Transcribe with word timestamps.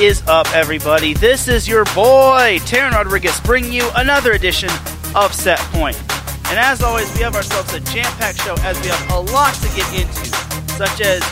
Is 0.00 0.26
up, 0.26 0.52
everybody? 0.52 1.14
This 1.14 1.46
is 1.46 1.68
your 1.68 1.84
boy, 1.94 2.58
Teran 2.66 2.90
Rodriguez, 2.90 3.40
bringing 3.42 3.72
you 3.72 3.88
another 3.94 4.32
edition 4.32 4.68
of 5.14 5.32
Set 5.32 5.60
Point. 5.70 5.96
And 6.48 6.58
as 6.58 6.82
always, 6.82 7.14
we 7.14 7.22
have 7.22 7.36
ourselves 7.36 7.72
a 7.74 7.78
jam 7.78 8.10
packed 8.18 8.42
show 8.42 8.56
as 8.62 8.78
we 8.80 8.88
have 8.88 9.10
a 9.12 9.20
lot 9.30 9.54
to 9.54 9.68
get 9.76 9.86
into, 9.94 10.26
such 10.74 11.00
as 11.00 11.22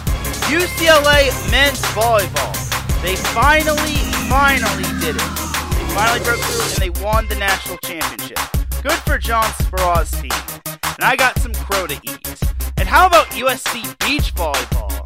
UCLA 0.47 1.33
men's 1.51 1.83
volleyball. 1.91 2.55
They 3.03 3.17
finally, 3.17 3.99
finally 4.31 5.01
did 5.01 5.17
it. 5.17 5.31
They 5.75 5.95
finally 5.97 6.23
broke 6.23 6.39
through 6.39 6.63
and 6.63 6.95
they 6.95 7.03
won 7.03 7.27
the 7.27 7.35
national 7.35 7.79
championship. 7.79 8.39
Good 8.81 8.99
for 9.03 9.19
John 9.19 9.53
Speraw's 9.55 10.13
team. 10.13 10.31
And 10.67 11.03
I 11.03 11.17
got 11.17 11.37
some 11.41 11.53
crow 11.53 11.89
to 11.89 11.99
eat. 12.05 12.41
And 12.77 12.89
how 12.89 13.09
about 13.09 13.27
USC 13.31 13.99
beach 13.99 14.33
volleyball? 14.37 15.02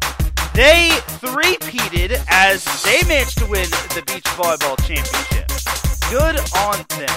They 0.57 0.89
three-peated 1.21 2.19
as 2.27 2.65
they 2.81 3.07
managed 3.07 3.37
to 3.37 3.45
win 3.45 3.69
the 3.93 4.01
beach 4.07 4.23
volleyball 4.33 4.75
championship. 4.81 5.45
Good 6.09 6.41
on 6.57 6.81
them. 6.97 7.13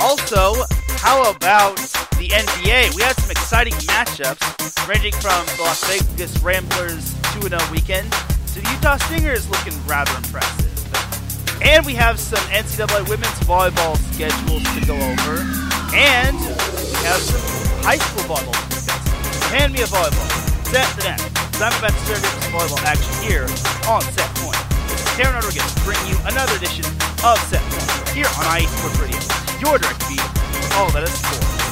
Also, 0.00 0.66
how 0.98 1.30
about 1.30 1.76
the 2.18 2.30
NVA? 2.34 2.96
We 2.96 3.02
had 3.02 3.14
some 3.14 3.30
exciting 3.30 3.74
matchups, 3.86 4.42
ranging 4.88 5.12
from 5.12 5.46
the 5.54 5.62
Las 5.62 5.86
Vegas 5.86 6.36
Ramblers 6.42 7.14
2-0 7.38 7.70
weekend 7.70 8.10
to 8.10 8.60
the 8.60 8.72
Utah 8.74 8.96
Stingers 8.96 9.48
looking 9.48 9.74
rather 9.86 10.10
impressive. 10.16 11.62
And 11.62 11.86
we 11.86 11.94
have 11.94 12.18
some 12.18 12.42
NCAA 12.50 13.08
women's 13.08 13.38
volleyball 13.46 13.96
schedules 14.14 14.64
to 14.74 14.84
go 14.84 14.96
over. 14.96 15.46
And 15.94 16.36
we 16.40 17.06
have 17.06 17.22
some 17.22 17.86
high 17.86 17.98
school 17.98 18.34
volleyball. 18.34 19.52
Hand 19.52 19.72
me 19.72 19.82
a 19.82 19.86
volleyball. 19.86 20.45
Set 20.66 20.88
the 20.96 21.04
net. 21.04 21.20
I'm 21.62 21.72
about 21.78 21.94
to 21.94 22.00
start 22.04 22.18
some 22.18 22.52
volleyball 22.52 22.82
action 22.82 23.14
here 23.22 23.46
on 23.88 24.02
Set 24.02 24.28
Point. 24.42 24.58
This 24.90 25.00
is 25.00 25.06
Teran 25.14 25.34
Rodriguez 25.34 25.72
bringing 25.84 26.08
you 26.10 26.18
another 26.26 26.56
edition 26.56 26.84
of 27.22 27.38
Set 27.46 27.62
Point 27.70 28.08
here 28.10 28.26
on 28.26 28.58
IE 28.58 28.66
Sports 28.66 28.98
Radio, 28.98 29.20
your 29.62 29.78
direct 29.78 30.02
feed 30.02 30.36
all 30.76 30.90
that 30.90 31.04
is 31.04 31.10
sports. 31.10 31.65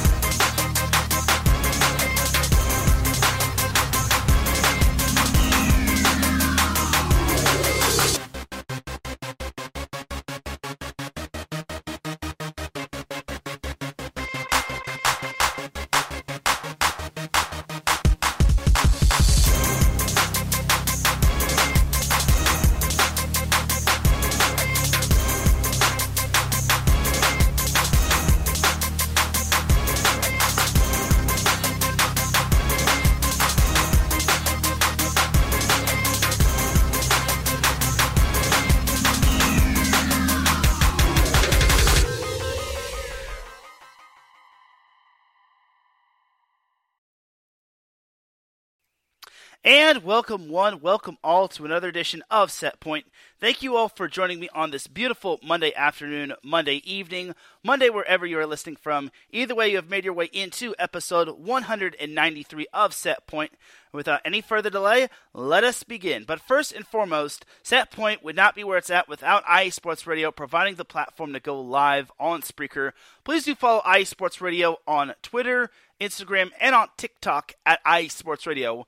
And 49.86 50.02
welcome 50.02 50.48
one, 50.48 50.80
welcome 50.80 51.18
all 51.22 51.46
to 51.48 51.66
another 51.66 51.88
edition 51.88 52.22
of 52.30 52.50
Set 52.50 52.80
Point. 52.80 53.04
Thank 53.38 53.62
you 53.62 53.76
all 53.76 53.90
for 53.90 54.08
joining 54.08 54.40
me 54.40 54.48
on 54.54 54.70
this 54.70 54.86
beautiful 54.86 55.38
Monday 55.42 55.74
afternoon, 55.74 56.32
Monday 56.42 56.76
evening, 56.90 57.34
Monday 57.62 57.90
wherever 57.90 58.24
you 58.24 58.38
are 58.38 58.46
listening 58.46 58.76
from. 58.76 59.10
Either 59.30 59.54
way, 59.54 59.68
you 59.68 59.76
have 59.76 59.90
made 59.90 60.06
your 60.06 60.14
way 60.14 60.30
into 60.32 60.74
episode 60.78 61.38
193 61.38 62.66
of 62.72 62.94
Set 62.94 63.26
Point. 63.26 63.52
Without 63.92 64.22
any 64.24 64.40
further 64.40 64.70
delay, 64.70 65.08
let 65.34 65.64
us 65.64 65.82
begin. 65.82 66.24
But 66.24 66.40
first 66.40 66.72
and 66.72 66.86
foremost, 66.86 67.44
Set 67.62 67.90
Point 67.90 68.24
would 68.24 68.36
not 68.36 68.54
be 68.54 68.64
where 68.64 68.78
it's 68.78 68.88
at 68.88 69.06
without 69.06 69.44
IE 69.54 69.68
Sports 69.68 70.06
Radio 70.06 70.30
providing 70.30 70.76
the 70.76 70.86
platform 70.86 71.34
to 71.34 71.40
go 71.40 71.60
live 71.60 72.10
on 72.18 72.40
Spreaker. 72.40 72.92
Please 73.22 73.44
do 73.44 73.54
follow 73.54 73.82
IE 73.94 74.06
Sports 74.06 74.40
Radio 74.40 74.78
on 74.86 75.12
Twitter, 75.20 75.68
Instagram, 76.00 76.52
and 76.58 76.74
on 76.74 76.88
TikTok 76.96 77.52
at 77.66 77.80
IE 77.86 78.08
Sports 78.08 78.46
Radio. 78.46 78.86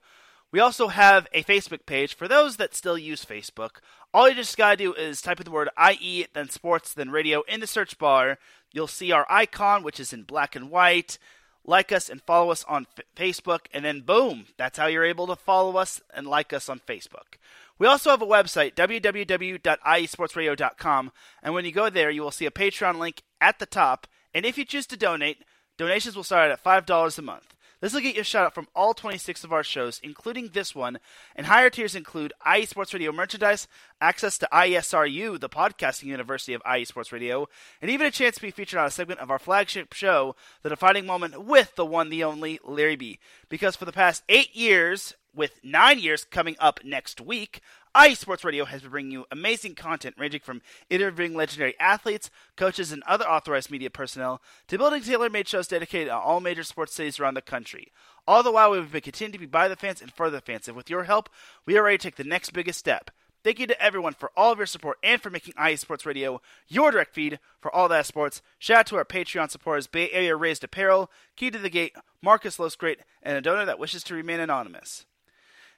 We 0.51 0.59
also 0.59 0.87
have 0.87 1.27
a 1.33 1.43
Facebook 1.43 1.85
page 1.85 2.15
for 2.15 2.27
those 2.27 2.57
that 2.57 2.75
still 2.75 2.97
use 2.97 3.23
Facebook. 3.25 3.77
All 4.13 4.29
you 4.29 4.35
just 4.35 4.57
gotta 4.57 4.77
do 4.77 4.93
is 4.93 5.21
type 5.21 5.39
in 5.39 5.45
the 5.45 5.51
word 5.51 5.69
IE, 5.77 6.27
then 6.33 6.49
sports, 6.49 6.93
then 6.93 7.11
radio 7.11 7.43
in 7.47 7.59
the 7.59 7.67
search 7.67 7.97
bar. 7.97 8.37
You'll 8.71 8.87
see 8.87 9.11
our 9.11 9.25
icon, 9.29 9.83
which 9.83 9.99
is 9.99 10.13
in 10.13 10.23
black 10.23 10.55
and 10.55 10.71
white. 10.71 11.17
Like 11.65 11.91
us 11.91 12.07
and 12.07 12.21
follow 12.21 12.51
us 12.51 12.63
on 12.63 12.87
F- 12.97 13.03
Facebook, 13.13 13.65
and 13.73 13.83
then 13.83 13.99
boom, 13.99 14.45
that's 14.55 14.77
how 14.77 14.87
you're 14.87 15.03
able 15.03 15.27
to 15.27 15.35
follow 15.35 15.75
us 15.75 15.99
and 16.13 16.25
like 16.25 16.53
us 16.53 16.69
on 16.69 16.79
Facebook. 16.79 17.35
We 17.77 17.87
also 17.87 18.09
have 18.09 18.21
a 18.21 18.25
website, 18.25 18.73
www.iesportsradio.com, 18.75 21.11
and 21.43 21.53
when 21.53 21.65
you 21.65 21.73
go 21.73 21.89
there, 21.89 22.09
you 22.09 22.21
will 22.21 22.31
see 22.31 22.45
a 22.45 22.51
Patreon 22.51 22.99
link 22.99 23.21
at 23.41 23.59
the 23.59 23.65
top. 23.65 24.07
And 24.33 24.45
if 24.45 24.57
you 24.57 24.63
choose 24.63 24.87
to 24.87 24.95
donate, 24.95 25.43
donations 25.77 26.15
will 26.15 26.23
start 26.23 26.51
at 26.51 26.63
$5 26.63 27.19
a 27.19 27.21
month. 27.21 27.53
This 27.79 27.93
will 27.93 28.01
get 28.01 28.15
you 28.15 28.21
a 28.21 28.23
shout 28.23 28.45
out 28.45 28.55
from 28.55 28.67
all 28.75 28.95
26 28.95 29.43
of 29.43 29.53
our 29.53 29.63
shows, 29.63 29.99
including 30.03 30.49
this 30.49 30.73
one, 30.73 30.97
and 31.35 31.45
higher 31.45 31.69
tiers 31.69 31.93
include 31.93 32.33
IE 32.55 32.65
Sports 32.65 32.93
Radio 32.93 33.11
merchandise, 33.11 33.67
access 34.01 34.39
to 34.39 34.49
ISRU, 34.51 35.39
the 35.39 35.49
podcasting 35.49 36.05
university 36.05 36.53
of 36.53 36.61
IE 36.75 36.85
Sports 36.85 37.11
Radio, 37.11 37.47
and 37.81 37.91
even 37.91 38.07
a 38.07 38.11
chance 38.11 38.35
to 38.35 38.41
be 38.41 38.49
featured 38.49 38.79
on 38.79 38.87
a 38.87 38.91
segment 38.91 39.19
of 39.19 39.29
our 39.29 39.37
flagship 39.37 39.93
show, 39.93 40.35
The 40.63 40.69
Defining 40.69 41.05
Moment, 41.05 41.43
with 41.43 41.75
the 41.75 41.85
one, 41.85 42.09
the 42.09 42.23
only 42.23 42.59
Larry 42.63 42.95
B. 42.95 43.19
Because 43.47 43.75
for 43.75 43.85
the 43.85 43.91
past 43.91 44.23
eight 44.27 44.55
years, 44.55 45.13
with 45.35 45.59
nine 45.63 45.99
years 45.99 46.25
coming 46.25 46.55
up 46.59 46.79
next 46.83 47.21
week, 47.21 47.61
IE 47.99 48.13
Sports 48.13 48.43
Radio 48.43 48.65
has 48.65 48.81
been 48.81 48.91
bringing 48.91 49.11
you 49.11 49.25
amazing 49.31 49.73
content 49.73 50.15
ranging 50.19 50.41
from 50.41 50.61
interviewing 50.87 51.33
legendary 51.33 51.73
athletes, 51.79 52.29
coaches, 52.55 52.91
and 52.91 53.01
other 53.07 53.27
authorized 53.27 53.71
media 53.71 53.89
personnel 53.89 54.39
to 54.67 54.77
building 54.77 55.01
tailor 55.01 55.31
made 55.31 55.47
shows 55.47 55.67
dedicated 55.67 56.09
to 56.09 56.15
all 56.15 56.39
major 56.39 56.61
sports 56.61 56.93
cities 56.93 57.19
around 57.19 57.33
the 57.33 57.41
country. 57.41 57.91
All 58.27 58.43
the 58.43 58.51
while, 58.51 58.69
we've 58.69 58.91
been 58.91 59.01
continuing 59.01 59.33
to 59.33 59.39
be 59.39 59.47
by 59.47 59.67
the 59.67 59.75
fans 59.75 60.01
and 60.01 60.13
for 60.13 60.29
the 60.29 60.41
fans, 60.41 60.67
and 60.67 60.77
with 60.77 60.91
your 60.91 61.05
help, 61.05 61.27
we 61.65 61.75
are 61.75 61.83
ready 61.83 61.97
to 61.97 62.03
take 62.03 62.17
the 62.17 62.23
next 62.23 62.51
biggest 62.51 62.77
step. 62.77 63.09
Thank 63.43 63.59
you 63.59 63.67
to 63.67 63.81
everyone 63.81 64.13
for 64.13 64.31
all 64.37 64.51
of 64.51 64.59
your 64.59 64.67
support 64.67 64.99
and 65.01 65.19
for 65.19 65.31
making 65.31 65.55
IE 65.59 65.75
Sports 65.77 66.05
Radio 66.05 66.39
your 66.67 66.91
direct 66.91 67.15
feed 67.15 67.39
for 67.61 67.73
all 67.73 67.87
that 67.87 68.05
sports. 68.05 68.43
Shout 68.59 68.79
out 68.79 68.87
to 68.87 68.97
our 68.97 69.05
Patreon 69.05 69.49
supporters 69.49 69.87
Bay 69.87 70.11
Area 70.11 70.35
Raised 70.35 70.63
Apparel, 70.63 71.09
Key 71.35 71.49
to 71.49 71.57
the 71.57 71.69
Gate, 71.69 71.95
Marcus 72.21 72.57
Losgreat, 72.57 72.97
and 73.23 73.37
a 73.37 73.41
donor 73.41 73.65
that 73.65 73.79
wishes 73.79 74.03
to 74.03 74.13
remain 74.13 74.39
anonymous. 74.39 75.05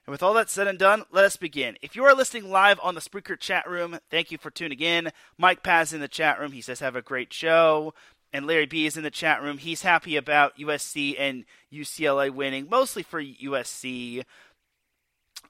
And 0.06 0.12
with 0.12 0.22
all 0.22 0.34
that 0.34 0.50
said 0.50 0.66
and 0.66 0.78
done, 0.78 1.04
let 1.12 1.24
us 1.24 1.36
begin. 1.36 1.76
If 1.82 1.94
you 1.94 2.04
are 2.04 2.14
listening 2.14 2.50
live 2.50 2.80
on 2.82 2.94
the 2.94 3.00
Spreaker 3.00 3.38
chat 3.38 3.68
room, 3.68 3.98
thank 4.10 4.30
you 4.30 4.38
for 4.38 4.50
tuning 4.50 4.80
in. 4.80 5.10
Mike 5.38 5.62
Paz 5.62 5.92
in 5.92 6.00
the 6.00 6.08
chat 6.08 6.40
room. 6.40 6.52
He 6.52 6.62
says, 6.62 6.80
have 6.80 6.96
a 6.96 7.02
great 7.02 7.32
show. 7.32 7.94
And 8.32 8.46
Larry 8.46 8.66
B 8.66 8.86
is 8.86 8.96
in 8.96 9.02
the 9.02 9.10
chat 9.10 9.42
room. 9.42 9.58
He's 9.58 9.82
happy 9.82 10.16
about 10.16 10.58
USC 10.58 11.16
and 11.18 11.44
UCLA 11.72 12.30
winning, 12.30 12.68
mostly 12.70 13.02
for 13.02 13.22
USC. 13.22 14.24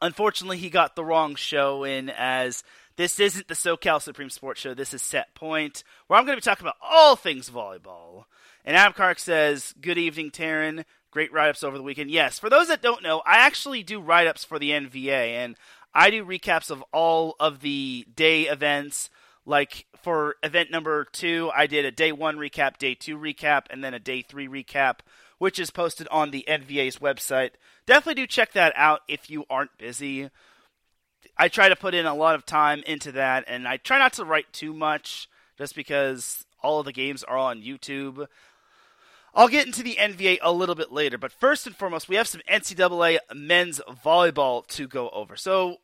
Unfortunately, 0.03 0.57
he 0.57 0.71
got 0.71 0.97
the 0.97 1.05
wrong 1.05 1.35
show 1.35 1.85
in 1.85 2.11
as 2.11 2.65
this 2.97 3.21
isn't 3.21 3.49
the 3.49 3.55
SoCal 3.55 4.01
Supreme 4.01 4.31
Sports 4.31 4.61
Show. 4.61 4.75
This 4.75 4.95
is 4.95 5.03
Set 5.03 5.35
Point, 5.35 5.85
where 6.07 6.19
I'm 6.19 6.25
going 6.25 6.37
to 6.37 6.41
be 6.41 6.45
talking 6.45 6.67
about 6.67 6.77
all 6.83 7.17
things 7.17 7.51
volleyball. 7.51 8.25
And 8.65 8.77
Adam 8.77 9.15
says, 9.17 9.75
Good 9.81 9.99
evening, 9.99 10.31
Teran. 10.31 10.85
Great 11.11 11.33
write 11.33 11.49
ups 11.49 11.65
over 11.65 11.77
the 11.77 11.83
weekend. 11.83 12.11
Yes, 12.11 12.39
for 12.39 12.49
those 12.49 12.69
that 12.69 12.83
don't 12.83 13.03
know, 13.03 13.21
I 13.27 13.39
actually 13.39 13.83
do 13.83 14.01
write 14.01 14.29
ups 14.29 14.45
for 14.45 14.59
the 14.59 14.71
NVA, 14.71 15.35
and 15.35 15.57
I 15.93 16.11
do 16.11 16.25
recaps 16.25 16.71
of 16.71 16.85
all 16.93 17.35
of 17.41 17.61
the 17.61 18.07
day 18.15 18.43
events. 18.43 19.11
Like 19.45 19.87
for 20.01 20.37
event 20.43 20.71
number 20.71 21.05
two, 21.05 21.51
I 21.55 21.67
did 21.67 21.85
a 21.85 21.91
day 21.91 22.13
one 22.13 22.37
recap, 22.37 22.79
day 22.79 22.95
two 22.95 23.19
recap, 23.19 23.65
and 23.71 23.83
then 23.83 23.95
a 23.95 23.99
day 23.99 24.23
three 24.23 24.47
recap, 24.47 25.01
which 25.39 25.59
is 25.59 25.71
posted 25.71 26.07
on 26.09 26.31
the 26.31 26.45
NVA's 26.47 26.99
website. 26.99 27.53
Definitely 27.87 28.23
do 28.23 28.27
check 28.29 28.53
that 28.53 28.73
out 28.77 29.01
if 29.09 29.29
you 29.29 29.45
aren't 29.51 29.77
busy. 29.79 30.31
I 31.37 31.49
try 31.49 31.69
to 31.69 31.77
put 31.77 31.95
in 31.95 32.07
a 32.07 32.15
lot 32.15 32.37
of 32.37 32.47
time 32.47 32.85
into 32.87 33.11
that, 33.13 33.45
and 33.49 33.67
I 33.67 33.79
try 33.79 33.99
not 33.99 34.13
to 34.15 34.25
write 34.25 34.53
too 34.53 34.73
much 34.73 35.29
just 35.59 35.75
because 35.75 36.47
all 36.63 36.81
of 36.81 36.87
the 36.87 36.93
games 36.93 37.25
are 37.25 37.39
on 37.39 37.63
YouTube. 37.63 38.27
I'll 39.35 39.49
get 39.49 39.67
into 39.67 39.83
the 39.83 39.97
NVA 39.97 40.39
a 40.43 40.53
little 40.53 40.75
bit 40.75 40.93
later, 40.93 41.17
but 41.19 41.33
first 41.33 41.67
and 41.67 41.77
foremost, 41.77 42.09
we 42.09 42.17
have 42.17 42.29
some 42.29 42.41
NCAA 42.51 43.19
men's 43.35 43.81
volleyball 44.05 44.67
to 44.69 44.89
go 44.89 45.09
over. 45.11 45.37
So, 45.37 45.77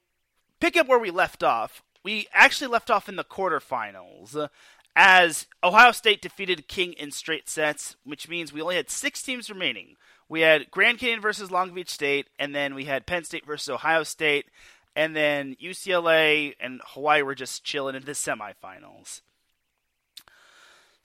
pick 0.61 0.77
up 0.77 0.89
where 0.89 0.99
we 0.99 1.11
left 1.11 1.43
off. 1.43 1.83
We 2.03 2.27
actually 2.33 2.69
left 2.69 2.91
off 2.91 3.09
in 3.09 3.17
the 3.17 3.25
quarterfinals 3.25 4.49
as 4.97 5.47
Ohio 5.63 5.93
State 5.93 6.23
defeated 6.23 6.69
King 6.69 6.95
in 6.95 7.11
straight 7.11 7.49
sets, 7.49 7.97
which 8.05 8.29
means 8.29 8.53
we 8.53 8.63
only 8.63 8.77
had 8.77 8.91
six 8.91 9.23
teams 9.23 9.51
remaining. 9.51 9.97
We 10.29 10.41
had 10.41 10.71
Grand 10.71 10.99
Canyon 10.99 11.21
versus 11.21 11.51
Long 11.51 11.73
Beach 11.73 11.91
State, 11.91 12.29
and 12.39 12.55
then 12.55 12.75
we 12.75 12.87
had 12.87 13.07
Penn 13.07 13.25
State 13.25 13.47
versus 13.47 13.69
Ohio 13.69 14.03
State, 14.03 14.47
and 14.97 15.15
then 15.15 15.55
UCLA 15.63 16.55
and 16.59 16.81
Hawaii 16.85 17.23
were 17.23 17.35
just 17.35 17.63
chilling 17.63 17.95
in 17.95 18.05
the 18.05 18.13
semifinals. 18.13 19.21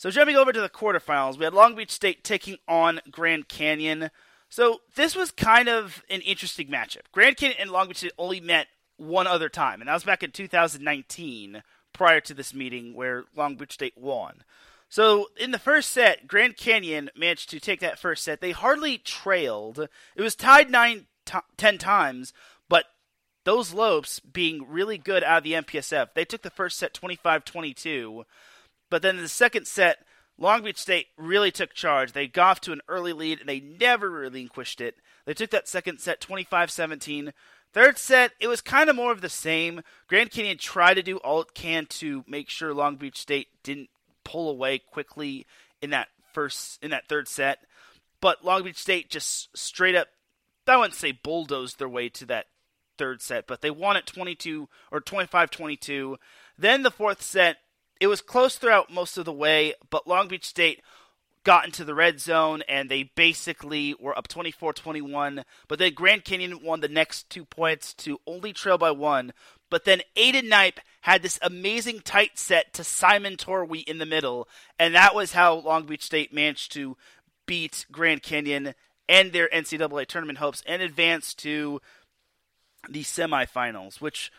So 0.02 0.10
jumping 0.10 0.36
over 0.36 0.52
to 0.52 0.60
the 0.60 0.68
quarterfinals, 0.68 1.38
we 1.38 1.44
had 1.44 1.54
Long 1.54 1.76
Beach 1.76 1.92
State 1.92 2.24
taking 2.24 2.58
on 2.68 3.02
Grand 3.12 3.48
Canyon. 3.48 4.10
So 4.50 4.82
this 4.96 5.16
was 5.16 5.30
kind 5.30 5.70
of 5.70 6.02
an 6.10 6.22
interesting 6.22 6.70
matchup. 6.70 7.02
Grand 7.12 7.38
Canyon 7.38 7.60
and 7.62 7.70
Long 7.70 7.88
Beach 7.88 7.98
State 7.98 8.14
only 8.18 8.42
met 8.42 8.66
one 8.98 9.28
other 9.28 9.48
time, 9.48 9.80
and 9.80 9.88
that 9.88 9.94
was 9.94 10.04
back 10.04 10.24
in 10.24 10.32
2019, 10.32 11.62
prior 11.94 12.20
to 12.20 12.34
this 12.34 12.52
meeting 12.52 12.96
where 12.96 13.26
Long 13.36 13.58
Beach 13.58 13.74
State 13.74 13.96
won. 13.96 14.44
So 14.90 15.28
in 15.40 15.52
the 15.52 15.60
first 15.60 15.92
set, 15.92 16.28
Grand 16.28 16.58
Canyon 16.58 17.12
managed 17.16 17.52
to 17.52 17.60
take 17.60 17.80
that 17.82 18.00
first 18.00 18.24
set. 18.24 18.42
They 18.42 18.54
hardly 18.54 18.98
trailed. 18.98 19.88
It 20.16 20.22
was 20.24 20.34
tied 20.34 20.72
nine, 20.72 21.06
t- 21.28 21.38
ten 21.58 21.78
times, 21.78 22.34
but 22.68 22.86
those 23.44 23.72
Lopes 23.72 24.20
being 24.20 24.66
really 24.68 24.98
good 24.98 25.24
out 25.24 25.38
of 25.38 25.44
the 25.44 25.54
MPSF, 25.54 26.16
they 26.16 26.26
took 26.26 26.42
the 26.42 26.50
first 26.50 26.80
set 26.80 26.92
25-22. 26.96 28.24
But 28.92 29.02
then 29.02 29.16
in 29.16 29.24
the 29.24 29.30
second 29.30 29.66
set, 29.66 30.06
Long 30.38 30.62
Beach 30.62 30.78
State 30.78 31.08
really 31.18 31.50
took 31.50 31.74
charge. 31.74 32.12
They 32.12 32.28
got 32.28 32.50
off 32.52 32.62
to 32.62 32.74
an 32.74 32.82
early 32.88 33.14
lead 33.14 33.40
and 33.40 33.50
they 33.50 33.60
never 33.60 34.12
relinquished 34.12 34.82
it. 34.82 34.98
They 35.26 35.34
took 35.34 35.50
that 35.52 35.68
second 35.68 36.00
set 36.00 36.22
25 36.22 36.70
17. 36.70 37.34
Third 37.74 37.98
set, 37.98 38.34
it 38.40 38.48
was 38.48 38.60
kind 38.60 38.90
of 38.90 38.98
more 38.98 39.14
of 39.14 39.22
the 39.22 39.30
same. 39.30 39.82
Grand 40.08 40.30
Canyon 40.30 40.58
tried 40.58 40.96
to 40.96 41.04
do 41.04 41.18
all 41.18 41.42
it 41.42 41.54
can 41.54 41.86
to 41.86 42.26
make 42.28 42.50
sure 42.50 42.74
Long 42.74 42.98
Beach 42.98 43.18
State 43.18 43.48
didn't 43.64 43.90
pull 44.26 44.50
away 44.50 44.78
quickly 44.78 45.48
in 45.82 45.90
that 45.92 46.10
first 46.34 46.84
in 46.84 46.92
that 46.92 47.08
third 47.08 47.30
set. 47.30 47.60
But 48.20 48.44
Long 48.44 48.64
Beach 48.64 48.78
State 48.78 49.10
just 49.10 49.56
straight 49.58 49.96
up 49.96 50.10
I 50.68 50.78
wouldn't 50.78 50.96
say 50.96 51.12
bulldozed 51.12 51.80
their 51.80 51.90
way 51.90 52.10
to 52.10 52.26
that 52.28 52.48
third 52.98 53.22
set, 53.22 53.48
but 53.48 53.62
they 53.62 53.72
won 53.72 53.98
it 53.98 54.06
22 54.06 54.70
or 54.92 55.02
25-22. 55.02 56.18
Then 56.58 56.84
the 56.84 56.92
fourth 56.92 57.22
set, 57.22 57.58
it 58.02 58.08
was 58.08 58.20
close 58.20 58.58
throughout 58.58 58.92
most 58.92 59.20
of 59.20 59.26
the 59.26 59.32
way, 59.32 59.76
but 59.92 60.08
Long 60.08 60.28
Beach 60.28 60.46
State 60.46 60.82
got 61.44 61.66
into 61.66 61.86
the 61.86 61.94
red 61.94 62.20
zone 62.20 62.64
and 62.68 62.90
they 62.90 63.04
basically 63.04 63.96
were 64.00 64.18
up 64.18 64.28
24-21. 64.28 65.44
But 65.68 65.78
then 65.78 65.94
Grand 65.94 66.26
Canyon 66.26 66.64
won 66.64 66.80
the 66.80 66.88
next 66.88 67.30
two 67.30 67.46
points 67.46 67.94
to 67.96 68.20
only 68.26 68.54
trail 68.54 68.80
by 68.80 68.90
one. 68.90 69.34
But 69.70 69.86
then 69.86 70.02
Aiden 70.16 70.50
Knipe 70.50 70.80
had 71.02 71.22
this 71.22 71.38
amazing 71.44 72.00
tight 72.00 72.40
set 72.40 72.74
to 72.74 72.84
Simon 72.84 73.38
Torwie 73.38 73.84
in 73.84 74.00
the 74.00 74.06
middle, 74.08 74.50
and 74.80 74.96
that 74.96 75.14
was 75.14 75.34
how 75.34 75.54
Long 75.54 75.86
Beach 75.86 76.04
State 76.04 76.34
managed 76.34 76.72
to 76.74 76.98
beat 77.46 77.86
Grand 77.92 78.24
Canyon 78.24 78.74
and 79.08 79.32
their 79.32 79.48
NCAA 79.50 80.08
tournament 80.08 80.40
hopes 80.40 80.64
and 80.66 80.82
advance 80.82 81.36
to 81.36 81.82
the 82.90 83.04
semifinals, 83.04 84.02
which 84.02 84.32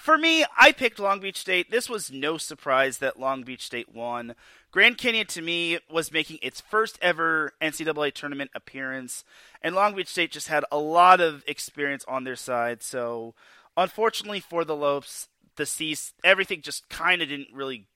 for 0.00 0.18
me, 0.18 0.44
I 0.58 0.72
picked 0.72 0.98
Long 0.98 1.20
Beach 1.20 1.38
State. 1.38 1.70
This 1.70 1.88
was 1.88 2.10
no 2.10 2.38
surprise 2.38 2.98
that 2.98 3.18
Long 3.18 3.42
Beach 3.42 3.64
State 3.64 3.94
won. 3.94 4.34
Grand 4.70 4.98
Canyon, 4.98 5.26
to 5.28 5.42
me, 5.42 5.78
was 5.90 6.12
making 6.12 6.38
its 6.42 6.60
first 6.60 6.98
ever 7.02 7.52
NCAA 7.60 8.12
tournament 8.12 8.50
appearance, 8.54 9.24
and 9.62 9.74
Long 9.74 9.94
Beach 9.94 10.08
State 10.08 10.30
just 10.32 10.48
had 10.48 10.64
a 10.70 10.78
lot 10.78 11.20
of 11.20 11.42
experience 11.46 12.04
on 12.06 12.24
their 12.24 12.36
side. 12.36 12.82
So, 12.82 13.34
unfortunately 13.76 14.40
for 14.40 14.64
the 14.64 14.76
Lopes, 14.76 15.28
the 15.56 15.66
C's, 15.66 16.12
everything 16.24 16.62
just 16.62 16.88
kind 16.88 17.22
of 17.22 17.28
didn't 17.28 17.52
really 17.52 17.86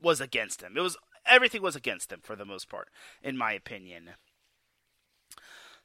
was 0.00 0.20
against 0.20 0.60
them. 0.60 0.74
It 0.76 0.80
was 0.80 0.96
everything 1.26 1.62
was 1.62 1.76
against 1.76 2.10
them 2.10 2.20
for 2.22 2.36
the 2.36 2.44
most 2.44 2.68
part, 2.68 2.88
in 3.22 3.36
my 3.36 3.52
opinion. 3.52 4.10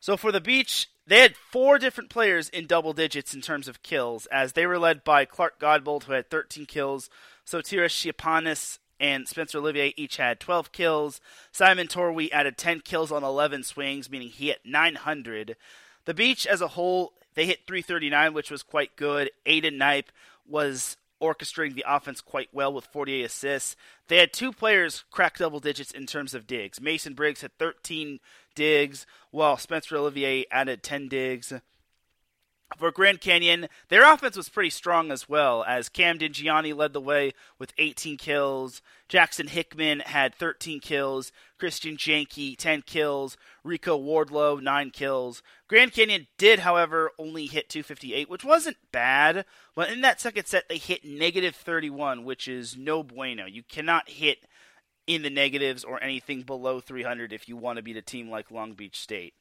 So 0.08 0.16
for 0.16 0.32
the 0.32 0.40
beach, 0.40 0.90
they 1.06 1.20
had 1.20 1.36
four 1.36 1.78
different 1.78 2.10
players 2.10 2.48
in 2.48 2.66
double 2.66 2.94
digits 2.94 3.34
in 3.34 3.42
terms 3.42 3.68
of 3.68 3.84
kills, 3.84 4.26
as 4.28 4.54
they 4.54 4.66
were 4.66 4.80
led 4.80 5.04
by 5.04 5.26
Clark 5.26 5.60
Godbold, 5.60 6.06
who 6.06 6.14
had 6.14 6.30
13 6.30 6.66
kills, 6.66 7.10
Sotira 7.46 7.90
Shiapanis 7.90 8.80
and 9.02 9.28
Spencer 9.28 9.58
Olivier 9.58 9.94
each 9.98 10.16
had 10.16 10.40
12 10.40 10.72
kills. 10.72 11.20
Simon 11.52 11.88
Torwie 11.88 12.32
added 12.32 12.58
10 12.58 12.80
kills 12.86 13.12
on 13.12 13.26
11 13.26 13.64
swings, 13.64 14.10
meaning 14.10 14.30
he 14.30 14.48
hit 14.48 14.62
900. 14.64 15.58
The 16.06 16.14
beach 16.14 16.48
as 16.48 16.62
a 16.62 16.70
whole, 16.70 17.12
they 17.36 17.46
hit 17.46 17.68
339, 17.68 18.34
which 18.34 18.50
was 18.50 18.64
quite 18.64 18.96
good. 18.96 19.30
Aiden 19.46 19.76
Knipe 19.76 20.14
was 20.48 20.96
orchestrating 21.22 21.76
the 21.76 21.86
offense 21.88 22.22
quite 22.22 22.50
well 22.52 22.74
with 22.74 22.86
48 22.86 23.24
assists. 23.24 23.76
They 24.08 24.18
had 24.18 24.34
two 24.34 24.52
players 24.52 25.04
crack 25.12 25.38
double 25.38 25.60
digits 25.60 25.92
in 25.92 26.06
terms 26.06 26.34
of 26.34 26.48
digs. 26.48 26.82
Mason 26.82 27.14
Briggs 27.14 27.42
had 27.42 27.58
13 27.58 28.20
digs, 28.56 29.06
while 29.32 29.58
Spencer 29.58 29.98
Olivier 29.98 30.46
added 30.52 30.84
10 30.84 31.08
digs. 31.08 31.54
For 32.76 32.92
Grand 32.92 33.22
Canyon, 33.22 33.70
their 33.88 34.04
offense 34.12 34.36
was 34.36 34.50
pretty 34.50 34.70
strong 34.70 35.10
as 35.10 35.30
well, 35.30 35.64
as 35.64 35.88
Camden 35.88 36.34
Gianni 36.34 36.74
led 36.74 36.92
the 36.92 37.02
way 37.02 37.32
with 37.58 37.74
18 37.78 38.18
kills. 38.18 38.82
Jackson 39.08 39.48
Hickman 39.48 40.02
had 40.02 40.36
13 40.36 40.82
kills. 40.82 41.32
Christian 41.58 41.96
Janke, 41.96 42.58
10 42.58 42.82
kills. 42.82 43.38
Rico 43.64 43.98
Wardlow, 43.98 44.62
9 44.62 44.90
kills. 44.92 45.42
Grand 45.70 45.94
Canyon 45.94 46.28
did, 46.38 46.60
however, 46.60 47.12
only 47.18 47.46
hit 47.46 47.70
258, 47.70 48.30
which 48.30 48.44
wasn't 48.44 48.78
bad. 48.92 49.46
But 49.74 49.90
in 49.90 50.02
that 50.02 50.20
second 50.20 50.46
set, 50.46 50.68
they 50.68 50.78
hit 50.78 51.06
negative 51.06 51.56
31, 51.56 52.26
which 52.26 52.50
is 52.50 52.76
no 52.76 53.02
bueno. 53.02 53.46
You 53.46 53.64
cannot 53.64 54.10
hit 54.10 54.40
in 55.08 55.22
the 55.22 55.30
negatives 55.30 55.86
or 55.86 56.04
anything 56.04 56.42
below 56.42 56.82
300 56.82 57.32
if 57.32 57.48
you 57.48 57.56
want 57.56 57.78
to 57.78 57.84
beat 57.84 57.96
a 57.96 58.02
team 58.02 58.30
like 58.30 58.52
Long 58.52 58.74
Beach 58.74 59.00
State. 59.00 59.34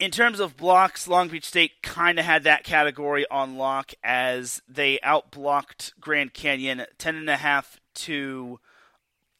In 0.00 0.10
terms 0.10 0.40
of 0.40 0.56
blocks, 0.56 1.06
Long 1.06 1.28
Beach 1.28 1.44
State 1.44 1.82
kind 1.82 2.18
of 2.18 2.24
had 2.24 2.42
that 2.44 2.64
category 2.64 3.26
on 3.30 3.56
lock 3.56 3.92
as 4.02 4.60
they 4.68 4.98
outblocked 4.98 5.92
Grand 6.00 6.34
Canyon 6.34 6.84
10.5 6.98 7.64
to 7.94 8.58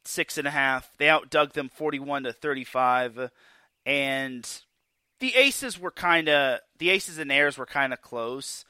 6.5. 0.05 0.85
They 0.99 1.09
outdug 1.09 1.55
them 1.55 1.69
41 1.69 2.25
to 2.25 2.33
35. 2.33 3.31
And 3.85 4.63
the 5.19 5.35
aces 5.35 5.79
were 5.79 5.91
kind 5.91 6.29
of, 6.29 6.61
the 6.79 6.91
aces 6.91 7.19
and 7.19 7.33
airs 7.33 7.59
were 7.59 7.67
kind 7.67 7.93
of 7.93 8.01
close. 8.01 8.65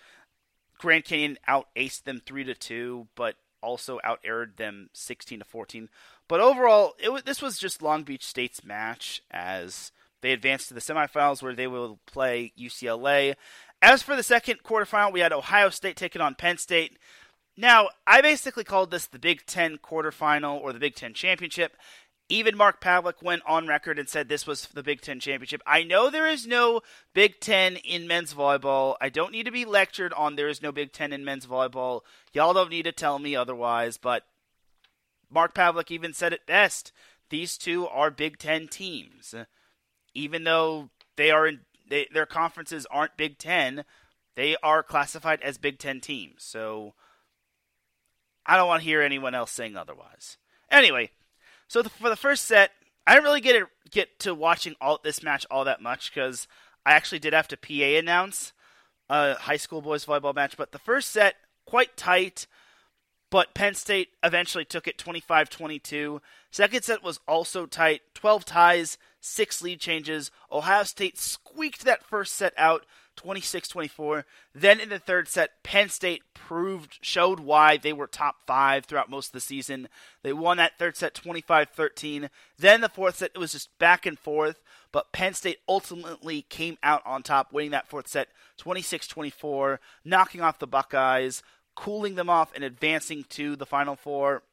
Grand 0.79 1.05
Canyon 1.05 1.39
out 1.47 1.69
aced 1.77 2.05
them 2.05 2.23
3 2.25 2.45
to 2.45 2.55
2, 2.55 3.09
but 3.15 3.37
also 3.61 4.01
out 4.03 4.21
aired 4.25 4.57
them 4.57 4.89
16 4.95 5.41
to 5.41 5.45
14. 5.45 5.91
But 6.29 6.41
overall, 6.41 6.95
it 6.99 7.27
this 7.27 7.43
was 7.43 7.59
just 7.59 7.83
Long 7.83 8.05
Beach 8.05 8.25
State's 8.25 8.65
match 8.65 9.23
as 9.31 9.93
they 10.25 10.33
advanced 10.33 10.69
to 10.69 10.75
the 10.75 10.81
semifinals 10.81 11.43
where 11.43 11.55
they 11.55 11.67
will 11.67 12.01
play 12.07 12.53
UCLA. 12.59 13.35
As 13.83 14.03
for 14.03 14.17
the 14.17 14.23
second 14.23 14.63
quarterfinal, 14.65 15.13
we 15.13 15.21
had 15.21 15.35
Ohio 15.35 15.69
State 15.69 15.97
taking 15.97 16.23
on 16.23 16.35
Penn 16.35 16.57
State. 16.57 16.99
Now, 17.59 17.91
I 18.07 18.23
basically 18.23 18.65
called 18.65 18.91
this 18.91 19.07
the 19.07 19.19
Big 19.19 19.45
Ten 19.45 19.77
quarterfinal 19.77 20.59
or 20.63 20.73
the 20.73 20.79
Big 20.79 20.95
Ten 20.95 21.13
championship. 21.13 21.77
Even 22.31 22.57
Mark 22.57 22.81
Pavlik 22.81 23.23
went 23.23 23.43
on 23.47 23.69
record 23.69 23.99
and 23.99 24.09
said 24.09 24.31
this 24.31 24.47
was 24.47 24.67
the 24.69 24.83
Big 24.83 25.03
Ten 25.03 25.21
championship. 25.21 25.61
I 25.67 25.83
know 25.83 26.09
there 26.09 26.27
is 26.27 26.47
no 26.47 26.81
Big 27.13 27.39
Ten 27.39 27.77
in 27.77 28.09
men's 28.09 28.33
volleyball. 28.33 28.97
I 29.03 29.11
don't 29.11 29.31
need 29.33 29.45
to 29.45 29.53
be 29.53 29.67
lectured 29.67 30.15
on 30.15 30.37
there 30.37 30.49
is 30.49 30.63
no 30.63 30.73
Big 30.73 30.93
Ten 30.93 31.13
in 31.13 31.23
men's 31.23 31.47
volleyball. 31.47 32.01
Y'all 32.33 32.55
don't 32.55 32.71
need 32.71 32.85
to 32.85 32.93
tell 32.93 33.19
me 33.19 33.37
otherwise, 33.37 33.99
but 33.99 34.23
Mark 35.31 35.55
Pavlik 35.55 35.91
even 35.91 36.15
said 36.15 36.33
it 36.33 36.47
best. 36.47 36.93
These 37.29 37.59
two 37.59 37.87
are 37.89 38.11
Big 38.11 38.39
Ten 38.39 38.69
teams. 38.69 39.35
Even 40.15 40.45
though 40.45 40.91
they 41.17 41.31
are 41.31 41.47
in 41.47 41.61
they, 41.89 42.09
their 42.13 42.27
conferences 42.27 42.87
aren't 42.91 43.17
Big 43.17 43.39
Ten, 43.39 43.85
they 44.37 44.57
are 44.63 44.83
classified 44.83 45.41
as 45.43 45.59
Big 45.59 45.79
Ten 45.79 46.01
teams. 46.01 46.43
So 46.43 46.95
I 48.47 48.57
don't 48.57 48.69
want 48.69 48.83
to 48.83 48.89
hear 48.89 49.03
anyone 49.03 49.35
else 49.35 49.51
saying 49.51 49.77
otherwise. 49.77 50.39
Anyway, 50.71 51.11
so 51.69 51.83
the, 51.83 51.91
for 51.91 52.09
the 52.09 52.17
first 52.17 52.45
set, 52.45 52.73
I 53.07 53.15
didn't 53.15 53.25
really 53.25 53.41
get 53.41 53.67
get 53.91 54.19
to 54.21 54.35
watching 54.35 54.75
all 54.81 55.01
this 55.03 55.23
match 55.23 55.47
all 55.51 55.65
that 55.65 55.83
much 55.83 56.13
because 56.13 56.49
I 56.87 56.93
actually 56.93 57.19
did 57.19 57.33
have 57.33 57.49
to 57.49 57.57
PA 57.57 57.99
announce 57.99 58.53
a 59.09 59.35
high 59.35 59.57
school 59.57 59.83
boys 59.83 60.05
volleyball 60.05 60.35
match. 60.35 60.57
But 60.57 60.73
the 60.73 60.79
first 60.79 61.11
set, 61.11 61.37
quite 61.67 61.97
tight, 61.97 62.47
but 63.31 63.55
Penn 63.55 63.75
State 63.75 64.09
eventually 64.23 64.65
took 64.65 64.87
it 64.87 64.99
25 64.99 65.51
22. 65.51 66.21
Second 66.55 66.85
set 66.85 67.03
was 67.03 67.19
also 67.27 67.67
tight, 67.67 68.03
12 68.15 68.45
ties, 68.45 68.97
six 69.21 69.61
lead 69.61 69.81
changes. 69.81 70.31
Ohio 70.53 70.85
State 70.85 71.19
squeaked 71.19 71.85
that 71.85 72.05
first 72.05 72.33
set 72.33 72.55
out 72.57 72.87
26 73.17 73.67
24. 73.67 74.25
Then 74.55 74.79
in 74.79 74.91
the 74.91 75.01
third 75.01 75.27
set, 75.27 75.65
Penn 75.65 75.89
State 75.89 76.23
proved, 76.33 76.99
showed 77.03 77.41
why 77.41 77.77
they 77.77 77.93
were 77.93 78.07
top 78.07 78.37
five 78.47 78.85
throughout 78.85 79.11
most 79.11 79.31
of 79.31 79.33
the 79.33 79.41
season. 79.41 79.89
They 80.23 80.33
won 80.33 80.59
that 80.59 80.79
third 80.79 80.97
set 80.97 81.13
25 81.13 81.71
13. 81.71 82.31
Then 82.57 82.83
the 82.83 82.89
fourth 82.89 83.17
set, 83.17 83.33
it 83.35 83.39
was 83.39 83.51
just 83.51 83.77
back 83.81 84.07
and 84.07 84.17
forth, 84.17 84.63
but 84.93 85.11
Penn 85.11 85.35
State 85.35 85.59
ultimately 85.69 86.43
came 86.43 86.79
out 86.85 87.03
on 87.05 87.25
top, 87.25 87.53
winning 87.53 87.73
that 87.73 87.89
fourth 87.89 88.07
set 88.07 88.29
26 88.59 89.09
24, 89.09 89.81
knocking 90.05 90.41
off 90.41 90.61
the 90.61 90.69
Buckeyes, 90.69 91.43
cooling 91.75 92.15
them 92.15 92.31
off, 92.31 92.53
and 92.55 92.63
advancing 92.63 93.25
to 93.31 93.57
the 93.57 93.67
Final 93.67 93.97
Four. 93.97 94.45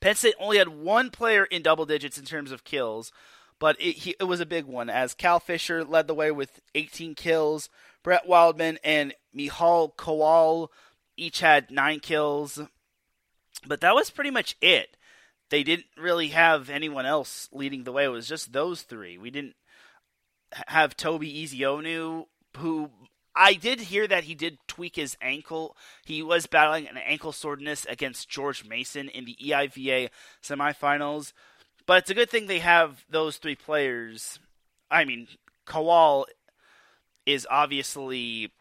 Penn 0.00 0.14
State 0.14 0.34
only 0.38 0.58
had 0.58 0.68
one 0.68 1.10
player 1.10 1.44
in 1.44 1.62
double 1.62 1.86
digits 1.86 2.18
in 2.18 2.24
terms 2.24 2.52
of 2.52 2.64
kills, 2.64 3.12
but 3.58 3.76
it, 3.80 3.96
he, 3.96 4.14
it 4.20 4.24
was 4.24 4.40
a 4.40 4.46
big 4.46 4.64
one 4.64 4.90
as 4.90 5.14
Cal 5.14 5.40
Fisher 5.40 5.84
led 5.84 6.06
the 6.06 6.14
way 6.14 6.30
with 6.30 6.60
18 6.74 7.14
kills. 7.14 7.68
Brett 8.02 8.26
Wildman 8.26 8.78
and 8.84 9.14
Michal 9.32 9.94
Kowal 9.96 10.68
each 11.16 11.40
had 11.40 11.70
nine 11.70 12.00
kills, 12.00 12.60
but 13.66 13.80
that 13.80 13.94
was 13.94 14.10
pretty 14.10 14.30
much 14.30 14.56
it. 14.60 14.96
They 15.50 15.62
didn't 15.62 15.86
really 15.96 16.28
have 16.28 16.68
anyone 16.68 17.06
else 17.06 17.48
leading 17.52 17.84
the 17.84 17.92
way. 17.92 18.04
It 18.04 18.08
was 18.08 18.28
just 18.28 18.52
those 18.52 18.82
three. 18.82 19.16
We 19.16 19.30
didn't 19.30 19.54
have 20.66 20.96
Toby 20.96 21.44
Ezeonu, 21.44 22.26
who 22.58 22.90
I 23.36 23.52
did 23.52 23.80
hear 23.80 24.06
that 24.06 24.24
he 24.24 24.34
did 24.34 24.58
tweak 24.66 24.96
his 24.96 25.16
ankle. 25.20 25.76
He 26.04 26.22
was 26.22 26.46
battling 26.46 26.88
an 26.88 26.96
ankle 26.96 27.32
soreness 27.32 27.84
against 27.84 28.30
George 28.30 28.64
Mason 28.64 29.10
in 29.10 29.26
the 29.26 29.36
EIVA 29.36 30.08
semifinals. 30.42 31.34
But 31.84 31.98
it's 31.98 32.10
a 32.10 32.14
good 32.14 32.30
thing 32.30 32.46
they 32.46 32.60
have 32.60 33.04
those 33.10 33.36
three 33.36 33.54
players. 33.54 34.38
I 34.90 35.04
mean, 35.04 35.28
Kowal 35.66 36.24
is 37.26 37.46
obviously 37.50 38.52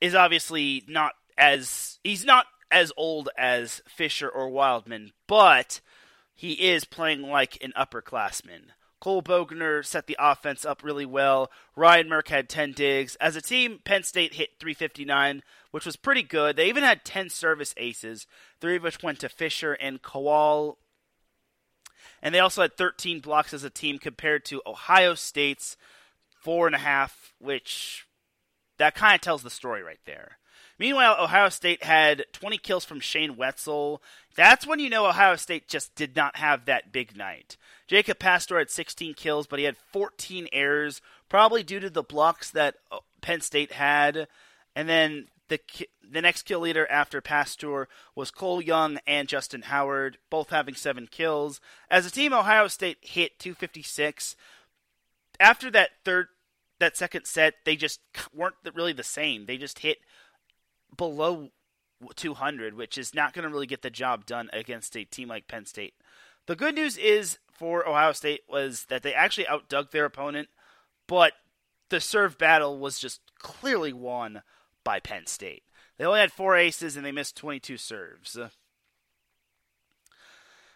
is 0.00 0.14
obviously 0.14 0.84
not 0.86 1.12
as 1.36 1.98
he's 2.04 2.24
not 2.24 2.46
as 2.70 2.92
old 2.96 3.28
as 3.36 3.82
Fisher 3.88 4.28
or 4.28 4.48
Wildman, 4.48 5.12
but 5.26 5.80
he 6.34 6.52
is 6.52 6.84
playing 6.84 7.22
like 7.22 7.62
an 7.62 7.72
upperclassman. 7.76 8.70
Cole 9.06 9.22
Bogner 9.22 9.86
set 9.86 10.08
the 10.08 10.16
offense 10.18 10.64
up 10.64 10.82
really 10.82 11.06
well. 11.06 11.48
Ryan 11.76 12.08
Merck 12.08 12.26
had 12.26 12.48
10 12.48 12.72
digs. 12.72 13.14
As 13.20 13.36
a 13.36 13.40
team, 13.40 13.78
Penn 13.84 14.02
State 14.02 14.34
hit 14.34 14.58
359, 14.58 15.44
which 15.70 15.86
was 15.86 15.94
pretty 15.94 16.24
good. 16.24 16.56
They 16.56 16.68
even 16.68 16.82
had 16.82 17.04
10 17.04 17.30
service 17.30 17.72
aces, 17.76 18.26
three 18.60 18.74
of 18.74 18.82
which 18.82 19.04
went 19.04 19.20
to 19.20 19.28
Fisher 19.28 19.74
and 19.74 20.02
Kowal 20.02 20.78
and 22.20 22.34
they 22.34 22.40
also 22.40 22.62
had 22.62 22.76
13 22.76 23.20
blocks 23.20 23.54
as 23.54 23.62
a 23.62 23.70
team 23.70 23.98
compared 24.00 24.44
to 24.46 24.62
Ohio 24.66 25.14
State's 25.14 25.76
four 26.40 26.66
and 26.66 26.74
a 26.74 26.78
half, 26.78 27.32
which 27.38 28.08
that 28.78 28.96
kind 28.96 29.14
of 29.14 29.20
tells 29.20 29.44
the 29.44 29.50
story 29.50 29.84
right 29.84 30.00
there. 30.04 30.38
Meanwhile, 30.78 31.16
Ohio 31.18 31.48
State 31.48 31.84
had 31.84 32.24
20 32.32 32.58
kills 32.58 32.84
from 32.84 33.00
Shane 33.00 33.36
Wetzel. 33.36 34.02
That's 34.34 34.66
when 34.66 34.78
you 34.78 34.90
know 34.90 35.06
Ohio 35.06 35.36
State 35.36 35.68
just 35.68 35.94
did 35.94 36.14
not 36.14 36.36
have 36.36 36.66
that 36.66 36.92
big 36.92 37.16
night. 37.16 37.56
Jacob 37.86 38.18
Pasteur 38.18 38.58
had 38.58 38.70
16 38.70 39.14
kills, 39.14 39.46
but 39.46 39.58
he 39.58 39.64
had 39.64 39.76
14 39.76 40.48
errors, 40.52 41.00
probably 41.28 41.62
due 41.62 41.80
to 41.80 41.88
the 41.88 42.02
blocks 42.02 42.50
that 42.50 42.76
uh, 42.90 42.98
Penn 43.20 43.40
State 43.40 43.72
had. 43.72 44.28
And 44.74 44.88
then 44.88 45.28
the 45.48 45.60
the 46.08 46.20
next 46.20 46.42
kill 46.42 46.60
leader 46.60 46.86
after 46.90 47.20
Pasteur 47.20 47.88
was 48.14 48.30
Cole 48.30 48.60
Young 48.60 48.98
and 49.06 49.28
Justin 49.28 49.62
Howard, 49.62 50.18
both 50.30 50.50
having 50.50 50.74
seven 50.74 51.08
kills. 51.10 51.60
As 51.90 52.06
a 52.06 52.10
team, 52.10 52.32
Ohio 52.32 52.68
State 52.68 52.98
hit 53.00 53.38
256. 53.38 54.36
After 55.40 55.70
that 55.70 55.90
third, 56.04 56.28
that 56.78 56.96
second 56.96 57.26
set, 57.26 57.54
they 57.64 57.76
just 57.76 58.00
weren't 58.34 58.56
really 58.74 58.92
the 58.92 59.02
same. 59.02 59.46
They 59.46 59.56
just 59.56 59.80
hit 59.80 59.98
below 60.94 61.50
200, 62.14 62.74
which 62.74 62.98
is 62.98 63.14
not 63.14 63.32
going 63.32 63.44
to 63.44 63.48
really 63.48 63.66
get 63.66 63.82
the 63.82 63.90
job 63.90 64.26
done 64.26 64.50
against 64.52 64.96
a 64.96 65.04
team 65.04 65.28
like 65.28 65.48
Penn 65.48 65.64
State. 65.64 65.94
The 66.46 66.56
good 66.56 66.74
news 66.74 66.96
is 66.96 67.38
for 67.50 67.88
Ohio 67.88 68.12
State 68.12 68.42
was 68.48 68.84
that 68.84 69.02
they 69.02 69.14
actually 69.14 69.48
outdug 69.48 69.90
their 69.90 70.04
opponent, 70.04 70.48
but 71.06 71.32
the 71.88 72.00
serve 72.00 72.38
battle 72.38 72.78
was 72.78 72.98
just 72.98 73.20
clearly 73.38 73.92
won 73.92 74.42
by 74.84 75.00
Penn 75.00 75.26
State. 75.26 75.62
They 75.98 76.04
only 76.04 76.20
had 76.20 76.32
four 76.32 76.56
aces 76.56 76.96
and 76.96 77.04
they 77.04 77.12
missed 77.12 77.36
22 77.36 77.76
serves. 77.78 78.36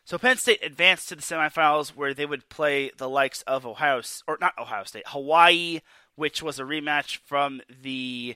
So 0.05 0.19
Penn 0.19 0.39
State 0.39 0.65
advanced 0.65 1.09
to 1.11 1.17
the 1.17 1.23
semifinals 1.23 1.91
where 1.91 2.15
they 2.15 2.27
would 2.27 2.49
play 2.49 2.91
the 2.97 3.09
likes 3.09 3.43
of 3.43 3.67
Ohio 3.67 4.03
or 4.27 4.39
not 4.41 4.59
Ohio 4.59 4.85
State, 4.85 5.05
Hawaii, 5.09 5.81
which 6.17 6.43
was 6.43 6.59
a 6.59 6.65
rematch 6.65 7.19
from 7.19 7.61
the 7.69 8.35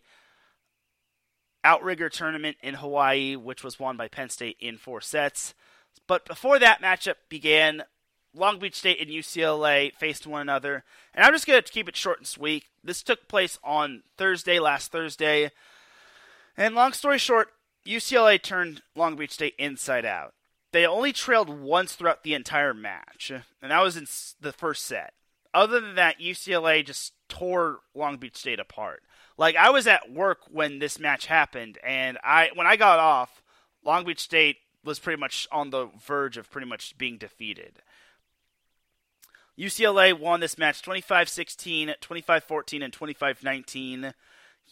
Outrigger 1.64 2.08
tournament 2.10 2.58
in 2.62 2.74
Hawaii, 2.74 3.34
which 3.34 3.64
was 3.64 3.80
won 3.80 3.96
by 3.96 4.06
Penn 4.06 4.28
State 4.28 4.56
in 4.60 4.76
four 4.76 5.00
sets. 5.00 5.54
But 6.06 6.26
before 6.26 6.58
that 6.58 6.82
matchup 6.82 7.14
began, 7.28 7.84
Long 8.34 8.58
Beach 8.58 8.74
State 8.74 9.00
and 9.00 9.10
UCLA 9.10 9.92
faced 9.94 10.26
one 10.26 10.42
another. 10.42 10.84
And 11.14 11.24
I'm 11.24 11.32
just 11.32 11.46
going 11.46 11.62
to 11.62 11.72
keep 11.72 11.88
it 11.88 11.96
short 11.96 12.18
and 12.18 12.26
sweet. 12.26 12.64
This 12.82 13.02
took 13.02 13.28
place 13.28 13.58
on 13.64 14.02
Thursday, 14.18 14.58
last 14.58 14.92
Thursday. 14.92 15.50
And 16.56 16.74
long 16.74 16.92
story 16.92 17.18
short, 17.18 17.48
UCLA 17.86 18.40
turned 18.42 18.82
Long 18.94 19.16
Beach 19.16 19.32
State 19.32 19.54
inside 19.58 20.04
out. 20.04 20.34
They 20.72 20.86
only 20.86 21.12
trailed 21.12 21.48
once 21.48 21.94
throughout 21.94 22.24
the 22.24 22.34
entire 22.34 22.74
match, 22.74 23.30
and 23.30 23.70
that 23.70 23.80
was 23.80 23.96
in 23.96 24.06
the 24.40 24.52
first 24.52 24.84
set. 24.84 25.14
Other 25.52 25.80
than 25.80 25.94
that, 25.94 26.18
UCLA 26.18 26.84
just 26.84 27.12
tore 27.28 27.78
Long 27.94 28.16
Beach 28.16 28.36
State 28.36 28.58
apart. 28.58 29.02
Like 29.36 29.56
I 29.56 29.70
was 29.70 29.86
at 29.86 30.12
work 30.12 30.40
when 30.50 30.78
this 30.78 30.98
match 30.98 31.26
happened, 31.26 31.78
and 31.84 32.18
I 32.22 32.50
when 32.54 32.66
I 32.66 32.76
got 32.76 32.98
off, 32.98 33.42
Long 33.84 34.04
Beach 34.04 34.20
State 34.20 34.58
was 34.84 34.98
pretty 34.98 35.18
much 35.18 35.48
on 35.50 35.70
the 35.70 35.88
verge 36.06 36.36
of 36.36 36.50
pretty 36.50 36.68
much 36.68 36.96
being 36.98 37.18
defeated. 37.18 37.82
UCLA 39.58 40.18
won 40.18 40.40
this 40.40 40.58
match 40.58 40.82
25 40.82 41.28
16, 41.28 41.94
25 42.00 42.44
14, 42.44 42.82
and 42.82 42.92
25 42.92 43.42
19. 43.42 44.14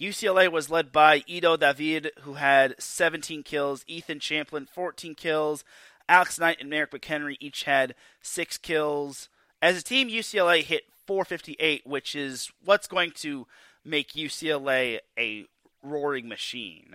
UCLA 0.01 0.51
was 0.51 0.71
led 0.71 0.91
by 0.91 1.23
Ido 1.27 1.57
David, 1.57 2.11
who 2.23 2.35
had 2.35 2.75
17 2.79 3.43
kills, 3.43 3.85
Ethan 3.87 4.21
Champlin, 4.21 4.67
14 4.67 5.15
kills, 5.15 5.65
Alex 6.09 6.39
Knight 6.39 6.57
and 6.61 6.71
Merrick 6.71 6.91
McHenry 6.91 7.37
each 7.41 7.65
had 7.65 7.95
6 8.23 8.59
kills. 8.59 9.29
As 9.61 9.79
a 9.79 9.83
team, 9.83 10.09
UCLA 10.09 10.63
hit 10.63 10.85
458, 11.07 11.87
which 11.87 12.17
is 12.17 12.51
what's 12.65 12.89
going 12.89 13.11
to 13.17 13.47
make 13.85 14.13
UCLA 14.13 15.01
a 15.19 15.47
roaring 15.83 16.29
machine. 16.29 16.95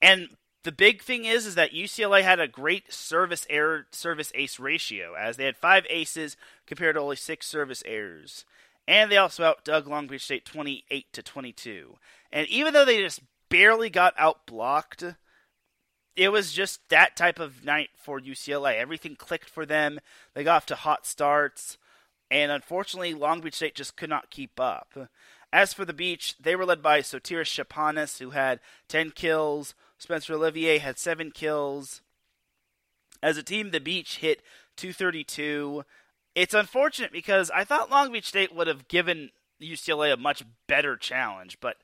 And 0.00 0.28
the 0.62 0.72
big 0.72 1.02
thing 1.02 1.24
is 1.24 1.46
is 1.46 1.54
that 1.54 1.72
UCLA 1.72 2.22
had 2.22 2.40
a 2.40 2.48
great 2.48 2.92
service 2.92 3.46
error 3.48 3.86
service 3.92 4.32
ace 4.34 4.58
ratio 4.58 5.14
as 5.14 5.36
they 5.36 5.44
had 5.44 5.56
five 5.56 5.86
aces 5.88 6.36
compared 6.66 6.96
to 6.96 7.00
only 7.00 7.16
six 7.16 7.46
service 7.46 7.82
errors. 7.86 8.44
And 8.88 9.10
they 9.10 9.16
also 9.16 9.44
outdug 9.44 9.86
Long 9.86 10.06
Beach 10.06 10.24
State 10.24 10.44
28 10.44 11.12
to 11.12 11.22
22. 11.22 11.96
And 12.32 12.46
even 12.48 12.72
though 12.72 12.84
they 12.84 12.98
just 12.98 13.20
barely 13.48 13.90
got 13.90 14.16
outblocked, 14.16 15.16
it 16.16 16.30
was 16.30 16.52
just 16.52 16.80
that 16.88 17.16
type 17.16 17.38
of 17.38 17.64
night 17.64 17.90
for 17.96 18.20
UCLA. 18.20 18.76
Everything 18.76 19.16
clicked 19.16 19.50
for 19.50 19.66
them. 19.66 20.00
They 20.34 20.44
got 20.44 20.56
off 20.56 20.66
to 20.66 20.74
hot 20.74 21.06
starts, 21.06 21.78
and 22.30 22.50
unfortunately, 22.50 23.14
Long 23.14 23.40
Beach 23.40 23.54
State 23.54 23.74
just 23.74 23.96
could 23.96 24.10
not 24.10 24.30
keep 24.30 24.58
up. 24.58 24.96
As 25.52 25.72
for 25.72 25.84
the 25.84 25.92
beach, 25.92 26.36
they 26.38 26.56
were 26.56 26.66
led 26.66 26.82
by 26.82 27.00
Sotiris 27.00 27.50
Shapanis, 27.50 28.18
who 28.18 28.30
had 28.30 28.60
10 28.88 29.12
kills, 29.12 29.74
Spencer 29.98 30.34
Olivier 30.34 30.78
had 30.78 30.98
seven 30.98 31.30
kills. 31.30 32.02
As 33.22 33.36
a 33.36 33.42
team, 33.42 33.70
the 33.70 33.80
Beach 33.80 34.18
hit 34.18 34.42
232. 34.76 35.84
It's 36.34 36.54
unfortunate 36.54 37.12
because 37.12 37.50
I 37.50 37.64
thought 37.64 37.90
Long 37.90 38.12
Beach 38.12 38.26
State 38.26 38.54
would 38.54 38.66
have 38.66 38.88
given 38.88 39.30
UCLA 39.60 40.12
a 40.12 40.18
much 40.18 40.44
better 40.66 40.96
challenge, 40.96 41.58
but 41.60 41.76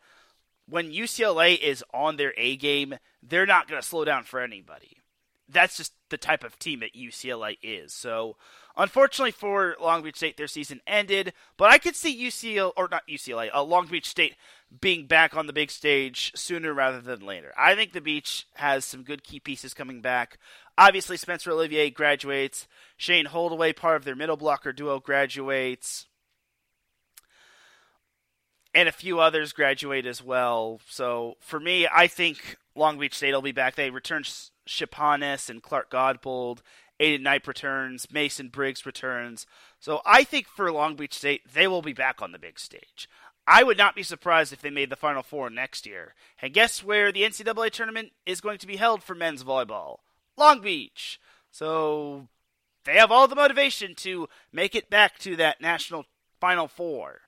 when 0.68 0.92
UCLA 0.92 1.58
is 1.58 1.82
on 1.92 2.16
their 2.16 2.34
A 2.36 2.56
game, 2.56 2.96
they're 3.22 3.46
not 3.46 3.66
going 3.66 3.80
to 3.80 3.86
slow 3.86 4.04
down 4.04 4.24
for 4.24 4.40
anybody. 4.40 4.98
That's 5.48 5.76
just 5.76 5.92
the 6.08 6.16
type 6.16 6.44
of 6.44 6.58
team 6.58 6.80
that 6.80 6.94
UCLA 6.94 7.58
is. 7.62 7.92
So, 7.92 8.36
unfortunately 8.76 9.32
for 9.32 9.76
Long 9.80 10.02
Beach 10.02 10.16
State, 10.16 10.36
their 10.36 10.46
season 10.46 10.80
ended. 10.86 11.32
But 11.56 11.70
I 11.70 11.78
could 11.78 11.96
see 11.96 12.24
UCLA 12.26 12.72
or 12.76 12.88
not 12.90 13.06
UCLA, 13.08 13.50
uh, 13.54 13.62
Long 13.62 13.86
Beach 13.86 14.08
State 14.08 14.36
being 14.80 15.06
back 15.06 15.36
on 15.36 15.46
the 15.46 15.52
big 15.52 15.70
stage 15.70 16.32
sooner 16.34 16.72
rather 16.72 17.00
than 17.00 17.26
later. 17.26 17.52
I 17.58 17.74
think 17.74 17.92
the 17.92 18.00
Beach 18.00 18.46
has 18.54 18.84
some 18.84 19.02
good 19.02 19.22
key 19.22 19.40
pieces 19.40 19.74
coming 19.74 20.00
back. 20.00 20.38
Obviously, 20.78 21.18
Spencer 21.18 21.50
Olivier 21.50 21.90
graduates. 21.90 22.66
Shane 22.96 23.26
Holdaway, 23.26 23.74
part 23.74 23.96
of 23.96 24.04
their 24.04 24.16
middle 24.16 24.36
blocker 24.38 24.72
duo, 24.72 25.00
graduates 25.00 26.06
and 28.74 28.88
a 28.88 28.92
few 28.92 29.20
others 29.20 29.52
graduate 29.52 30.06
as 30.06 30.22
well. 30.22 30.80
So 30.88 31.36
for 31.40 31.60
me, 31.60 31.86
I 31.92 32.06
think 32.06 32.56
Long 32.74 32.98
Beach 32.98 33.14
State 33.14 33.32
will 33.32 33.42
be 33.42 33.52
back. 33.52 33.74
They 33.74 33.90
return 33.90 34.24
Shapanis 34.66 35.48
and 35.48 35.62
Clark 35.62 35.90
Godbold. 35.90 36.58
Aiden 37.00 37.22
Knight 37.22 37.46
returns. 37.46 38.06
Mason 38.12 38.48
Briggs 38.48 38.86
returns. 38.86 39.46
So 39.80 40.00
I 40.06 40.24
think 40.24 40.46
for 40.46 40.70
Long 40.70 40.94
Beach 40.94 41.14
State, 41.14 41.42
they 41.52 41.66
will 41.66 41.82
be 41.82 41.92
back 41.92 42.22
on 42.22 42.32
the 42.32 42.38
big 42.38 42.58
stage. 42.58 43.08
I 43.46 43.64
would 43.64 43.78
not 43.78 43.96
be 43.96 44.04
surprised 44.04 44.52
if 44.52 44.62
they 44.62 44.70
made 44.70 44.90
the 44.90 44.96
Final 44.96 45.22
Four 45.22 45.50
next 45.50 45.84
year. 45.84 46.14
And 46.40 46.54
guess 46.54 46.84
where 46.84 47.10
the 47.10 47.22
NCAA 47.22 47.70
tournament 47.70 48.12
is 48.24 48.40
going 48.40 48.58
to 48.58 48.66
be 48.66 48.76
held 48.76 49.02
for 49.02 49.14
men's 49.14 49.42
volleyball? 49.42 49.96
Long 50.36 50.60
Beach. 50.60 51.18
So 51.50 52.28
they 52.84 52.94
have 52.94 53.10
all 53.10 53.26
the 53.26 53.34
motivation 53.34 53.94
to 53.96 54.28
make 54.52 54.74
it 54.74 54.90
back 54.90 55.18
to 55.20 55.34
that 55.36 55.60
national 55.60 56.04
Final 56.40 56.68
Four. 56.68 57.22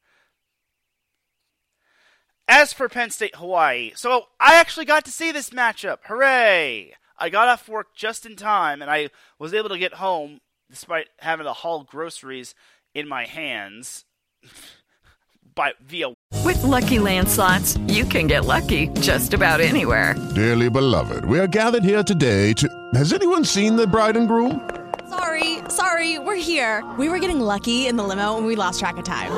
As 2.46 2.72
for 2.72 2.88
Penn 2.88 3.10
State 3.10 3.36
Hawaii, 3.36 3.92
so 3.94 4.26
I 4.38 4.56
actually 4.60 4.84
got 4.84 5.04
to 5.06 5.10
see 5.10 5.32
this 5.32 5.50
matchup. 5.50 5.98
Hooray! 6.04 6.94
I 7.18 7.28
got 7.28 7.48
off 7.48 7.68
work 7.68 7.94
just 7.94 8.26
in 8.26 8.36
time 8.36 8.82
and 8.82 8.90
I 8.90 9.10
was 9.38 9.54
able 9.54 9.68
to 9.68 9.78
get 9.78 9.94
home 9.94 10.40
despite 10.70 11.06
having 11.18 11.46
to 11.46 11.52
haul 11.52 11.84
groceries 11.84 12.54
in 12.94 13.08
my 13.08 13.24
hands 13.24 14.04
by 15.54 15.72
via 15.80 16.08
With 16.44 16.62
lucky 16.62 16.98
landslots, 16.98 17.78
you 17.92 18.04
can 18.04 18.26
get 18.26 18.44
lucky 18.44 18.88
just 19.00 19.34
about 19.34 19.60
anywhere. 19.60 20.14
Dearly 20.34 20.68
beloved, 20.68 21.24
we 21.24 21.38
are 21.38 21.46
gathered 21.46 21.84
here 21.84 22.02
today 22.02 22.52
to 22.54 22.68
Has 22.94 23.12
anyone 23.12 23.44
seen 23.44 23.76
the 23.76 23.86
bride 23.86 24.16
and 24.16 24.26
groom? 24.26 24.68
Sorry, 25.08 25.58
sorry, 25.68 26.18
we're 26.18 26.34
here. 26.34 26.82
We 26.98 27.08
were 27.08 27.20
getting 27.20 27.40
lucky 27.40 27.86
in 27.86 27.96
the 27.96 28.02
limo 28.02 28.36
and 28.36 28.46
we 28.46 28.56
lost 28.56 28.80
track 28.80 28.96
of 28.96 29.04
time. 29.04 29.30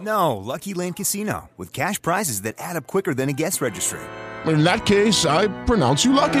No, 0.00 0.36
Lucky 0.36 0.74
Land 0.74 0.96
Casino, 0.96 1.50
with 1.56 1.72
cash 1.72 2.00
prizes 2.00 2.42
that 2.42 2.56
add 2.58 2.76
up 2.76 2.86
quicker 2.86 3.14
than 3.14 3.28
a 3.28 3.32
guest 3.32 3.60
registry. 3.60 4.00
In 4.46 4.64
that 4.64 4.86
case, 4.86 5.24
I 5.26 5.46
pronounce 5.64 6.04
you 6.04 6.12
lucky. 6.12 6.40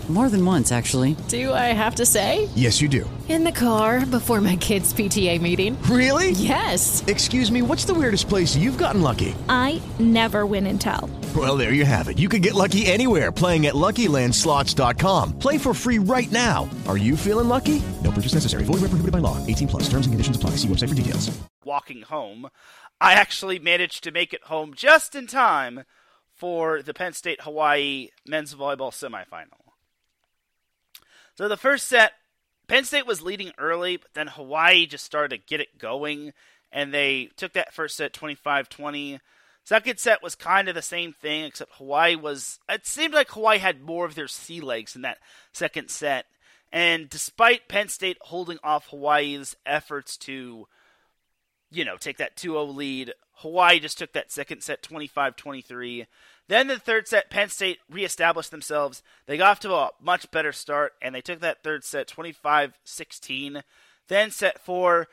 More 0.09 0.27
than 0.27 0.45
once, 0.45 0.73
actually. 0.73 1.15
Do 1.29 1.53
I 1.53 1.71
have 1.71 1.95
to 1.95 2.05
say? 2.05 2.49
Yes, 2.53 2.81
you 2.81 2.89
do. 2.89 3.09
In 3.29 3.45
the 3.45 3.51
car 3.53 4.05
before 4.05 4.41
my 4.41 4.57
kids' 4.57 4.93
PTA 4.93 5.39
meeting. 5.39 5.81
Really? 5.83 6.31
Yes. 6.31 7.01
Excuse 7.07 7.49
me, 7.49 7.61
what's 7.61 7.85
the 7.85 7.93
weirdest 7.93 8.27
place 8.27 8.57
you've 8.57 8.77
gotten 8.77 9.01
lucky? 9.01 9.33
I 9.47 9.81
never 9.99 10.45
win 10.45 10.67
and 10.67 10.81
tell. 10.81 11.09
Well, 11.33 11.55
there 11.55 11.71
you 11.71 11.85
have 11.85 12.09
it. 12.09 12.19
You 12.19 12.27
can 12.27 12.41
get 12.41 12.55
lucky 12.55 12.85
anywhere 12.87 13.31
playing 13.31 13.67
at 13.67 13.73
LuckyLandSlots.com. 13.73 15.39
Play 15.39 15.57
for 15.57 15.73
free 15.73 15.97
right 15.99 16.29
now. 16.29 16.69
Are 16.89 16.97
you 16.97 17.15
feeling 17.15 17.47
lucky? 17.47 17.81
No 18.03 18.11
purchase 18.11 18.33
necessary. 18.33 18.65
Void 18.65 18.81
where 18.81 18.89
prohibited 18.91 19.13
by 19.13 19.19
law. 19.19 19.37
18 19.47 19.69
plus. 19.69 19.83
Terms 19.83 20.07
and 20.07 20.11
conditions 20.13 20.35
apply. 20.35 20.51
See 20.57 20.67
website 20.67 20.89
for 20.89 20.95
details. 20.95 21.31
Walking 21.63 22.01
home, 22.01 22.49
I 22.99 23.13
actually 23.13 23.59
managed 23.59 24.03
to 24.03 24.11
make 24.11 24.33
it 24.33 24.43
home 24.45 24.73
just 24.75 25.15
in 25.15 25.27
time 25.27 25.85
for 26.35 26.81
the 26.81 26.93
Penn 26.93 27.13
State 27.13 27.41
Hawaii 27.41 28.09
men's 28.27 28.53
volleyball 28.55 28.91
semifinal. 28.91 29.60
So 31.35 31.47
the 31.47 31.57
first 31.57 31.87
set, 31.87 32.13
Penn 32.67 32.83
State 32.83 33.07
was 33.07 33.21
leading 33.21 33.51
early, 33.57 33.97
but 33.97 34.13
then 34.13 34.27
Hawaii 34.27 34.85
just 34.85 35.05
started 35.05 35.37
to 35.37 35.47
get 35.47 35.61
it 35.61 35.77
going, 35.77 36.33
and 36.71 36.93
they 36.93 37.29
took 37.35 37.53
that 37.53 37.73
first 37.73 37.97
set 37.97 38.13
25 38.13 38.69
20. 38.69 39.19
Second 39.63 39.99
set 39.99 40.23
was 40.23 40.35
kind 40.35 40.67
of 40.67 40.75
the 40.75 40.81
same 40.81 41.13
thing, 41.13 41.45
except 41.45 41.75
Hawaii 41.75 42.15
was. 42.15 42.59
It 42.67 42.85
seemed 42.85 43.13
like 43.13 43.29
Hawaii 43.31 43.59
had 43.59 43.81
more 43.81 44.05
of 44.05 44.15
their 44.15 44.27
sea 44.27 44.59
legs 44.59 44.95
in 44.95 45.03
that 45.03 45.19
second 45.53 45.89
set. 45.89 46.25
And 46.71 47.09
despite 47.09 47.67
Penn 47.67 47.89
State 47.89 48.17
holding 48.21 48.57
off 48.63 48.87
Hawaii's 48.87 49.55
efforts 49.65 50.17
to, 50.19 50.67
you 51.69 51.85
know, 51.85 51.97
take 51.97 52.17
that 52.17 52.37
2 52.37 52.53
0 52.53 52.63
lead, 52.65 53.13
Hawaii 53.35 53.79
just 53.79 53.97
took 53.97 54.13
that 54.13 54.31
second 54.31 54.61
set 54.61 54.81
25 54.81 55.35
23. 55.35 56.07
Then 56.51 56.67
the 56.67 56.77
third 56.77 57.07
set, 57.07 57.29
Penn 57.29 57.47
State 57.47 57.77
reestablished 57.89 58.51
themselves. 58.51 59.03
They 59.25 59.37
got 59.37 59.51
off 59.51 59.59
to 59.61 59.73
a 59.73 59.91
much 60.01 60.29
better 60.31 60.51
start, 60.51 60.91
and 61.01 61.15
they 61.15 61.21
took 61.21 61.39
that 61.39 61.63
third 61.63 61.85
set 61.85 62.09
25 62.09 62.73
16. 62.83 63.63
Then 64.09 64.31
set 64.31 64.59
four, 64.59 65.07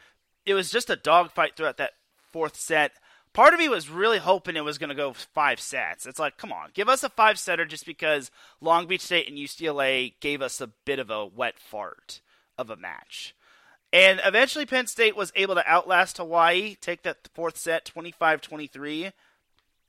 it 0.45 0.55
was 0.55 0.69
just 0.69 0.91
a 0.91 0.97
dogfight 0.97 1.55
throughout 1.55 1.77
that 1.77 1.93
fourth 2.33 2.57
set. 2.57 2.91
Part 3.35 3.55
of 3.55 3.61
me 3.61 3.69
was 3.69 3.89
really 3.89 4.19
hoping 4.19 4.57
it 4.57 4.65
was 4.65 4.79
going 4.79 4.89
to 4.89 4.97
go 4.97 5.13
five 5.13 5.61
sets. 5.61 6.07
It's 6.07 6.19
like, 6.19 6.39
come 6.39 6.51
on, 6.51 6.71
give 6.75 6.89
us 6.89 7.05
a 7.05 7.09
five 7.09 7.39
setter 7.39 7.65
just 7.65 7.87
because 7.87 8.33
Long 8.61 8.89
Beach 8.89 9.03
State 9.03 9.29
and 9.29 9.39
UCLA 9.39 10.15
gave 10.19 10.43
us 10.43 10.61
a 10.61 10.73
bit 10.85 10.99
of 10.99 11.09
a 11.09 11.25
wet 11.25 11.61
fart 11.61 12.21
of 12.59 12.69
a 12.69 12.75
match. 12.75 13.37
And 13.93 14.21
eventually, 14.25 14.67
Penn 14.67 14.89
State 14.89 15.15
was 15.15 15.31
able 15.37 15.55
to 15.55 15.71
outlast 15.71 16.17
Hawaii, 16.17 16.75
take 16.81 17.03
that 17.05 17.29
fourth 17.33 17.57
set 17.59 17.85
25 17.85 18.41
23 18.41 19.13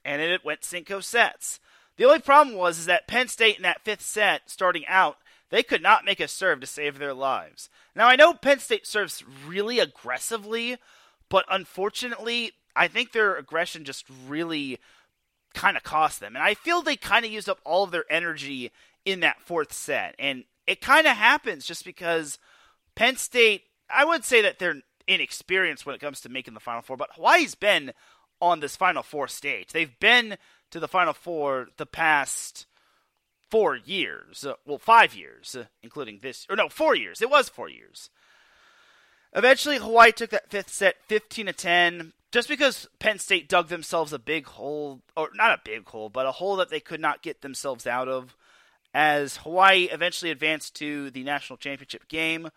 and 0.04 0.22
it 0.22 0.46
went 0.46 0.64
Cinco 0.64 1.00
sets. 1.00 1.60
The 1.98 2.06
only 2.06 2.20
problem 2.20 2.56
was 2.56 2.80
is 2.80 2.86
that 2.86 3.08
Penn 3.08 3.28
State 3.28 3.58
in 3.58 3.64
that 3.64 3.84
fifth 3.84 4.02
set, 4.02 4.50
starting 4.50 4.86
out, 4.88 5.18
they 5.50 5.64
could 5.64 5.82
not 5.82 6.06
make 6.06 6.20
a 6.20 6.28
serve 6.28 6.62
to 6.62 6.68
save 6.68 6.98
their 6.98 7.14
lives. 7.14 7.70
Now 7.96 8.08
I 8.08 8.16
know 8.16 8.34
Penn 8.34 8.60
State 8.60 8.88
serves 8.88 9.24
really 9.46 9.80
aggressively, 9.80 10.78
but 11.28 11.46
unfortunately, 11.50 12.54
I 12.76 12.88
think 12.88 13.12
their 13.12 13.36
aggression 13.36 13.84
just 13.84 14.06
really 14.28 14.80
kind 15.54 15.76
of 15.76 15.84
cost 15.84 16.20
them. 16.20 16.36
And 16.36 16.44
I 16.44 16.54
feel 16.54 16.82
they 16.82 16.96
kind 16.96 17.26
of 17.26 17.32
used 17.32 17.50
up 17.50 17.60
all 17.66 17.84
of 17.84 17.92
their 17.92 18.06
energy 18.10 18.72
in 19.06 19.20
that 19.22 19.42
fourth 19.42 19.74
set. 19.74 20.16
And 20.20 20.44
it 20.68 20.82
kind 20.82 21.08
of 21.08 21.18
happens 21.18 21.66
just 21.66 21.84
because 21.84 22.38
Penn 22.96 23.16
State, 23.16 23.64
I 23.90 24.06
would 24.06 24.24
say 24.24 24.42
that 24.42 24.60
they're 24.60 24.82
inexperienced 25.08 25.86
when 25.86 25.96
it 25.96 26.02
comes 26.02 26.22
to 26.22 26.30
making 26.30 26.54
the 26.54 26.60
Final 26.60 26.82
Four, 26.82 26.98
but 26.98 27.10
Hawaii's 27.16 27.56
been 27.56 27.94
on 28.42 28.60
this 28.60 28.76
Final 28.76 29.04
Four 29.04 29.28
stage. 29.28 29.72
They've 29.72 30.00
been 30.00 30.38
to 30.72 30.80
the 30.80 30.88
Final 30.88 31.14
Four 31.14 31.68
the 31.78 31.86
past 31.86 32.66
four 33.50 33.76
years. 33.76 34.46
Uh, 34.46 34.54
well, 34.66 34.78
five 34.78 35.14
years, 35.14 35.56
uh, 35.56 35.66
including 35.82 36.20
this. 36.22 36.46
Or 36.50 36.56
no, 36.56 36.70
four 36.70 36.96
years. 36.96 37.22
It 37.22 37.30
was 37.30 37.50
four 37.50 37.70
years. 37.70 38.10
Eventually, 39.34 39.78
Hawaii 39.78 40.12
took 40.12 40.32
that 40.32 40.50
fifth 40.50 40.70
set 40.70 40.96
15 41.08 41.48
to 41.48 41.54
10. 41.54 42.14
Just 42.32 42.48
because 42.48 42.88
Penn 43.00 43.18
State 43.18 43.50
dug 43.50 43.70
themselves 43.70 44.14
a 44.14 44.20
big 44.20 44.46
hole, 44.46 45.02
or 45.18 45.30
not 45.34 45.52
a 45.52 45.62
big 45.64 45.88
hole, 45.88 46.10
but 46.10 46.28
a 46.28 46.34
hole 46.34 46.56
that 46.58 46.70
they 46.70 46.80
could 46.80 47.00
not 47.00 47.24
get 47.24 47.42
themselves 47.42 47.88
out 47.88 48.08
of, 48.08 48.36
as 48.94 49.38
Hawaii 49.38 49.86
eventually 49.86 50.30
advanced 50.30 50.76
to 50.76 51.10
the 51.10 51.24
national 51.24 51.58
championship 51.58 52.08
game. 52.08 52.50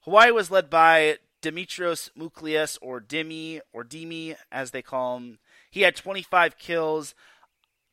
Hawaii 0.00 0.32
was 0.32 0.50
led 0.50 0.68
by 0.68 1.18
Demetrios 1.40 2.10
Mouchlias, 2.16 2.78
or 2.80 3.00
Demi, 3.00 3.60
or 3.72 3.84
Demi, 3.84 4.36
as 4.50 4.70
they 4.70 4.82
call 4.82 5.16
him. 5.16 5.38
He 5.70 5.82
had 5.82 5.96
25 5.96 6.58
kills. 6.58 7.14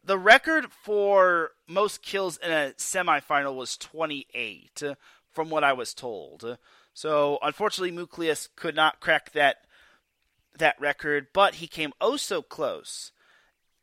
The 0.03 0.17
record 0.17 0.71
for 0.71 1.51
most 1.67 2.01
kills 2.01 2.37
in 2.37 2.51
a 2.51 2.73
semifinal 2.77 3.55
was 3.55 3.77
28, 3.77 4.83
from 5.31 5.49
what 5.49 5.63
I 5.63 5.73
was 5.73 5.93
told. 5.93 6.57
So, 6.93 7.37
unfortunately, 7.41 7.95
Mouchlias 7.95 8.49
could 8.55 8.75
not 8.75 8.99
crack 8.99 9.31
that 9.33 9.57
that 10.57 10.79
record, 10.79 11.27
but 11.33 11.55
he 11.55 11.67
came 11.67 11.93
oh 12.01 12.17
so 12.17 12.41
close. 12.41 13.11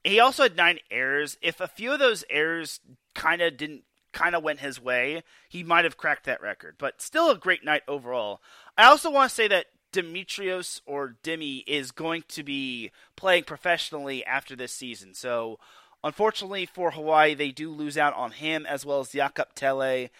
He 0.03 0.19
also 0.19 0.43
had 0.43 0.57
nine 0.57 0.81
errors. 0.91 1.39
If 1.41 1.61
a 1.61 1.69
few 1.69 1.93
of 1.93 1.99
those 1.99 2.25
errors 2.29 2.81
kind 3.15 3.41
of 3.41 3.57
didn't 3.57 3.85
kind 4.13 4.35
of 4.35 4.43
went 4.43 4.61
his 4.61 4.81
way, 4.81 5.23
he 5.49 5.63
might 5.63 5.85
have 5.85 5.97
cracked 5.97 6.25
that 6.25 6.41
record. 6.41 6.77
But 6.79 7.03
still 7.03 7.31
a 7.31 7.37
great 7.37 7.65
night 7.65 7.83
overall. 7.87 8.41
I 8.77 8.87
also 8.87 9.11
want 9.11 9.31
to 9.31 9.35
say 9.35 9.49
that 9.49 9.67
Demetrios 9.93 10.81
or 10.87 11.17
Demi 11.23 11.59
is 11.67 11.93
going 11.93 12.25
to 12.29 12.43
be 12.43 12.91
playing 13.17 13.45
professionally 13.45 14.25
after 14.25 14.57
this 14.57 14.73
season. 14.73 15.15
So 15.15 15.59
Unfortunately 16.05 16.67
for 16.67 16.91
Hawaii, 16.91 17.35
they 17.35 17.51
do 17.51 17.71
lose 17.71 17.97
out 17.97 18.13
on 18.15 18.33
him 18.33 18.67
as 18.67 18.85
well 18.85 19.01
as 19.01 19.13
Jakob 19.13 19.55
Thelle 19.55 20.11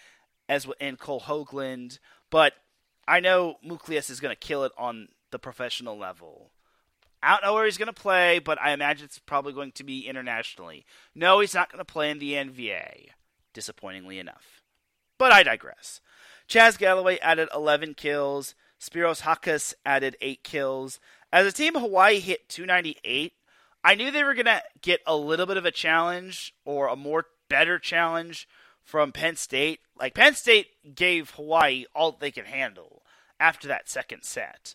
as 0.49 0.67
and 0.81 0.99
Cole 0.99 1.21
Hoagland. 1.21 1.99
But 2.31 2.55
I 3.07 3.21
know 3.21 3.57
Mouchlias 3.65 4.09
is 4.09 4.19
going 4.19 4.35
to 4.35 4.47
kill 4.47 4.65
it 4.65 4.73
on 4.79 5.09
the 5.31 5.39
professional 5.39 5.99
level. 5.99 6.53
I 7.23 7.33
don't 7.33 7.45
know 7.45 7.55
where 7.55 7.67
he's 7.67 7.77
going 7.77 7.87
to 7.87 7.93
play, 7.93 8.39
but 8.39 8.59
I 8.61 8.73
imagine 8.73 9.05
it's 9.05 9.19
probably 9.19 9.53
going 9.53 9.73
to 9.73 9.85
be 9.85 10.09
internationally. 10.09 10.87
No, 11.15 11.41
he's 11.41 11.55
not 11.55 11.71
going 11.71 11.85
to 11.85 11.85
play 11.85 12.11
in 12.11 12.19
the 12.19 12.33
NVA, 12.33 13.09
disappointingly 13.53 14.19
enough. 14.19 14.63
But 15.19 15.33
I 15.33 15.43
digress. 15.43 16.01
Chaz 16.49 16.79
Galloway 16.79 17.19
added 17.19 17.49
11 17.55 17.95
kills. 17.95 18.55
Spiros 18.81 19.23
Chakas 19.23 19.75
added 19.85 20.17
8 20.21 20.43
kills. 20.45 21.01
As 21.33 21.47
a 21.47 21.53
team, 21.53 21.75
Hawaii 21.75 22.21
hit 22.21 22.49
298. 22.49 23.33
I 23.83 23.95
knew 23.95 24.11
they 24.11 24.25
were 24.25 24.35
going 24.35 24.47
to 24.47 24.63
get 24.81 25.01
a 25.07 25.17
little 25.17 25.47
bit 25.47 25.57
of 25.57 25.65
a 25.65 25.71
challenge 25.71 26.55
or 26.65 26.89
a 26.89 26.97
more 26.97 27.27
better 27.49 27.79
challenge 27.79 28.49
from 28.83 29.13
Penn 29.13 29.37
State. 29.37 29.81
Like, 29.99 30.15
Penn 30.15 30.35
State 30.35 30.95
gave 30.95 31.31
Hawaii 31.31 31.85
all 31.95 32.13
they 32.13 32.31
could 32.31 32.47
handle 32.47 33.03
after 33.41 33.69
that 33.69 33.89
second 33.89 34.25
set. 34.25 34.75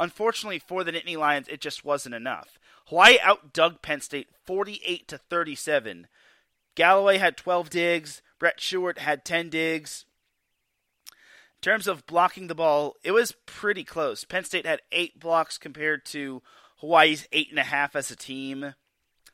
Unfortunately 0.00 0.58
for 0.58 0.82
the 0.82 0.92
Nittany 0.92 1.16
Lions, 1.16 1.48
it 1.48 1.60
just 1.60 1.84
wasn't 1.84 2.14
enough. 2.14 2.58
Hawaii 2.86 3.18
outdug 3.22 3.82
Penn 3.82 4.00
State 4.00 4.28
48 4.44 5.06
to 5.08 5.18
37. 5.18 6.06
Galloway 6.74 7.18
had 7.18 7.36
12 7.36 7.70
digs. 7.70 8.22
Brett 8.38 8.60
Stewart 8.60 8.98
had 8.98 9.24
10 9.24 9.50
digs. 9.50 10.04
Terms 11.62 11.86
of 11.86 12.06
blocking 12.06 12.48
the 12.48 12.56
ball, 12.56 12.96
it 13.04 13.12
was 13.12 13.36
pretty 13.46 13.84
close. 13.84 14.24
Penn 14.24 14.42
State 14.42 14.66
had 14.66 14.82
eight 14.90 15.20
blocks 15.20 15.58
compared 15.58 16.04
to 16.06 16.42
Hawaii's 16.78 17.28
eight 17.30 17.50
and 17.50 17.58
a 17.58 17.62
half 17.62 17.94
as 17.94 18.10
a 18.10 18.16
team. 18.16 18.74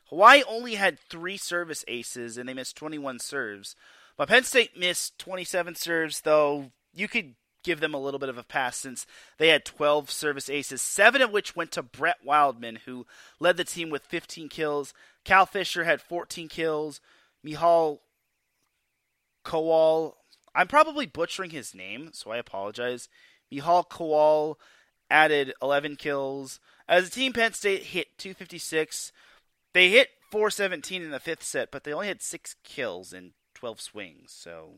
Hawaii 0.09 0.43
only 0.47 0.75
had 0.75 0.99
three 0.99 1.37
service 1.37 1.83
aces 1.87 2.37
and 2.37 2.47
they 2.47 2.53
missed 2.53 2.77
21 2.77 3.17
serves. 3.17 3.75
But 4.15 4.29
Penn 4.29 4.43
State 4.43 4.77
missed 4.77 5.17
27 5.17 5.73
serves, 5.73 6.21
though 6.21 6.71
you 6.93 7.07
could 7.07 7.33
give 7.63 7.79
them 7.79 7.95
a 7.95 7.99
little 7.99 8.19
bit 8.19 8.29
of 8.29 8.37
a 8.37 8.43
pass 8.43 8.77
since 8.77 9.07
they 9.39 9.47
had 9.47 9.65
12 9.65 10.11
service 10.11 10.51
aces, 10.51 10.83
seven 10.83 11.23
of 11.23 11.31
which 11.31 11.55
went 11.55 11.71
to 11.71 11.83
Brett 11.83 12.17
Wildman, 12.23 12.79
who 12.85 13.07
led 13.39 13.57
the 13.57 13.63
team 13.63 13.89
with 13.89 14.05
15 14.05 14.49
kills. 14.49 14.93
Cal 15.25 15.47
Fisher 15.47 15.83
had 15.83 15.99
14 15.99 16.47
kills. 16.47 17.01
Michal 17.43 18.01
Kowal, 19.43 20.13
I'm 20.55 20.67
probably 20.67 21.05
butchering 21.05 21.51
his 21.51 21.73
name, 21.75 22.09
so 22.13 22.31
I 22.31 22.37
apologize. 22.37 23.09
Michal 23.51 23.83
Kowal 23.83 24.55
added 25.09 25.53
11 25.61 25.95
kills. 25.95 26.59
As 26.87 27.07
a 27.07 27.11
team, 27.11 27.33
Penn 27.33 27.53
State 27.53 27.83
hit 27.83 28.17
256. 28.17 29.11
They 29.73 29.89
hit 29.89 30.09
417 30.31 31.01
in 31.01 31.11
the 31.11 31.19
fifth 31.19 31.43
set, 31.43 31.71
but 31.71 31.83
they 31.83 31.93
only 31.93 32.07
had 32.07 32.21
six 32.21 32.55
kills 32.63 33.13
in 33.13 33.33
12 33.53 33.81
swings, 33.81 34.31
so 34.31 34.75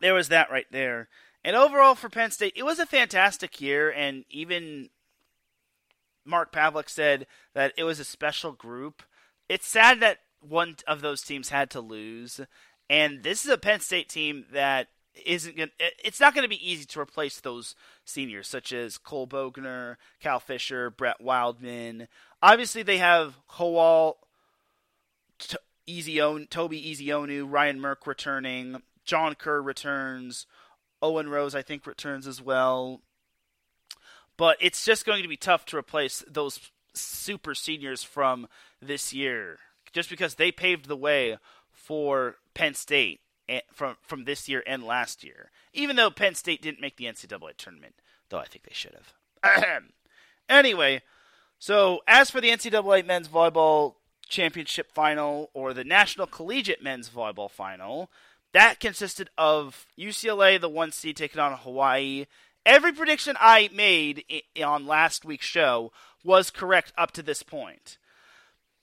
there 0.00 0.14
was 0.14 0.28
that 0.28 0.50
right 0.50 0.66
there. 0.70 1.08
And 1.44 1.56
overall 1.56 1.94
for 1.94 2.08
Penn 2.08 2.30
State, 2.30 2.54
it 2.56 2.64
was 2.64 2.78
a 2.78 2.86
fantastic 2.86 3.60
year, 3.60 3.90
and 3.90 4.24
even 4.30 4.90
Mark 6.24 6.52
Pavlik 6.52 6.88
said 6.88 7.26
that 7.54 7.72
it 7.76 7.84
was 7.84 8.00
a 8.00 8.04
special 8.04 8.52
group. 8.52 9.02
It's 9.48 9.66
sad 9.66 10.00
that 10.00 10.18
one 10.40 10.76
of 10.86 11.00
those 11.00 11.22
teams 11.22 11.48
had 11.48 11.70
to 11.70 11.80
lose, 11.80 12.40
and 12.88 13.22
this 13.22 13.44
is 13.44 13.50
a 13.50 13.58
Penn 13.58 13.80
State 13.80 14.08
team 14.08 14.44
that 14.52 14.88
isn't 15.26 15.56
going 15.56 15.70
it's 16.04 16.20
not 16.20 16.34
going 16.34 16.44
to 16.44 16.48
be 16.48 16.70
easy 16.70 16.84
to 16.84 17.00
replace 17.00 17.40
those 17.40 17.74
seniors 18.04 18.46
such 18.46 18.72
as 18.72 18.98
Cole 18.98 19.26
Bogner, 19.26 19.96
Cal 20.20 20.40
Fisher, 20.40 20.90
Brett 20.90 21.20
Wildman. 21.20 22.08
Obviously 22.42 22.82
they 22.82 22.98
have 22.98 23.34
Howell, 23.58 24.18
Easy 25.86 26.18
Toby 26.50 26.82
Ezeonu, 26.82 27.46
Ryan 27.48 27.80
Merck 27.80 28.06
returning. 28.06 28.82
John 29.04 29.34
Kerr 29.34 29.62
returns. 29.62 30.46
Owen 31.00 31.30
Rose, 31.30 31.54
I 31.54 31.62
think, 31.62 31.86
returns 31.86 32.26
as 32.26 32.42
well. 32.42 33.00
But 34.36 34.58
it's 34.60 34.84
just 34.84 35.06
going 35.06 35.22
to 35.22 35.28
be 35.28 35.36
tough 35.36 35.64
to 35.66 35.78
replace 35.78 36.22
those 36.28 36.70
super 36.92 37.54
seniors 37.54 38.02
from 38.02 38.48
this 38.82 39.12
year, 39.12 39.58
just 39.92 40.10
because 40.10 40.34
they 40.34 40.52
paved 40.52 40.88
the 40.88 40.96
way 40.96 41.38
for 41.70 42.36
Penn 42.58 42.74
State 42.74 43.20
eh, 43.48 43.60
from 43.72 43.96
from 44.02 44.24
this 44.24 44.48
year 44.48 44.64
and 44.66 44.82
last 44.82 45.22
year. 45.22 45.50
Even 45.72 45.94
though 45.94 46.10
Penn 46.10 46.34
State 46.34 46.60
didn't 46.60 46.80
make 46.80 46.96
the 46.96 47.04
NCAA 47.04 47.56
tournament, 47.56 47.94
though 48.28 48.38
I 48.38 48.46
think 48.46 48.64
they 48.64 48.74
should 48.74 48.96
have. 49.44 49.84
anyway, 50.48 51.02
so 51.60 52.00
as 52.08 52.30
for 52.30 52.40
the 52.40 52.50
NCAA 52.50 53.06
men's 53.06 53.28
volleyball 53.28 53.94
championship 54.28 54.90
final 54.92 55.50
or 55.54 55.72
the 55.72 55.84
National 55.84 56.26
Collegiate 56.26 56.82
men's 56.82 57.08
volleyball 57.08 57.48
final, 57.48 58.10
that 58.52 58.80
consisted 58.80 59.30
of 59.38 59.86
UCLA, 59.96 60.60
the 60.60 60.68
one 60.68 60.90
seed, 60.90 61.16
taking 61.16 61.40
on 61.40 61.56
Hawaii. 61.56 62.26
Every 62.66 62.92
prediction 62.92 63.36
I 63.38 63.70
made 63.72 64.24
on 64.62 64.84
last 64.84 65.24
week's 65.24 65.46
show 65.46 65.92
was 66.24 66.50
correct 66.50 66.92
up 66.98 67.12
to 67.12 67.22
this 67.22 67.44
point. 67.44 67.98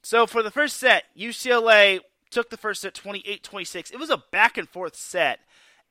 So 0.02 0.26
for 0.26 0.42
the 0.42 0.50
first 0.50 0.78
set, 0.78 1.04
UCLA 1.18 2.00
took 2.30 2.50
the 2.50 2.58
first 2.58 2.82
set 2.82 2.94
28 2.94 3.44
26. 3.44 3.92
It 3.92 4.00
was 4.00 4.10
a 4.10 4.24
back 4.32 4.58
and 4.58 4.70
forth 4.70 4.96
set. 4.96 5.40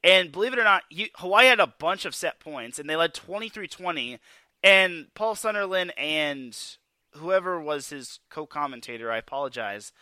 And 0.02 0.30
believe 0.30 0.52
it 0.52 0.58
or 0.58 0.64
not, 0.64 0.82
Hawaii 1.16 1.46
had 1.46 1.60
a 1.60 1.66
bunch 1.66 2.04
of 2.04 2.14
set 2.14 2.38
points, 2.38 2.78
and 2.78 2.88
they 2.88 2.96
led 2.96 3.14
23 3.14 3.66
20. 3.66 4.18
And 4.62 5.06
Paul 5.14 5.34
Sunderland 5.34 5.92
and 5.96 6.56
whoever 7.12 7.60
was 7.60 7.88
his 7.88 8.20
co 8.30 8.46
commentator, 8.46 9.10
I 9.10 9.18
apologize, 9.18 9.92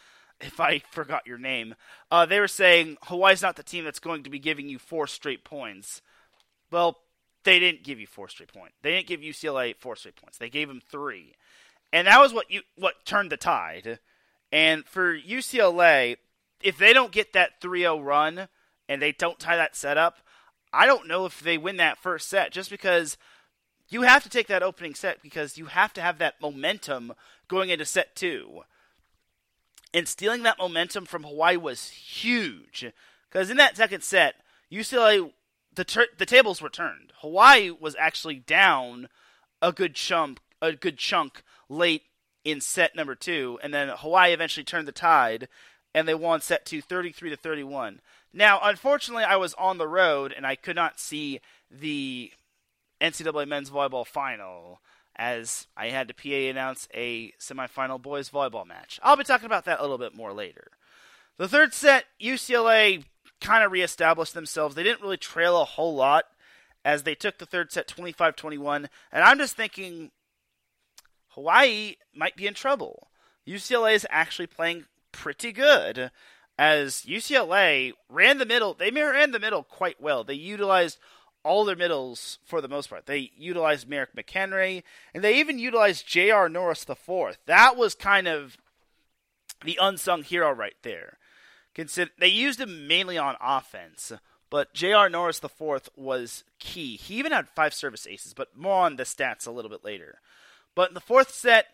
if 0.40 0.61
I 0.61 0.81
forgot 0.90 1.27
your 1.27 1.38
name, 1.38 1.75
uh, 2.11 2.27
they 2.27 2.40
were 2.40 2.49
saying 2.49 2.97
Hawaii's 3.03 3.42
not 3.42 3.57
the 3.57 3.62
team 3.62 3.85
that's 3.85 4.01
going 4.01 4.25
to 4.25 4.31
be 4.31 4.38
giving 4.38 4.68
you 4.68 4.79
four 4.79 5.07
straight 5.07 5.45
points. 5.45 6.03
Well, 6.71 6.99
they 7.45 7.59
didn't 7.59 7.85
give 7.85 8.01
you 8.01 8.07
four 8.07 8.29
straight 8.29 8.53
points. 8.53 8.77
They 8.83 8.92
didn't 8.92 9.07
give 9.07 9.21
UCLA 9.21 9.77
four 9.77 9.97
straight 9.97 10.16
points. 10.16 10.38
They 10.38 10.51
gave 10.51 10.68
them 10.68 10.83
three, 10.90 11.35
and 11.92 12.07
that 12.07 12.21
was 12.21 12.33
what 12.33 12.51
you 12.51 12.62
what 12.77 13.05
turned 13.05 13.31
the 13.31 13.37
tide. 13.37 13.99
And 14.53 14.85
for 14.87 15.17
UCLA, 15.17 16.17
if 16.62 16.77
they 16.77 16.93
don't 16.93 17.11
get 17.11 17.33
that 17.33 17.61
3-0 17.61 18.05
run 18.05 18.49
and 18.88 19.01
they 19.01 19.12
don't 19.12 19.38
tie 19.38 19.57
that 19.57 19.75
set 19.75 19.97
up, 19.97 20.19
I 20.73 20.87
don't 20.87 21.09
know 21.09 21.25
if 21.25 21.41
they 21.41 21.59
win 21.59 21.79
that 21.79 21.99
first 21.99 22.29
set. 22.29 22.53
Just 22.53 22.71
because 22.71 23.17
you 23.88 24.03
have 24.03 24.23
to 24.23 24.29
take 24.29 24.47
that 24.49 24.62
opening 24.62 24.95
set 24.95 25.23
because 25.23 25.59
you 25.59 25.67
have 25.67 25.93
to 25.95 26.03
have 26.03 26.19
that 26.19 26.41
momentum 26.41 27.15
going 27.49 27.71
into 27.71 27.85
set 27.85 28.15
two. 28.15 28.62
And 29.95 30.09
stealing 30.09 30.43
that 30.45 30.59
momentum 30.59 31.05
from 31.05 31.25
Hawaii 31.25 31.57
was 31.57 31.91
huge. 31.91 32.87
Because 33.31 33.51
in 33.51 33.59
that 33.59 33.77
second 33.77 34.03
set, 34.03 34.37
UCLA, 34.71 35.33
the, 35.75 35.85
ter- 35.85 36.07
the 36.17 36.27
tables 36.27 36.62
were 36.62 36.71
turned. 36.71 37.12
Hawaii 37.21 37.71
was 37.71 37.97
actually 37.99 38.37
down 38.37 39.09
a 39.61 39.73
good 39.73 39.95
chunk, 39.95 40.41
a 40.62 40.73
good 40.73 40.97
chunk 40.97 41.43
late 41.69 42.03
in 42.45 42.61
set 42.61 42.97
number 42.97 43.15
two, 43.15 43.59
and 43.63 43.73
then 43.73 43.89
Hawaii 43.89 44.33
eventually 44.33 44.65
turned 44.65 44.89
the 44.89 44.93
tide, 44.93 45.49
and 45.95 46.09
they 46.09 46.15
won 46.15 46.41
set 46.41 46.65
two, 46.65 46.81
33 46.81 47.31
to 47.31 47.37
31. 47.37 48.01
Now, 48.33 48.61
unfortunately, 48.63 49.25
I 49.25 49.37
was 49.37 49.55
on 49.55 49.79
the 49.79 49.89
road 49.89 50.33
and 50.35 50.47
I 50.47 50.55
could 50.55 50.77
not 50.77 50.99
see 50.99 51.41
the 51.71 52.33
NCAA 53.01 53.47
men's 53.47 53.71
volleyball 53.71 54.07
final 54.07 54.81
as 55.17 55.67
I 55.77 55.89
had 55.89 56.09
to 56.09 56.15
PA 56.15 56.51
announce 56.51 56.89
a 56.95 57.33
semifinal 57.39 58.01
boys 58.01 58.31
volleyball 58.31 58.67
match. 58.67 58.99
I'll 59.03 59.17
be 59.17 59.25
talking 59.25 59.47
about 59.47 59.67
that 59.67 59.81
a 59.81 59.83
little 59.83 59.99
bit 59.99 60.15
more 60.15 60.33
later. 60.33 60.69
The 61.37 61.49
third 61.49 61.75
set, 61.75 62.07
UCLA 62.21 63.05
kind 63.41 63.65
of 63.65 63.73
reestablished 63.73 64.33
themselves. 64.33 64.75
They 64.75 64.83
didn't 64.83 65.03
really 65.03 65.19
trail 65.19 65.61
a 65.61 65.65
whole 65.65 65.95
lot 65.95 66.25
as 66.85 67.03
they 67.03 67.15
took 67.15 67.39
the 67.39 67.47
third 67.47 67.71
set 67.71 67.87
25 67.87 68.35
21. 68.37 68.89
And 69.13 69.25
I'm 69.25 69.39
just 69.39 69.57
thinking 69.57 70.11
Hawaii 71.35 71.97
might 72.14 72.37
be 72.37 72.47
in 72.47 72.55
trouble. 72.55 73.09
UCLA 73.47 73.95
is 73.95 74.07
actually 74.11 74.47
playing 74.47 74.87
pretty 75.11 75.53
good 75.53 76.11
as 76.59 77.03
UCLA 77.03 77.92
ran 78.09 78.38
the 78.38 78.47
middle. 78.47 78.75
They 78.75 78.90
ran 78.90 79.33
the 79.33 79.40
middle 79.40 79.62
quite 79.62 80.01
well. 80.01 80.25
They 80.25 80.35
utilized 80.35 80.99
all 81.45 81.64
their 81.64 81.77
middles 81.77 82.38
for 82.45 82.61
the 82.61 82.68
most 82.68 82.88
part. 82.88 83.07
They 83.07 83.31
utilized 83.37 83.88
Merrick 83.88 84.14
McHenry, 84.14 84.83
and 85.12 85.25
they 85.25 85.38
even 85.38 85.59
utilized 85.59 86.07
J.R. 86.07 86.49
Norris 86.49 86.85
fourth. 86.85 87.38
That 87.47 87.77
was 87.77 87.95
kind 87.95 88.29
of 88.29 88.57
the 89.64 89.79
unsung 89.81 90.23
hero 90.23 90.53
right 90.53 90.77
there. 90.83 91.18
Consider 91.75 92.11
they 92.18 92.29
used 92.29 92.61
him 92.61 92.87
mainly 92.87 93.18
on 93.18 93.37
offense, 93.40 94.12
but 94.51 94.75
J.R. 94.75 95.09
Norris 95.09 95.40
fourth 95.40 95.88
was 95.97 96.45
key. 96.59 96.97
He 96.97 97.16
even 97.16 97.33
had 97.33 97.49
five 97.49 97.75
service 97.75 98.07
aces, 98.07 98.35
but 98.35 98.57
more 98.57 98.85
on 98.85 98.97
the 98.97 99.05
stats 99.05 99.47
a 99.47 99.51
little 99.51 99.71
bit 99.71 99.85
later. 99.85 100.21
But 100.75 100.91
in 100.91 100.95
the 100.95 101.01
fourth 101.01 101.35
set, 101.35 101.67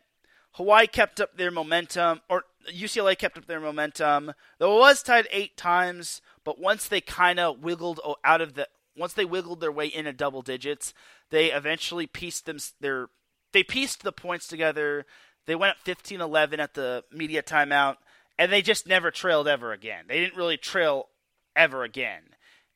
Hawaii 0.53 0.87
kept 0.87 1.21
up 1.21 1.37
their 1.37 1.51
momentum, 1.51 2.21
or 2.29 2.45
UCLA 2.73 3.17
kept 3.17 3.39
up 3.39 3.47
their 3.47 3.61
momentum. 3.61 4.33
Though 4.59 4.77
it 4.77 4.81
was 4.81 5.03
tied 5.03 5.29
eight 5.31 5.57
times, 5.57 6.21
but 6.45 6.59
once 6.59 6.89
they 6.89 7.01
kind 7.01 7.39
of 7.39 7.63
wiggled 7.63 8.01
out 8.25 8.41
of 8.41 8.55
the 8.55 8.69
once 8.97 9.13
they 9.13 9.25
wiggled 9.25 9.61
their 9.61 9.71
way 9.71 9.87
into 9.87 10.13
double 10.13 10.43
digits, 10.43 10.93
they 11.31 11.53
eventually 11.53 12.07
pieced 12.07 12.47
them 12.47 12.59
their 12.81 13.09
they 13.53 13.63
pieced 13.63 14.03
the 14.03 14.13
points 14.13 14.47
together. 14.47 15.07
They 15.47 15.55
went 15.55 15.73
up 15.73 15.79
15 15.85 16.21
11 16.21 16.61
at 16.61 16.75
the 16.75 17.05
media 17.13 17.43
timeout, 17.43 17.97
and 18.39 18.53
they 18.53 18.63
just 18.63 18.87
never 18.87 19.11
trailed 19.11 19.49
ever 19.49 19.73
again. 19.73 20.05
They 20.09 20.21
didn't 20.21 20.37
really 20.37 20.57
trail 20.57 21.09
ever 21.57 21.85
again. 21.85 22.23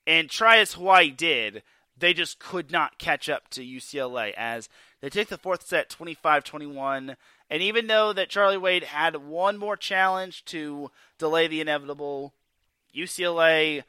And 0.06 0.30
try 0.30 0.58
as 0.58 0.74
Hawaii 0.74 1.10
did, 1.10 1.62
they 1.96 2.14
just 2.14 2.38
could 2.38 2.70
not 2.70 2.98
catch 2.98 3.28
up 3.28 3.48
to 3.50 3.62
UCLA 3.62 4.32
as 4.36 4.68
they 5.02 5.10
take 5.10 5.28
the 5.28 5.36
fourth 5.36 5.66
set 5.66 5.90
25 5.90 6.44
21. 6.44 7.16
And 7.50 7.62
even 7.62 7.88
though 7.88 8.14
that 8.14 8.30
Charlie 8.30 8.56
Wade 8.56 8.84
had 8.84 9.16
one 9.16 9.58
more 9.58 9.76
challenge 9.76 10.44
to 10.46 10.90
delay 11.18 11.48
the 11.48 11.60
inevitable, 11.60 12.32
UCLA 12.96 13.82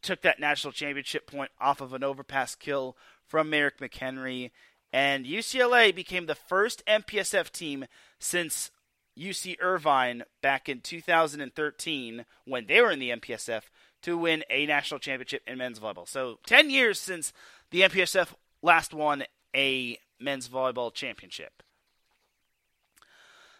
took 0.00 0.22
that 0.22 0.40
national 0.40 0.72
championship 0.72 1.30
point 1.30 1.50
off 1.60 1.80
of 1.80 1.92
an 1.92 2.02
overpass 2.02 2.54
kill 2.54 2.96
from 3.26 3.50
Merrick 3.50 3.78
McHenry. 3.78 4.52
And 4.92 5.26
UCLA 5.26 5.94
became 5.94 6.26
the 6.26 6.36
first 6.36 6.84
MPSF 6.86 7.50
team 7.50 7.86
since 8.18 8.70
UC 9.18 9.56
Irvine 9.60 10.22
back 10.40 10.68
in 10.68 10.80
2013 10.80 12.24
when 12.44 12.66
they 12.66 12.80
were 12.80 12.92
in 12.92 13.00
the 13.00 13.10
MPSF 13.10 13.62
to 14.02 14.16
win 14.16 14.44
a 14.50 14.66
national 14.66 15.00
championship 15.00 15.42
in 15.46 15.58
men's 15.58 15.80
volleyball. 15.80 16.08
So 16.08 16.38
10 16.46 16.70
years 16.70 17.00
since 17.00 17.32
the 17.70 17.82
MPSF 17.82 18.34
last 18.62 18.94
won 18.94 19.24
a 19.54 19.98
men's 20.20 20.48
volleyball 20.48 20.92
championship. 20.92 21.62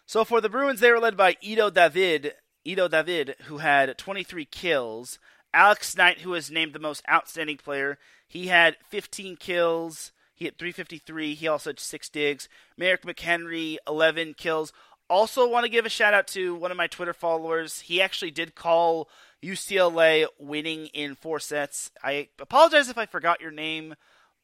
So 0.05 0.23
for 0.23 0.39
the 0.39 0.49
Bruins, 0.49 0.79
they 0.79 0.91
were 0.91 0.99
led 0.99 1.17
by 1.17 1.35
Ido 1.41 1.69
David, 1.69 2.33
Ido 2.63 2.87
David, 2.87 3.35
who 3.45 3.57
had 3.57 3.97
23 3.97 4.45
kills. 4.45 5.19
Alex 5.53 5.95
Knight, 5.95 6.19
who 6.19 6.31
was 6.31 6.51
named 6.51 6.73
the 6.73 6.79
most 6.79 7.03
outstanding 7.09 7.57
player, 7.57 7.97
he 8.27 8.47
had 8.47 8.77
15 8.89 9.37
kills. 9.37 10.11
He 10.33 10.45
had 10.45 10.57
353. 10.57 11.33
He 11.33 11.47
also 11.47 11.69
had 11.69 11.79
six 11.79 12.09
digs. 12.09 12.49
Merrick 12.77 13.03
McHenry, 13.03 13.77
11 13.87 14.33
kills. 14.33 14.73
Also, 15.09 15.47
want 15.47 15.63
to 15.65 15.71
give 15.71 15.85
a 15.85 15.89
shout 15.89 16.13
out 16.13 16.27
to 16.27 16.55
one 16.55 16.71
of 16.71 16.77
my 16.77 16.87
Twitter 16.87 17.13
followers. 17.13 17.81
He 17.81 18.01
actually 18.01 18.31
did 18.31 18.55
call 18.55 19.07
UCLA 19.43 20.25
winning 20.39 20.87
in 20.87 21.15
four 21.15 21.39
sets. 21.39 21.91
I 22.03 22.29
apologize 22.39 22.89
if 22.89 22.97
I 22.97 23.05
forgot 23.05 23.39
your 23.39 23.51
name, 23.51 23.95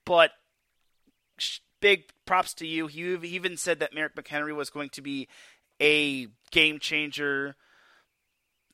but 0.05 0.31
big 1.81 2.03
props 2.25 2.53
to 2.55 2.67
you. 2.67 2.87
You 2.87 3.19
even 3.23 3.57
said 3.57 3.79
that 3.79 3.93
Merrick 3.93 4.15
McHenry 4.15 4.55
was 4.55 4.69
going 4.69 4.89
to 4.91 5.01
be 5.01 5.27
a 5.81 6.27
game 6.51 6.79
changer. 6.79 7.55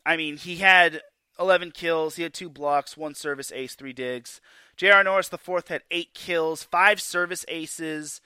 I 0.06 0.18
mean, 0.18 0.38
he 0.38 0.58
had 0.58 1.02
11 1.40 1.72
kills. 1.72 2.16
He 2.16 2.24
had 2.24 2.34
two 2.34 2.50
blocks, 2.50 2.98
one 2.98 3.16
service 3.16 3.52
ace, 3.52 3.76
three 3.76 3.94
digs. 3.94 4.42
J.R. 4.76 5.04
Norris, 5.04 5.30
the 5.30 5.38
fourth, 5.38 5.70
had 5.70 5.84
eight 5.90 6.14
kills, 6.14 6.64
five 6.64 7.02
service 7.02 7.46
aces, 7.48 8.22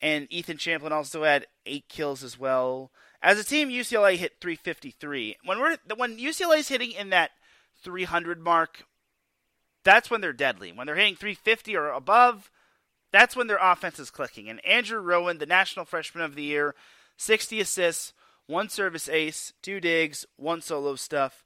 and 0.00 0.26
Ethan 0.30 0.58
Champlin 0.58 0.92
also 0.92 1.24
had 1.24 1.46
eight 1.64 1.88
kills 1.88 2.22
as 2.22 2.38
well. 2.38 2.90
As 3.22 3.38
a 3.38 3.44
team, 3.44 3.68
UCLA 3.68 4.16
hit 4.16 4.34
353. 4.40 5.38
When 5.44 5.58
we're 5.58 5.76
when 5.96 6.18
UCLA 6.18 6.58
is 6.58 6.68
hitting 6.68 6.92
in 6.92 7.10
that 7.10 7.30
300 7.82 8.40
mark, 8.40 8.84
that's 9.82 10.10
when 10.10 10.20
they're 10.20 10.32
deadly. 10.32 10.70
When 10.70 10.86
they're 10.86 10.96
hitting 10.96 11.16
350 11.16 11.76
or 11.76 11.90
above, 11.90 12.50
that's 13.12 13.36
when 13.36 13.46
their 13.46 13.58
offense 13.60 13.98
is 13.98 14.10
clicking. 14.10 14.48
And 14.48 14.64
Andrew 14.64 15.00
Rowan, 15.00 15.38
the 15.38 15.46
National 15.46 15.84
Freshman 15.84 16.24
of 16.24 16.34
the 16.34 16.42
Year, 16.42 16.74
60 17.16 17.60
assists, 17.60 18.12
one 18.46 18.68
service 18.68 19.08
ace, 19.08 19.52
two 19.62 19.80
digs, 19.80 20.26
one 20.36 20.60
solo 20.60 20.94
stuff. 20.94 21.44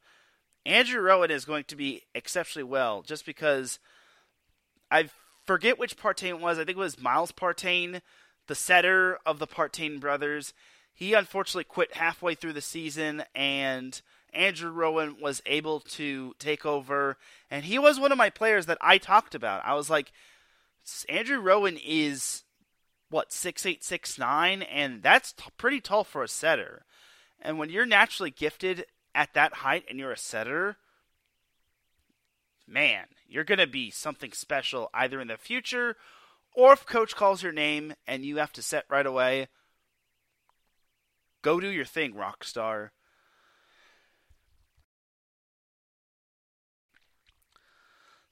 Andrew 0.64 1.00
Rowan 1.00 1.30
is 1.30 1.44
going 1.44 1.64
to 1.64 1.76
be 1.76 2.02
exceptionally 2.14 2.64
well 2.64 3.02
just 3.02 3.26
because 3.26 3.78
I 4.90 5.08
forget 5.44 5.78
which 5.78 5.96
Partain 5.96 6.40
was. 6.40 6.58
I 6.58 6.64
think 6.64 6.76
it 6.76 6.80
was 6.80 7.00
Miles 7.00 7.32
Partain, 7.32 8.00
the 8.46 8.54
setter 8.54 9.18
of 9.26 9.38
the 9.38 9.46
Partain 9.46 9.98
brothers. 9.98 10.54
He 10.94 11.14
unfortunately 11.14 11.64
quit 11.64 11.94
halfway 11.94 12.34
through 12.34 12.52
the 12.52 12.60
season, 12.60 13.24
and 13.34 14.00
Andrew 14.32 14.70
Rowan 14.70 15.16
was 15.20 15.42
able 15.46 15.80
to 15.80 16.34
take 16.38 16.64
over. 16.64 17.16
And 17.50 17.64
he 17.64 17.78
was 17.78 17.98
one 17.98 18.12
of 18.12 18.18
my 18.18 18.30
players 18.30 18.66
that 18.66 18.78
I 18.80 18.98
talked 18.98 19.34
about. 19.34 19.64
I 19.64 19.74
was 19.74 19.90
like, 19.90 20.12
Andrew 21.08 21.38
Rowan 21.38 21.78
is 21.82 22.44
what 23.10 23.32
six 23.32 23.66
eight 23.66 23.84
six 23.84 24.18
nine, 24.18 24.62
and 24.62 25.02
that's 25.02 25.32
t- 25.32 25.44
pretty 25.56 25.80
tall 25.80 26.04
for 26.04 26.22
a 26.22 26.28
setter. 26.28 26.84
And 27.40 27.58
when 27.58 27.70
you're 27.70 27.86
naturally 27.86 28.30
gifted 28.30 28.86
at 29.14 29.34
that 29.34 29.54
height 29.54 29.84
and 29.88 29.98
you're 29.98 30.12
a 30.12 30.16
setter, 30.16 30.76
man, 32.66 33.06
you're 33.28 33.44
to 33.44 33.66
be 33.66 33.90
something 33.90 34.32
special 34.32 34.88
either 34.94 35.20
in 35.20 35.28
the 35.28 35.36
future 35.36 35.96
or 36.54 36.72
if 36.72 36.86
coach 36.86 37.16
calls 37.16 37.42
your 37.42 37.52
name 37.52 37.94
and 38.06 38.24
you 38.24 38.36
have 38.36 38.52
to 38.52 38.62
set 38.62 38.84
right 38.88 39.06
away, 39.06 39.48
go 41.42 41.60
do 41.60 41.68
your 41.68 41.84
thing, 41.84 42.14
rock 42.14 42.44
star. 42.44 42.92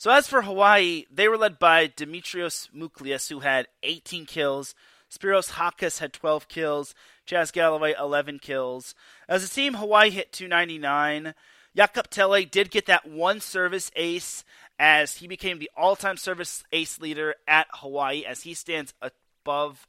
So 0.01 0.11
as 0.11 0.27
for 0.27 0.41
Hawaii, 0.41 1.05
they 1.13 1.29
were 1.29 1.37
led 1.37 1.59
by 1.59 1.87
Demetrios 1.87 2.71
Mouchlias, 2.75 3.29
who 3.29 3.41
had 3.41 3.69
18 3.83 4.25
kills. 4.25 4.75
Spiros 5.11 5.51
Hakas 5.51 5.99
had 5.99 6.15
12 6.15 6.49
kills. 6.49 6.95
Chaz 7.27 7.53
Galloway 7.53 7.95
11 8.01 8.39
kills. 8.39 8.95
As 9.29 9.45
a 9.45 9.49
team, 9.51 9.75
Hawaii 9.75 10.09
hit 10.09 10.33
299. 10.33 11.35
Jakob 11.77 12.09
Thelle 12.09 12.47
did 12.47 12.71
get 12.71 12.87
that 12.87 13.11
one 13.11 13.41
service 13.41 13.91
ace 13.95 14.43
as 14.79 15.19
he 15.19 15.29
became 15.29 15.59
the 15.59 15.71
all-time 15.77 16.17
service 16.17 16.65
ace 16.73 16.99
leader 16.99 17.35
at 17.47 17.67
Hawaii 17.75 18.25
as 18.25 18.45
he 18.45 18.55
stands 18.55 18.95
above 19.03 19.87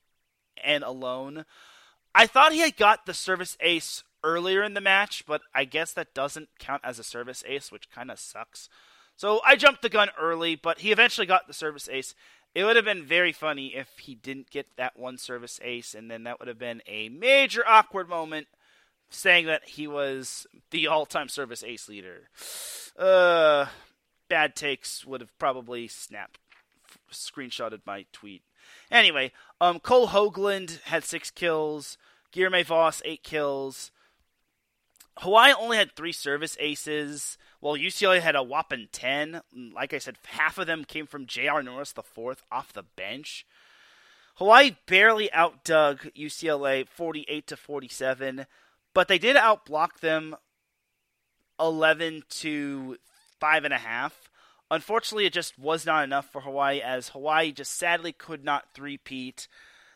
and 0.62 0.84
alone. 0.84 1.45
I 2.13 2.28
thought 2.28 2.52
he 2.52 2.60
had 2.60 2.76
got 2.76 3.06
the 3.06 3.13
service 3.13 3.56
ace 3.62 4.04
earlier 4.26 4.62
in 4.62 4.74
the 4.74 4.82
match, 4.82 5.24
but 5.26 5.39
I 5.56 5.63
guess 5.63 5.93
that 5.93 6.13
doesn't 6.13 6.50
count 6.60 6.82
as 6.84 7.00
a 7.00 7.04
service 7.06 7.45
ace, 7.47 7.71
which 7.71 7.89
kind 7.89 8.12
of 8.12 8.19
sucks. 8.19 8.67
So 9.21 9.39
I 9.45 9.55
jumped 9.55 9.84
the 9.84 9.89
gun 9.89 10.10
early, 10.19 10.55
but 10.55 10.79
he 10.79 10.91
eventually 10.91 11.27
got 11.27 11.45
the 11.45 11.53
service 11.53 11.88
ace. 11.88 12.15
It 12.55 12.63
would 12.63 12.75
have 12.75 12.86
been 12.86 13.05
very 13.05 13.31
funny 13.31 13.75
if 13.75 13.88
he 13.99 14.15
didn't 14.15 14.49
get 14.49 14.65
that 14.77 14.97
one 14.97 15.19
service 15.19 15.60
ace, 15.63 15.93
and 15.93 16.10
then 16.10 16.23
that 16.23 16.39
would 16.39 16.47
have 16.47 16.57
been 16.57 16.81
a 16.88 17.07
major 17.10 17.62
awkward 17.67 18.10
moment 18.10 18.47
saying 19.12 19.45
that 19.45 19.62
he 19.67 19.86
was 19.86 20.47
the 20.71 20.88
all 20.88 21.05
time 21.05 21.29
service 21.29 21.63
ace 21.63 21.88
leader. 21.88 22.29
Uh, 22.97 23.67
bad 24.27 24.55
takes 24.55 25.05
would 25.05 25.21
have 25.21 25.38
probably 25.38 25.88
snapped, 25.88 26.39
screenshotted 27.12 27.81
my 27.86 28.07
tweet. 28.12 28.41
Anyway, 28.89 29.31
um, 29.62 29.79
Cole 29.79 30.07
Hoagland 30.07 30.81
had 30.86 31.03
six 31.03 31.29
kills. 31.29 31.95
Guilherme 32.34 32.65
Voss, 32.65 33.03
eight 33.05 33.21
kills. 33.21 33.91
Hawaii 35.17 35.53
only 35.53 35.77
had 35.77 35.95
three 35.95 36.12
service 36.12 36.57
aces, 36.60 37.38
while 37.62 37.78
UCLA 37.78 38.19
had 38.19 38.36
a 38.36 38.43
whopping 38.43 38.89
10. 38.91 39.41
Like 39.74 39.93
I 39.93 40.00
said, 40.00 40.17
half 40.26 40.58
of 40.58 40.67
them 40.67 40.84
came 40.84 41.08
from 41.08 41.26
J.R. 41.26 41.63
Norris, 41.63 41.93
the 41.93 42.04
fourth, 42.04 42.43
off 42.52 42.74
the 42.74 42.84
bench. 42.84 43.45
Hawaii 44.36 44.76
barely 44.88 45.32
outdug 45.32 46.10
UCLA 46.17 46.88
48 46.88 47.47
to 47.47 47.56
47, 47.56 48.47
but 48.93 49.08
they 49.08 49.19
did 49.19 49.36
outblock 49.36 50.00
them 50.00 50.36
11 51.60 52.24
to 52.30 52.97
5.5. 53.41 54.12
Unfortunately, 54.71 55.26
it 55.26 55.34
just 55.34 55.60
was 55.60 55.86
not 55.86 56.04
enough 56.04 56.32
for 56.32 56.41
Hawaii, 56.41 56.82
as 56.82 57.10
Hawaii 57.10 57.52
just 57.52 57.78
sadly 57.78 58.12
could 58.12 58.43
not 58.43 58.74
three-peat. 58.74 59.47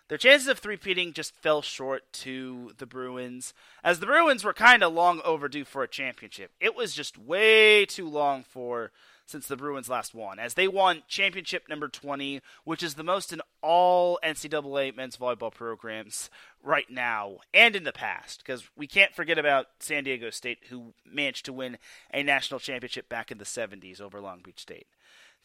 Their 0.07 0.19
chances 0.19 0.47
of 0.47 0.59
three-peating 0.59 1.13
just 1.13 1.35
fell 1.35 1.63
short 1.63 2.11
to 2.13 2.73
the 2.77 2.85
Bruins, 2.85 3.55
as 3.83 3.99
the 3.99 4.05
Bruins 4.05 4.43
were 4.43 4.53
kind 4.53 4.83
of 4.83 4.93
long 4.93 5.19
overdue 5.25 5.65
for 5.65 5.81
a 5.81 5.87
championship. 5.87 6.51
It 6.59 6.75
was 6.75 6.93
just 6.93 7.17
way 7.17 7.85
too 7.85 8.07
long 8.07 8.43
for 8.43 8.91
since 9.25 9.47
the 9.47 9.57
Bruins 9.57 9.89
last 9.89 10.13
won, 10.13 10.37
as 10.37 10.53
they 10.53 10.67
won 10.67 11.01
championship 11.07 11.67
number 11.67 11.87
20, 11.87 12.41
which 12.63 12.83
is 12.83 12.93
the 12.93 13.03
most 13.03 13.33
in 13.33 13.41
all 13.63 14.19
NCAA 14.23 14.95
men's 14.95 15.17
volleyball 15.17 15.51
programs 15.51 16.29
right 16.61 16.89
now 16.89 17.37
and 17.51 17.75
in 17.75 17.83
the 17.83 17.91
past, 17.91 18.43
because 18.45 18.69
we 18.77 18.85
can't 18.85 19.15
forget 19.15 19.39
about 19.39 19.67
San 19.79 20.03
Diego 20.03 20.29
State, 20.29 20.59
who 20.69 20.93
managed 21.03 21.45
to 21.45 21.53
win 21.53 21.79
a 22.13 22.21
national 22.21 22.59
championship 22.59 23.09
back 23.09 23.31
in 23.31 23.39
the 23.39 23.45
70s 23.45 23.99
over 23.99 24.21
Long 24.21 24.41
Beach 24.43 24.59
State. 24.59 24.85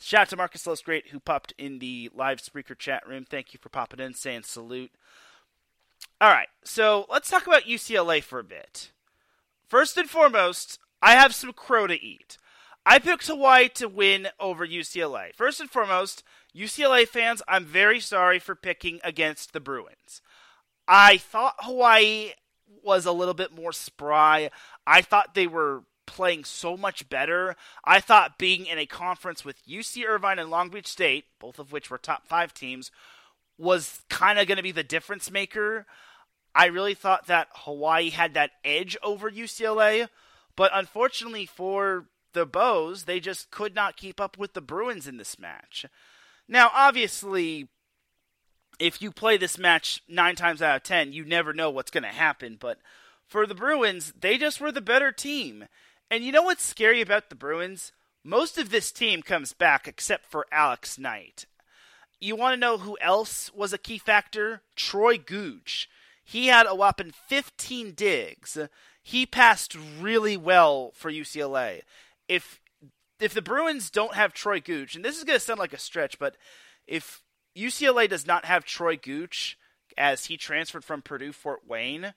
Shout 0.03 0.23
out 0.23 0.29
to 0.31 0.37
Marcus 0.37 0.67
Lowe's 0.67 0.81
Great, 0.81 1.09
who 1.09 1.21
popped 1.21 1.53
in 1.59 1.79
the 1.79 2.11
live 2.15 2.41
Spreaker 2.41 2.77
chat 2.77 3.07
room. 3.07 3.27
Thank 3.29 3.53
you 3.53 3.61
for 3.61 3.69
popping 3.69 4.01
in, 4.01 4.15
saying 4.15 4.45
salute. 4.45 4.91
All 6.21 6.31
right, 6.31 6.49
so 6.65 7.07
let's 7.11 7.29
talk 7.29 7.47
about 7.47 7.65
UCLA 7.65 8.23
for 8.23 8.39
a 8.39 8.45
bit. 8.45 8.93
First 9.69 9.99
and 9.99 10.09
foremost, 10.09 10.79
I 11.03 11.13
have 11.13 11.35
some 11.35 11.53
crow 11.53 11.87
to 11.87 12.03
eat. 12.03 12.39
I 12.85 12.99
picked 12.99 13.27
Hawaii 13.27 13.69
to 13.75 13.89
win 13.89 14.29
over 14.41 14.67
UCLA. 14.67 15.35
First 15.35 15.61
and 15.61 15.71
foremost, 15.71 16.23
UCLA 16.57 17.07
fans, 17.07 17.43
I'm 17.47 17.67
very 17.67 18.01
sorry 18.01 18.39
for 18.39 18.55
picking 18.55 19.01
against 19.05 19.53
the 19.53 19.61
Bruins. 19.61 20.23
I 20.89 21.19
thought 21.19 21.57
Hawaii 21.61 22.31
was 22.83 23.05
a 23.05 23.13
little 23.13 23.35
bit 23.35 23.55
more 23.55 23.73
spry. 23.73 24.51
I 24.87 25.03
thought 25.03 25.35
they 25.35 25.47
were 25.47 25.83
playing 26.11 26.44
so 26.44 26.77
much 26.77 27.09
better. 27.09 27.55
I 27.85 28.01
thought 28.01 28.37
being 28.37 28.66
in 28.66 28.79
a 28.79 28.87
conference 28.87 29.44
with 29.44 29.64
UC 29.64 30.05
Irvine 30.05 30.40
and 30.40 30.51
Long 30.51 30.68
Beach 30.68 30.88
State, 30.88 31.27
both 31.38 31.61
of 31.61 31.70
which 31.70 31.88
were 31.88 31.99
top 31.99 32.27
five 32.27 32.53
teams, 32.53 32.90
was 33.57 34.03
kind 34.11 34.38
of 34.38 34.49
going 34.49 34.57
to 34.57 34.62
be 34.62 34.73
the 34.73 34.83
difference 34.83 35.31
maker. 35.31 35.87
I 36.55 36.66
really 36.66 36.94
thought 36.94 37.29
that 37.29 37.49
Hawaii 37.53 38.11
had 38.11 38.35
that 38.35 38.51
edge 38.64 38.96
over 39.03 39.31
UCLA, 39.31 40.09
but 40.57 40.73
unfortunately 40.75 41.46
for 41.46 42.07
the 42.33 42.44
Bows, 42.44 43.05
they 43.05 43.20
just 43.20 43.53
could 43.53 43.75
not 43.75 43.96
keep 43.96 44.20
up 44.20 44.37
with 44.37 44.55
the 44.55 44.61
Bruins 44.61 45.07
in 45.07 45.16
this 45.16 45.38
match. 45.38 45.87
Now, 46.49 46.70
obviously, 46.75 47.68
if 48.81 49.01
you 49.01 49.12
play 49.12 49.37
this 49.37 49.59
match 49.59 50.03
nine 50.09 50.35
times 50.35 50.61
out 50.61 50.77
of 50.77 50.83
ten, 50.83 51.12
you 51.12 51.25
never 51.25 51.53
know 51.53 51.70
what's 51.70 51.90
going 51.90 52.03
to 52.03 52.09
happen. 52.09 52.57
But 52.59 52.79
for 53.27 53.46
the 53.46 53.55
Bruins, 53.55 54.12
they 54.18 54.37
just 54.37 54.61
were 54.61 54.73
the 54.73 54.81
better 54.81 55.12
team. 55.12 55.66
And 56.11 56.25
you 56.25 56.33
know 56.33 56.42
what's 56.42 56.64
scary 56.64 57.01
about 57.01 57.29
the 57.29 57.37
Bruins? 57.37 57.92
Most 58.25 58.59
of 58.59 58.70
this 58.70 58.90
team 58.90 59.23
comes 59.23 59.53
back 59.53 59.87
except 59.87 60.27
for 60.27 60.46
Alex 60.51 60.99
Knight. 60.99 61.46
You 62.18 62.37
want 62.37 62.55
to 62.55 62.61
know 62.61 62.79
who 62.79 62.99
else 63.01 63.51
was 63.55 63.73
a 63.73 63.79
key 63.79 63.96
factor? 63.96 64.62
Troy 64.77 65.16
Gooch. 65.16 65.88
He 66.23 66.49
had 66.49 66.66
a 66.66 66.75
whopping 66.75 67.12
15 67.29 67.92
digs. 67.92 68.59
He 69.03 69.25
passed 69.25 69.77
really 70.01 70.37
well 70.37 70.92
for 70.94 71.11
UCLA. 71.11 71.83
If 72.29 72.61
if 73.20 73.35
the 73.35 73.42
Bruins 73.42 73.90
don't 73.90 74.14
have 74.14 74.33
Troy 74.33 74.61
Gooch, 74.61 74.94
and 74.94 75.05
this 75.05 75.18
is 75.18 75.25
going 75.25 75.38
to 75.38 75.44
sound 75.44 75.59
like 75.59 75.75
a 75.75 75.79
stretch, 75.79 76.18
but 76.18 76.37
if 76.87 77.23
UCLA 77.57 78.09
does 78.09 78.27
not 78.27 78.46
have 78.46 78.64
Troy 78.64 78.96
Gooch 78.96 79.59
as 79.99 80.27
he 80.27 80.38
transferred 80.38 80.85
from 80.85 81.03
Purdue 81.03 81.33
Fort 81.33 81.61
Wayne, 81.66 82.14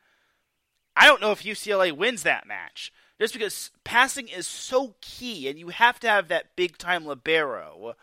I 0.95 1.05
don't 1.05 1.19
know 1.19 1.31
if 1.31 1.43
UCLA 1.43 1.91
wins 1.91 2.23
that 2.23 2.47
match. 2.47 2.91
Just 3.23 3.35
because 3.35 3.71
passing 3.85 4.27
is 4.27 4.45
so 4.45 4.95
key, 4.99 5.47
and 5.47 5.57
you 5.57 5.69
have 5.69 5.97
to 6.01 6.09
have 6.09 6.27
that 6.27 6.57
big 6.57 6.77
time 6.77 7.05
libero. 7.05 7.95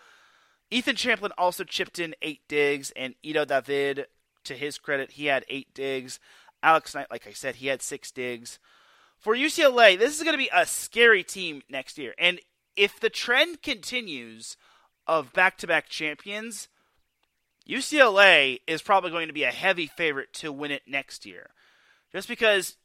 Ethan 0.71 0.97
Champlin 0.97 1.31
also 1.37 1.63
chipped 1.63 1.99
in 1.99 2.15
eight 2.23 2.41
digs, 2.49 2.91
and 2.97 3.15
Ido 3.23 3.45
David, 3.45 4.07
to 4.45 4.55
his 4.55 4.79
credit, 4.79 5.11
he 5.11 5.27
had 5.27 5.45
eight 5.51 5.75
digs. 5.75 6.21
Alex 6.63 6.95
Knight, 6.95 7.11
like 7.11 7.27
I 7.27 7.33
said, 7.33 7.57
he 7.57 7.67
had 7.67 7.83
six 7.83 8.11
digs. 8.11 8.59
For 9.19 9.37
UCLA, 9.37 9.99
this 9.99 10.17
is 10.17 10.23
going 10.23 10.33
to 10.33 10.43
be 10.43 10.49
a 10.55 10.65
scary 10.65 11.23
team 11.23 11.61
next 11.69 11.99
year. 11.99 12.15
And 12.19 12.41
if 12.75 12.99
the 12.99 13.11
trend 13.11 13.61
continues 13.61 14.57
of 15.07 15.35
back 15.35 15.59
to 15.59 15.67
back 15.67 15.91
champions, 15.91 16.69
UCLA 17.69 18.61
is 18.67 18.81
probably 18.81 19.11
going 19.11 19.27
to 19.27 19.35
be 19.35 19.45
a 19.45 19.51
heavy 19.51 19.87
favorite 19.87 20.33
to 20.33 20.51
win 20.51 20.71
it 20.71 20.85
next 20.87 21.27
year. 21.27 21.51
Just 22.11 22.27
because 22.27 22.79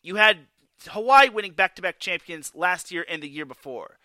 you 0.00 0.16
had 0.16 0.46
Hawaii 0.88 1.28
winning 1.28 1.52
back 1.52 1.76
to 1.76 1.82
back 1.82 1.98
champions 1.98 2.52
last 2.54 2.90
year 2.90 3.04
and 3.08 3.22
the 3.22 3.28
year 3.28 3.44
before. 3.44 3.98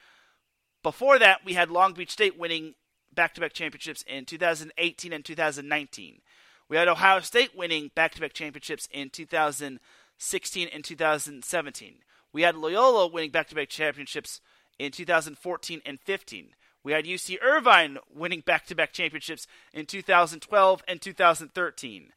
Before 0.84 1.18
that, 1.20 1.46
we 1.46 1.54
had 1.54 1.72
Long 1.72 1.94
Beach 1.94 2.12
State 2.12 2.38
winning 2.38 2.76
back 3.14 3.34
to 3.34 3.42
back 3.42 3.54
championships 3.54 4.04
in 4.08 4.26
2018 4.26 5.14
and 5.14 5.26
2019. 5.26 6.22
We 6.68 6.78
had 6.78 6.88
Ohio 6.88 7.22
State 7.22 7.56
winning 7.56 7.92
back 7.96 8.14
to 8.16 8.22
back 8.22 8.34
championships 8.34 8.88
in 8.92 9.10
2016 9.10 10.68
and 10.68 10.84
2017. 10.84 11.96
We 12.34 12.42
had 12.42 12.56
Loyola 12.56 13.08
winning 13.08 13.32
back 13.32 13.48
to 13.50 13.56
back 13.56 13.70
championships 13.70 14.42
in 14.78 14.92
2014 14.92 15.82
and 15.86 16.00
15. 16.00 16.50
We 16.84 16.92
had 16.92 17.06
UC 17.06 17.38
Irvine 17.42 17.98
winning 18.14 18.42
back 18.42 18.66
to 18.68 18.76
back 18.76 18.94
championships 18.94 19.48
in 19.74 19.86
2012 19.86 20.84
and 20.88 21.02
2013. 21.02 22.12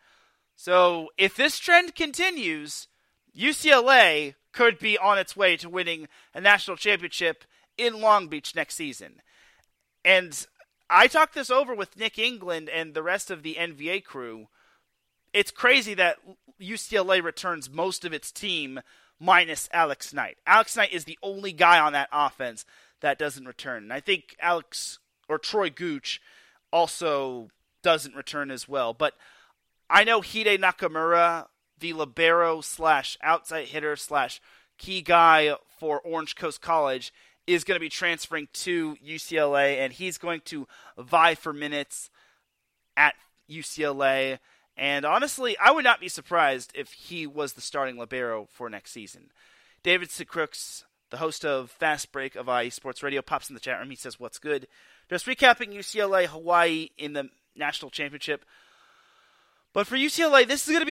So 0.56 1.08
if 1.16 1.36
this 1.36 1.58
trend 1.58 1.94
continues, 1.94 2.88
UCLA 3.36 4.34
could 4.52 4.78
be 4.78 4.98
on 4.98 5.18
its 5.18 5.36
way 5.36 5.56
to 5.56 5.68
winning 5.68 6.08
a 6.34 6.40
national 6.40 6.76
championship 6.76 7.44
in 7.76 8.00
Long 8.00 8.28
Beach 8.28 8.54
next 8.54 8.74
season. 8.74 9.22
And 10.04 10.46
I 10.90 11.06
talked 11.06 11.34
this 11.34 11.50
over 11.50 11.74
with 11.74 11.96
Nick 11.96 12.18
England 12.18 12.68
and 12.68 12.94
the 12.94 13.02
rest 13.02 13.30
of 13.30 13.42
the 13.42 13.56
NVA 13.58 14.04
crew. 14.04 14.48
It's 15.32 15.50
crazy 15.50 15.94
that 15.94 16.18
UCLA 16.60 17.22
returns 17.22 17.70
most 17.70 18.04
of 18.04 18.12
its 18.12 18.32
team 18.32 18.80
minus 19.20 19.68
Alex 19.72 20.12
Knight. 20.12 20.38
Alex 20.46 20.76
Knight 20.76 20.92
is 20.92 21.04
the 21.04 21.18
only 21.22 21.52
guy 21.52 21.78
on 21.78 21.92
that 21.92 22.08
offense 22.12 22.64
that 23.00 23.18
doesn't 23.18 23.46
return. 23.46 23.84
And 23.84 23.92
I 23.92 24.00
think 24.00 24.36
Alex 24.40 24.98
or 25.28 25.38
Troy 25.38 25.70
Gooch 25.70 26.20
also 26.72 27.50
doesn't 27.82 28.16
return 28.16 28.50
as 28.50 28.68
well. 28.68 28.94
But 28.94 29.14
I 29.90 30.04
know 30.04 30.20
Hide 30.20 30.60
Nakamura, 30.60 31.46
the 31.80 31.92
libero 31.92 32.60
slash 32.60 33.16
outside 33.22 33.66
hitter 33.66 33.96
slash 33.96 34.40
key 34.78 35.02
guy 35.02 35.54
for 35.78 36.00
Orange 36.00 36.36
Coast 36.36 36.60
College, 36.60 37.12
is 37.46 37.64
going 37.64 37.76
to 37.76 37.80
be 37.80 37.88
transferring 37.88 38.48
to 38.52 38.96
UCLA, 38.96 39.78
and 39.78 39.92
he's 39.92 40.18
going 40.18 40.42
to 40.44 40.68
vie 40.98 41.34
for 41.34 41.52
minutes 41.52 42.10
at 42.96 43.14
UCLA. 43.50 44.38
And 44.76 45.04
honestly, 45.04 45.56
I 45.58 45.70
would 45.70 45.84
not 45.84 46.00
be 46.00 46.08
surprised 46.08 46.72
if 46.74 46.92
he 46.92 47.26
was 47.26 47.54
the 47.54 47.60
starting 47.60 47.96
libero 47.96 48.46
for 48.52 48.68
next 48.68 48.92
season. 48.92 49.30
David 49.82 50.10
Crooks, 50.28 50.84
the 51.10 51.16
host 51.16 51.44
of 51.44 51.70
Fast 51.70 52.12
Break 52.12 52.36
of 52.36 52.48
IE 52.48 52.70
Sports 52.70 53.02
Radio, 53.02 53.22
pops 53.22 53.48
in 53.48 53.54
the 53.54 53.60
chat 53.60 53.78
room. 53.78 53.90
He 53.90 53.96
says, 53.96 54.20
What's 54.20 54.38
good? 54.38 54.68
Just 55.08 55.26
recapping 55.26 55.74
UCLA 55.74 56.26
Hawaii 56.26 56.90
in 56.98 57.14
the 57.14 57.30
national 57.56 57.90
championship. 57.90 58.44
But 59.72 59.86
for 59.86 59.96
UCLA, 59.96 60.46
this 60.46 60.66
is 60.66 60.72
going 60.74 60.80
to 60.80 60.86
be. 60.86 60.92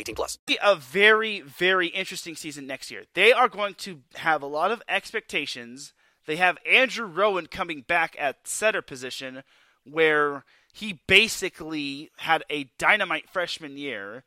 18 0.00 0.14
plus. 0.14 0.38
A 0.62 0.76
very, 0.76 1.40
very 1.40 1.88
interesting 1.88 2.34
season 2.34 2.66
next 2.66 2.90
year. 2.90 3.04
They 3.14 3.32
are 3.32 3.48
going 3.48 3.74
to 3.74 4.00
have 4.16 4.42
a 4.42 4.46
lot 4.46 4.70
of 4.70 4.82
expectations. 4.88 5.92
They 6.26 6.36
have 6.36 6.58
Andrew 6.70 7.06
Rowan 7.06 7.46
coming 7.46 7.82
back 7.82 8.16
at 8.18 8.46
setter 8.46 8.82
position 8.82 9.42
where 9.84 10.44
he 10.72 11.00
basically 11.06 12.10
had 12.18 12.44
a 12.50 12.70
dynamite 12.78 13.28
freshman 13.28 13.76
year. 13.76 14.24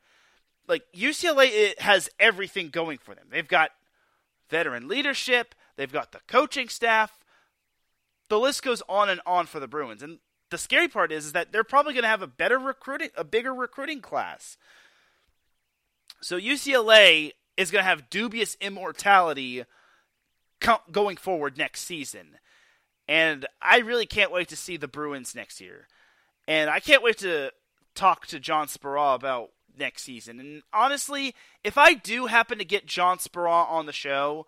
Like 0.66 0.82
UCLA 0.94 1.78
has 1.80 2.08
everything 2.18 2.70
going 2.70 2.98
for 2.98 3.14
them. 3.14 3.26
They've 3.30 3.46
got 3.46 3.70
veteran 4.48 4.88
leadership, 4.88 5.54
They've 5.76 5.92
got 5.92 6.12
the 6.12 6.20
coaching 6.26 6.68
staff. 6.68 7.18
The 8.28 8.38
list 8.38 8.62
goes 8.62 8.82
on 8.88 9.08
and 9.08 9.20
on 9.26 9.46
for 9.46 9.60
the 9.60 9.68
Bruins. 9.68 10.02
And 10.02 10.18
the 10.50 10.58
scary 10.58 10.88
part 10.88 11.12
is, 11.12 11.26
is 11.26 11.32
that 11.32 11.52
they're 11.52 11.64
probably 11.64 11.94
going 11.94 12.04
to 12.04 12.08
have 12.08 12.22
a 12.22 12.26
better 12.26 12.58
recruiting, 12.58 13.10
a 13.16 13.24
bigger 13.24 13.52
recruiting 13.52 14.00
class. 14.00 14.56
So 16.24 16.40
UCLA 16.40 17.32
is 17.58 17.70
going 17.70 17.82
to 17.82 17.88
have 17.88 18.08
dubious 18.08 18.56
immortality 18.58 19.64
going 20.90 21.18
forward 21.18 21.58
next 21.58 21.82
season. 21.82 22.38
And 23.06 23.44
I 23.60 23.80
really 23.80 24.06
can't 24.06 24.32
wait 24.32 24.48
to 24.48 24.56
see 24.56 24.78
the 24.78 24.88
Bruins 24.88 25.34
next 25.34 25.60
year. 25.60 25.86
And 26.48 26.70
I 26.70 26.80
can't 26.80 27.02
wait 27.02 27.18
to 27.18 27.50
talk 27.94 28.26
to 28.28 28.40
John 28.40 28.68
Speraw 28.68 29.14
about 29.14 29.50
next 29.78 30.04
season. 30.04 30.40
And 30.40 30.62
honestly, 30.72 31.34
if 31.62 31.76
I 31.76 31.92
do 31.92 32.24
happen 32.24 32.56
to 32.56 32.64
get 32.64 32.86
John 32.86 33.18
Speraw 33.18 33.70
on 33.70 33.84
the 33.84 33.92
show, 33.92 34.46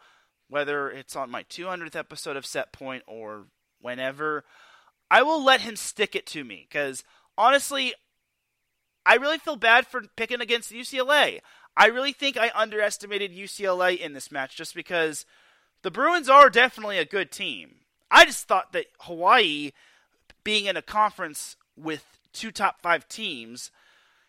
whether 0.48 0.90
it's 0.90 1.14
on 1.14 1.30
my 1.30 1.42
200th 1.42 1.94
episode 1.94 2.38
of 2.38 2.46
Set 2.46 2.72
Point 2.72 3.02
or 3.06 3.48
whenever, 3.82 4.44
I 5.10 5.22
will 5.22 5.44
let 5.44 5.60
him 5.60 5.76
stick 5.76 6.16
it 6.16 6.24
to 6.28 6.42
me 6.42 6.66
because 6.66 7.04
honestly, 7.36 7.92
I 9.06 9.16
really 9.16 9.38
feel 9.38 9.56
bad 9.56 9.86
for 9.86 10.02
picking 10.16 10.40
against 10.40 10.72
UCLA. 10.72 11.40
I 11.76 11.86
really 11.86 12.12
think 12.12 12.36
I 12.36 12.50
underestimated 12.54 13.36
UCLA 13.36 13.98
in 13.98 14.14
this 14.14 14.32
match 14.32 14.56
just 14.56 14.74
because 14.74 15.26
the 15.82 15.90
Bruins 15.90 16.28
are 16.28 16.48
definitely 16.48 16.98
a 16.98 17.04
good 17.04 17.30
team. 17.30 17.76
I 18.10 18.24
just 18.24 18.48
thought 18.48 18.72
that 18.72 18.86
Hawaii, 19.00 19.72
being 20.42 20.66
in 20.66 20.76
a 20.76 20.82
conference 20.82 21.56
with 21.76 22.04
two 22.32 22.50
top 22.50 22.80
five 22.80 23.08
teams, 23.08 23.70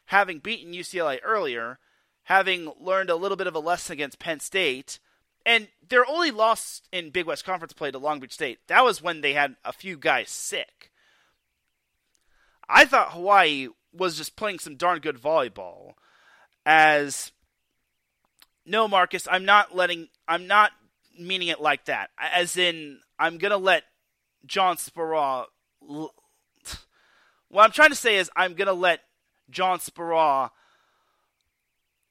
having 0.06 0.40
beaten 0.40 0.74
UCLA 0.74 1.20
earlier, 1.24 1.80
having 2.24 2.72
learned 2.80 3.10
a 3.10 3.16
little 3.16 3.38
bit 3.38 3.48
of 3.48 3.56
a 3.56 3.60
lesson 3.60 3.94
against 3.94 4.20
Penn 4.20 4.40
State, 4.40 5.00
and 5.46 5.70
their 5.88 6.06
only 6.10 6.32
loss 6.32 6.82
in 6.92 7.12
Big 7.12 7.26
West 7.26 7.46
Conference 7.46 7.72
play 7.72 7.92
to 7.92 7.98
Long 7.98 8.20
Beach 8.20 8.34
State, 8.34 8.60
that 8.68 8.84
was 8.84 9.02
when 9.02 9.22
they 9.22 9.32
had 9.32 9.56
a 9.64 9.72
few 9.72 9.98
guys 9.98 10.30
sick. 10.30 10.92
I 12.68 12.84
thought 12.84 13.14
Hawaii 13.14 13.70
was 13.94 14.18
just 14.18 14.36
playing 14.36 14.60
some 14.60 14.76
darn 14.76 15.00
good 15.00 15.16
volleyball. 15.16 15.94
As 16.66 17.32
no, 18.68 18.88
Marcus, 18.88 19.28
I'm 19.30 19.46
not 19.46 19.76
letting, 19.76 20.10
I'm 20.28 20.46
not 20.46 20.72
meaning 21.18 21.48
it 21.48 21.62
like 21.62 21.86
that. 21.86 22.10
As 22.20 22.58
in, 22.58 23.00
I'm 23.18 23.38
gonna 23.38 23.58
let 23.58 23.84
John 24.46 24.76
Speraw. 24.76 25.46
What 25.80 26.14
I'm 27.64 27.72
trying 27.72 27.90
to 27.90 27.96
say 27.96 28.18
is, 28.18 28.30
I'm 28.36 28.54
gonna 28.54 28.74
let 28.74 29.00
John 29.50 29.80
Speraw 29.80 30.50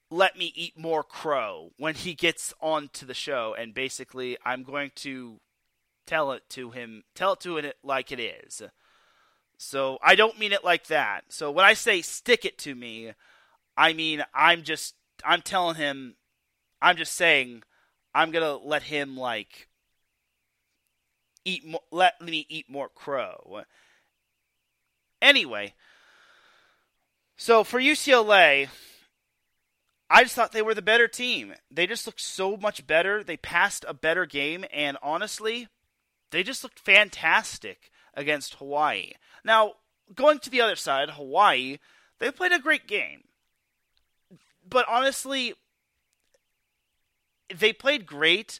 let 0.09 0.37
me 0.37 0.51
eat 0.55 0.77
more 0.77 1.03
crow 1.03 1.71
when 1.77 1.93
he 1.93 2.13
gets 2.13 2.53
onto 2.59 3.05
the 3.05 3.13
show, 3.13 3.55
and 3.57 3.73
basically, 3.73 4.37
I'm 4.43 4.63
going 4.63 4.91
to 4.95 5.39
tell 6.07 6.31
it 6.31 6.43
to 6.49 6.71
him, 6.71 7.03
tell 7.13 7.33
it 7.33 7.41
to 7.41 7.57
it 7.57 7.77
like 7.83 8.11
it 8.11 8.19
is. 8.19 8.63
So 9.57 9.97
I 10.01 10.15
don't 10.15 10.39
mean 10.39 10.53
it 10.53 10.63
like 10.63 10.87
that. 10.87 11.25
So 11.29 11.51
when 11.51 11.65
I 11.65 11.73
say 11.73 12.01
stick 12.01 12.45
it 12.45 12.57
to 12.59 12.73
me, 12.73 13.13
I 13.75 13.93
mean 13.93 14.23
I'm 14.33 14.63
just 14.63 14.95
I'm 15.25 15.41
telling 15.41 15.75
him 15.75 16.15
I'm 16.81 16.97
just 16.97 17.13
saying 17.13 17.63
I'm 18.13 18.31
to 18.31 18.55
let 18.55 18.83
him 18.83 19.17
like 19.17 19.67
eat 21.45 21.65
more, 21.65 21.81
let 21.91 22.21
me 22.21 22.45
eat 22.49 22.69
more 22.69 22.89
crow. 22.89 23.61
Anyway, 25.21 25.73
so 27.37 27.63
for 27.63 27.79
UCLA, 27.79 28.69
I 30.09 30.23
just 30.23 30.35
thought 30.35 30.51
they 30.51 30.61
were 30.61 30.73
the 30.73 30.81
better 30.81 31.07
team. 31.07 31.53
They 31.71 31.87
just 31.87 32.05
looked 32.05 32.21
so 32.21 32.57
much 32.57 32.87
better. 32.87 33.23
They 33.23 33.37
passed 33.37 33.85
a 33.87 33.93
better 33.93 34.25
game 34.25 34.65
and 34.71 34.97
honestly, 35.01 35.67
they 36.31 36.43
just 36.43 36.63
looked 36.63 36.79
fantastic 36.79 37.91
against 38.13 38.55
Hawaii. 38.55 39.13
Now, 39.43 39.73
going 40.13 40.39
to 40.39 40.49
the 40.49 40.61
other 40.61 40.75
side, 40.75 41.11
Hawaii, 41.11 41.77
they 42.19 42.31
played 42.31 42.51
a 42.51 42.59
great 42.59 42.87
game. 42.87 43.23
But 44.67 44.85
honestly, 44.89 45.53
they 47.55 47.73
played 47.73 48.05
great, 48.05 48.59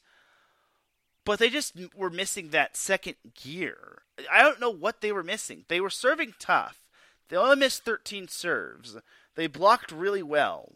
but 1.25 1.39
they 1.39 1.49
just 1.49 1.75
were 1.95 2.09
missing 2.09 2.49
that 2.49 2.77
second 2.77 3.15
gear. 3.33 4.03
I 4.31 4.41
don't 4.41 4.59
know 4.59 4.69
what 4.69 5.01
they 5.01 5.11
were 5.11 5.23
missing. 5.23 5.65
They 5.67 5.79
were 5.81 5.89
serving 5.89 6.35
tough. 6.39 6.83
They 7.29 7.37
only 7.37 7.57
missed 7.57 7.83
13 7.83 8.27
serves. 8.27 8.97
They 9.35 9.47
blocked 9.47 9.91
really 9.91 10.23
well. 10.23 10.73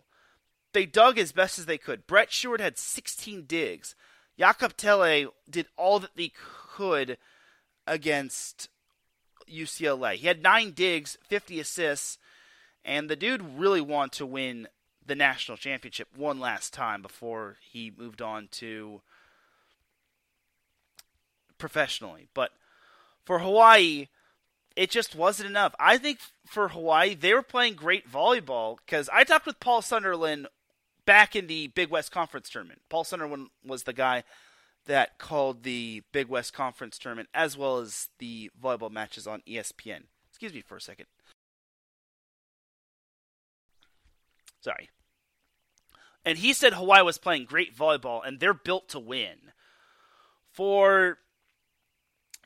They 0.73 0.85
dug 0.85 1.17
as 1.17 1.31
best 1.31 1.59
as 1.59 1.65
they 1.65 1.77
could. 1.77 2.07
Brett 2.07 2.31
Sheward 2.31 2.61
had 2.61 2.77
16 2.77 3.45
digs. 3.45 3.95
Jakob 4.37 4.77
Thelle 4.77 5.31
did 5.49 5.67
all 5.77 5.99
that 5.99 6.15
they 6.15 6.31
could 6.35 7.17
against 7.85 8.69
UCLA. 9.49 10.15
He 10.15 10.27
had 10.27 10.41
nine 10.41 10.71
digs, 10.71 11.17
50 11.27 11.59
assists, 11.59 12.17
and 12.83 13.09
the 13.09 13.15
dude 13.15 13.57
really 13.57 13.81
wanted 13.81 14.13
to 14.13 14.25
win 14.25 14.67
the 15.11 15.15
national 15.15 15.57
championship 15.57 16.07
one 16.15 16.39
last 16.39 16.73
time 16.73 17.01
before 17.01 17.57
he 17.59 17.91
moved 17.97 18.21
on 18.21 18.47
to 18.49 19.01
professionally. 21.57 22.29
But 22.33 22.51
for 23.25 23.39
Hawaii, 23.39 24.07
it 24.77 24.89
just 24.89 25.13
wasn't 25.13 25.49
enough. 25.49 25.75
I 25.77 25.97
think 25.97 26.19
for 26.45 26.69
Hawaii, 26.69 27.13
they 27.13 27.33
were 27.33 27.41
playing 27.41 27.73
great 27.73 28.09
volleyball 28.09 28.77
because 28.85 29.09
I 29.11 29.25
talked 29.25 29.45
with 29.45 29.59
Paul 29.59 29.81
Sunderland 29.81 30.47
back 31.05 31.35
in 31.35 31.47
the 31.47 31.67
Big 31.67 31.89
West 31.89 32.13
Conference 32.13 32.49
tournament. 32.49 32.79
Paul 32.87 33.03
Sunderland 33.03 33.49
was 33.65 33.83
the 33.83 33.91
guy 33.91 34.23
that 34.85 35.17
called 35.17 35.63
the 35.63 36.03
Big 36.13 36.29
West 36.29 36.53
Conference 36.53 36.97
tournament 36.97 37.27
as 37.33 37.57
well 37.57 37.79
as 37.79 38.07
the 38.19 38.49
volleyball 38.63 38.89
matches 38.89 39.27
on 39.27 39.41
ESPN. 39.45 40.03
Excuse 40.29 40.53
me 40.53 40.61
for 40.61 40.77
a 40.77 40.81
second. 40.81 41.07
Sorry. 44.61 44.89
And 46.23 46.37
he 46.37 46.53
said 46.53 46.73
Hawaii 46.73 47.01
was 47.01 47.17
playing 47.17 47.45
great 47.45 47.75
volleyball 47.75 48.21
and 48.25 48.39
they're 48.39 48.53
built 48.53 48.89
to 48.89 48.99
win. 48.99 49.37
For 50.51 51.17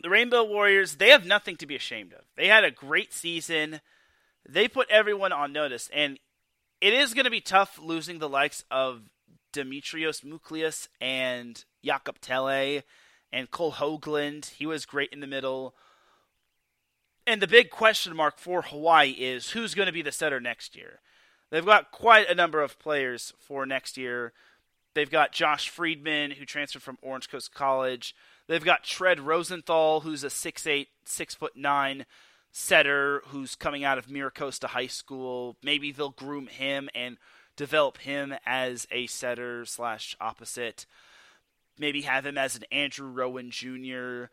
the 0.01 0.09
Rainbow 0.09 0.43
Warriors, 0.43 0.95
they 0.95 1.09
have 1.09 1.25
nothing 1.25 1.57
to 1.57 1.65
be 1.65 1.75
ashamed 1.75 2.13
of. 2.13 2.21
They 2.37 2.47
had 2.47 2.63
a 2.63 2.71
great 2.71 3.13
season. 3.13 3.81
They 4.47 4.67
put 4.67 4.89
everyone 4.89 5.33
on 5.33 5.51
notice 5.51 5.89
and 5.93 6.19
it 6.81 6.93
is 6.93 7.13
going 7.13 7.25
to 7.25 7.31
be 7.31 7.41
tough 7.41 7.79
losing 7.81 8.19
the 8.19 8.29
likes 8.29 8.63
of 8.69 9.01
Demetrios 9.53 10.21
Mouchlias 10.21 10.87
and 10.99 11.63
Jakob 11.83 12.19
Thelle 12.19 12.81
and 13.31 13.51
Cole 13.51 13.73
Hoagland. 13.73 14.51
He 14.51 14.65
was 14.65 14.85
great 14.85 15.11
in 15.11 15.19
the 15.19 15.27
middle. 15.27 15.75
And 17.25 17.41
the 17.41 17.47
big 17.47 17.69
question 17.69 18.15
mark 18.15 18.37
for 18.37 18.61
Hawaii 18.61 19.11
is 19.11 19.51
who's 19.51 19.73
going 19.73 19.87
to 19.87 19.91
be 19.91 20.01
the 20.01 20.11
setter 20.11 20.39
next 20.39 20.75
year. 20.75 20.99
They've 21.55 21.65
got 21.65 21.89
quite 21.89 22.29
a 22.29 22.35
number 22.35 22.61
of 22.61 22.77
players 22.79 23.31
for 23.39 23.65
next 23.65 23.95
year. 23.95 24.33
They've 24.93 25.09
got 25.09 25.31
Josh 25.31 25.69
Friedman, 25.69 26.31
who 26.31 26.43
transferred 26.43 26.81
from 26.81 26.97
Orange 27.01 27.29
Coast 27.29 27.53
College. 27.53 28.13
They've 28.47 28.61
got 28.61 28.83
Tread 28.83 29.21
Rosenthal, 29.21 30.01
who's 30.01 30.25
a 30.25 30.27
6'8", 30.27 30.87
6'9", 31.05 32.05
setter 32.51 33.21
who's 33.27 33.55
coming 33.55 33.85
out 33.85 33.97
of 33.97 34.09
Mira 34.11 34.31
Costa 34.31 34.67
High 34.67 34.87
School. 34.87 35.55
Maybe 35.63 35.93
they'll 35.93 36.09
groom 36.09 36.47
him 36.47 36.89
and 36.93 37.15
develop 37.55 37.99
him 37.99 38.35
as 38.45 38.85
a 38.91 39.07
setter 39.07 39.63
slash 39.63 40.17
opposite. 40.19 40.85
Maybe 41.79 42.01
have 42.01 42.25
him 42.25 42.37
as 42.37 42.57
an 42.57 42.65
Andrew 42.69 43.07
Rowan 43.07 43.49
Jr. 43.49 44.25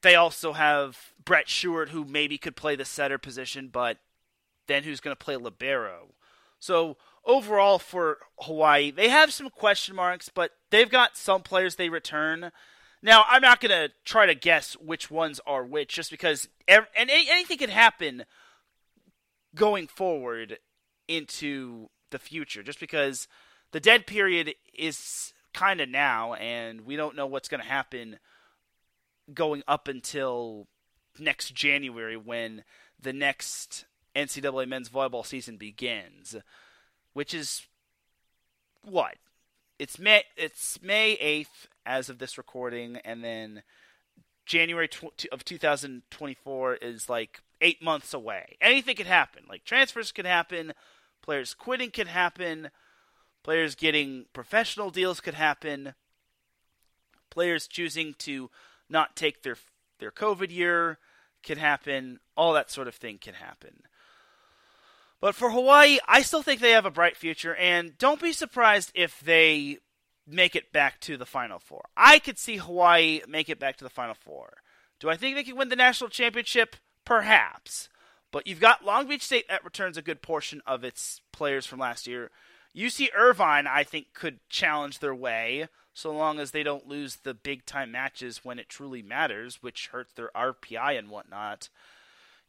They 0.00 0.14
also 0.14 0.54
have 0.54 1.12
Brett 1.22 1.50
Sheward, 1.50 1.90
who 1.90 2.06
maybe 2.06 2.38
could 2.38 2.56
play 2.56 2.76
the 2.76 2.86
setter 2.86 3.18
position, 3.18 3.68
but 3.70 3.98
then 4.66 4.84
who's 4.84 5.00
going 5.00 5.14
to 5.14 5.24
play 5.24 5.36
libero? 5.36 6.14
So 6.58 6.96
overall 7.24 7.78
for 7.78 8.18
Hawaii, 8.40 8.90
they 8.90 9.08
have 9.08 9.32
some 9.32 9.50
question 9.50 9.94
marks, 9.94 10.28
but 10.28 10.52
they've 10.70 10.90
got 10.90 11.16
some 11.16 11.42
players 11.42 11.76
they 11.76 11.88
return. 11.88 12.50
Now, 13.02 13.24
I'm 13.28 13.42
not 13.42 13.60
going 13.60 13.70
to 13.70 13.94
try 14.04 14.26
to 14.26 14.34
guess 14.34 14.74
which 14.74 15.10
ones 15.10 15.40
are 15.46 15.64
which, 15.64 15.94
just 15.94 16.10
because 16.10 16.48
and 16.66 16.86
anything 16.96 17.58
can 17.58 17.70
happen 17.70 18.24
going 19.54 19.86
forward 19.86 20.58
into 21.06 21.88
the 22.10 22.18
future 22.18 22.62
just 22.62 22.80
because 22.80 23.26
the 23.72 23.80
dead 23.80 24.06
period 24.06 24.54
is 24.72 25.32
kind 25.52 25.80
of 25.80 25.88
now 25.88 26.34
and 26.34 26.82
we 26.82 26.96
don't 26.96 27.16
know 27.16 27.26
what's 27.26 27.48
going 27.48 27.60
to 27.60 27.68
happen 27.68 28.18
going 29.32 29.62
up 29.66 29.88
until 29.88 30.68
next 31.18 31.54
January 31.54 32.16
when 32.16 32.62
the 33.00 33.12
next 33.12 33.84
NCAA 34.14 34.68
men's 34.68 34.88
volleyball 34.88 35.26
season 35.26 35.56
begins, 35.56 36.36
which 37.12 37.34
is 37.34 37.66
what 38.82 39.16
it's 39.78 39.98
May 39.98 40.24
it's 40.36 40.80
May 40.82 41.12
eighth 41.12 41.68
as 41.84 42.08
of 42.08 42.18
this 42.18 42.38
recording, 42.38 42.96
and 43.04 43.24
then 43.24 43.62
January 44.46 44.88
tw- 44.88 45.26
of 45.32 45.44
2024 45.44 46.74
is 46.76 47.08
like 47.08 47.40
eight 47.60 47.82
months 47.82 48.14
away. 48.14 48.56
Anything 48.60 48.96
could 48.96 49.06
happen. 49.06 49.44
Like 49.48 49.64
transfers 49.64 50.12
could 50.12 50.26
happen, 50.26 50.72
Players 51.24 51.54
quitting 51.54 51.90
could 51.90 52.08
happen. 52.08 52.68
Players 53.42 53.74
getting 53.74 54.26
professional 54.34 54.90
deals 54.90 55.20
could 55.22 55.32
happen. 55.32 55.94
Players 57.30 57.66
choosing 57.66 58.12
to 58.18 58.50
not 58.90 59.16
take 59.16 59.42
their 59.42 59.56
their 60.00 60.10
COVID 60.10 60.50
year 60.50 60.98
could 61.42 61.56
happen. 61.56 62.20
All 62.36 62.52
that 62.52 62.70
sort 62.70 62.88
of 62.88 62.94
thing 62.94 63.16
can 63.16 63.32
happen. 63.32 63.84
But 65.24 65.34
for 65.34 65.50
Hawaii, 65.50 66.00
I 66.06 66.20
still 66.20 66.42
think 66.42 66.60
they 66.60 66.72
have 66.72 66.84
a 66.84 66.90
bright 66.90 67.16
future, 67.16 67.54
and 67.54 67.96
don't 67.96 68.20
be 68.20 68.30
surprised 68.30 68.92
if 68.94 69.20
they 69.20 69.78
make 70.26 70.54
it 70.54 70.70
back 70.70 71.00
to 71.00 71.16
the 71.16 71.24
Final 71.24 71.58
Four. 71.58 71.86
I 71.96 72.18
could 72.18 72.38
see 72.38 72.58
Hawaii 72.58 73.22
make 73.26 73.48
it 73.48 73.58
back 73.58 73.78
to 73.78 73.84
the 73.84 73.88
Final 73.88 74.14
Four. 74.14 74.58
Do 75.00 75.08
I 75.08 75.16
think 75.16 75.34
they 75.34 75.42
can 75.42 75.56
win 75.56 75.70
the 75.70 75.76
national 75.76 76.10
championship? 76.10 76.76
Perhaps. 77.06 77.88
But 78.32 78.46
you've 78.46 78.60
got 78.60 78.84
Long 78.84 79.08
Beach 79.08 79.22
State 79.22 79.48
that 79.48 79.64
returns 79.64 79.96
a 79.96 80.02
good 80.02 80.20
portion 80.20 80.60
of 80.66 80.84
its 80.84 81.22
players 81.32 81.64
from 81.64 81.78
last 81.78 82.06
year. 82.06 82.30
UC 82.76 83.08
Irvine, 83.16 83.66
I 83.66 83.82
think, 83.82 84.08
could 84.12 84.40
challenge 84.50 84.98
their 84.98 85.14
way 85.14 85.68
so 85.94 86.12
long 86.12 86.38
as 86.38 86.50
they 86.50 86.62
don't 86.62 86.86
lose 86.86 87.16
the 87.16 87.32
big 87.32 87.64
time 87.64 87.90
matches 87.90 88.44
when 88.44 88.58
it 88.58 88.68
truly 88.68 89.00
matters, 89.00 89.62
which 89.62 89.86
hurts 89.86 90.12
their 90.12 90.30
RPI 90.36 90.98
and 90.98 91.08
whatnot. 91.08 91.70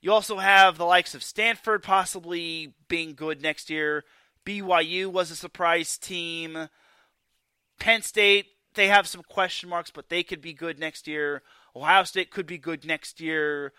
You 0.01 0.11
also 0.11 0.37
have 0.37 0.77
the 0.77 0.85
likes 0.85 1.15
of 1.15 1.23
Stanford 1.23 1.83
possibly 1.83 2.73
being 2.87 3.15
good 3.15 3.41
next 3.41 3.69
year. 3.69 4.03
BYU 4.45 5.07
was 5.07 5.31
a 5.31 5.35
surprise 5.35 5.97
team. 5.97 6.69
Penn 7.79 8.01
State, 8.01 8.45
they 8.75 8.87
have 8.87 9.07
some 9.07 9.23
question 9.23 9.69
marks, 9.69 9.91
but 9.91 10.09
they 10.09 10.21
could 10.21 10.41
be 10.41 10.53
good 10.53 10.77
next 10.77 11.07
year. 11.07 11.41
Ohio 11.75 12.03
State 12.03 12.29
could 12.29 12.45
be 12.45 12.57
good 12.57 12.85
next 12.85 13.19
year 13.19 13.73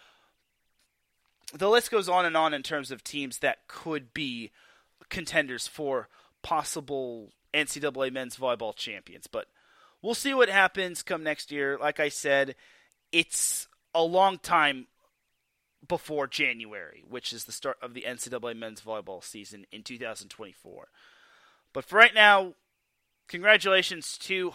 the 1.55 1.69
list 1.69 1.91
goes 1.91 2.09
on 2.09 2.25
and 2.25 2.37
on 2.37 2.55
in 2.55 2.62
terms 2.62 2.91
of 2.91 3.05
teams 3.05 3.39
that 3.39 3.67
could 3.69 4.12
be 4.12 4.51
contenders 5.09 5.67
for 5.67 6.09
possible 6.43 7.31
NCAA 7.55 8.12
men's 8.12 8.37
volleyball 8.37 8.75
champions. 8.75 9.27
But 9.27 9.47
we'll 10.03 10.14
see 10.14 10.35
what 10.35 10.49
happens 10.49 11.03
come 11.03 11.23
next 11.23 11.53
year. 11.53 11.79
Like 11.79 12.01
I 12.01 12.09
said, 12.09 12.57
it's 13.12 13.69
a 13.95 14.03
long 14.03 14.39
time 14.39 14.87
before 15.87 16.27
January, 16.27 17.05
which 17.09 17.33
is 17.33 17.45
the 17.45 17.53
start 17.53 17.77
of 17.83 17.95
the 17.95 18.05
NCAA 18.07 18.57
men's 18.57 18.81
volleyball 18.81 19.22
season 19.22 19.66
in 19.70 19.83
2024. 19.83 20.89
But 21.72 21.85
for 21.85 21.97
right 21.97 22.14
now, 22.14 22.55
congratulations 23.29 24.18
to 24.18 24.53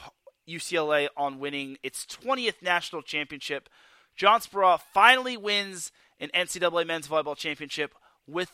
UCLA 0.48 1.08
on 1.16 1.40
winning 1.40 1.78
its 1.84 2.06
20th 2.06 2.62
national 2.62 3.02
championship. 3.02 3.70
John 4.16 4.42
Speraw 4.42 4.80
finally 4.94 5.38
wins 5.38 5.92
an 6.20 6.30
NCAA 6.36 6.86
men's 6.86 7.08
volleyball 7.08 7.38
championship 7.38 7.94
with 8.28 8.50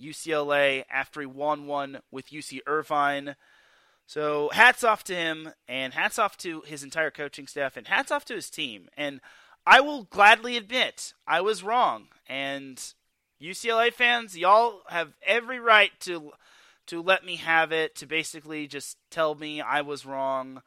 UCLA 0.00 0.84
after 0.90 1.20
he 1.20 1.26
won 1.26 1.66
one 1.66 2.00
with 2.10 2.30
UC 2.30 2.60
Irvine. 2.66 3.36
So 4.06 4.50
hats 4.52 4.84
off 4.84 5.02
to 5.04 5.14
him, 5.14 5.50
and 5.66 5.92
hats 5.92 6.18
off 6.18 6.36
to 6.38 6.62
his 6.62 6.84
entire 6.84 7.10
coaching 7.10 7.48
staff, 7.48 7.76
and 7.76 7.88
hats 7.88 8.12
off 8.12 8.24
to 8.26 8.34
his 8.34 8.50
team. 8.50 8.88
And 8.96 9.20
I 9.66 9.80
will 9.80 10.04
gladly 10.04 10.56
admit 10.56 11.12
I 11.26 11.40
was 11.40 11.62
wrong, 11.62 12.08
and 12.28 12.80
UCLA 13.42 13.92
fans, 13.92 14.36
y'all 14.36 14.82
have 14.88 15.12
every 15.24 15.58
right 15.58 15.92
to 16.00 16.32
to 16.86 17.02
let 17.02 17.24
me 17.24 17.36
have 17.36 17.72
it, 17.72 17.96
to 17.96 18.06
basically 18.06 18.68
just 18.68 18.96
tell 19.10 19.34
me 19.34 19.60
I 19.60 19.80
was 19.80 20.06
wrong. 20.06 20.62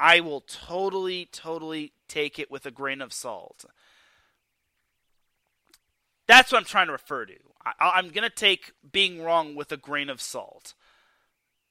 I 0.00 0.18
will 0.18 0.40
totally, 0.40 1.28
totally 1.30 1.92
take 2.08 2.40
it 2.40 2.50
with 2.50 2.66
a 2.66 2.72
grain 2.72 3.00
of 3.00 3.12
salt. 3.12 3.64
That's 6.26 6.50
what 6.50 6.58
I'm 6.58 6.64
trying 6.64 6.86
to 6.86 6.92
refer 6.92 7.26
to. 7.26 7.36
I, 7.64 7.98
am 7.98 8.08
going 8.08 8.28
to 8.28 8.34
take 8.34 8.72
being 8.90 9.22
wrong 9.22 9.54
with 9.54 9.70
a 9.72 9.76
grain 9.76 10.10
of 10.10 10.20
salt. 10.20 10.74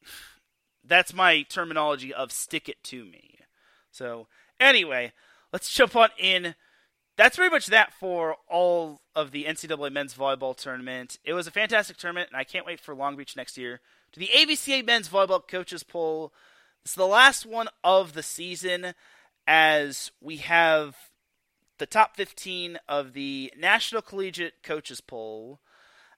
That's 0.86 1.14
my 1.14 1.43
terminology 1.43 2.14
of 2.14 2.32
stick 2.32 2.68
it 2.68 2.84
to 2.86 3.05
me. 3.05 3.39
So, 3.91 4.28
anyway, 4.59 5.14
let's 5.54 5.72
jump 5.72 5.95
on 5.95 6.10
in. 6.18 6.56
That's 7.16 7.38
pretty 7.38 7.51
much 7.51 7.68
that 7.68 7.93
for 7.93 8.36
all 8.49 8.99
of 9.16 9.32
the 9.32 9.45
NCAA 9.45 9.93
men's 9.93 10.16
volleyball 10.16 10.58
tournament. 10.58 11.20
It 11.24 11.34
was 11.34 11.45
a 11.45 11.51
fantastic 11.51 11.97
tournament, 11.97 12.30
and 12.32 12.38
I 12.38 12.43
can't 12.43 12.66
wait 12.66 12.80
for 12.80 12.95
Long 12.95 13.16
Beach 13.16 13.38
next 13.38 13.58
year. 13.58 13.80
To 14.14 14.20
the 14.20 14.30
AVCA 14.36 14.86
men's 14.86 15.08
volleyball 15.08 15.47
coaches 15.47 15.84
poll. 15.84 16.34
It's 16.84 16.95
the 16.95 17.08
last 17.08 17.45
one 17.45 17.70
of 17.84 18.14
the 18.14 18.24
season 18.24 18.93
as 19.47 20.12
we 20.20 20.38
have 20.38 20.95
the 21.78 21.86
top 21.86 22.16
15 22.18 22.80
of 22.89 23.14
the 23.14 23.54
National 23.58 24.01
Collegiate 24.01 24.64
Coaches 24.64 25.01
Poll. 25.01 25.60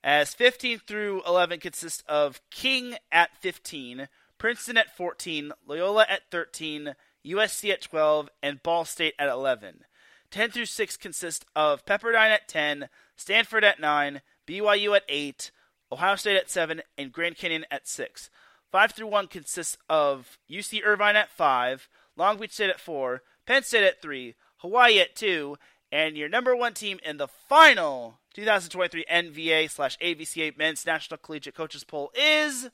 As 0.03 0.33
15 0.33 0.79
through 0.79 1.23
11 1.27 1.59
consist 1.59 2.03
of 2.07 2.41
King 2.51 2.95
at 3.11 3.35
15, 3.37 4.07
Princeton 4.37 4.77
at 4.77 4.95
14, 4.95 5.51
Loyola 5.65 6.05
at 6.09 6.29
13, 6.31 6.95
USC 7.25 7.71
at 7.71 7.81
12, 7.81 8.29
and 8.43 8.63
Ball 8.63 8.85
State 8.85 9.15
at 9.17 9.29
11. 9.29 9.83
10 10.31 10.51
through 10.51 10.65
6 10.65 10.97
consist 10.97 11.45
of 11.55 11.85
Pepperdine 11.85 12.31
at 12.31 12.47
10, 12.47 12.89
Stanford 13.15 13.63
at 13.63 13.79
9, 13.79 14.21
BYU 14.47 14.95
at 14.95 15.03
8, 15.07 15.51
Ohio 15.91 16.15
State 16.15 16.37
at 16.37 16.49
7, 16.49 16.81
and 16.97 17.11
Grand 17.11 17.37
Canyon 17.37 17.65
at 17.71 17.87
6. 17.87 18.29
5 18.71 18.91
through 18.91 19.07
1 19.07 19.27
consists 19.27 19.77
of 19.89 20.37
UC 20.49 20.81
Irvine 20.83 21.15
at 21.15 21.29
5, 21.29 21.87
Long 22.17 22.37
Beach 22.37 22.53
State 22.53 22.69
at 22.69 22.79
4, 22.79 23.21
Penn 23.45 23.63
State 23.63 23.85
at 23.85 24.01
3, 24.01 24.35
Hawaii 24.57 24.99
at 24.99 25.15
2, 25.15 25.57
and 25.91 26.17
your 26.17 26.27
number 26.27 26.55
one 26.55 26.73
team 26.73 26.99
in 27.05 27.17
the 27.17 27.27
final 27.27 28.19
2023 28.33 29.05
NVA 29.09 29.69
slash 29.69 29.97
AVCA 29.99 30.57
Men's 30.57 30.85
National 30.85 31.17
Collegiate 31.17 31.55
Coaches 31.55 31.85
Poll 31.85 32.11
is 32.13 32.69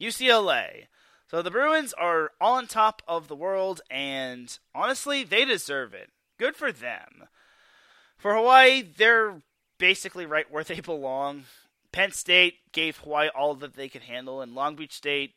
UCLA. 0.00 0.86
So 1.26 1.42
the 1.42 1.50
Bruins 1.50 1.92
are 1.94 2.32
on 2.40 2.66
top 2.66 3.02
of 3.08 3.28
the 3.28 3.36
world, 3.36 3.80
and 3.90 4.56
honestly, 4.74 5.24
they 5.24 5.44
deserve 5.44 5.94
it. 5.94 6.10
Good 6.38 6.56
for 6.56 6.70
them. 6.70 7.24
For 8.16 8.34
Hawaii, 8.34 8.82
they're 8.82 9.42
basically 9.78 10.26
right 10.26 10.50
where 10.50 10.64
they 10.64 10.80
belong. 10.80 11.44
Penn 11.92 12.12
State 12.12 12.72
gave 12.72 12.98
Hawaii 12.98 13.28
all 13.28 13.54
that 13.56 13.74
they 13.74 13.88
could 13.88 14.02
handle, 14.02 14.40
and 14.40 14.54
Long 14.54 14.76
Beach 14.76 14.92
State, 14.92 15.34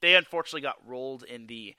they 0.00 0.14
unfortunately 0.14 0.60
got 0.60 0.86
rolled 0.86 1.22
in 1.22 1.46
the 1.46 1.74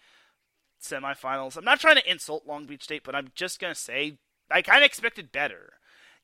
semifinals. 0.82 1.57
I'm 1.57 1.65
not 1.65 1.80
trying 1.80 1.97
to 1.97 2.11
insult 2.11 2.47
Long 2.47 2.65
Beach 2.65 2.84
State, 2.84 3.03
but 3.03 3.15
I'm 3.15 3.30
just 3.36 3.59
going 3.59 3.74
to 3.74 3.80
say 3.80 4.18
I 4.49 4.61
kind 4.61 4.84
of 4.84 4.86
expected 4.86 5.32
better. 5.32 5.74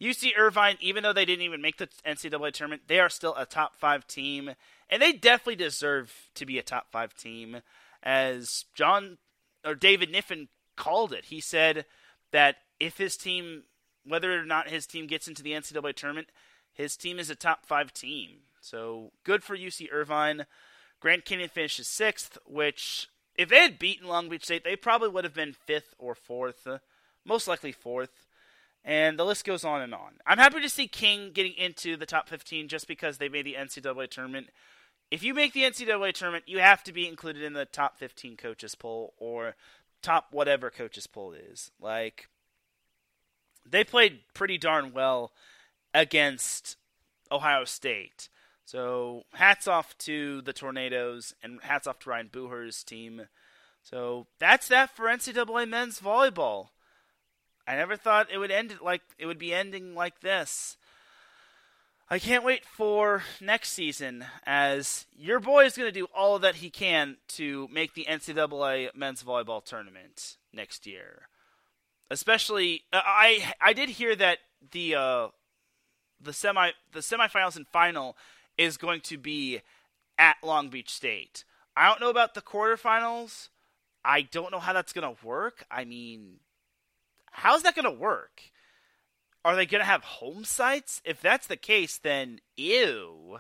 UC 0.02 0.32
Irvine, 0.38 0.78
even 0.82 1.04
though 1.04 1.14
they 1.14 1.26
didn't 1.26 1.46
even 1.46 1.62
make 1.62 1.78
the 1.78 1.88
NCAA 2.06 2.52
tournament, 2.52 2.84
they 2.88 3.00
are 3.00 3.10
still 3.10 3.36
a 3.36 3.46
top 3.46 3.76
five 3.76 4.08
team, 4.08 4.52
and 4.94 5.02
they 5.02 5.12
definitely 5.12 5.56
deserve 5.56 6.30
to 6.36 6.46
be 6.46 6.60
a 6.60 6.64
top 6.64 6.92
five 6.92 7.16
team. 7.16 7.62
As 8.04 8.66
John 8.76 9.18
or 9.66 9.74
David 9.74 10.12
Kniffin 10.12 10.50
called 10.76 11.12
it, 11.14 11.26
he 11.26 11.42
said 11.42 11.86
that 12.32 12.58
if 12.80 13.00
his 13.00 13.18
team, 13.18 13.64
whether 14.06 14.40
or 14.40 14.46
not 14.46 14.70
his 14.70 14.86
team 14.86 15.08
gets 15.08 15.28
into 15.28 15.42
the 15.42 15.54
NCAA 15.54 15.96
tournament, 15.96 16.28
his 16.72 16.96
team 16.96 17.18
is 17.18 17.32
a 17.32 17.36
top 17.36 17.66
five 17.66 17.92
team. 17.92 18.42
So 18.62 19.14
good 19.24 19.44
for 19.44 19.58
UC 19.58 19.88
Irvine. 19.92 20.46
Grand 21.00 21.26
Canyon 21.26 21.50
finishes 21.50 21.88
sixth, 21.88 22.38
which 22.46 23.08
if 23.36 23.50
they 23.50 23.62
had 23.62 23.80
beaten 23.80 24.08
Long 24.08 24.30
Beach 24.30 24.46
State, 24.46 24.64
they 24.64 24.76
probably 24.76 25.10
would 25.10 25.24
have 25.24 25.34
been 25.34 25.54
fifth 25.54 25.96
or 25.98 26.14
fourth, 26.14 26.68
most 27.26 27.48
likely 27.48 27.72
fourth. 27.72 28.28
And 28.86 29.18
the 29.18 29.26
list 29.26 29.44
goes 29.44 29.66
on 29.66 29.82
and 29.82 29.96
on. 29.96 30.20
I'm 30.28 30.38
happy 30.38 30.62
to 30.62 30.70
see 30.70 30.88
King 30.88 31.32
getting 31.34 31.54
into 31.54 31.98
the 31.98 32.06
top 32.06 32.30
15 32.30 32.68
just 32.68 32.88
because 32.88 33.18
they 33.18 33.30
made 33.30 33.46
the 33.46 33.56
NCAA 33.56 34.10
tournament. 34.12 34.50
If 35.14 35.22
you 35.22 35.36
make 35.36 35.54
the 35.54 35.62
NCAA 35.62 36.12
tournament, 36.14 36.46
you 36.48 36.58
have 36.58 36.84
to 36.86 36.92
be 36.92 37.08
included 37.08 37.44
in 37.44 37.54
the 37.54 37.66
top 37.66 38.00
15 38.00 38.36
coaches 38.36 38.74
poll 38.74 39.14
or 39.20 39.56
top 40.02 40.30
whatever 40.32 40.72
coaches 40.72 41.06
poll 41.06 41.34
is. 41.34 41.70
Like, 41.80 42.30
they 43.64 43.84
played 43.84 44.22
pretty 44.34 44.58
darn 44.58 44.92
well 44.92 45.32
against 45.94 46.78
Ohio 47.32 47.64
State. 47.64 48.28
So 48.66 49.26
hats 49.34 49.68
off 49.68 49.96
to 50.00 50.42
the 50.42 50.52
Tornadoes 50.52 51.36
and 51.44 51.62
hats 51.62 51.86
off 51.86 52.00
to 52.00 52.10
Ryan 52.10 52.30
Bucher's 52.34 52.84
team. 52.84 53.28
So 53.84 54.26
that's 54.40 54.68
that 54.70 54.96
for 54.96 55.06
NCAA 55.06 55.70
men's 55.70 56.00
volleyball. 56.00 56.70
I 57.68 57.76
never 57.76 57.98
thought 57.98 58.32
it 58.34 58.40
would 58.40 58.50
end 58.50 58.80
like 58.82 59.04
it 59.20 59.28
would 59.28 59.38
be 59.38 59.54
ending 59.54 59.94
like 59.94 60.22
this. 60.22 60.76
I 62.10 62.20
can't 62.20 62.44
wait 62.44 62.66
for 62.66 63.24
next 63.40 63.72
season 63.72 64.26
as 64.46 65.06
your 65.18 65.40
boy 65.40 65.66
is 65.66 65.78
going 65.78 65.88
to 65.92 66.00
do 66.00 66.08
all 66.16 66.38
that 66.40 66.56
he 66.56 66.70
can 66.70 67.18
to 67.30 67.68
make 67.72 67.94
the 67.94 68.06
NCAA 68.10 68.94
men's 68.96 69.24
volleyball 69.24 69.64
tournament 69.64 70.38
next 70.52 70.86
year. 70.86 71.28
Especially, 72.12 72.84
uh, 72.92 73.02
I 73.04 73.54
I 73.60 73.74
did 73.74 73.90
hear 73.90 74.16
that 74.16 74.40
the 74.72 74.96
uh, 74.96 75.28
the 76.22 76.34
semi 76.34 76.72
the 76.92 77.00
semifinals 77.00 77.56
and 77.56 77.68
final 77.68 78.18
is 78.58 78.78
going 78.78 79.02
to 79.02 79.18
be 79.18 79.62
at 80.18 80.36
Long 80.44 80.70
Beach 80.70 80.90
State. 80.90 81.46
I 81.76 81.88
don't 81.88 82.02
know 82.02 82.10
about 82.10 82.36
the 82.36 82.42
quarterfinals. 82.42 83.50
I 84.06 84.22
don't 84.22 84.52
know 84.52 84.60
how 84.60 84.74
that's 84.74 84.94
going 84.94 85.16
to 85.16 85.26
work. 85.26 85.66
I 85.72 85.86
mean, 85.86 86.40
how's 87.32 87.64
that 87.64 87.76
going 87.76 87.86
to 87.86 87.92
work? 88.00 88.42
Are 89.46 89.56
they 89.56 89.66
going 89.66 89.82
to 89.82 89.86
have 89.86 90.04
home 90.04 90.46
sites? 90.46 91.02
If 91.04 91.22
that's 91.22 91.48
the 91.48 91.58
case, 91.58 91.98
then 91.98 92.40
ew. 92.56 93.40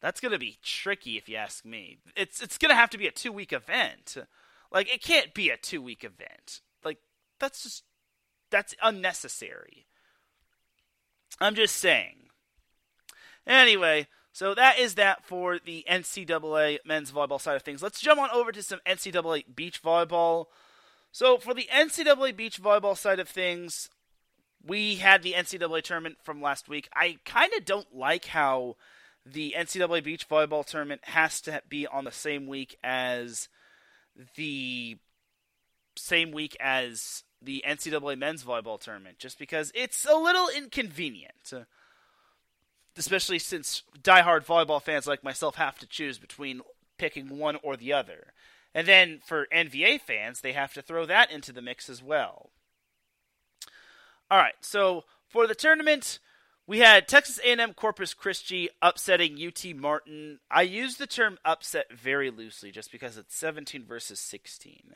That's 0.00 0.20
going 0.20 0.32
to 0.32 0.38
be 0.38 0.58
tricky 0.62 1.16
if 1.16 1.28
you 1.28 1.36
ask 1.36 1.64
me. 1.64 1.98
It's 2.16 2.42
it's 2.42 2.58
going 2.58 2.70
to 2.70 2.74
have 2.76 2.90
to 2.90 2.98
be 2.98 3.06
a 3.06 3.12
2-week 3.12 3.52
event. 3.52 4.16
Like 4.70 4.92
it 4.92 5.02
can't 5.02 5.32
be 5.34 5.50
a 5.50 5.56
2-week 5.56 6.04
event. 6.04 6.60
Like 6.84 6.98
that's 7.38 7.62
just 7.62 7.84
that's 8.50 8.74
unnecessary. 8.82 9.86
I'm 11.40 11.54
just 11.54 11.76
saying. 11.76 12.28
Anyway, 13.46 14.08
so 14.32 14.54
that 14.54 14.78
is 14.78 14.94
that 14.94 15.24
for 15.24 15.58
the 15.58 15.84
NCAA 15.90 16.78
men's 16.84 17.12
volleyball 17.12 17.40
side 17.40 17.56
of 17.56 17.62
things. 17.62 17.82
Let's 17.82 18.00
jump 18.00 18.20
on 18.20 18.30
over 18.30 18.52
to 18.52 18.62
some 18.62 18.80
NCAA 18.86 19.54
beach 19.54 19.82
volleyball. 19.82 20.46
So 21.12 21.38
for 21.38 21.54
the 21.54 21.68
NCAA 21.72 22.36
beach 22.36 22.62
volleyball 22.62 22.96
side 22.96 23.20
of 23.20 23.28
things, 23.28 23.88
we 24.66 24.96
had 24.96 25.22
the 25.22 25.32
NCAA 25.32 25.82
tournament 25.82 26.18
from 26.22 26.40
last 26.40 26.68
week. 26.68 26.88
I 26.94 27.18
kind 27.24 27.52
of 27.54 27.64
don't 27.64 27.94
like 27.94 28.26
how 28.26 28.76
the 29.26 29.54
NCAA 29.56 30.04
beach 30.04 30.28
volleyball 30.28 30.64
tournament 30.64 31.02
has 31.04 31.40
to 31.42 31.62
be 31.68 31.86
on 31.86 32.04
the 32.04 32.12
same 32.12 32.46
week 32.46 32.76
as 32.82 33.48
the 34.36 34.96
same 35.96 36.32
week 36.32 36.56
as 36.60 37.24
the 37.40 37.64
NCAA 37.66 38.18
men's 38.18 38.44
volleyball 38.44 38.80
tournament, 38.80 39.18
just 39.18 39.38
because 39.38 39.70
it's 39.74 40.06
a 40.06 40.16
little 40.16 40.48
inconvenient 40.48 41.52
especially 42.96 43.38
since 43.38 43.82
diehard 44.02 44.44
volleyball 44.44 44.82
fans 44.82 45.06
like 45.06 45.24
myself 45.24 45.56
have 45.56 45.78
to 45.78 45.86
choose 45.86 46.18
between 46.18 46.60
picking 46.98 47.38
one 47.38 47.56
or 47.62 47.76
the 47.76 47.92
other. 47.92 48.32
And 48.74 48.86
then 48.86 49.20
for 49.24 49.46
NVA 49.52 50.00
fans, 50.00 50.40
they 50.40 50.52
have 50.52 50.74
to 50.74 50.82
throw 50.82 51.06
that 51.06 51.30
into 51.30 51.52
the 51.52 51.62
mix 51.62 51.88
as 51.88 52.02
well. 52.02 52.50
All 54.30 54.38
right, 54.38 54.54
so 54.60 55.04
for 55.28 55.46
the 55.46 55.54
tournament, 55.54 56.18
We 56.66 56.78
had 56.78 57.08
Texas 57.08 57.38
A&M 57.44 57.74
Corpus 57.74 58.14
Christi 58.14 58.70
upsetting 58.80 59.36
UT 59.38 59.76
Martin. 59.76 60.40
I 60.50 60.62
use 60.62 60.96
the 60.96 61.06
term 61.06 61.36
upset 61.44 61.92
very 61.92 62.30
loosely 62.30 62.70
just 62.70 62.90
because 62.90 63.18
it's 63.18 63.36
17 63.36 63.84
versus 63.84 64.18
16. 64.18 64.94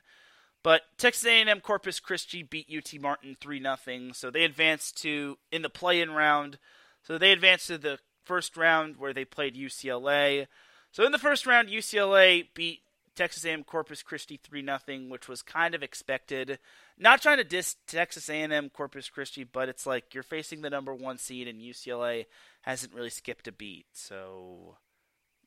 But 0.63 0.83
Texas 0.97 1.27
A&M 1.27 1.61
Corpus 1.61 2.01
Christi 2.01 2.43
beat 2.43 2.69
UT 2.75 2.99
Martin 3.01 3.37
3 3.39 3.63
0 3.63 4.13
so 4.15 4.31
they 4.31 4.45
advanced 4.45 4.97
to 5.03 5.37
in 5.53 5.61
the 5.63 5.69
play-in 5.69 6.11
round. 6.13 6.59
So 7.03 7.19
they 7.19 7.33
advanced 7.33 7.67
to 7.69 7.77
the 7.77 7.99
first 8.25 8.57
round 8.57 8.97
where 8.97 9.13
they 9.13 9.27
played 9.27 9.55
UCLA. 9.55 10.47
So 10.91 11.05
in 11.05 11.13
the 11.13 11.19
first 11.19 11.47
round 11.47 11.69
UCLA 11.69 12.49
beat 12.55 12.81
Texas 13.19 13.45
A&M 13.45 13.65
Corpus 13.65 14.05
Christi 14.05 14.39
3 14.41 14.65
0 14.65 14.79
which 15.09 15.29
was 15.29 15.43
kind 15.43 15.75
of 15.75 15.83
expected. 15.83 16.61
Not 16.97 17.21
trying 17.21 17.39
to 17.39 17.45
diss 17.45 17.75
Texas 17.89 18.31
A&M 18.31 18.71
Corpus 18.71 19.09
Christi, 19.09 19.43
but 19.43 19.69
it's 19.69 19.87
like 19.87 20.15
you're 20.15 20.23
facing 20.23 20.63
the 20.63 20.71
number 20.71 20.95
1 20.95 21.19
seed 21.19 21.49
and 21.49 21.61
UCLA 21.61 22.27
hasn't 22.63 22.95
really 22.95 23.11
skipped 23.11 23.49
a 23.49 23.53
beat. 23.53 23.87
So 23.93 24.77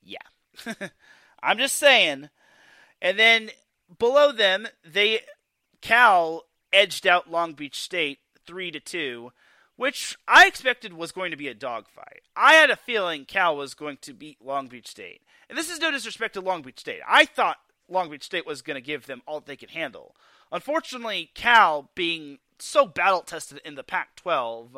yeah. 0.04 0.18
I'm 1.44 1.58
just 1.58 1.78
saying. 1.78 2.30
And 3.02 3.18
then 3.18 3.52
below 3.98 4.34
them, 4.34 4.68
they 4.86 5.22
Cal 5.82 6.44
edged 6.74 7.08
out 7.08 7.32
Long 7.32 7.54
Beach 7.54 7.80
State 7.80 8.20
3 8.46 8.72
to 8.72 8.80
2, 8.82 9.32
which 9.82 10.16
I 10.28 10.46
expected 10.46 10.94
was 10.94 11.12
going 11.12 11.32
to 11.32 11.38
be 11.38 11.48
a 11.48 11.56
dogfight. 11.56 12.22
I 12.36 12.54
had 12.54 12.70
a 12.70 12.76
feeling 12.76 13.26
Cal 13.26 13.58
was 13.58 13.74
going 13.74 13.98
to 14.02 14.14
beat 14.14 14.38
Long 14.40 14.68
Beach 14.68 14.88
State. 14.88 15.22
And 15.50 15.58
this 15.58 15.72
is 15.72 15.80
no 15.80 15.90
disrespect 15.90 16.36
to 16.36 16.40
Long 16.40 16.62
Beach 16.62 16.80
State. 16.80 17.00
I 17.10 17.26
thought 17.26 17.58
Long 17.90 18.12
Beach 18.12 18.22
State 18.22 18.46
was 18.46 18.62
going 18.62 18.76
to 18.76 18.86
give 18.86 19.08
them 19.08 19.24
all 19.26 19.40
they 19.40 19.56
could 19.56 19.72
handle. 19.72 20.16
Unfortunately, 20.52 21.32
Cal, 21.34 21.90
being 21.96 22.38
so 22.60 22.86
battle 22.86 23.22
tested 23.22 23.60
in 23.66 23.74
the 23.74 23.82
Pac 23.82 24.16
12, 24.18 24.78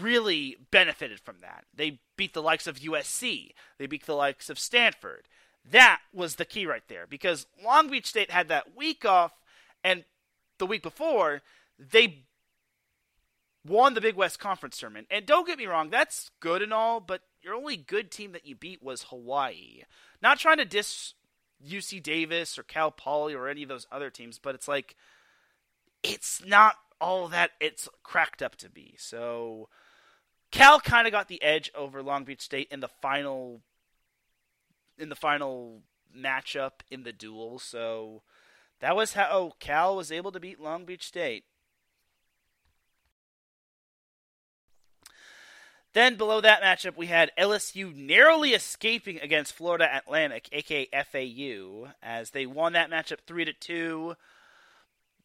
really 0.00 0.56
benefited 0.72 1.20
from 1.20 1.36
that. 1.42 1.64
They 1.72 2.00
beat 2.16 2.34
the 2.34 2.42
likes 2.42 2.66
of 2.66 2.80
USC, 2.80 3.50
they 3.78 3.86
beat 3.86 4.06
the 4.06 4.16
likes 4.16 4.50
of 4.50 4.58
Stanford. 4.58 5.28
That 5.70 6.00
was 6.12 6.34
the 6.34 6.44
key 6.44 6.66
right 6.66 6.82
there 6.88 7.06
because 7.08 7.46
Long 7.64 7.88
Beach 7.88 8.06
State 8.06 8.32
had 8.32 8.48
that 8.48 8.76
week 8.76 9.04
off, 9.04 9.34
and 9.84 10.02
the 10.58 10.66
week 10.66 10.82
before, 10.82 11.42
they 11.78 12.24
won 13.68 13.94
the 13.94 14.00
Big 14.00 14.16
West 14.16 14.38
Conference 14.38 14.78
tournament. 14.78 15.06
And 15.10 15.26
don't 15.26 15.46
get 15.46 15.58
me 15.58 15.66
wrong, 15.66 15.90
that's 15.90 16.30
good 16.40 16.62
and 16.62 16.72
all, 16.72 17.00
but 17.00 17.22
your 17.42 17.54
only 17.54 17.76
good 17.76 18.10
team 18.10 18.32
that 18.32 18.46
you 18.46 18.54
beat 18.54 18.82
was 18.82 19.04
Hawaii. 19.04 19.82
Not 20.22 20.38
trying 20.38 20.58
to 20.58 20.64
diss 20.64 21.14
UC 21.64 22.02
Davis 22.02 22.58
or 22.58 22.62
Cal 22.62 22.90
Poly 22.90 23.34
or 23.34 23.48
any 23.48 23.62
of 23.62 23.68
those 23.68 23.86
other 23.90 24.10
teams, 24.10 24.38
but 24.38 24.54
it's 24.54 24.68
like 24.68 24.96
it's 26.02 26.44
not 26.44 26.76
all 27.00 27.28
that 27.28 27.52
it's 27.60 27.88
cracked 28.02 28.42
up 28.42 28.56
to 28.56 28.70
be. 28.70 28.94
So 28.98 29.68
Cal 30.50 30.80
kind 30.80 31.06
of 31.06 31.12
got 31.12 31.28
the 31.28 31.42
edge 31.42 31.70
over 31.74 32.02
Long 32.02 32.24
Beach 32.24 32.42
State 32.42 32.68
in 32.70 32.80
the 32.80 32.88
final 32.88 33.62
in 34.98 35.08
the 35.08 35.16
final 35.16 35.82
matchup 36.16 36.80
in 36.90 37.02
the 37.02 37.12
duel. 37.12 37.58
So 37.58 38.22
that 38.80 38.96
was 38.96 39.14
how 39.14 39.52
Cal 39.60 39.96
was 39.96 40.12
able 40.12 40.32
to 40.32 40.40
beat 40.40 40.60
Long 40.60 40.84
Beach 40.84 41.06
State. 41.06 41.44
Then 45.96 46.16
below 46.16 46.42
that 46.42 46.60
matchup, 46.60 46.94
we 46.94 47.06
had 47.06 47.32
LSU 47.38 47.96
narrowly 47.96 48.50
escaping 48.50 49.18
against 49.18 49.54
Florida 49.54 49.88
Atlantic, 49.96 50.46
aka 50.52 50.86
FAU, 50.92 51.92
as 52.02 52.32
they 52.32 52.44
won 52.44 52.74
that 52.74 52.90
matchup 52.90 53.20
three 53.26 53.46
to 53.46 53.54
two. 53.54 54.14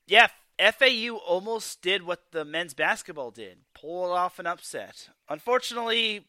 Yeah, 0.07 0.29
FAU 0.57 1.17
almost 1.27 1.81
did 1.81 2.03
what 2.03 2.31
the 2.31 2.45
men's 2.45 2.73
basketball 2.73 3.31
did, 3.31 3.57
pull 3.73 4.13
off 4.13 4.39
an 4.39 4.47
upset. 4.47 5.09
Unfortunately, 5.27 6.27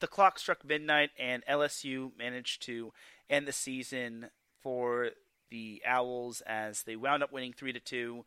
the 0.00 0.06
clock 0.06 0.38
struck 0.38 0.64
midnight, 0.64 1.10
and 1.18 1.44
LSU 1.44 2.10
managed 2.16 2.62
to 2.62 2.94
end 3.28 3.46
the 3.46 3.52
season 3.52 4.30
for 4.62 5.10
the 5.50 5.82
Owls 5.86 6.40
as 6.46 6.84
they 6.84 6.96
wound 6.96 7.22
up 7.22 7.34
winning 7.34 7.52
three 7.52 7.74
to 7.74 7.80
two. 7.80 8.24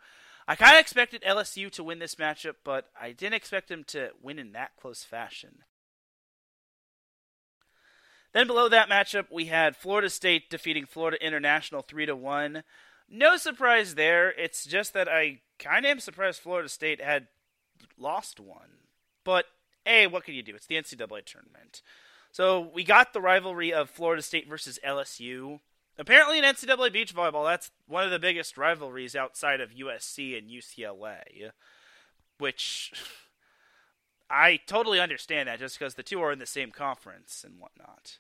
I 0.48 0.56
kind 0.56 0.74
of 0.74 0.80
expected 0.80 1.24
LSU 1.24 1.72
to 1.72 1.84
win 1.84 2.00
this 2.00 2.16
matchup, 2.16 2.56
but 2.64 2.90
I 3.00 3.12
didn't 3.12 3.36
expect 3.36 3.68
them 3.68 3.84
to 3.86 4.12
win 4.22 4.38
in 4.38 4.52
that 4.52 4.72
close 4.80 5.04
fashion. 5.04 5.64
Then 8.32 8.48
below 8.48 8.70
that 8.70 8.90
matchup, 8.90 9.28
we 9.32 9.46
had 9.46 9.76
Florida 9.78 10.10
State 10.10 10.50
defeating 10.50 10.86
Florida 10.86 11.26
International 11.26 11.82
3 11.82 12.06
to 12.08 12.16
1. 12.16 12.64
No 13.10 13.38
surprise 13.38 13.96
there. 13.96 14.30
It's 14.30 14.66
just 14.66 14.94
that 14.94 15.08
I 15.08 15.40
kind 15.58 15.86
of 15.86 15.92
am 15.92 16.00
surprised 16.00 16.42
Florida 16.42 16.70
State 16.70 17.02
had 17.02 17.28
lost 17.98 18.40
one. 18.40 18.82
But 19.24 19.46
hey, 19.86 20.06
what 20.06 20.26
can 20.26 20.34
you 20.34 20.44
do? 20.44 20.56
It's 20.56 20.68
the 20.68 20.76
NCAA 20.76 21.26
tournament. 21.26 21.82
So 22.32 22.70
we 22.74 22.84
got 22.84 23.14
the 23.14 23.22
rivalry 23.22 23.74
of 23.74 23.90
Florida 23.90 24.22
State 24.22 24.50
versus 24.50 24.80
LSU. 24.86 25.62
Apparently, 25.98 26.38
in 26.38 26.44
NCAA 26.44 26.92
beach 26.92 27.16
volleyball, 27.16 27.46
that's 27.46 27.72
one 27.88 28.04
of 28.04 28.12
the 28.12 28.20
biggest 28.20 28.58
rivalries 28.58 29.16
outside 29.16 29.62
of 29.62 29.72
USC 29.72 30.38
and 30.38 30.50
UCLA, 30.50 31.52
which 32.38 32.92
I 34.30 34.60
totally 34.66 35.00
understand 35.00 35.48
that 35.48 35.60
just 35.60 35.80
because 35.80 35.96
the 35.96 36.04
two 36.04 36.22
are 36.22 36.32
in 36.32 36.40
the 36.40 36.46
same 36.46 36.72
conference 36.72 37.46
and 37.46 37.60
whatnot. 37.60 38.18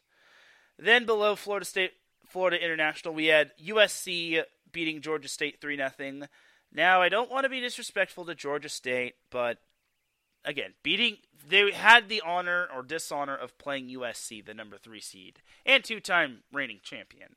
Then 0.77 1.05
below 1.05 1.35
Florida 1.35 1.65
State, 1.65 1.91
Florida 2.25 2.63
International, 2.63 3.13
we 3.13 3.27
had 3.27 3.51
USC 3.57 4.43
beating 4.71 5.01
Georgia 5.01 5.27
State 5.27 5.59
3 5.59 5.77
0. 5.77 6.27
Now, 6.71 7.01
I 7.01 7.09
don't 7.09 7.31
want 7.31 7.43
to 7.43 7.49
be 7.49 7.61
disrespectful 7.61 8.25
to 8.25 8.35
Georgia 8.35 8.69
State, 8.69 9.15
but 9.29 9.59
again, 10.43 10.73
beating 10.83 11.17
they 11.47 11.71
had 11.71 12.09
the 12.09 12.21
honor 12.25 12.67
or 12.73 12.83
dishonor 12.83 13.35
of 13.35 13.57
playing 13.57 13.89
USC, 13.89 14.45
the 14.45 14.53
number 14.53 14.77
3 14.77 14.99
seed, 14.99 15.41
and 15.65 15.83
two-time 15.83 16.43
reigning 16.51 16.79
champion. 16.83 17.35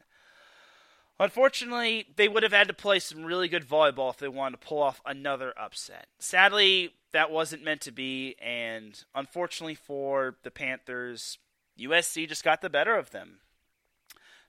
Unfortunately, 1.21 2.07
they 2.17 2.29
would 2.29 2.45
have 2.45 2.53
had 2.53 2.69
to 2.69 2.75
play 2.75 3.01
some 3.01 3.25
really 3.25 3.49
good 3.49 3.69
volleyball 3.69 4.11
if 4.11 4.19
they 4.19 4.29
wanted 4.29 4.61
to 4.61 4.67
pull 4.67 4.81
off 4.81 5.01
another 5.05 5.53
upset. 5.59 6.07
Sadly, 6.19 6.95
that 7.13 7.31
wasn't 7.31 7.65
meant 7.65 7.81
to 7.83 7.91
be, 7.91 8.37
and 8.41 9.03
unfortunately 9.15 9.75
for 9.75 10.37
the 10.45 10.51
Panthers, 10.51 11.39
USC 11.79 12.29
just 12.29 12.45
got 12.45 12.61
the 12.61 12.71
better 12.71 12.95
of 12.95 13.11
them. 13.11 13.41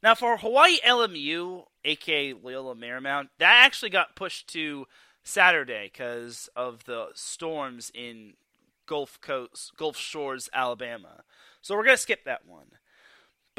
Now, 0.04 0.16
for 0.16 0.38
Hawaii 0.38 0.80
LMU, 0.86 1.66
aka 1.84 2.34
Loyola 2.34 2.76
Marymount, 2.76 3.30
that 3.40 3.64
actually 3.66 3.90
got 3.90 4.16
pushed 4.16 4.48
to 4.50 4.86
Saturday 5.24 5.90
because 5.92 6.50
of 6.56 6.86
the 6.86 7.08
storms 7.16 7.92
in 7.94 8.34
Gulf 8.86 9.20
Coast, 9.22 9.74
Gulf 9.76 9.98
Shores, 9.98 10.50
Alabama. 10.54 11.24
So 11.62 11.76
we're 11.76 11.84
gonna 11.84 11.98
skip 11.98 12.24
that 12.24 12.46
one. 12.46 12.72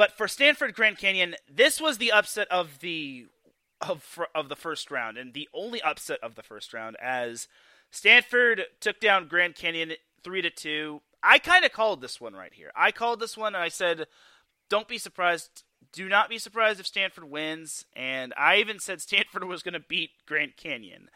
But 0.00 0.16
for 0.16 0.28
Stanford 0.28 0.72
Grand 0.72 0.96
Canyon, 0.96 1.36
this 1.46 1.78
was 1.78 1.98
the 1.98 2.10
upset 2.10 2.48
of 2.48 2.78
the 2.78 3.26
of 3.82 4.18
of 4.34 4.48
the 4.48 4.56
first 4.56 4.90
round 4.90 5.18
and 5.18 5.34
the 5.34 5.46
only 5.52 5.82
upset 5.82 6.18
of 6.22 6.36
the 6.36 6.42
first 6.42 6.72
round 6.72 6.96
as 7.02 7.48
Stanford 7.90 8.62
took 8.80 8.98
down 8.98 9.28
Grand 9.28 9.56
Canyon 9.56 9.92
3 10.24 10.40
to 10.40 10.48
2. 10.48 11.02
I 11.22 11.38
kind 11.38 11.66
of 11.66 11.72
called 11.72 12.00
this 12.00 12.18
one 12.18 12.32
right 12.32 12.54
here. 12.54 12.72
I 12.74 12.92
called 12.92 13.20
this 13.20 13.36
one 13.36 13.54
and 13.54 13.62
I 13.62 13.68
said 13.68 14.06
don't 14.70 14.88
be 14.88 14.96
surprised 14.96 15.64
do 15.92 16.08
not 16.08 16.30
be 16.30 16.38
surprised 16.38 16.80
if 16.80 16.86
Stanford 16.86 17.24
wins 17.24 17.84
and 17.94 18.32
I 18.38 18.56
even 18.56 18.78
said 18.78 19.02
Stanford 19.02 19.44
was 19.44 19.62
going 19.62 19.74
to 19.74 19.80
beat 19.80 20.12
Grand 20.24 20.56
Canyon. 20.56 21.10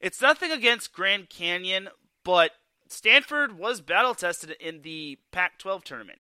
It's 0.00 0.22
nothing 0.22 0.52
against 0.52 0.92
Grand 0.92 1.28
Canyon, 1.28 1.88
but 2.22 2.52
Stanford 2.86 3.58
was 3.58 3.80
battle 3.80 4.14
tested 4.14 4.52
in 4.60 4.82
the 4.82 5.18
Pac 5.32 5.58
12 5.58 5.82
tournament. 5.82 6.20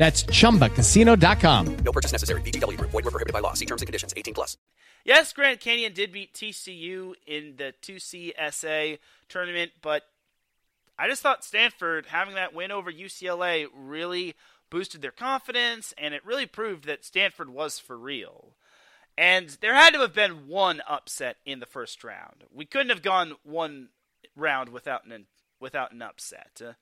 That's 0.00 0.22
chumbacasino.com. 0.24 1.76
No 1.84 1.92
purchase 1.92 2.10
necessary. 2.10 2.40
VGW 2.40 2.78
Group. 2.78 2.90
Void 2.90 3.04
were 3.04 3.10
prohibited 3.10 3.34
by 3.34 3.40
law. 3.40 3.52
See 3.52 3.66
terms 3.66 3.82
and 3.82 3.86
conditions. 3.86 4.14
18 4.16 4.32
plus. 4.32 4.56
Yes, 5.04 5.30
Grand 5.34 5.60
Canyon 5.60 5.92
did 5.92 6.10
beat 6.10 6.32
TCU 6.32 7.12
in 7.26 7.56
the 7.58 7.74
CCSA 7.82 8.98
tournament, 9.28 9.72
but 9.82 10.04
I 10.98 11.06
just 11.06 11.20
thought 11.20 11.44
Stanford 11.44 12.06
having 12.06 12.34
that 12.34 12.54
win 12.54 12.70
over 12.70 12.90
UCLA 12.90 13.66
really 13.74 14.34
boosted 14.70 15.02
their 15.02 15.10
confidence, 15.10 15.92
and 15.98 16.14
it 16.14 16.24
really 16.24 16.46
proved 16.46 16.86
that 16.86 17.04
Stanford 17.04 17.50
was 17.50 17.78
for 17.78 17.98
real. 17.98 18.56
And 19.18 19.58
there 19.60 19.74
had 19.74 19.92
to 19.92 20.00
have 20.00 20.14
been 20.14 20.48
one 20.48 20.80
upset 20.88 21.36
in 21.44 21.60
the 21.60 21.66
first 21.66 22.02
round. 22.02 22.44
We 22.50 22.64
couldn't 22.64 22.88
have 22.88 23.02
gone 23.02 23.34
one 23.42 23.88
round 24.34 24.70
without 24.70 25.04
an 25.04 25.26
without 25.60 25.92
an 25.92 26.00
upset. 26.00 26.62
Uh, 26.66 26.72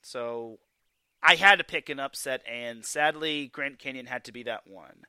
so 0.00 0.60
I 1.22 1.34
had 1.34 1.56
to 1.56 1.64
pick 1.64 1.88
an 1.88 1.98
upset, 1.98 2.42
and 2.46 2.84
sadly, 2.84 3.48
Grand 3.48 3.78
Canyon 3.78 4.06
had 4.06 4.24
to 4.24 4.32
be 4.32 4.42
that 4.44 4.66
one. 4.66 5.04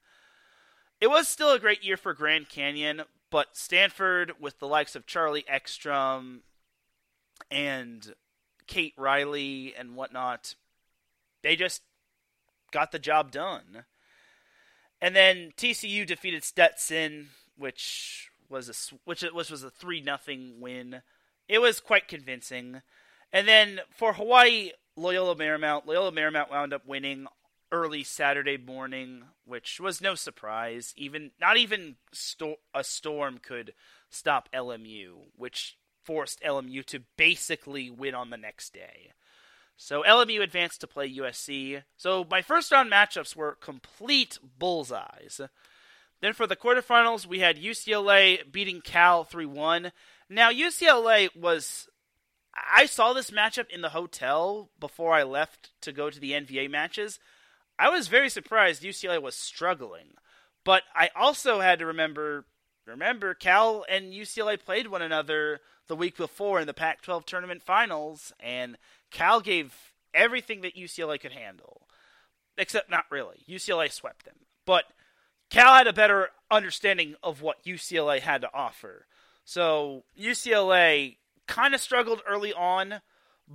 It 1.00 1.08
was 1.08 1.28
still 1.28 1.52
a 1.52 1.60
great 1.60 1.84
year 1.84 1.98
for 1.98 2.14
Grand 2.14 2.50
Canyon, 2.50 3.04
but 3.30 3.56
Stanford, 3.56 4.34
with 4.40 4.60
the 4.60 4.68
likes 4.68 4.96
of 4.96 5.06
Charlie 5.06 5.46
Ekstrom 5.48 6.42
and 7.50 8.14
Kate 8.68 8.94
Riley 8.98 9.74
and 9.78 9.96
whatnot, 9.96 10.56
they 11.42 11.56
just 11.56 11.84
got 12.72 12.92
the 12.92 13.00
job 13.00 13.32
done. 13.32 13.86
And 15.02 15.16
then 15.16 15.54
TCU 15.56 16.06
defeated 16.06 16.44
Stetson, 16.44 17.30
which 17.58 18.30
was 18.50 18.70
a 18.70 18.96
which 19.06 19.22
which 19.22 19.50
was 19.50 19.64
a 19.64 19.70
three 19.70 20.02
nothing 20.02 20.60
win. 20.60 21.02
It 21.48 21.60
was 21.60 21.80
quite 21.80 22.08
convincing. 22.08 22.82
And 23.32 23.48
then 23.48 23.82
for 23.90 24.14
Hawaii, 24.14 24.72
Loyola 25.00 25.36
Marymount, 25.36 25.86
Loyola 25.86 26.12
Marymount 26.12 26.52
wound 26.52 26.74
up 26.74 26.86
winning 26.86 27.28
early 27.72 28.04
Saturday 28.04 28.58
morning, 28.58 29.24
which 29.46 29.80
was 29.80 30.02
no 30.02 30.16
surprise. 30.16 30.94
Even 30.98 31.32
not 31.40 31.58
even 31.58 31.96
sto- 32.12 32.58
a 32.74 32.84
storm 32.84 33.40
could 33.42 33.74
stop 34.10 34.50
LMU, 34.54 35.14
which 35.36 35.78
forced 36.04 36.42
LMU 36.42 36.84
to 36.86 37.02
basically 37.18 37.90
win 37.90 38.16
on 38.16 38.30
the 38.30 38.38
next 38.38 38.74
day. 38.74 39.12
So 39.78 40.04
LMU 40.04 40.42
advanced 40.42 40.82
to 40.82 40.88
play 40.88 41.10
USC. 41.16 41.84
So 41.96 42.26
my 42.30 42.42
first 42.42 42.72
round 42.72 42.92
matchups 42.92 43.36
were 43.36 43.56
complete 43.56 44.38
bullseyes. 44.60 45.40
Then 46.22 46.34
for 46.34 46.48
the 46.48 46.56
quarterfinals, 46.56 47.26
we 47.26 47.40
had 47.40 47.58
UCLA 47.58 48.52
beating 48.52 48.82
Cal 48.82 49.24
3 49.24 49.46
1. 49.46 49.92
Now, 50.30 50.52
UCLA 50.52 51.34
was. 51.36 51.89
I 52.72 52.86
saw 52.86 53.14
this 53.14 53.32
matchup 53.32 53.70
in 53.70 53.82
the 53.82 53.90
hotel 53.90 54.70
before 54.80 55.14
I 55.14 55.24
left 55.24 55.72
to 55.82 55.92
go 55.92 56.10
to 56.10 56.20
the 56.20 56.32
NVA 56.32 56.70
matches. 56.70 57.20
I 57.78 57.90
was 57.90 58.08
very 58.08 58.30
surprised 58.30 58.84
UCLA 58.84 59.22
was 59.22 59.36
struggling. 59.36 60.16
But 60.64 60.84
I 60.96 61.10
also 61.16 61.62
had 61.62 61.80
to 61.80 61.86
remember 61.86 62.46
remember 62.86 63.34
Cal 63.34 63.86
and 63.88 64.14
UCLA 64.14 64.60
played 64.60 64.88
one 64.88 65.02
another 65.02 65.62
the 65.88 65.96
week 65.96 66.18
before 66.18 66.60
in 66.60 66.68
the 66.68 66.74
Pac 66.74 67.02
12 67.02 67.26
tournament 67.26 67.64
finals, 67.64 68.34
and 68.40 68.78
Cal 69.12 69.42
gave 69.42 69.94
everything 70.14 70.62
that 70.62 70.76
UCLA 70.76 71.20
could 71.20 71.32
handle. 71.32 71.88
Except 72.58 72.90
not 72.90 73.06
really. 73.10 73.46
UCLA 73.48 73.92
swept 73.92 74.26
them. 74.26 74.36
But 74.66 74.86
Cal 75.50 75.76
had 75.76 75.88
a 75.88 75.94
better 75.94 76.30
understanding 76.52 77.16
of 77.24 77.42
what 77.42 77.64
UCLA 77.64 78.20
had 78.20 78.42
to 78.42 78.54
offer. 78.54 79.06
So 79.46 80.04
UCLA 80.20 81.18
kind 81.50 81.74
of 81.74 81.82
struggled 81.82 82.22
early 82.28 82.54
on, 82.54 83.02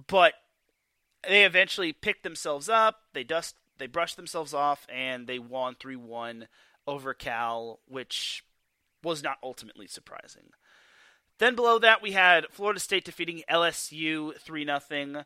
but 0.09 0.35
they 1.27 1.45
eventually 1.45 1.93
picked 1.93 2.25
themselves 2.25 2.69
up. 2.69 3.01
They 3.15 3.25
dust 3.25 3.55
they 3.79 3.87
brushed 3.87 4.17
themselves 4.17 4.53
off 4.53 4.87
and 4.89 5.27
they 5.27 5.39
won 5.39 5.75
3-1 5.75 6.47
over 6.87 7.15
Cal, 7.15 7.81
which 7.89 8.45
was 9.03 9.23
not 9.23 9.39
ultimately 9.43 9.87
surprising. 9.87 10.51
Then 11.39 11.57
below 11.57 11.79
that 11.79 12.03
we 12.03 12.13
had 12.13 12.47
Florida 12.51 12.79
State 12.79 13.05
defeating 13.05 13.43
LSU 13.51 14.39
3 14.39 14.65
0 14.65 15.25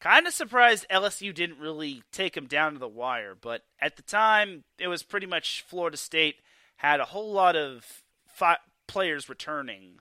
Kind 0.00 0.26
of 0.26 0.32
surprised 0.32 0.86
LSU 0.90 1.34
didn't 1.34 1.58
really 1.58 2.02
take 2.10 2.34
them 2.34 2.46
down 2.46 2.72
to 2.72 2.78
the 2.78 2.88
wire, 2.88 3.36
but 3.38 3.64
at 3.78 3.96
the 3.96 4.02
time, 4.02 4.64
it 4.78 4.88
was 4.88 5.02
pretty 5.02 5.26
much 5.26 5.62
Florida 5.68 5.98
State 5.98 6.36
had 6.76 7.00
a 7.00 7.06
whole 7.06 7.30
lot 7.30 7.54
of 7.54 8.02
fi- 8.26 8.56
players 8.86 9.28
returning, 9.28 10.00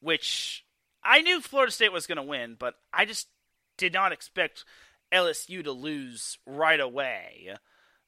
which 0.00 0.64
I 1.02 1.20
knew 1.20 1.40
Florida 1.40 1.72
State 1.72 1.92
was 1.92 2.06
going 2.06 2.16
to 2.16 2.22
win, 2.22 2.56
but 2.58 2.74
I 2.92 3.04
just 3.04 3.28
did 3.76 3.92
not 3.92 4.12
expect 4.12 4.64
LSU 5.12 5.64
to 5.64 5.72
lose 5.72 6.38
right 6.46 6.80
away. 6.80 7.54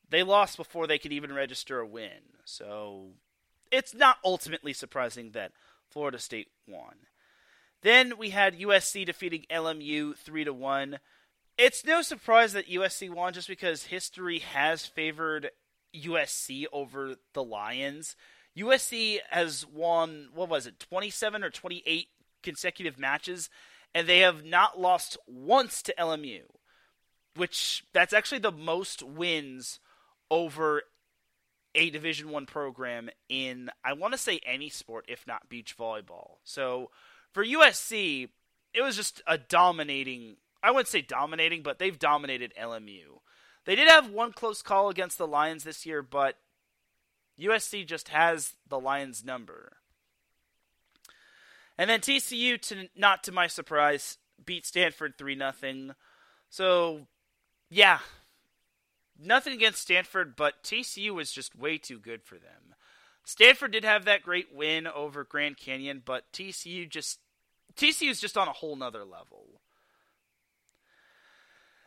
They 0.08 0.22
lost 0.22 0.56
before 0.56 0.86
they 0.86 0.98
could 0.98 1.12
even 1.12 1.32
register 1.32 1.80
a 1.80 1.86
win, 1.86 2.36
so 2.44 3.12
it's 3.70 3.94
not 3.94 4.18
ultimately 4.24 4.74
surprising 4.74 5.30
that 5.30 5.52
Florida 5.88 6.18
State 6.18 6.48
won. 6.68 6.94
Then 7.82 8.16
we 8.18 8.30
had 8.30 8.58
USC 8.58 9.06
defeating 9.06 9.44
LMU 9.50 10.16
3 10.16 10.44
to 10.44 10.52
1. 10.52 10.98
It's 11.58 11.84
no 11.84 12.02
surprise 12.02 12.52
that 12.52 12.68
USC 12.68 13.10
won 13.10 13.32
just 13.32 13.48
because 13.48 13.84
history 13.84 14.40
has 14.40 14.86
favored 14.86 15.50
USC 15.94 16.64
over 16.72 17.16
the 17.34 17.42
Lions. 17.42 18.16
USC 18.58 19.18
has 19.30 19.66
won 19.66 20.28
what 20.34 20.48
was 20.48 20.66
it, 20.66 20.78
27 20.78 21.42
or 21.42 21.50
28 21.50 22.08
consecutive 22.42 22.98
matches 22.98 23.48
and 23.94 24.06
they 24.06 24.20
have 24.20 24.44
not 24.44 24.80
lost 24.80 25.16
once 25.26 25.82
to 25.82 25.94
LMU, 25.98 26.42
which 27.36 27.84
that's 27.92 28.12
actually 28.12 28.38
the 28.38 28.52
most 28.52 29.02
wins 29.02 29.80
over 30.30 30.82
a 31.74 31.90
Division 31.90 32.30
1 32.30 32.46
program 32.46 33.10
in 33.28 33.70
I 33.84 33.94
want 33.94 34.12
to 34.12 34.18
say 34.18 34.40
any 34.44 34.68
sport 34.68 35.06
if 35.08 35.26
not 35.26 35.48
beach 35.48 35.76
volleyball. 35.76 36.36
So 36.44 36.90
for 37.32 37.44
USC, 37.44 38.28
it 38.74 38.82
was 38.82 38.96
just 38.96 39.22
a 39.26 39.38
dominating. 39.38 40.36
I 40.62 40.70
wouldn't 40.70 40.88
say 40.88 41.02
dominating, 41.02 41.62
but 41.62 41.78
they've 41.78 41.98
dominated 41.98 42.52
LMU. 42.60 43.20
They 43.64 43.74
did 43.74 43.88
have 43.88 44.10
one 44.10 44.32
close 44.32 44.62
call 44.62 44.88
against 44.88 45.18
the 45.18 45.26
Lions 45.26 45.64
this 45.64 45.86
year, 45.86 46.02
but 46.02 46.36
USC 47.40 47.86
just 47.86 48.08
has 48.08 48.54
the 48.68 48.78
Lions 48.78 49.24
number. 49.24 49.76
And 51.78 51.88
then 51.88 52.00
TCU, 52.00 52.60
to 52.62 52.88
not 52.96 53.24
to 53.24 53.32
my 53.32 53.46
surprise, 53.46 54.18
beat 54.44 54.66
Stanford 54.66 55.16
three 55.16 55.34
nothing. 55.34 55.94
So, 56.50 57.06
yeah, 57.70 58.00
nothing 59.18 59.54
against 59.54 59.82
Stanford, 59.82 60.36
but 60.36 60.62
TCU 60.62 61.10
was 61.12 61.32
just 61.32 61.56
way 61.56 61.78
too 61.78 61.98
good 61.98 62.22
for 62.22 62.34
them. 62.34 62.74
Stanford 63.24 63.72
did 63.72 63.84
have 63.84 64.04
that 64.04 64.22
great 64.22 64.54
win 64.54 64.86
over 64.86 65.24
Grand 65.24 65.56
Canyon, 65.56 66.02
but 66.04 66.30
TCU 66.32 66.88
just 66.88 67.20
TCU 67.74 68.10
is 68.10 68.20
just 68.20 68.36
on 68.36 68.48
a 68.48 68.52
whole 68.52 68.76
nother 68.76 69.04
level. 69.04 69.61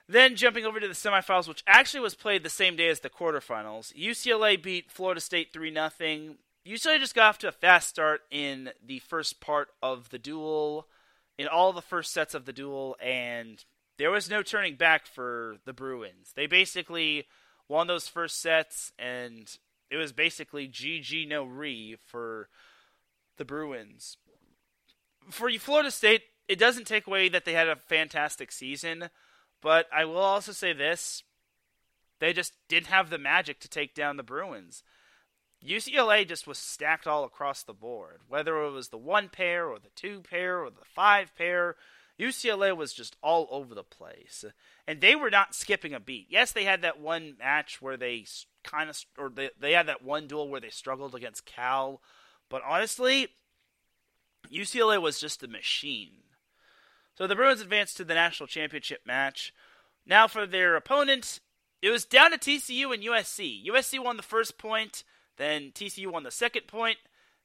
Then 0.08 0.36
jumping 0.36 0.66
over 0.66 0.80
to 0.80 0.88
the 0.88 0.94
semifinals, 0.94 1.48
which 1.48 1.64
actually 1.66 2.02
was 2.02 2.14
played 2.14 2.44
the 2.44 2.50
same 2.50 2.76
day 2.76 2.90
as 2.90 3.00
the 3.00 3.10
quarterfinals, 3.10 3.94
UCLA 3.96 4.62
beat 4.62 4.92
Florida 4.92 5.20
State 5.20 5.52
3 5.52 5.74
0. 5.74 6.36
UCLA 6.68 7.00
just 7.00 7.16
got 7.16 7.30
off 7.30 7.38
to 7.40 7.48
a 7.48 7.52
fast 7.52 7.90
start 7.90 8.22
in 8.30 8.72
the 8.86 9.00
first 9.00 9.42
part 9.42 9.70
of 9.82 10.10
the 10.10 10.20
duel, 10.20 10.88
in 11.38 11.48
all 11.48 11.74
the 11.74 11.82
first 11.82 12.14
sets 12.14 12.34
of 12.34 12.46
the 12.46 12.54
duel, 12.54 12.96
and 13.02 13.66
there 13.98 14.12
was 14.12 14.30
no 14.30 14.44
turning 14.44 14.76
back 14.76 15.08
for 15.08 15.58
the 15.66 15.74
Bruins. 15.74 16.34
They 16.36 16.48
basically 16.48 17.26
won 17.68 17.88
those 17.88 18.08
first 18.08 18.42
sets, 18.42 18.92
and 19.00 19.58
it 19.90 19.98
was 19.98 20.12
basically 20.12 20.68
GG 20.68 21.28
no 21.28 21.46
re 21.46 21.98
for 22.06 22.50
the 23.38 23.46
Bruins. 23.46 24.18
For 25.30 25.50
Florida 25.52 25.92
State, 25.92 26.24
it 26.48 26.60
doesn't 26.60 26.86
take 26.86 27.08
away 27.08 27.30
that 27.30 27.46
they 27.46 27.54
had 27.54 27.68
a 27.68 27.76
fantastic 27.76 28.52
season, 28.52 29.10
but 29.62 29.88
I 29.94 30.06
will 30.06 30.18
also 30.18 30.52
say 30.52 30.74
this 30.74 31.24
they 32.20 32.34
just 32.34 32.54
didn't 32.70 32.88
have 32.88 33.10
the 33.10 33.18
magic 33.18 33.60
to 33.62 33.70
take 33.70 33.94
down 33.94 34.18
the 34.18 34.24
Bruins. 34.24 34.84
UCLA 35.66 36.28
just 36.28 36.48
was 36.48 36.58
stacked 36.58 37.08
all 37.08 37.24
across 37.24 37.64
the 37.64 37.74
board, 37.74 38.22
whether 38.28 38.64
it 38.64 38.72
was 38.72 38.90
the 38.90 38.98
one 38.98 39.30
pair 39.30 39.68
or 39.68 39.80
the 39.80 39.90
two 39.96 40.22
pair 40.22 40.64
or 40.64 40.70
the 40.70 40.86
five 40.86 41.36
pair. 41.36 41.76
UCLA 42.20 42.76
was 42.76 42.94
just 42.94 43.18
all 43.22 43.48
over 43.52 43.76
the 43.76 43.84
place, 43.84 44.46
and 44.88 45.02
they 45.02 45.16
were 45.16 45.30
not 45.30 45.56
skipping 45.56 45.94
a 45.94 46.00
beat. 46.00 46.28
Yes, 46.30 46.52
they 46.52 46.64
had 46.64 46.82
that 46.84 47.00
one 47.00 47.36
match 47.38 47.82
where 47.82 47.98
they 47.98 48.26
kind 48.64 48.90
of, 48.90 48.98
or 49.18 49.30
they, 49.30 49.50
they 49.60 49.74
had 49.74 49.88
that 49.88 50.04
one 50.04 50.28
duel 50.28 50.48
where 50.48 50.62
they 50.62 50.70
struggled 50.70 51.14
against 51.14 51.46
Cal, 51.46 52.02
but 52.50 52.62
honestly, 52.66 53.28
UCLA 54.50 55.02
was 55.02 55.20
just 55.20 55.44
a 55.44 55.48
machine. 55.48 56.12
So 57.18 57.28
the 57.28 57.36
Bruins 57.36 57.62
advanced 57.62 57.98
to 57.98 58.04
the 58.04 58.14
national 58.14 58.48
championship 58.48 59.02
match. 59.06 59.54
Now 60.06 60.28
for 60.28 60.46
their 60.46 60.76
opponent, 60.76 61.40
it 61.82 61.90
was 61.90 62.06
down 62.06 62.32
to 62.32 62.38
TCU 62.38 62.94
and 62.94 63.04
USC. 63.04 63.66
USC 63.66 64.04
won 64.04 64.18
the 64.18 64.24
first 64.24 64.58
point, 64.58 65.04
then 65.38 65.72
TCU 65.74 66.12
won 66.12 66.24
the 66.24 66.32
second 66.32 66.68
point, 66.68 66.98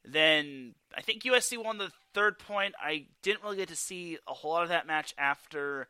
then 0.05 0.75
I 0.97 1.03
think 1.03 1.23
USC 1.23 1.62
won 1.62 1.79
the 1.79 1.93
third 2.14 2.39
point. 2.39 2.75
I 2.83 3.07
didn't 3.23 3.43
really 3.43 3.59
get 3.59 3.68
to 3.68 3.77
see 3.77 4.18
a 4.27 4.35
whole 4.35 4.53
lot 4.53 4.62
of 4.62 4.68
that 4.71 4.87
match 4.87 5.14
after 5.18 5.89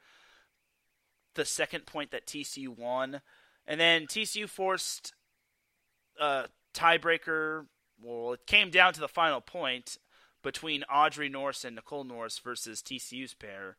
the 1.34 1.44
second 1.44 1.86
point 1.86 2.10
that 2.10 2.26
TCU 2.26 2.68
won, 2.68 3.20
and 3.66 3.80
then 3.80 4.06
TCU 4.06 4.48
forced 4.48 5.14
a 6.20 6.48
tiebreaker. 6.74 7.66
Well, 8.02 8.32
it 8.34 8.46
came 8.46 8.70
down 8.70 8.92
to 8.94 9.00
the 9.00 9.08
final 9.08 9.40
point 9.40 9.96
between 10.42 10.82
Audrey 10.84 11.28
Nourse 11.28 11.64
and 11.64 11.76
Nicole 11.76 12.04
Nourse 12.04 12.38
versus 12.38 12.82
TCU's 12.82 13.34
pair, 13.34 13.76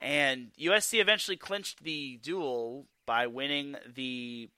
and 0.00 0.50
USC 0.60 1.00
eventually 1.00 1.36
clinched 1.36 1.82
the 1.82 2.18
duel 2.22 2.86
by 3.06 3.26
winning 3.26 3.76
the 3.94 4.50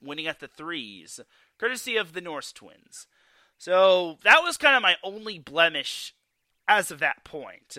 winning 0.00 0.26
at 0.26 0.40
the 0.40 0.48
threes, 0.48 1.20
courtesy 1.58 1.96
of 1.96 2.12
the 2.12 2.20
Nourse 2.20 2.52
twins. 2.52 3.06
So 3.58 4.18
that 4.22 4.42
was 4.42 4.56
kind 4.56 4.76
of 4.76 4.82
my 4.82 4.96
only 5.02 5.38
blemish 5.38 6.14
as 6.68 6.90
of 6.90 7.00
that 7.00 7.24
point. 7.24 7.76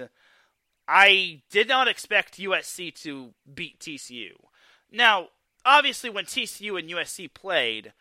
I 0.88 1.42
did 1.50 1.68
not 1.68 1.88
expect 1.88 2.40
USC 2.40 2.94
to 3.04 3.34
beat 3.52 3.80
TCU. 3.80 4.32
Now, 4.92 5.28
obviously, 5.64 6.10
when 6.10 6.26
TCU 6.26 6.78
and 6.78 6.90
USC 6.90 7.34
played, 7.34 7.94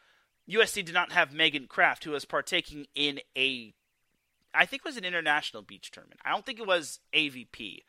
USC 0.49 0.85
did 0.85 0.95
not 0.95 1.13
have 1.13 1.33
Megan 1.33 1.67
Kraft, 1.67 2.05
who 2.05 2.13
was 2.13 2.25
partaking 2.25 2.87
in 2.95 3.21
a, 3.37 3.75
I 4.55 4.67
think 4.67 4.83
it 4.83 4.89
was 4.89 4.97
an 4.97 5.05
international 5.05 5.63
beach 5.63 5.91
tournament. 5.91 6.21
I 6.25 6.31
don't 6.31 6.45
think 6.45 6.59
it 6.59 6.67
was 6.67 7.01
AVP. 7.15 7.81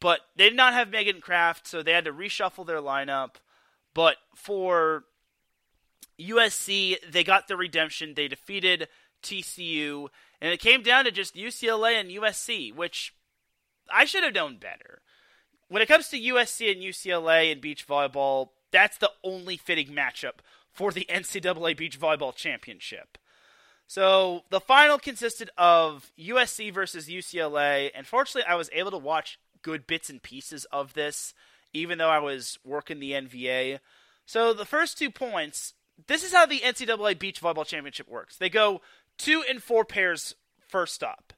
But 0.00 0.20
they 0.36 0.48
did 0.48 0.56
not 0.56 0.74
have 0.74 0.90
Megan 0.90 1.20
Kraft, 1.20 1.66
so 1.66 1.82
they 1.82 1.92
had 1.92 2.04
to 2.04 2.12
reshuffle 2.12 2.66
their 2.66 2.82
lineup. 2.82 3.36
But 3.94 4.16
for 4.34 5.04
USC, 6.20 6.96
they 7.10 7.24
got 7.24 7.48
the 7.48 7.56
redemption. 7.56 8.14
They 8.14 8.28
defeated 8.28 8.88
TCU, 9.22 10.08
and 10.40 10.52
it 10.52 10.60
came 10.60 10.82
down 10.82 11.04
to 11.04 11.10
just 11.10 11.34
UCLA 11.34 11.98
and 11.98 12.10
USC, 12.10 12.74
which 12.74 13.14
I 13.90 14.04
should 14.04 14.22
have 14.22 14.34
known 14.34 14.58
better. 14.58 15.00
When 15.68 15.82
it 15.82 15.88
comes 15.88 16.08
to 16.08 16.20
USC 16.20 16.70
and 16.70 16.82
UCLA 16.82 17.50
and 17.50 17.60
beach 17.60 17.86
volleyball, 17.88 18.50
that's 18.70 18.98
the 18.98 19.10
only 19.24 19.56
fitting 19.56 19.88
matchup 19.88 20.40
for 20.72 20.92
the 20.92 21.06
NCAA 21.08 21.76
Beach 21.76 21.98
Volleyball 21.98 22.34
Championship. 22.34 23.18
So 23.86 24.42
the 24.50 24.60
final 24.60 24.98
consisted 24.98 25.50
of 25.56 26.10
USC 26.18 26.72
versus 26.72 27.08
UCLA, 27.08 27.90
and 27.94 28.06
fortunately, 28.06 28.48
I 28.48 28.56
was 28.56 28.70
able 28.72 28.90
to 28.90 28.98
watch 28.98 29.38
good 29.62 29.86
bits 29.86 30.10
and 30.10 30.22
pieces 30.22 30.64
of 30.66 30.94
this, 30.94 31.34
even 31.72 31.98
though 31.98 32.08
I 32.08 32.18
was 32.18 32.58
working 32.64 32.98
the 32.98 33.12
NVA. 33.12 33.78
So 34.24 34.52
the 34.52 34.64
first 34.64 34.98
two 34.98 35.10
points, 35.10 35.74
this 36.08 36.24
is 36.24 36.32
how 36.32 36.46
the 36.46 36.60
NCAA 36.60 37.18
Beach 37.18 37.40
Volleyball 37.40 37.66
Championship 37.66 38.08
works. 38.08 38.36
They 38.36 38.50
go 38.50 38.80
two 39.18 39.44
and 39.48 39.62
four 39.62 39.84
pairs 39.84 40.34
first 40.68 41.02
up. 41.02 41.32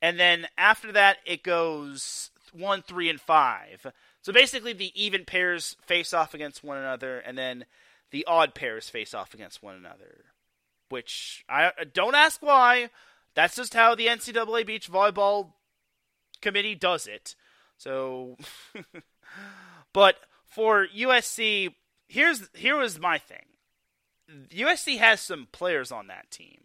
And 0.00 0.18
then 0.18 0.46
after 0.58 0.92
that, 0.92 1.18
it 1.26 1.42
goes 1.42 2.30
one, 2.52 2.82
three, 2.82 3.08
and 3.08 3.20
five. 3.20 3.86
So 4.22 4.32
basically, 4.32 4.72
the 4.72 4.92
even 5.00 5.24
pairs 5.24 5.76
face 5.82 6.12
off 6.12 6.34
against 6.34 6.64
one 6.64 6.78
another, 6.78 7.18
and 7.18 7.36
then 7.36 7.64
the 8.10 8.24
odd 8.26 8.54
pairs 8.54 8.88
face 8.88 9.14
off 9.14 9.34
against 9.34 9.62
one 9.62 9.76
another. 9.76 10.24
Which 10.92 11.42
I 11.48 11.72
don't 11.94 12.14
ask 12.14 12.42
why. 12.42 12.90
That's 13.34 13.56
just 13.56 13.72
how 13.72 13.94
the 13.94 14.08
NCAA 14.08 14.66
Beach 14.66 14.92
Volleyball 14.92 15.52
Committee 16.42 16.74
does 16.74 17.06
it. 17.06 17.34
So, 17.78 18.36
but 19.94 20.16
for 20.44 20.86
USC, 20.86 21.72
here's 22.08 22.46
here 22.52 22.76
was 22.76 23.00
my 23.00 23.16
thing. 23.16 23.46
USC 24.50 24.98
has 24.98 25.22
some 25.22 25.48
players 25.50 25.90
on 25.90 26.08
that 26.08 26.30
team. 26.30 26.60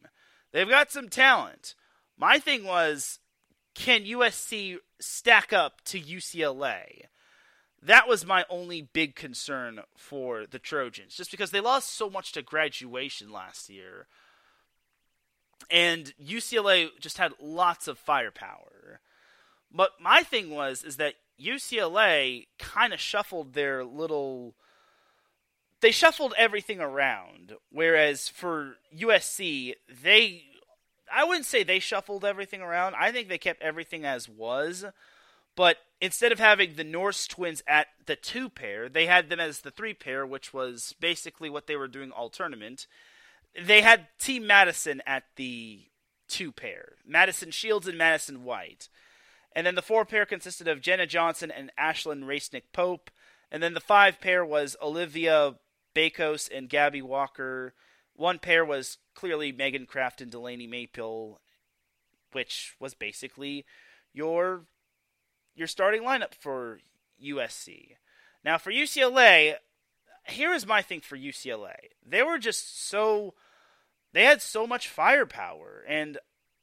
They've 0.51 0.67
got 0.67 0.91
some 0.91 1.07
talent. 1.07 1.73
My 2.17 2.37
thing 2.37 2.65
was, 2.65 3.19
can 3.75 4.03
USC 4.03 4.79
stack 4.99 5.53
up 5.53 5.85
to 5.85 6.01
UCLA? 6.01 7.03
That 7.87 8.05
was 8.05 8.25
my 8.25 8.43
only 8.49 8.81
big 8.81 9.15
concern 9.15 9.79
for 9.95 10.45
the 10.45 10.59
Trojans, 10.59 11.15
just 11.15 11.31
because 11.31 11.51
they 11.51 11.61
lost 11.61 11.95
so 11.95 12.09
much 12.09 12.33
to 12.33 12.41
graduation 12.41 13.31
last 13.31 13.69
year. 13.69 14.07
And 15.71 16.13
UCLA 16.21 16.89
just 16.99 17.17
had 17.17 17.31
lots 17.41 17.87
of 17.87 17.97
firepower. 17.97 18.99
But 19.73 19.91
my 20.01 20.21
thing 20.23 20.49
was 20.49 20.83
is 20.83 20.97
that 20.97 21.13
UCLA 21.41 22.47
kind 22.59 22.91
of 22.91 22.99
shuffled 22.99 23.53
their 23.53 23.85
little 23.85 24.53
they 25.79 25.91
shuffled 25.91 26.33
everything 26.37 26.81
around 26.81 27.53
whereas 27.71 28.27
for 28.27 28.77
USC 28.97 29.75
they 30.03 30.43
I 31.13 31.23
wouldn't 31.23 31.45
say 31.45 31.63
they 31.63 31.79
shuffled 31.79 32.25
everything 32.25 32.61
around. 32.61 32.95
I 32.95 33.13
think 33.13 33.29
they 33.29 33.37
kept 33.37 33.61
everything 33.61 34.03
as 34.03 34.27
was. 34.27 34.83
But 35.57 35.77
instead 35.99 36.31
of 36.31 36.39
having 36.39 36.75
the 36.75 36.83
Nourse 36.83 37.25
twins 37.25 37.63
at 37.67 37.87
the 38.05 38.15
two 38.15 38.47
pair, 38.47 38.87
they 38.87 39.07
had 39.07 39.27
them 39.27 39.39
as 39.39 39.61
the 39.61 39.71
three 39.71 39.95
pair, 39.95 40.25
which 40.25 40.53
was 40.53 40.93
basically 40.99 41.49
what 41.49 41.65
they 41.65 41.75
were 41.75 41.87
doing 41.87 42.11
all 42.11 42.29
tournament. 42.29 42.85
They 43.59 43.81
had 43.81 44.07
Team 44.19 44.45
Madison 44.45 45.01
at 45.05 45.23
the 45.35 45.87
two 46.27 46.51
pair 46.51 46.93
Madison 47.05 47.49
Shields 47.49 47.87
and 47.87 47.97
Madison 47.97 48.43
White. 48.43 48.87
And 49.55 49.65
then 49.65 49.73
the 49.73 49.81
four 49.81 50.05
pair 50.05 50.27
consisted 50.27 50.67
of 50.67 50.79
Jenna 50.79 51.07
Johnson 51.07 51.49
and 51.49 51.71
Ashlyn 51.77 52.25
Racenik 52.25 52.71
Pope. 52.71 53.09
And 53.51 53.63
then 53.63 53.73
the 53.73 53.79
five 53.79 54.21
pair 54.21 54.45
was 54.45 54.77
Olivia 54.79 55.55
Bakos 55.95 56.55
and 56.55 56.69
Gabby 56.69 57.01
Walker. 57.01 57.73
One 58.13 58.37
pair 58.37 58.63
was 58.63 58.99
clearly 59.15 59.51
Megan 59.51 59.87
Kraft 59.87 60.21
and 60.21 60.29
Delaney 60.29 60.67
Maple, 60.67 61.41
which 62.33 62.75
was 62.79 62.93
basically 62.93 63.65
your 64.13 64.65
your 65.57 65.67
starting 65.67 66.03
lineup 66.03 66.33
for 66.33 66.79
USC. 67.23 67.95
Now 68.45 68.57
for 68.57 68.71
UCLA, 68.71 69.55
here 70.25 70.53
is 70.53 70.67
my 70.67 70.81
thing 70.81 71.01
for 71.01 71.17
UCLA. 71.17 71.75
They 72.05 72.21
were 72.23 72.37
just 72.37 72.87
so 72.87 73.33
they 74.13 74.23
had 74.23 74.41
so 74.41 74.65
much 74.67 74.87
firepower 74.87 75.83
and 75.87 76.17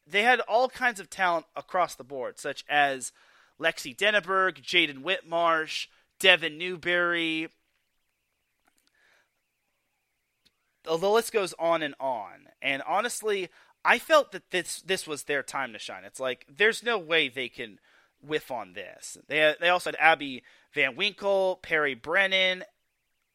they 0.06 0.22
had 0.22 0.40
all 0.40 0.68
kinds 0.68 1.00
of 1.00 1.10
talent 1.10 1.46
across 1.56 1.94
the 1.94 2.04
board, 2.04 2.38
such 2.38 2.64
as 2.68 3.12
Lexi 3.60 3.96
Denaburg, 3.96 4.62
Jaden 4.62 5.02
Whitmarsh, 5.02 5.86
Devin 6.20 6.58
Newberry. 6.58 7.48
The 10.84 10.96
list 10.96 11.32
goes 11.32 11.54
on 11.58 11.82
and 11.82 11.94
on. 11.98 12.48
And 12.60 12.82
honestly, 12.86 13.48
I 13.84 13.98
felt 13.98 14.32
that 14.32 14.50
this 14.50 14.82
this 14.82 15.06
was 15.06 15.24
their 15.24 15.42
time 15.42 15.72
to 15.72 15.78
shine. 15.78 16.04
It's 16.04 16.20
like 16.20 16.46
there's 16.48 16.82
no 16.82 16.98
way 16.98 17.28
they 17.28 17.48
can 17.48 17.78
whiff 18.26 18.50
on 18.50 18.72
this. 18.72 19.16
They 19.28 19.54
they 19.60 19.68
also 19.68 19.90
had 19.90 19.96
Abby 20.00 20.42
Van 20.72 20.96
Winkle, 20.96 21.60
Perry 21.62 21.94
Brennan, 21.94 22.64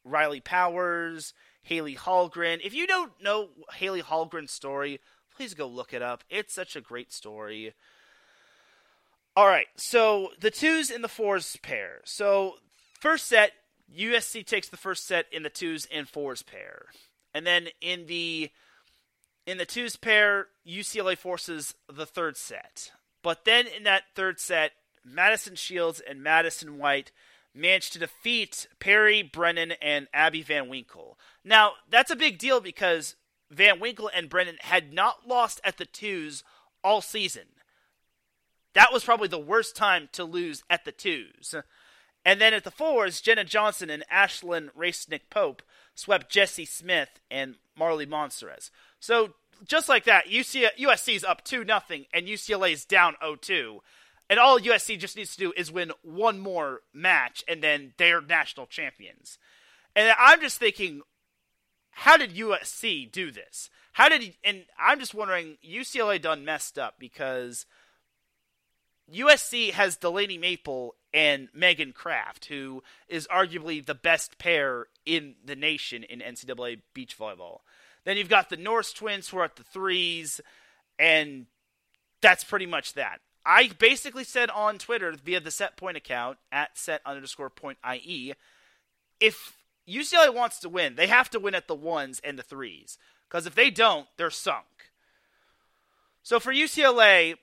Riley 0.04 0.40
Powers, 0.40 1.34
Haley 1.62 1.96
Hallgren. 1.96 2.60
If 2.64 2.74
you 2.74 2.88
don't 2.88 3.12
know 3.22 3.50
Haley 3.74 4.02
Hallgren's 4.02 4.52
story, 4.52 5.00
please 5.36 5.54
go 5.54 5.68
look 5.68 5.94
it 5.94 6.02
up. 6.02 6.24
It's 6.30 6.54
such 6.54 6.76
a 6.76 6.82
great 6.82 7.12
story. 7.12 7.74
All 9.36 9.48
right, 9.48 9.68
so 9.78 10.30
the 10.40 10.52
twos 10.52 10.90
and 10.90 11.04
the 11.04 11.08
fours 11.08 11.56
pair. 11.62 12.02
So 12.04 12.56
first 13.00 13.28
set, 13.28 13.52
USC 13.96 14.46
takes 14.46 14.68
the 14.68 14.78
first 14.78 15.08
set 15.08 15.26
in 15.32 15.44
the 15.44 15.50
twos 15.50 15.88
and 15.92 16.10
fours 16.10 16.44
pair, 16.44 16.88
and 17.34 17.46
then 17.46 17.70
in 17.82 18.08
the 18.08 18.50
in 19.46 19.58
the 19.58 19.66
twos 19.66 19.96
pair, 19.96 20.48
UCLA 20.68 21.18
forces 21.18 21.74
the 21.92 22.06
third 22.06 22.38
set. 22.38 22.92
But 23.24 23.46
then 23.46 23.66
in 23.66 23.84
that 23.84 24.04
third 24.16 24.40
set, 24.40 24.74
Madison 25.04 25.56
Shields 25.56 26.00
and 26.00 26.24
Madison 26.24 26.78
White 26.78 27.12
managed 27.54 27.94
to 27.94 28.00
defeat 28.00 28.68
Perry 28.80 29.24
Brennan 29.24 29.74
and 29.82 30.08
Abby 30.14 30.42
Van 30.42 30.70
Winkle. 30.70 31.18
Now, 31.44 31.74
that's 31.90 32.12
a 32.12 32.16
big 32.16 32.38
deal 32.38 32.62
because 32.62 33.16
Van 33.50 33.80
Winkle 33.80 34.10
and 34.14 34.30
Brennan 34.30 34.58
had 34.62 34.94
not 34.94 35.28
lost 35.28 35.60
at 35.64 35.78
the 35.78 35.86
twos 35.86 36.44
all 36.84 37.02
season. 37.02 37.48
That 38.76 38.94
was 38.94 39.04
probably 39.04 39.28
the 39.28 39.40
worst 39.40 39.76
time 39.76 40.10
to 40.12 40.24
lose 40.24 40.64
at 40.70 40.86
the 40.86 40.92
twos. 40.92 41.56
And 42.24 42.40
then 42.40 42.54
at 42.54 42.64
the 42.64 42.72
fours, 42.72 43.22
Jenna 43.22 43.44
Johnson 43.44 43.90
and 43.90 44.04
Ashlyn 44.14 44.70
Racenik 44.78 45.30
Pope 45.30 45.64
swept 45.96 46.32
Jesse 46.32 46.66
Smith 46.66 47.20
and 47.32 47.56
Marley 47.78 48.06
Monserez. 48.06 48.70
So 49.00 49.34
just 49.66 49.90
like 49.90 50.04
that, 50.04 50.28
UC, 50.28 50.68
USC 50.80 51.16
is 51.16 51.24
up 51.24 51.44
2 51.44 51.64
nothing, 51.64 52.06
and 52.14 52.28
UCLA 52.28 52.74
is 52.74 52.86
down 52.86 53.16
0-2. 53.24 53.80
And 54.30 54.40
all 54.40 54.60
USC 54.60 55.00
just 55.00 55.16
needs 55.16 55.36
to 55.36 55.40
do 55.40 55.54
is 55.58 55.72
win 55.72 55.92
one 56.04 56.40
more 56.40 56.82
match, 56.94 57.44
and 57.48 57.64
then 57.64 57.94
they're 57.98 58.22
national 58.22 58.68
champions. 58.68 59.40
And 59.96 60.14
I'm 60.20 60.40
just 60.40 60.60
thinking, 60.60 61.02
how 61.90 62.16
did 62.16 62.36
USC 62.36 63.12
do 63.12 63.32
this? 63.32 63.70
How 63.94 64.08
did 64.08 64.36
and 64.44 64.66
I'm 64.80 65.00
just 65.00 65.16
wondering, 65.16 65.58
UCLA 65.68 66.22
done 66.22 66.46
messed 66.46 66.78
up 66.78 66.96
because 67.00 67.66
USC 69.14 69.72
has 69.72 69.98
Delaney 69.98 70.38
Maple 70.38 70.96
and 71.14 71.50
Megan 71.54 71.92
Kraft, 71.92 72.46
who 72.46 72.84
is 73.08 73.28
arguably 73.28 73.84
the 73.84 73.96
best 73.96 74.38
pair 74.38 74.88
in 75.06 75.36
the 75.44 75.56
nation 75.56 76.04
in 76.04 76.20
NCAA 76.20 76.82
beach 76.94 77.18
volleyball. 77.18 77.60
Then 78.06 78.18
you've 78.18 78.30
got 78.30 78.50
the 78.50 78.58
Nourse 78.58 78.94
twins 78.94 79.30
who 79.30 79.40
are 79.40 79.46
at 79.46 79.56
the 79.56 79.64
threes, 79.64 80.40
and 80.98 81.48
that's 82.22 82.44
pretty 82.44 82.68
much 82.68 82.94
that. 82.94 83.20
I 83.46 83.70
basically 83.80 84.24
said 84.24 84.50
on 84.50 84.78
Twitter 84.78 85.12
via 85.12 85.40
the 85.40 85.52
set 85.52 85.78
point 85.78 85.98
account 85.98 86.38
at 86.52 86.78
set 86.78 87.02
underscore 87.06 87.50
point 87.50 87.78
IE 87.90 88.34
if 89.20 89.58
UCLA 89.88 90.34
wants 90.34 90.60
to 90.60 90.70
win, 90.70 90.96
they 90.96 91.08
have 91.08 91.30
to 91.32 91.40
win 91.40 91.56
at 91.56 91.68
the 91.68 91.76
ones 91.76 92.22
and 92.24 92.38
the 92.38 92.44
threes. 92.44 92.98
Because 93.28 93.46
if 93.46 93.56
they 93.56 93.70
don't, 93.70 94.08
they're 94.18 94.30
sunk. 94.30 94.66
So 96.24 96.40
for 96.40 96.54
UCLA, 96.54 97.36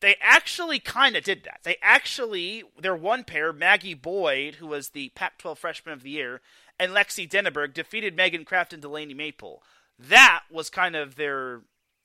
they 0.00 0.16
actually 0.20 0.78
kind 0.78 1.16
of 1.16 1.24
did 1.24 1.44
that. 1.44 1.60
They 1.62 1.76
actually, 1.82 2.64
their 2.78 2.96
one 2.96 3.24
pair, 3.24 3.52
Maggie 3.52 3.94
Boyd, 3.94 4.56
who 4.56 4.66
was 4.66 4.90
the 4.90 5.10
Pac 5.10 5.38
12 5.38 5.58
Freshman 5.58 5.92
of 5.92 6.02
the 6.02 6.10
Year, 6.10 6.40
and 6.78 6.92
Lexi 6.92 7.28
Denaburg 7.28 7.74
defeated 7.74 8.16
Megan 8.16 8.44
Kraft 8.44 8.72
and 8.72 8.82
Delaney 8.82 9.14
Maple. 9.14 9.62
That 9.98 10.42
was 10.50 10.70
kind 10.70 10.96
of 10.96 11.16
their 11.16 11.60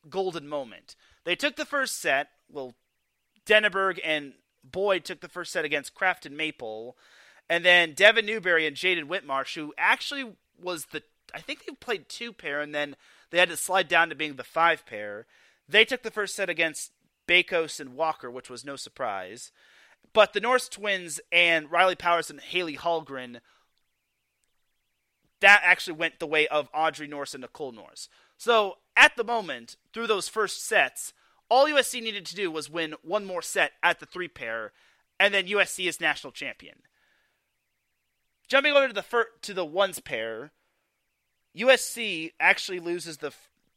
golden 0.09 0.47
moment. 0.47 0.95
They 1.23 1.35
took 1.35 1.55
the 1.55 1.65
first 1.65 1.99
set. 1.99 2.29
Well, 2.49 2.75
Denaburg 3.47 3.99
and 4.03 4.33
Boyd 4.63 5.05
took 5.05 5.21
the 5.21 5.29
first 5.29 5.51
set 5.51 5.65
against 5.65 5.95
Kraft 5.95 6.25
and 6.25 6.37
Maple. 6.37 6.97
And 7.49 7.63
then 7.65 7.93
Devin 7.93 8.25
Newberry 8.25 8.67
and 8.67 8.75
Jaden 8.75 9.05
Whitmarsh, 9.05 9.55
who 9.55 9.73
actually 9.77 10.33
was 10.61 10.85
the, 10.87 11.01
I 11.33 11.39
think 11.39 11.65
they 11.65 11.73
played 11.73 12.09
two 12.09 12.33
pair, 12.33 12.61
and 12.61 12.75
then 12.75 12.95
they 13.31 13.39
had 13.39 13.49
to 13.49 13.57
slide 13.57 13.87
down 13.87 14.09
to 14.09 14.15
being 14.15 14.35
the 14.35 14.43
five 14.43 14.85
pair. 14.85 15.25
They 15.67 15.85
took 15.85 16.03
the 16.03 16.11
first 16.11 16.35
set 16.35 16.49
against 16.49 16.91
Bakos 17.27 17.79
and 17.79 17.95
Walker, 17.95 18.29
which 18.29 18.49
was 18.49 18.65
no 18.65 18.75
surprise. 18.75 19.51
But 20.13 20.33
the 20.33 20.39
Nourse 20.39 20.67
twins 20.67 21.19
and 21.31 21.71
Riley 21.71 21.95
Powers 21.95 22.29
and 22.29 22.39
Haley 22.39 22.75
Hallgren, 22.75 23.39
that 25.39 25.61
actually 25.63 25.97
went 25.97 26.19
the 26.19 26.27
way 26.27 26.47
of 26.47 26.69
Audrey 26.73 27.07
Nourse 27.07 27.33
and 27.33 27.41
Nicole 27.41 27.71
Nourse. 27.71 28.09
So 28.37 28.77
at 28.95 29.15
the 29.15 29.23
moment, 29.23 29.77
through 29.93 30.07
those 30.07 30.27
first 30.27 30.65
sets, 30.65 31.13
all 31.49 31.67
USC 31.67 32.01
needed 32.01 32.25
to 32.25 32.35
do 32.35 32.51
was 32.51 32.69
win 32.69 32.95
one 33.01 33.25
more 33.25 33.41
set 33.41 33.73
at 33.81 33.99
the 33.99 34.05
three 34.05 34.27
pair, 34.27 34.71
and 35.19 35.33
then 35.33 35.47
USC 35.47 35.87
is 35.87 36.01
national 36.01 36.31
champion. 36.31 36.79
Jumping 38.47 38.73
over 38.73 38.87
to 38.87 38.93
the 38.93 39.03
fir- 39.03 39.29
to 39.41 39.53
the 39.53 39.65
ones 39.65 39.99
pair, 39.99 40.51
USC 41.55 42.31
actually 42.39 42.79
loses 42.79 43.17
the 43.17 43.31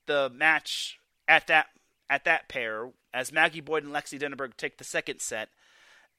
the 0.07 0.31
match 0.35 0.99
at 1.29 1.47
that 1.47 1.67
at 2.09 2.25
that 2.25 2.49
pair 2.49 2.91
as 3.13 3.33
Maggie 3.33 3.61
Boyd 3.61 3.85
and 3.85 3.93
Lexi 3.93 4.19
Denaburg 4.19 4.57
take 4.57 4.79
the 4.79 4.85
second 4.85 5.21
set. 5.21 5.49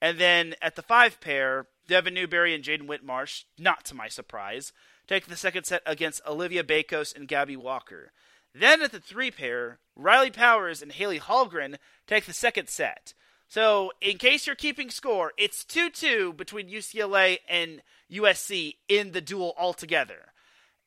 And 0.00 0.18
then 0.18 0.54
at 0.60 0.74
the 0.74 0.82
five 0.82 1.20
pair, 1.20 1.66
Devin 1.86 2.14
Newberry 2.14 2.54
and 2.54 2.64
Jaden 2.64 2.88
Whitmarsh, 2.88 3.44
not 3.58 3.84
to 3.84 3.94
my 3.94 4.08
surprise, 4.08 4.72
take 5.06 5.26
the 5.26 5.36
second 5.36 5.64
set 5.64 5.82
against 5.86 6.26
Olivia 6.26 6.64
Bakos 6.64 7.14
and 7.14 7.28
Gabby 7.28 7.56
Walker. 7.56 8.12
Then 8.54 8.82
at 8.82 8.92
the 8.92 9.00
three 9.00 9.30
pair, 9.30 9.78
Riley 9.96 10.30
Powers 10.30 10.82
and 10.82 10.92
Haley 10.92 11.18
Hallgren 11.18 11.76
take 12.06 12.26
the 12.26 12.32
second 12.32 12.68
set. 12.68 13.14
So, 13.48 13.92
in 14.00 14.16
case 14.16 14.46
you're 14.46 14.56
keeping 14.56 14.88
score, 14.88 15.32
it's 15.36 15.64
2 15.64 15.90
2 15.90 16.32
between 16.34 16.70
UCLA 16.70 17.38
and 17.48 17.82
USC 18.10 18.76
in 18.88 19.12
the 19.12 19.20
duel 19.20 19.54
altogether. 19.58 20.32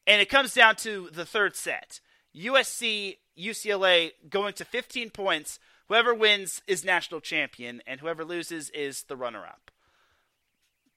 And 0.08 0.22
it 0.22 0.30
comes 0.30 0.54
down 0.54 0.76
to 0.78 1.10
the 1.12 1.26
third 1.26 1.56
set. 1.56 2.00
USC, 2.36 3.18
UCLA 3.40 4.12
going 4.30 4.54
to 4.54 4.66
15 4.66 5.12
points. 5.12 5.60
Whoever 5.88 6.14
wins 6.14 6.62
is 6.68 6.84
national 6.84 7.22
champion, 7.22 7.82
and 7.86 8.00
whoever 8.00 8.26
loses 8.26 8.72
is 8.72 9.04
the 9.04 9.16
runner 9.16 9.46
up. 9.46 9.72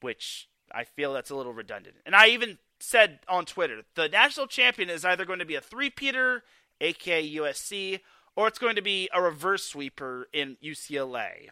Which 0.01 0.49
I 0.73 0.85
feel 0.85 1.12
that's 1.12 1.31
a 1.31 1.37
little 1.37 1.53
redundant. 1.53 1.97
And 2.07 2.14
I 2.14 2.29
even 2.29 2.59
said 2.81 3.21
on 3.29 3.45
Twitter 3.45 3.83
the 3.95 4.09
national 4.09 4.47
champion 4.47 4.89
is 4.89 5.05
either 5.05 5.25
going 5.25 5.41
to 5.41 5.45
be 5.45 5.57
a 5.57 5.61
three-peater, 5.61 6.45
aka 6.81 7.35
USC, 7.37 8.01
or 8.37 8.47
it's 8.47 8.59
going 8.59 8.76
to 8.76 8.83
be 8.83 9.09
a 9.12 9.22
reverse 9.22 9.64
sweeper 9.64 10.29
in 10.33 10.57
UCLA. 10.62 11.49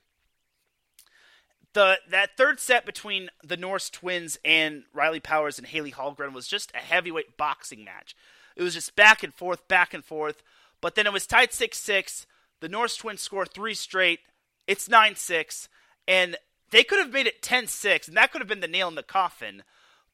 The 1.73 1.99
that 2.11 2.37
third 2.37 2.59
set 2.59 2.87
between 2.87 3.29
the 3.45 3.57
Nourse 3.57 3.91
twins 3.91 4.39
and 4.45 4.85
Riley 4.95 5.21
Powers 5.21 5.59
and 5.59 5.67
Haley 5.67 5.93
Hallgren 5.93 6.33
was 6.33 6.49
just 6.49 6.73
a 6.75 6.79
heavyweight 6.79 7.37
boxing 7.37 7.85
match. 7.85 8.17
It 8.57 8.63
was 8.63 8.75
just 8.75 8.97
back 8.97 9.23
and 9.23 9.35
forth, 9.35 9.69
back 9.69 9.93
and 9.93 10.05
forth. 10.05 10.43
But 10.81 10.95
then 10.95 11.07
it 11.07 11.13
was 11.13 11.27
tied 11.27 11.53
6 11.53 11.79
6. 11.79 12.27
The 12.61 12.69
Nourse 12.69 12.97
twins 12.97 13.21
score 13.21 13.45
three 13.45 13.75
straight. 13.75 14.21
It's 14.67 14.89
9 14.89 15.17
6. 15.17 15.69
And 16.09 16.37
they 16.71 16.85
could 16.85 16.99
have 16.99 17.13
made 17.13 17.27
it 17.27 17.43
10 17.43 17.67
6, 17.67 18.09
and 18.09 18.17
that 18.17 18.33
could 18.33 18.41
have 18.41 18.49
been 18.49 18.61
the 18.61 18.69
nail 18.69 18.89
in 18.89 18.95
the 18.95 19.03
coffin. 19.03 19.63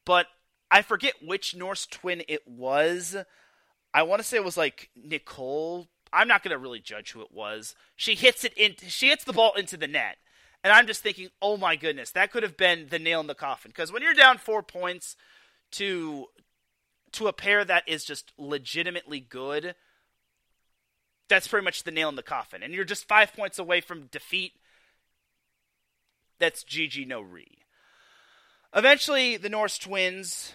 But 0.05 0.27
I 0.69 0.81
forget 0.81 1.15
which 1.25 1.55
Nourse 1.55 1.85
twin 1.85 2.23
it 2.27 2.47
was. 2.47 3.15
I 3.93 4.03
want 4.03 4.21
to 4.21 4.27
say 4.27 4.37
it 4.37 4.43
was 4.43 4.57
like 4.57 4.89
Nicole. 4.95 5.87
I'm 6.11 6.27
not 6.27 6.43
going 6.43 6.51
to 6.51 6.57
really 6.57 6.79
judge 6.79 7.11
who 7.11 7.21
it 7.21 7.31
was. 7.31 7.75
She 7.95 8.15
hits 8.15 8.43
it 8.43 8.53
in. 8.55 8.75
She 8.87 9.09
hits 9.09 9.23
the 9.23 9.33
ball 9.33 9.53
into 9.53 9.77
the 9.77 9.87
net, 9.87 10.17
and 10.63 10.73
I'm 10.73 10.87
just 10.87 11.01
thinking, 11.01 11.29
oh 11.41 11.57
my 11.57 11.75
goodness, 11.75 12.11
that 12.11 12.31
could 12.31 12.43
have 12.43 12.57
been 12.57 12.87
the 12.89 12.99
nail 12.99 13.19
in 13.19 13.27
the 13.27 13.35
coffin. 13.35 13.69
Because 13.69 13.91
when 13.91 14.01
you're 14.01 14.13
down 14.13 14.37
four 14.37 14.63
points 14.63 15.15
to 15.71 16.27
to 17.13 17.27
a 17.27 17.33
pair 17.33 17.63
that 17.63 17.87
is 17.87 18.03
just 18.03 18.33
legitimately 18.37 19.19
good, 19.19 19.75
that's 21.29 21.47
pretty 21.47 21.63
much 21.63 21.83
the 21.83 21.91
nail 21.91 22.09
in 22.09 22.15
the 22.15 22.23
coffin. 22.23 22.63
And 22.63 22.73
you're 22.73 22.85
just 22.85 23.07
five 23.07 23.33
points 23.33 23.59
away 23.59 23.81
from 23.81 24.07
defeat. 24.07 24.53
That's 26.39 26.63
GG 26.63 27.07
no 27.07 27.21
re. 27.21 27.59
Eventually, 28.75 29.37
the 29.37 29.49
Nourse 29.49 29.77
twins 29.77 30.53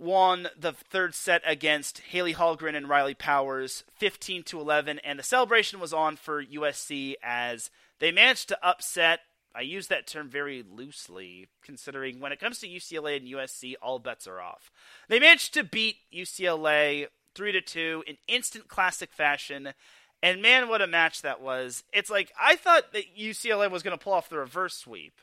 won 0.00 0.48
the 0.58 0.72
third 0.72 1.14
set 1.14 1.42
against 1.44 1.98
Haley 1.98 2.32
Hallgren 2.34 2.74
and 2.74 2.88
Riley 2.88 3.14
Powers, 3.14 3.84
15 3.98 4.42
to 4.44 4.58
11, 4.58 4.98
and 5.00 5.18
the 5.18 5.22
celebration 5.22 5.78
was 5.78 5.92
on 5.92 6.16
for 6.16 6.42
USC 6.42 7.14
as 7.22 7.70
they 7.98 8.10
managed 8.10 8.48
to 8.48 8.66
upset. 8.66 9.20
I 9.54 9.60
use 9.60 9.88
that 9.88 10.06
term 10.06 10.28
very 10.30 10.64
loosely, 10.68 11.48
considering 11.62 12.18
when 12.18 12.32
it 12.32 12.40
comes 12.40 12.60
to 12.60 12.68
UCLA 12.68 13.18
and 13.18 13.28
USC, 13.28 13.74
all 13.82 13.98
bets 13.98 14.26
are 14.26 14.40
off. 14.40 14.70
They 15.08 15.20
managed 15.20 15.52
to 15.54 15.64
beat 15.64 15.96
UCLA 16.14 17.08
three 17.34 17.52
to 17.52 17.60
two 17.60 18.02
in 18.06 18.16
instant 18.26 18.68
classic 18.68 19.12
fashion, 19.12 19.74
and 20.22 20.40
man, 20.40 20.68
what 20.68 20.82
a 20.82 20.86
match 20.86 21.20
that 21.22 21.42
was! 21.42 21.84
It's 21.92 22.10
like 22.10 22.32
I 22.40 22.56
thought 22.56 22.92
that 22.94 23.16
UCLA 23.18 23.70
was 23.70 23.82
going 23.82 23.96
to 23.96 24.02
pull 24.02 24.14
off 24.14 24.30
the 24.30 24.38
reverse 24.38 24.76
sweep, 24.76 25.20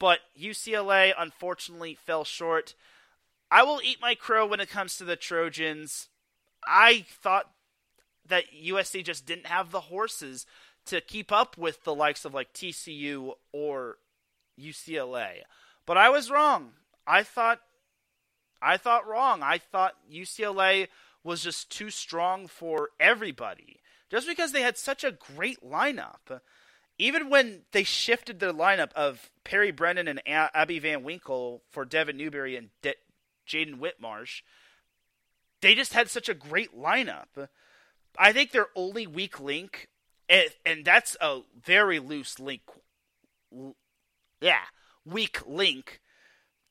but 0.00 0.18
UCLA 0.38 1.12
unfortunately 1.16 1.94
fell 1.94 2.24
short. 2.24 2.74
I 3.50 3.62
will 3.62 3.80
eat 3.82 3.98
my 4.00 4.14
crow 4.14 4.46
when 4.46 4.60
it 4.60 4.70
comes 4.70 4.96
to 4.96 5.04
the 5.04 5.16
Trojans. 5.16 6.08
I 6.66 7.04
thought 7.08 7.50
that 8.28 8.44
USC 8.52 9.04
just 9.04 9.26
didn't 9.26 9.46
have 9.46 9.70
the 9.70 9.82
horses 9.82 10.46
to 10.86 11.00
keep 11.00 11.30
up 11.30 11.56
with 11.56 11.84
the 11.84 11.94
likes 11.94 12.24
of 12.24 12.34
like 12.34 12.52
TCU 12.52 13.34
or 13.52 13.98
UCLA. 14.58 15.42
But 15.84 15.96
I 15.96 16.10
was 16.10 16.30
wrong. 16.30 16.72
I 17.06 17.22
thought 17.22 17.60
I 18.60 18.76
thought 18.76 19.06
wrong. 19.06 19.42
I 19.42 19.58
thought 19.58 19.94
UCLA 20.10 20.88
was 21.22 21.42
just 21.42 21.70
too 21.70 21.90
strong 21.90 22.46
for 22.46 22.90
everybody. 22.98 23.80
Just 24.10 24.26
because 24.26 24.52
they 24.52 24.62
had 24.62 24.78
such 24.78 25.04
a 25.04 25.12
great 25.12 25.62
lineup. 25.62 26.40
Even 26.98 27.28
when 27.28 27.62
they 27.72 27.84
shifted 27.84 28.40
their 28.40 28.52
lineup 28.52 28.92
of 28.94 29.30
Perry 29.44 29.70
Brennan 29.70 30.08
and 30.08 30.22
Abby 30.26 30.78
Van 30.78 31.02
Winkle 31.02 31.62
for 31.70 31.84
Devin 31.84 32.16
Newberry 32.16 32.56
and 32.56 32.70
De- 32.80 32.94
Jaden 33.46 33.78
Whitmarsh. 33.78 34.42
They 35.60 35.74
just 35.74 35.92
had 35.94 36.10
such 36.10 36.28
a 36.28 36.34
great 36.34 36.76
lineup. 36.76 37.48
I 38.18 38.32
think 38.32 38.50
their 38.50 38.68
only 38.74 39.06
weak 39.06 39.40
link, 39.40 39.88
and, 40.28 40.50
and 40.64 40.84
that's 40.84 41.16
a 41.20 41.40
very 41.64 41.98
loose 41.98 42.38
link. 42.38 42.62
Yeah, 44.40 44.62
weak 45.04 45.40
link. 45.46 46.00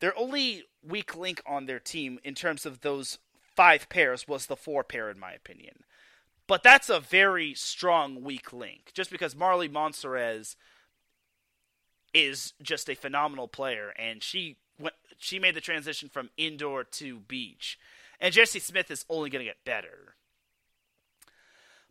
Their 0.01 0.17
only 0.17 0.63
weak 0.87 1.15
link 1.15 1.41
on 1.45 1.65
their 1.65 1.79
team 1.79 2.19
in 2.23 2.35
terms 2.35 2.65
of 2.65 2.81
those 2.81 3.17
five 3.55 3.89
pairs 3.89 4.27
was 4.27 4.45
the 4.45 4.55
four 4.55 4.83
pair, 4.83 5.09
in 5.09 5.19
my 5.19 5.31
opinion. 5.31 5.83
But 6.47 6.61
that's 6.61 6.89
a 6.89 6.99
very 6.99 7.53
strong 7.55 8.23
weak 8.23 8.53
link, 8.53 8.91
just 8.93 9.09
because 9.09 9.35
Marley 9.35 9.69
Monserez 9.69 10.55
is 12.13 12.53
just 12.61 12.89
a 12.89 12.95
phenomenal 12.95 13.47
player, 13.47 13.93
and 13.97 14.21
she 14.21 14.57
she 15.17 15.39
made 15.39 15.55
the 15.55 15.61
transition 15.61 16.09
from 16.09 16.29
indoor 16.37 16.83
to 16.83 17.19
beach. 17.19 17.79
And 18.19 18.33
Jesse 18.33 18.59
Smith 18.59 18.91
is 18.91 19.05
only 19.09 19.29
going 19.29 19.43
to 19.43 19.49
get 19.49 19.65
better. 19.65 20.15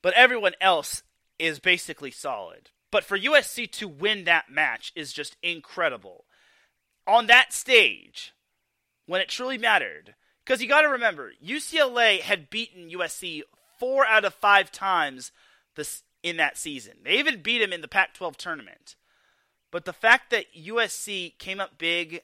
But 0.03 0.14
everyone 0.14 0.55
else 0.61 1.03
is 1.39 1.59
basically 1.59 2.11
solid. 2.11 2.70
But 2.91 3.05
for 3.05 3.18
USC 3.18 3.70
to 3.72 3.89
win 3.89 4.24
that 4.24 4.51
match 4.51 4.93
is 4.95 5.12
just 5.12 5.37
incredible. 5.43 6.26
On 7.07 7.26
that 7.26 7.53
stage, 7.53 8.32
when 9.07 9.20
it 9.20 9.28
truly 9.28 9.59
mattered, 9.59 10.14
because 10.45 10.62
you 10.62 10.68
got 10.68 10.82
to 10.82 10.89
remember, 10.89 11.32
UCLA 11.45 12.20
had 12.20 12.51
beaten 12.51 12.91
USC 12.91 13.43
four 13.78 14.07
out 14.07 14.24
of 14.24 14.35
five 14.35 14.70
times 14.70 15.32
this 15.74 16.03
in 16.22 16.37
that 16.37 16.57
season. 16.57 16.95
They 17.05 17.18
even 17.18 17.43
beat 17.43 17.61
him 17.61 17.72
in 17.72 17.80
the 17.80 17.89
Pac-12 17.89 18.37
tournament. 18.37 18.97
But 19.70 19.85
the 19.85 19.93
fact 19.93 20.30
that 20.30 20.55
USC 20.57 21.37
came 21.39 21.61
up 21.61 21.78
big 21.78 22.20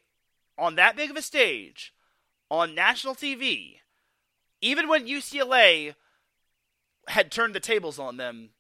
on 0.61 0.77
that 0.77 0.97
big 0.97 1.11
of 1.11 1.17
a 1.17 1.23
stage, 1.23 1.93
on 2.51 2.75
national 2.75 3.15
TV, 3.15 3.77
even 4.61 4.89
when 4.89 5.07
UCLA 5.07 5.95
had 7.09 7.31
turned 7.31 7.55
the 7.55 7.61
tables 7.61 7.99
on 7.99 8.17
them, 8.17 8.51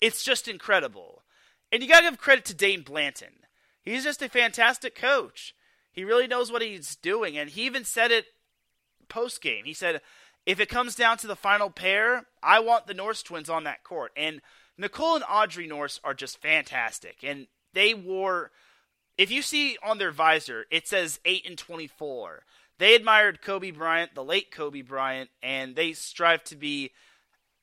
it's 0.00 0.24
just 0.24 0.48
incredible. 0.48 1.22
And 1.70 1.82
you 1.82 1.88
got 1.88 2.00
to 2.00 2.10
give 2.10 2.18
credit 2.18 2.44
to 2.46 2.54
Dain 2.54 2.82
Blanton. 2.82 3.34
He's 3.82 4.04
just 4.04 4.22
a 4.22 4.28
fantastic 4.28 4.94
coach. 4.94 5.54
He 5.92 6.04
really 6.04 6.26
knows 6.26 6.50
what 6.50 6.62
he's 6.62 6.96
doing, 6.96 7.36
and 7.36 7.50
he 7.50 7.66
even 7.66 7.84
said 7.84 8.10
it 8.10 8.26
post 9.08 9.42
game. 9.42 9.64
He 9.64 9.74
said, 9.74 10.00
if 10.46 10.58
it 10.58 10.68
comes 10.68 10.94
down 10.94 11.18
to 11.18 11.26
the 11.26 11.36
final 11.36 11.70
pair, 11.70 12.26
I 12.42 12.60
want 12.60 12.86
the 12.86 12.94
Nourse 12.94 13.22
twins 13.22 13.50
on 13.50 13.64
that 13.64 13.84
court. 13.84 14.12
And 14.16 14.40
Nicole 14.78 15.16
and 15.16 15.24
Audrey 15.28 15.66
Nourse 15.66 16.00
are 16.02 16.14
just 16.14 16.40
fantastic. 16.40 17.18
And 17.22 17.46
they 17.74 17.94
wore, 17.94 18.50
if 19.18 19.30
you 19.30 19.42
see 19.42 19.76
on 19.82 19.98
their 19.98 20.10
visor, 20.10 20.66
it 20.70 20.88
says 20.88 21.20
8 21.24 21.46
and 21.46 21.58
24. 21.58 22.44
They 22.78 22.94
admired 22.94 23.42
Kobe 23.42 23.70
Bryant, 23.70 24.14
the 24.14 24.24
late 24.24 24.50
Kobe 24.50 24.82
Bryant, 24.82 25.30
and 25.42 25.76
they 25.76 25.92
strive 25.92 26.42
to 26.44 26.56
be 26.56 26.90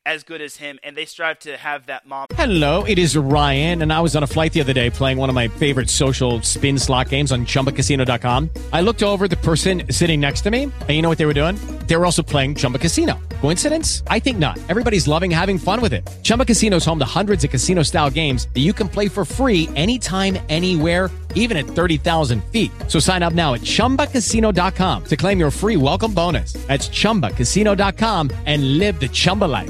as 0.05 0.23
good 0.23 0.41
as 0.41 0.55
him, 0.55 0.79
and 0.83 0.95
they 0.95 1.05
strive 1.05 1.39
to 1.39 1.57
have 1.57 1.87
that 1.87 2.05
mom. 2.05 2.27
Hello, 2.33 2.83
it 2.85 2.97
is 2.97 3.17
Ryan, 3.17 3.81
and 3.81 3.91
I 3.91 3.99
was 3.99 4.15
on 4.15 4.23
a 4.23 4.27
flight 4.27 4.53
the 4.53 4.61
other 4.61 4.73
day 4.73 4.89
playing 4.89 5.17
one 5.17 5.29
of 5.29 5.35
my 5.35 5.47
favorite 5.47 5.89
social 5.89 6.41
spin 6.41 6.79
slot 6.79 7.09
games 7.09 7.31
on 7.31 7.45
ChumbaCasino.com. 7.45 8.49
I 8.71 8.81
looked 8.81 9.03
over 9.03 9.27
the 9.27 9.37
person 9.37 9.91
sitting 9.91 10.21
next 10.21 10.41
to 10.41 10.51
me, 10.51 10.63
and 10.63 10.89
you 10.89 11.01
know 11.01 11.09
what 11.09 11.17
they 11.17 11.25
were 11.25 11.33
doing? 11.33 11.55
They 11.87 11.97
were 11.97 12.05
also 12.05 12.23
playing 12.23 12.55
Chumba 12.55 12.77
Casino. 12.77 13.19
Coincidence? 13.41 14.03
I 14.07 14.19
think 14.19 14.37
not. 14.37 14.57
Everybody's 14.69 15.07
loving 15.07 15.31
having 15.31 15.57
fun 15.57 15.81
with 15.81 15.93
it. 15.93 16.07
Chumba 16.23 16.45
Casino 16.45 16.77
is 16.77 16.85
home 16.85 16.99
to 16.99 17.05
hundreds 17.05 17.43
of 17.43 17.49
casino-style 17.49 18.11
games 18.11 18.47
that 18.53 18.61
you 18.61 18.73
can 18.73 18.87
play 18.87 19.09
for 19.09 19.25
free 19.25 19.67
anytime, 19.75 20.37
anywhere, 20.49 21.09
even 21.35 21.57
at 21.57 21.65
30,000 21.65 22.43
feet. 22.45 22.71
So 22.87 22.99
sign 22.99 23.21
up 23.21 23.33
now 23.33 23.53
at 23.53 23.61
ChumbaCasino.com 23.61 25.03
to 25.05 25.17
claim 25.17 25.39
your 25.39 25.51
free 25.51 25.77
welcome 25.77 26.13
bonus. 26.13 26.53
That's 26.67 26.87
ChumbaCasino.com 26.89 28.31
and 28.45 28.77
live 28.77 28.99
the 28.99 29.09
Chumba 29.09 29.45
life. 29.45 29.69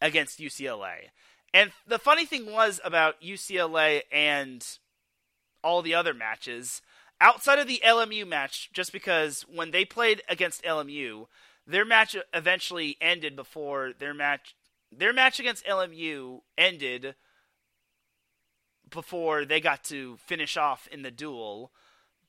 against 0.00 0.40
UCLA. 0.40 1.10
And 1.52 1.72
the 1.86 1.98
funny 1.98 2.24
thing 2.24 2.50
was 2.50 2.80
about 2.84 3.20
UCLA 3.20 4.02
and 4.12 4.66
all 5.62 5.82
the 5.82 5.94
other 5.94 6.14
matches, 6.14 6.80
outside 7.20 7.58
of 7.58 7.66
the 7.66 7.82
LMU 7.84 8.26
match, 8.26 8.70
just 8.72 8.92
because 8.92 9.42
when 9.42 9.72
they 9.72 9.84
played 9.84 10.22
against 10.28 10.64
LMU, 10.64 11.26
their 11.66 11.84
match 11.84 12.16
eventually 12.32 12.96
ended 13.00 13.36
before 13.36 13.92
their 13.98 14.14
match 14.14 14.54
their 14.92 15.12
match 15.12 15.38
against 15.38 15.64
LMU 15.66 16.40
ended 16.58 17.14
before 18.90 19.44
they 19.44 19.60
got 19.60 19.84
to 19.84 20.16
finish 20.16 20.56
off 20.56 20.88
in 20.90 21.02
the 21.02 21.12
duel. 21.12 21.70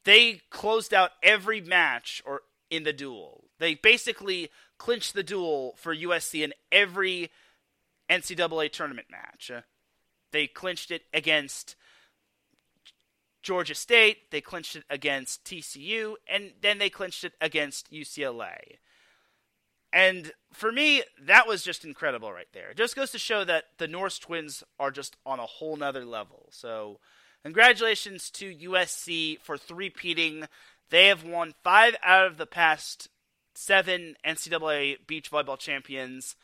They 0.03 0.41
closed 0.51 0.93
out 0.93 1.11
every 1.23 1.59
match 1.59 2.21
or 2.23 2.41
in 2.69 2.83
the 2.83 2.93
duel. 2.93 3.45
They 3.57 3.73
basically 3.73 4.49
clinched 4.77 5.15
the 5.15 5.23
duel 5.23 5.73
for 5.77 5.95
USC 5.95 6.43
in 6.43 6.53
every 6.71 7.31
NCAA 8.11 8.71
tournament 8.71 9.07
match. 9.09 9.49
Uh, 9.49 9.61
they 10.31 10.47
clinched 10.47 10.91
it 10.91 11.03
against 11.13 11.75
Georgia 13.41 13.73
State, 13.73 14.29
they 14.29 14.41
clinched 14.41 14.75
it 14.75 14.83
against 14.89 15.43
TCU, 15.45 16.13
and 16.31 16.51
then 16.61 16.77
they 16.77 16.89
clinched 16.89 17.23
it 17.23 17.33
against 17.41 17.91
UCLA. 17.91 18.77
And 19.91 20.31
for 20.53 20.71
me, 20.71 21.03
that 21.25 21.47
was 21.47 21.63
just 21.63 21.83
incredible 21.83 22.31
right 22.31 22.47
there. 22.53 22.69
It 22.69 22.77
just 22.77 22.95
goes 22.95 23.11
to 23.11 23.19
show 23.19 23.43
that 23.43 23.65
the 23.77 23.87
Nourse 23.87 24.19
twins 24.19 24.63
are 24.79 24.91
just 24.91 25.17
on 25.25 25.39
a 25.39 25.45
whole 25.45 25.75
nother 25.75 26.05
level. 26.05 26.49
So, 26.51 26.99
congratulations 27.43 28.29
to 28.31 28.55
USC 28.55 29.39
for 29.41 29.57
three-peating. 29.57 30.45
They 30.91 31.07
have 31.07 31.23
won 31.23 31.53
five 31.63 31.95
out 32.03 32.27
of 32.27 32.37
the 32.37 32.45
past 32.45 33.09
seven 33.55 34.15
NCAA 34.25 35.07
beach 35.07 35.31
volleyball 35.31 35.59
champions. 35.59 36.35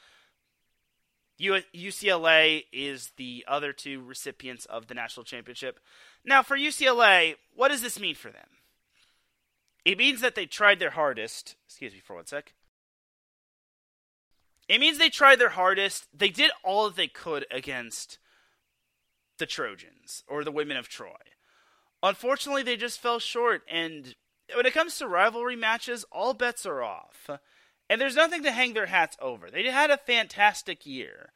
UCLA 1.39 2.65
is 2.71 3.11
the 3.17 3.45
other 3.47 3.73
two 3.73 4.01
recipients 4.03 4.65
of 4.65 4.87
the 4.87 4.93
national 4.93 5.23
championship. 5.23 5.79
Now, 6.25 6.41
for 6.43 6.57
UCLA, 6.57 7.35
what 7.55 7.69
does 7.69 7.81
this 7.81 7.99
mean 7.99 8.15
for 8.15 8.31
them? 8.31 8.47
It 9.85 9.97
means 9.97 10.21
that 10.21 10.35
they 10.35 10.45
tried 10.45 10.79
their 10.79 10.91
hardest. 10.91 11.55
Excuse 11.65 11.93
me 11.93 11.99
for 11.99 12.15
one 12.15 12.25
sec. 12.25 12.53
It 14.67 14.79
means 14.79 14.97
they 14.97 15.09
tried 15.09 15.39
their 15.39 15.49
hardest. 15.49 16.07
They 16.13 16.29
did 16.29 16.51
all 16.63 16.87
that 16.87 16.97
they 16.97 17.07
could 17.07 17.45
against 17.49 18.17
the 19.37 19.45
Trojans 19.45 20.23
or 20.27 20.43
the 20.43 20.51
women 20.51 20.75
of 20.75 20.89
Troy. 20.89 21.15
Unfortunately, 22.03 22.63
they 22.63 22.75
just 22.75 22.99
fell 22.99 23.19
short. 23.19 23.61
And 23.71 24.15
when 24.53 24.65
it 24.65 24.73
comes 24.73 24.97
to 24.97 25.07
rivalry 25.07 25.55
matches, 25.55 26.05
all 26.11 26.33
bets 26.33 26.65
are 26.65 26.83
off. 26.83 27.29
And 27.89 28.01
there's 28.01 28.15
nothing 28.15 28.43
to 28.43 28.51
hang 28.51 28.73
their 28.73 28.87
hats 28.87 29.17
over. 29.21 29.49
They 29.49 29.63
had 29.69 29.91
a 29.91 29.97
fantastic 29.97 30.85
year. 30.85 31.31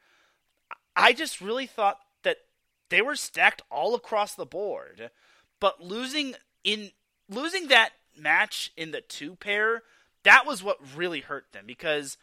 I 0.95 1.14
just 1.14 1.41
really 1.41 1.66
thought 1.66 1.99
that 2.24 2.38
they 2.89 3.02
were 3.02 3.16
stacked 3.16 3.62
all 3.72 3.95
across 3.95 4.36
the 4.36 4.45
board. 4.45 5.12
But 5.60 5.82
losing 5.82 6.36
in 6.64 6.91
losing 7.30 7.68
that 7.68 7.91
match 8.18 8.72
in 8.76 8.91
the 8.91 9.02
two 9.02 9.36
pair, 9.36 9.84
that 10.24 10.45
was 10.45 10.62
what 10.62 10.78
really 10.95 11.22
hurt 11.22 11.45
them 11.54 11.64
because 11.66 12.18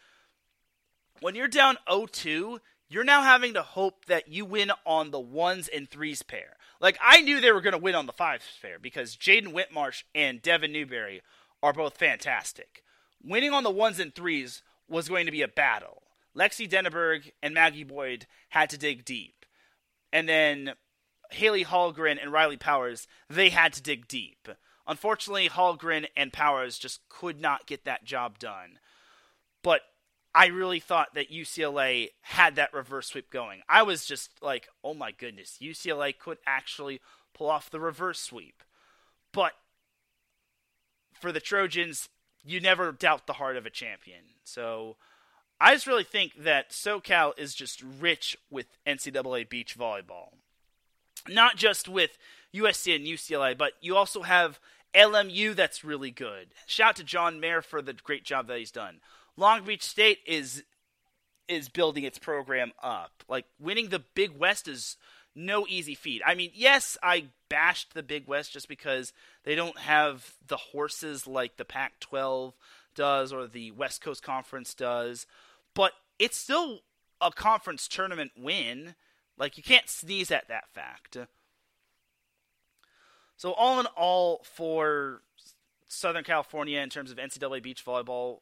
when 1.20 1.34
you're 1.34 1.48
down 1.48 1.78
0-2, 1.88 2.58
you're 2.88 3.04
now 3.04 3.22
having 3.22 3.54
to 3.54 3.62
hope 3.62 4.04
that 4.04 4.28
you 4.28 4.44
win 4.44 4.70
on 4.86 5.10
the 5.10 5.18
ones 5.18 5.68
and 5.68 5.88
threes 5.88 6.22
pair. 6.22 6.56
Like 6.80 6.98
I 7.02 7.22
knew 7.22 7.40
they 7.40 7.52
were 7.52 7.60
going 7.60 7.72
to 7.72 7.78
win 7.78 7.94
on 7.94 8.06
the 8.06 8.12
fives 8.12 8.44
pair 8.60 8.78
because 8.78 9.16
Jaden 9.16 9.54
Whitmarsh 9.54 10.04
and 10.14 10.42
Devin 10.42 10.72
Newberry 10.72 11.22
are 11.62 11.72
both 11.72 11.96
fantastic 11.96 12.82
winning 13.22 13.52
on 13.52 13.64
the 13.64 13.70
ones 13.70 13.98
and 13.98 14.14
threes 14.14 14.62
was 14.88 15.08
going 15.08 15.26
to 15.26 15.32
be 15.32 15.42
a 15.42 15.48
battle. 15.48 16.02
Lexi 16.36 16.68
Denaburg 16.68 17.32
and 17.42 17.54
Maggie 17.54 17.84
Boyd 17.84 18.26
had 18.50 18.70
to 18.70 18.78
dig 18.78 19.04
deep. 19.04 19.44
And 20.12 20.28
then 20.28 20.72
Haley 21.30 21.64
Hallgren 21.64 22.20
and 22.20 22.32
Riley 22.32 22.56
Powers, 22.56 23.06
they 23.28 23.50
had 23.50 23.72
to 23.74 23.82
dig 23.82 24.08
deep. 24.08 24.48
Unfortunately, 24.86 25.48
Hallgren 25.48 26.06
and 26.16 26.32
Powers 26.32 26.78
just 26.78 27.00
could 27.08 27.40
not 27.40 27.66
get 27.66 27.84
that 27.84 28.04
job 28.04 28.38
done. 28.38 28.78
But 29.62 29.82
I 30.34 30.46
really 30.46 30.80
thought 30.80 31.14
that 31.14 31.30
UCLA 31.30 32.08
had 32.22 32.56
that 32.56 32.72
reverse 32.72 33.08
sweep 33.08 33.30
going. 33.30 33.60
I 33.68 33.82
was 33.82 34.06
just 34.06 34.30
like, 34.40 34.68
oh 34.84 34.94
my 34.94 35.10
goodness, 35.10 35.58
UCLA 35.60 36.16
could 36.16 36.38
actually 36.46 37.00
pull 37.34 37.50
off 37.50 37.70
the 37.70 37.80
reverse 37.80 38.20
sweep. 38.20 38.62
But 39.32 39.52
for 41.20 41.32
the 41.32 41.40
Trojans, 41.40 42.08
you 42.44 42.60
never 42.60 42.92
doubt 42.92 43.26
the 43.26 43.34
heart 43.34 43.56
of 43.56 43.66
a 43.66 43.70
champion. 43.70 44.20
So 44.44 44.96
I 45.60 45.74
just 45.74 45.86
really 45.86 46.04
think 46.04 46.34
that 46.44 46.70
SoCal 46.70 47.38
is 47.38 47.54
just 47.54 47.82
rich 47.82 48.36
with 48.50 48.66
NCAA 48.86 49.48
beach 49.48 49.76
volleyball. 49.78 50.30
Not 51.28 51.56
just 51.56 51.88
with 51.88 52.16
USC 52.54 52.94
and 52.94 53.06
UCLA, 53.06 53.56
but 53.56 53.72
you 53.80 53.96
also 53.96 54.22
have 54.22 54.60
LMU 54.94 55.54
that's 55.54 55.84
really 55.84 56.10
good. 56.10 56.48
Shout 56.66 56.90
out 56.90 56.96
to 56.96 57.04
John 57.04 57.40
Mayer 57.40 57.60
for 57.60 57.82
the 57.82 57.92
great 57.92 58.24
job 58.24 58.46
that 58.46 58.58
he's 58.58 58.70
done. 58.70 59.00
Long 59.36 59.64
Beach 59.64 59.82
State 59.82 60.18
is 60.26 60.64
is 61.48 61.68
building 61.68 62.04
its 62.04 62.18
program 62.18 62.72
up. 62.82 63.24
Like 63.28 63.46
winning 63.58 63.88
the 63.88 64.04
Big 64.14 64.36
West 64.36 64.68
is 64.68 64.96
no 65.38 65.66
easy 65.68 65.94
feat. 65.94 66.20
I 66.26 66.34
mean, 66.34 66.50
yes, 66.54 66.98
I 67.02 67.26
bashed 67.48 67.94
the 67.94 68.02
Big 68.02 68.26
West 68.26 68.52
just 68.52 68.68
because 68.68 69.12
they 69.44 69.54
don't 69.54 69.78
have 69.78 70.34
the 70.46 70.56
horses 70.56 71.26
like 71.26 71.56
the 71.56 71.64
Pac 71.64 72.00
12 72.00 72.54
does 72.94 73.32
or 73.32 73.46
the 73.46 73.70
West 73.70 74.00
Coast 74.00 74.22
Conference 74.22 74.74
does, 74.74 75.26
but 75.74 75.92
it's 76.18 76.36
still 76.36 76.80
a 77.20 77.30
conference 77.30 77.88
tournament 77.88 78.32
win. 78.36 78.94
Like, 79.38 79.56
you 79.56 79.62
can't 79.62 79.88
sneeze 79.88 80.30
at 80.30 80.48
that 80.48 80.68
fact. 80.74 81.16
So, 83.36 83.52
all 83.52 83.78
in 83.78 83.86
all, 83.96 84.42
for 84.42 85.22
Southern 85.86 86.24
California 86.24 86.80
in 86.80 86.90
terms 86.90 87.12
of 87.12 87.18
NCAA 87.18 87.62
beach 87.62 87.84
volleyball, 87.84 88.40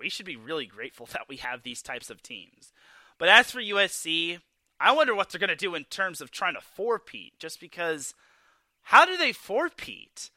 we 0.00 0.08
should 0.08 0.26
be 0.26 0.36
really 0.36 0.66
grateful 0.66 1.06
that 1.12 1.28
we 1.28 1.36
have 1.36 1.62
these 1.62 1.82
types 1.82 2.10
of 2.10 2.22
teams. 2.22 2.72
But 3.18 3.28
as 3.28 3.50
for 3.50 3.60
USC, 3.60 4.40
I 4.80 4.92
wonder 4.92 5.14
what 5.14 5.28
they're 5.28 5.38
going 5.38 5.48
to 5.48 5.56
do 5.56 5.74
in 5.74 5.84
terms 5.84 6.20
of 6.20 6.30
trying 6.30 6.54
to 6.54 6.60
four-peat, 6.60 7.38
just 7.38 7.60
because 7.60 8.14
how 8.82 9.04
do 9.04 9.16
they 9.16 9.32
four-peat? 9.32 10.30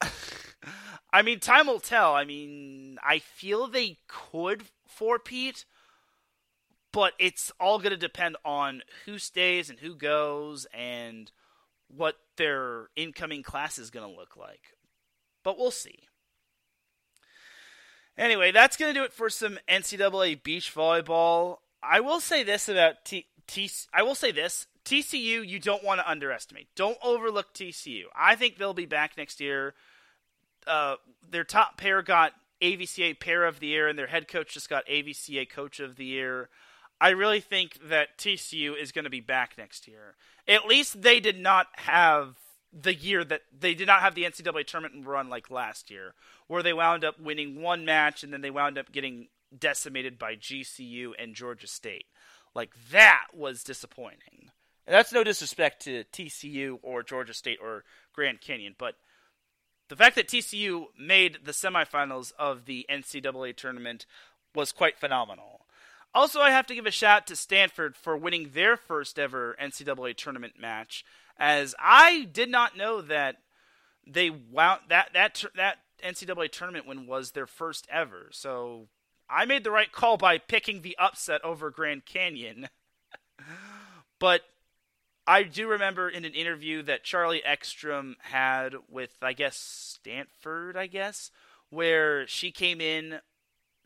I 1.12 1.22
mean, 1.22 1.40
time 1.40 1.66
will 1.66 1.80
tell. 1.80 2.14
I 2.14 2.24
mean, 2.24 2.98
I 3.02 3.18
feel 3.18 3.66
they 3.66 3.98
could 4.08 4.64
four-peat, 4.86 5.64
but 6.92 7.14
it's 7.18 7.50
all 7.58 7.78
going 7.78 7.92
to 7.92 7.96
depend 7.96 8.36
on 8.44 8.82
who 9.06 9.18
stays 9.18 9.70
and 9.70 9.78
who 9.78 9.94
goes 9.94 10.66
and 10.74 11.32
what 11.88 12.16
their 12.36 12.88
incoming 12.94 13.42
class 13.42 13.78
is 13.78 13.90
going 13.90 14.06
to 14.06 14.18
look 14.18 14.36
like. 14.36 14.74
But 15.42 15.58
we'll 15.58 15.70
see. 15.70 16.00
Anyway, 18.18 18.50
that's 18.50 18.76
going 18.76 18.92
to 18.92 18.98
do 18.98 19.04
it 19.04 19.12
for 19.12 19.30
some 19.30 19.58
NCAA 19.68 20.42
beach 20.42 20.74
volleyball. 20.74 21.58
I 21.82 22.00
will 22.00 22.20
say 22.20 22.42
this 22.42 22.68
about 22.68 23.04
T. 23.04 23.26
I 23.92 24.02
will 24.02 24.14
say 24.14 24.32
this 24.32 24.66
TCU, 24.84 25.46
you 25.46 25.58
don't 25.58 25.84
want 25.84 26.00
to 26.00 26.10
underestimate. 26.10 26.68
Don't 26.76 26.98
overlook 27.02 27.52
TCU. 27.54 28.04
I 28.14 28.36
think 28.36 28.56
they'll 28.56 28.74
be 28.74 28.86
back 28.86 29.16
next 29.16 29.40
year. 29.40 29.74
Uh, 30.66 30.96
their 31.28 31.44
top 31.44 31.76
pair 31.76 32.02
got 32.02 32.32
AVCA 32.62 33.18
Pair 33.18 33.44
of 33.44 33.60
the 33.60 33.66
Year, 33.66 33.88
and 33.88 33.98
their 33.98 34.06
head 34.06 34.28
coach 34.28 34.54
just 34.54 34.68
got 34.68 34.86
AVCA 34.86 35.48
Coach 35.48 35.80
of 35.80 35.96
the 35.96 36.04
Year. 36.04 36.48
I 37.00 37.10
really 37.10 37.40
think 37.40 37.78
that 37.88 38.16
TCU 38.16 38.80
is 38.80 38.92
going 38.92 39.04
to 39.04 39.10
be 39.10 39.20
back 39.20 39.58
next 39.58 39.86
year. 39.86 40.14
At 40.48 40.66
least 40.66 41.02
they 41.02 41.20
did 41.20 41.38
not 41.38 41.66
have 41.74 42.36
the 42.72 42.94
year 42.94 43.24
that 43.24 43.42
they 43.58 43.74
did 43.74 43.86
not 43.86 44.00
have 44.00 44.14
the 44.14 44.24
NCAA 44.24 44.66
tournament 44.66 45.06
run 45.06 45.28
like 45.28 45.50
last 45.50 45.90
year, 45.90 46.14
where 46.46 46.62
they 46.62 46.72
wound 46.72 47.04
up 47.04 47.20
winning 47.20 47.60
one 47.60 47.84
match 47.84 48.22
and 48.22 48.32
then 48.32 48.40
they 48.40 48.50
wound 48.50 48.78
up 48.78 48.92
getting 48.92 49.28
decimated 49.56 50.18
by 50.18 50.36
GCU 50.36 51.12
and 51.18 51.34
Georgia 51.34 51.66
State. 51.66 52.06
Like 52.56 52.72
that 52.90 53.26
was 53.34 53.62
disappointing. 53.62 54.50
And 54.86 54.94
that's 54.94 55.12
no 55.12 55.22
disrespect 55.22 55.82
to 55.84 56.04
TCU 56.04 56.78
or 56.82 57.02
Georgia 57.02 57.34
State 57.34 57.58
or 57.62 57.84
Grand 58.14 58.40
Canyon, 58.40 58.74
but 58.78 58.94
the 59.88 59.96
fact 59.96 60.16
that 60.16 60.26
TCU 60.26 60.86
made 60.98 61.40
the 61.44 61.52
semifinals 61.52 62.32
of 62.38 62.64
the 62.64 62.86
NCAA 62.90 63.54
tournament 63.54 64.06
was 64.54 64.72
quite 64.72 64.98
phenomenal. 64.98 65.66
Also, 66.14 66.40
I 66.40 66.50
have 66.50 66.66
to 66.66 66.74
give 66.74 66.86
a 66.86 66.90
shout 66.90 67.26
to 67.26 67.36
Stanford 67.36 67.94
for 67.94 68.16
winning 68.16 68.50
their 68.54 68.76
first 68.76 69.18
ever 69.18 69.54
NCAA 69.62 70.16
tournament 70.16 70.54
match, 70.58 71.04
as 71.38 71.74
I 71.78 72.26
did 72.32 72.50
not 72.50 72.76
know 72.76 73.02
that 73.02 73.36
they 74.06 74.30
wound 74.30 74.80
that 74.88 75.10
that 75.12 75.44
that 75.56 75.78
NCAA 76.02 76.50
tournament 76.50 76.86
win 76.86 77.06
was 77.06 77.32
their 77.32 77.46
first 77.46 77.86
ever. 77.90 78.28
So 78.32 78.88
I 79.28 79.44
made 79.44 79.64
the 79.64 79.70
right 79.70 79.90
call 79.90 80.16
by 80.16 80.38
picking 80.38 80.82
the 80.82 80.96
upset 80.98 81.44
over 81.44 81.70
Grand 81.70 82.04
Canyon. 82.06 82.68
but 84.18 84.42
I 85.26 85.42
do 85.42 85.68
remember 85.68 86.08
in 86.08 86.24
an 86.24 86.34
interview 86.34 86.82
that 86.82 87.02
Charlie 87.02 87.44
Ekstrom 87.44 88.16
had 88.20 88.74
with 88.88 89.16
I 89.22 89.32
guess 89.32 89.56
Stanford, 89.56 90.76
I 90.76 90.86
guess, 90.86 91.30
where 91.70 92.26
she 92.26 92.52
came 92.52 92.80
in 92.80 93.20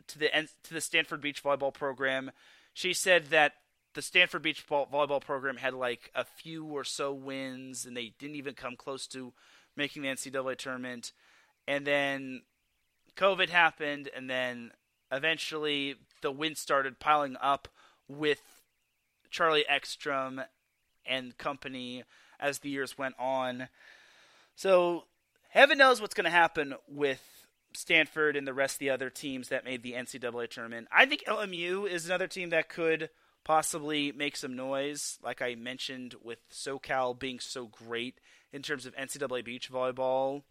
to 0.09 0.19
the 0.19 0.29
to 0.65 0.75
the 0.75 0.81
Stanford 0.81 1.21
Beach 1.21 1.43
Volleyball 1.43 1.73
program. 1.73 2.31
She 2.75 2.93
said 2.93 3.27
that 3.27 3.55
the 3.95 4.03
Stanford 4.03 4.43
Beach 4.43 4.67
Volleyball 4.69 5.21
program 5.21 5.57
had 5.57 5.75
like 5.75 6.11
a 6.15 6.25
few 6.25 6.65
or 6.65 6.85
so 6.85 7.13
wins, 7.13 7.87
and 7.87 7.97
they 7.97 8.13
didn't 8.19 8.37
even 8.37 8.55
come 8.55 8.77
close 8.77 9.07
to 9.09 9.33
making 9.77 10.03
the 10.03 10.09
NCAA 10.09 10.57
tournament. 10.57 11.13
And 11.67 11.87
then 11.87 12.43
COVID 13.17 13.49
happened, 13.49 14.11
and 14.15 14.29
then 14.29 14.73
eventually 15.11 15.97
the 16.23 16.31
wins 16.31 16.61
started 16.61 17.01
piling 17.01 17.37
up 17.41 17.69
with 18.09 18.41
Charlie 19.31 19.67
Ekstrom 19.69 20.43
and 21.07 21.37
company 21.39 22.05
as 22.39 22.61
the 22.61 22.71
years 22.71 22.99
went 22.99 23.15
on. 23.19 23.69
So 24.57 25.05
heaven 25.51 25.79
knows 25.79 26.01
what's 26.01 26.15
going 26.15 26.25
to 26.25 26.31
happen 26.31 26.75
with 26.89 27.23
Stanford 27.75 28.37
and 28.37 28.47
the 28.47 28.55
rest 28.55 28.77
of 28.77 28.81
the 28.81 28.91
other 28.91 29.11
teams 29.11 29.49
that 29.49 29.65
made 29.65 29.83
the 29.83 29.93
NCAA 29.93 30.49
tournament. 30.51 30.89
I 30.93 31.07
think 31.07 31.25
LMU 31.27 31.89
is 31.89 32.07
another 32.07 32.27
team 32.27 32.51
that 32.51 32.69
could 32.69 33.11
possibly 33.45 34.13
make 34.13 34.37
some 34.37 34.57
noise, 34.57 35.19
like 35.23 35.41
I 35.41 35.55
mentioned 35.55 36.15
with 36.23 36.39
SoCal 36.51 37.19
being 37.19 37.41
so 37.41 37.67
great 37.67 38.21
in 38.53 38.63
terms 38.63 38.87
of 38.87 38.97
NCAA 38.97 39.45
beach 39.45 39.71
volleyball. 39.71 40.43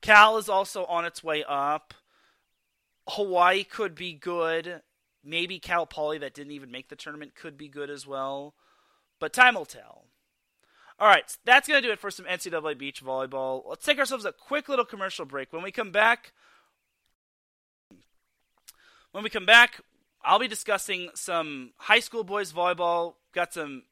Cal 0.00 0.36
is 0.36 0.48
also 0.48 0.84
on 0.84 1.04
its 1.04 1.24
way 1.24 1.42
up. 1.48 1.94
Hawaii 3.08 3.64
could 3.64 3.94
be 3.94 4.12
good. 4.12 4.82
Maybe 5.24 5.58
Cal 5.58 5.86
Poly, 5.86 6.18
that 6.18 6.34
didn't 6.34 6.52
even 6.52 6.70
make 6.70 6.88
the 6.88 6.96
tournament, 6.96 7.34
could 7.34 7.56
be 7.56 7.68
good 7.68 7.90
as 7.90 8.06
well. 8.06 8.54
But 9.18 9.32
time 9.32 9.54
will 9.54 9.66
tell. 9.66 10.04
All 11.00 11.08
right, 11.08 11.24
that's 11.44 11.68
going 11.68 11.80
to 11.80 11.86
do 11.86 11.92
it 11.92 12.00
for 12.00 12.10
some 12.10 12.26
NCAA 12.26 12.76
beach 12.76 13.04
volleyball. 13.04 13.62
Let's 13.66 13.84
take 13.84 13.98
ourselves 13.98 14.24
a 14.24 14.32
quick 14.32 14.68
little 14.68 14.84
commercial 14.84 15.24
break. 15.24 15.52
When 15.52 15.62
we 15.62 15.70
come 15.70 15.92
back, 15.92 16.32
when 19.12 19.22
we 19.22 19.30
come 19.30 19.46
back, 19.46 19.80
I'll 20.24 20.40
be 20.40 20.48
discussing 20.48 21.10
some 21.14 21.72
high 21.76 22.00
school 22.00 22.24
boys 22.24 22.52
volleyball. 22.52 23.14
Got 23.32 23.54
some 23.54 23.84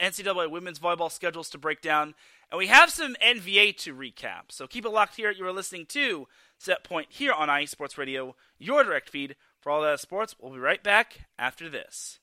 NCAA 0.00 0.50
women's 0.50 0.78
volleyball 0.78 1.12
schedules 1.12 1.50
to 1.50 1.58
break 1.58 1.82
down, 1.82 2.14
and 2.50 2.58
we 2.58 2.68
have 2.68 2.90
some 2.90 3.14
NVA 3.22 3.76
to 3.78 3.94
recap. 3.94 4.50
So 4.50 4.66
keep 4.66 4.86
it 4.86 4.90
locked 4.90 5.16
here. 5.16 5.30
You 5.30 5.46
are 5.46 5.52
listening 5.52 5.86
to 5.86 6.28
Set 6.58 6.84
Point 6.84 7.06
here 7.10 7.32
on 7.32 7.48
IE 7.48 7.66
Sports 7.66 7.96
Radio, 7.96 8.34
your 8.58 8.84
direct 8.84 9.08
feed 9.08 9.36
for 9.60 9.70
all 9.70 9.82
that 9.82 10.00
sports. 10.00 10.34
We'll 10.38 10.52
be 10.52 10.58
right 10.58 10.82
back 10.82 11.28
after 11.38 11.68
this. 11.68 12.18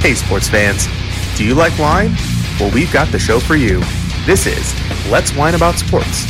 Hey, 0.00 0.14
sports 0.14 0.48
fans. 0.48 0.86
Do 1.36 1.44
you 1.44 1.54
like 1.54 1.76
wine? 1.78 2.14
Well, 2.58 2.70
we've 2.72 2.92
got 2.92 3.08
the 3.08 3.18
show 3.18 3.40
for 3.40 3.56
you. 3.56 3.80
This 4.24 4.46
is 4.46 4.72
Let's 5.10 5.34
Wine 5.34 5.54
About 5.54 5.74
Sports, 5.74 6.24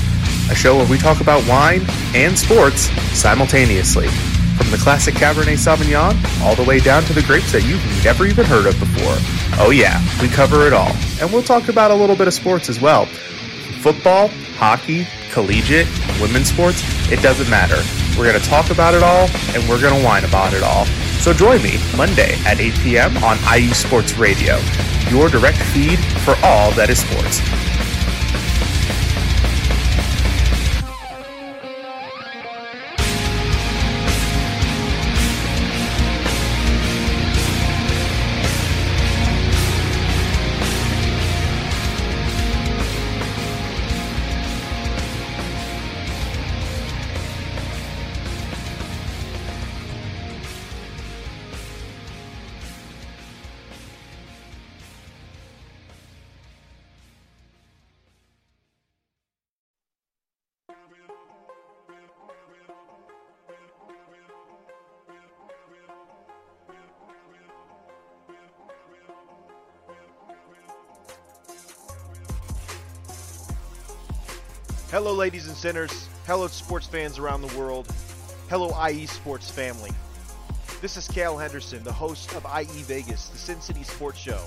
a 0.51 0.55
show 0.55 0.77
where 0.77 0.89
we 0.91 0.97
talk 0.99 1.21
about 1.21 1.47
wine 1.47 1.85
and 2.15 2.37
sports 2.37 2.91
simultaneously. 3.17 4.09
From 4.57 4.71
the 4.71 4.79
classic 4.79 5.15
Cabernet 5.15 5.59
Sauvignon 5.59 6.17
all 6.43 6.57
the 6.57 6.65
way 6.65 6.81
down 6.81 7.03
to 7.05 7.13
the 7.13 7.23
grapes 7.23 7.53
that 7.53 7.63
you've 7.65 7.85
never 8.03 8.27
even 8.27 8.47
heard 8.47 8.67
of 8.67 8.79
before. 8.81 9.15
Oh, 9.63 9.71
yeah, 9.71 10.03
we 10.21 10.29
cover 10.29 10.67
it 10.67 10.73
all. 10.73 10.93
And 11.21 11.31
we'll 11.31 11.43
talk 11.43 11.69
about 11.69 11.91
a 11.91 11.95
little 11.95 12.17
bit 12.17 12.27
of 12.27 12.35
sports 12.35 12.69
as 12.69 12.81
well. 12.81 13.07
Football, 13.83 14.29
hockey, 14.57 15.07
collegiate, 15.31 15.87
women's 16.21 16.49
sports, 16.49 16.83
it 17.11 17.21
doesn't 17.23 17.49
matter. 17.49 17.81
We're 18.19 18.31
going 18.31 18.41
to 18.41 18.49
talk 18.49 18.71
about 18.71 18.95
it 18.95 19.03
all, 19.03 19.29
and 19.55 19.69
we're 19.69 19.81
going 19.81 19.99
to 19.99 20.05
whine 20.05 20.25
about 20.25 20.55
it 20.55 20.63
all. 20.63 20.87
So 21.21 21.33
join 21.33 21.63
me 21.63 21.79
Monday 21.97 22.39
at 22.45 22.61
8 22.61 22.75
p.m. 22.81 23.17
on 23.19 23.39
IE 23.55 23.69
Sports 23.69 24.17
Radio, 24.17 24.59
your 25.11 25.29
direct 25.29 25.59
feed 25.59 25.99
for 26.25 26.35
all 26.43 26.73
that 26.73 26.91
is 26.91 27.01
sports. 27.01 27.41
Ladies 75.19 75.49
and 75.49 75.57
sinners. 75.57 76.09
Hello, 76.29 76.47
sports 76.47 76.87
fans 76.87 77.19
around 77.19 77.43
the 77.43 77.59
world. 77.59 77.93
Hello, 78.49 78.73
IE 78.87 79.05
Sports 79.07 79.51
family. 79.51 79.91
This 80.81 80.97
is 80.97 81.09
Cale 81.09 81.37
Henderson, 81.37 81.83
the 81.83 81.93
host 81.93 82.33
of 82.37 82.47
IE 82.57 82.83
Vegas, 82.83 83.29
the 83.31 83.37
Sin 83.37 83.61
City 83.61 83.83
Sports 83.83 84.17
Show, 84.17 84.41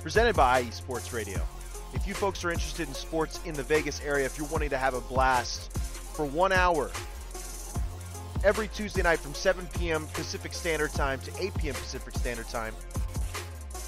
presented 0.00 0.34
by 0.34 0.60
IE 0.60 0.70
Sports 0.70 1.12
Radio. 1.12 1.46
If 1.92 2.08
you 2.08 2.14
folks 2.14 2.42
are 2.42 2.50
interested 2.50 2.88
in 2.88 2.94
sports 2.94 3.38
in 3.44 3.52
the 3.52 3.64
Vegas 3.64 4.00
area, 4.00 4.24
if 4.24 4.38
you're 4.38 4.48
wanting 4.48 4.70
to 4.70 4.78
have 4.78 4.94
a 4.94 5.02
blast 5.02 5.70
for 5.76 6.24
one 6.24 6.52
hour 6.52 6.90
every 8.42 8.68
Tuesday 8.68 9.02
night 9.02 9.18
from 9.18 9.34
7 9.34 9.68
p.m. 9.78 10.06
Pacific 10.14 10.54
Standard 10.54 10.92
Time 10.92 11.20
to 11.20 11.30
8 11.38 11.54
p.m. 11.56 11.74
Pacific 11.74 12.14
Standard 12.14 12.48
Time. 12.48 12.72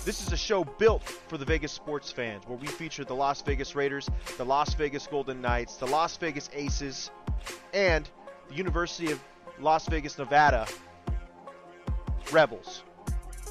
This 0.06 0.24
is 0.24 0.32
a 0.32 0.36
show 0.36 0.62
built 0.62 1.02
for 1.02 1.36
the 1.36 1.44
Vegas 1.44 1.72
sports 1.72 2.12
fans 2.12 2.44
where 2.46 2.56
we 2.56 2.68
feature 2.68 3.04
the 3.04 3.12
Las 3.12 3.42
Vegas 3.42 3.74
Raiders, 3.74 4.08
the 4.36 4.44
Las 4.44 4.72
Vegas 4.74 5.04
Golden 5.08 5.40
Knights, 5.42 5.78
the 5.78 5.86
Las 5.88 6.16
Vegas 6.18 6.48
Aces, 6.52 7.10
and 7.74 8.08
the 8.48 8.54
University 8.54 9.10
of 9.10 9.20
Las 9.58 9.88
Vegas, 9.88 10.16
Nevada 10.16 10.68
Rebels. 12.30 12.84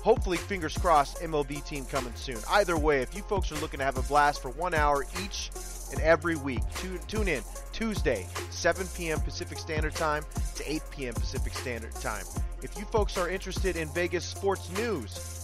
Hopefully, 0.01 0.37
fingers 0.37 0.77
crossed, 0.77 1.17
MLB 1.17 1.61
team 1.65 1.83
coming 1.87 2.15
soon. 2.15 2.37
Either 2.49 2.77
way, 2.77 3.01
if 3.01 3.13
you 3.13 3.21
folks 3.23 3.51
are 3.51 3.55
looking 3.55 3.79
to 3.79 3.83
have 3.83 3.97
a 3.97 4.03
blast 4.03 4.41
for 4.41 4.51
one 4.51 4.73
hour 4.73 5.05
each 5.21 5.51
and 5.91 5.99
every 5.99 6.37
week, 6.37 6.61
tune, 6.75 7.01
tune 7.09 7.27
in 7.27 7.43
Tuesday, 7.73 8.25
7 8.49 8.87
p.m. 8.95 9.19
Pacific 9.19 9.57
Standard 9.57 9.93
Time 9.95 10.23
to 10.55 10.71
8 10.71 10.81
p.m. 10.89 11.15
Pacific 11.15 11.53
Standard 11.53 11.93
Time. 11.95 12.23
If 12.63 12.79
you 12.79 12.85
folks 12.85 13.17
are 13.17 13.27
interested 13.27 13.75
in 13.75 13.89
Vegas 13.89 14.23
sports 14.23 14.71
news, 14.77 15.34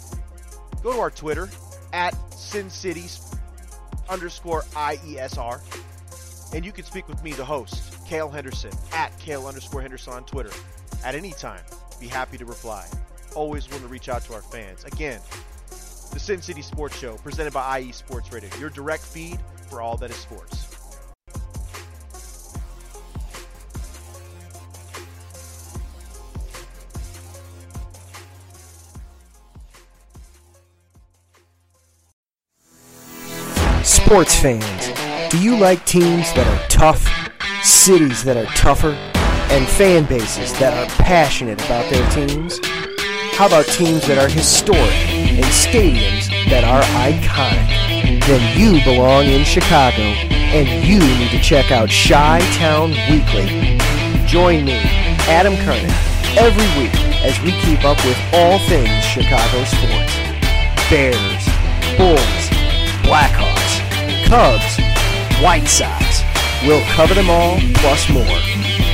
go 0.82 0.94
to 0.94 1.00
our 1.00 1.12
Twitter 1.12 1.50
at 1.94 2.16
Sin 2.34 2.70
Cities 2.70 3.36
underscore 4.10 4.64
IESR, 4.74 5.62
and 6.54 6.66
you 6.66 6.72
can 6.72 6.84
speak 6.84 7.08
with 7.08 7.24
me, 7.24 7.32
the 7.34 7.46
host, 7.46 8.06
Kale 8.06 8.30
Henderson, 8.30 8.72
at 8.94 9.18
Kale 9.20 9.48
underscore 9.48 9.82
Henderson 9.82 10.14
on 10.14 10.26
Twitter 10.26 10.52
at 11.06 11.16
any 11.16 11.32
time. 11.32 11.62
Be 12.00 12.08
happy 12.08 12.38
to 12.38 12.46
reply. 12.46 12.86
Always 13.36 13.68
willing 13.70 13.84
to 13.84 13.90
reach 13.90 14.10
out 14.10 14.24
to 14.26 14.34
our 14.34 14.42
fans. 14.42 14.84
Again, 14.84 15.20
the 15.70 16.20
Sin 16.20 16.42
City 16.42 16.62
Sports 16.62 16.98
Show, 16.98 17.16
presented 17.18 17.54
by 17.54 17.80
IE 17.80 17.92
Sports 17.94 18.32
Radio, 18.34 18.50
your 18.60 18.70
direct 18.70 19.04
feed 19.04 19.40
for 19.70 19.82
all 19.82 19.96
that 19.98 20.10
is 20.10 20.18
sports. 20.18 20.61
Sports 34.12 34.36
fans, 34.36 35.32
do 35.32 35.42
you 35.42 35.56
like 35.56 35.86
teams 35.86 36.34
that 36.34 36.46
are 36.46 36.68
tough, 36.68 37.08
cities 37.64 38.26
that 38.26 38.36
are 38.36 38.46
tougher, 38.58 38.92
and 39.56 39.66
fan 39.66 40.04
bases 40.04 40.52
that 40.60 40.76
are 40.76 40.86
passionate 41.02 41.64
about 41.64 41.90
their 41.90 42.04
teams? 42.12 42.60
How 43.40 43.48
about 43.48 43.64
teams 43.68 44.06
that 44.08 44.18
are 44.18 44.28
historic 44.28 44.92
and 45.16 45.46
stadiums 45.46 46.28
that 46.52 46.68
are 46.68 46.84
iconic? 47.08 47.72
Then 48.28 48.44
you 48.60 48.84
belong 48.84 49.32
in 49.32 49.46
Chicago, 49.46 50.04
and 50.04 50.68
you 50.84 51.00
need 51.00 51.32
to 51.32 51.40
check 51.40 51.72
out 51.72 51.88
Chi 51.88 52.44
Town 52.60 52.92
Weekly. 53.08 53.80
Join 54.28 54.66
me, 54.66 54.84
Adam 55.32 55.56
Kernan, 55.64 55.88
every 56.36 56.68
week 56.76 56.92
as 57.24 57.40
we 57.48 57.56
keep 57.64 57.88
up 57.88 57.96
with 58.04 58.20
all 58.36 58.60
things 58.68 58.92
Chicago 59.08 59.64
sports. 59.64 60.20
Bears, 60.92 61.48
Bulls, 61.96 62.44
Blackhawks, 63.08 63.41
Cubs, 64.32 64.78
White 65.44 65.68
Sox. 65.68 66.24
We'll 66.64 66.86
cover 66.96 67.14
them 67.14 67.30
all, 67.30 67.60
plus 67.84 68.10
more. 68.10 68.24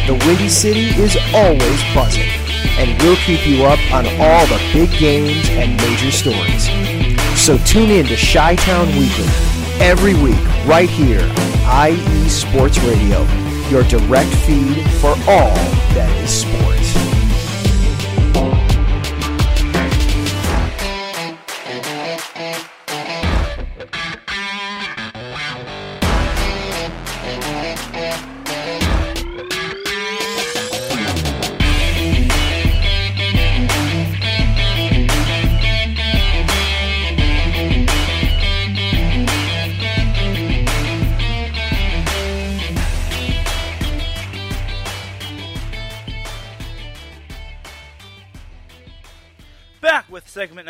The 0.07 0.19
Windy 0.25 0.49
City 0.49 0.87
is 0.99 1.15
always 1.31 1.83
buzzing, 1.93 2.31
and 2.79 2.99
we'll 3.03 3.17
keep 3.17 3.45
you 3.45 3.63
up 3.65 3.77
on 3.93 4.07
all 4.19 4.47
the 4.47 4.59
big 4.73 4.89
games 4.97 5.47
and 5.51 5.77
major 5.77 6.09
stories. 6.09 6.65
So 7.39 7.59
tune 7.59 7.91
in 7.91 8.07
to 8.07 8.15
Chi 8.15 8.55
Town 8.55 8.87
Weekly 8.97 9.27
every 9.79 10.15
week 10.15 10.43
right 10.65 10.89
here 10.89 11.21
on 11.21 11.91
IE 11.91 12.29
Sports 12.29 12.79
Radio, 12.79 13.21
your 13.69 13.83
direct 13.83 14.33
feed 14.47 14.89
for 14.99 15.11
all 15.29 15.53
that 15.93 16.09
is 16.23 16.31
sports. 16.31 16.46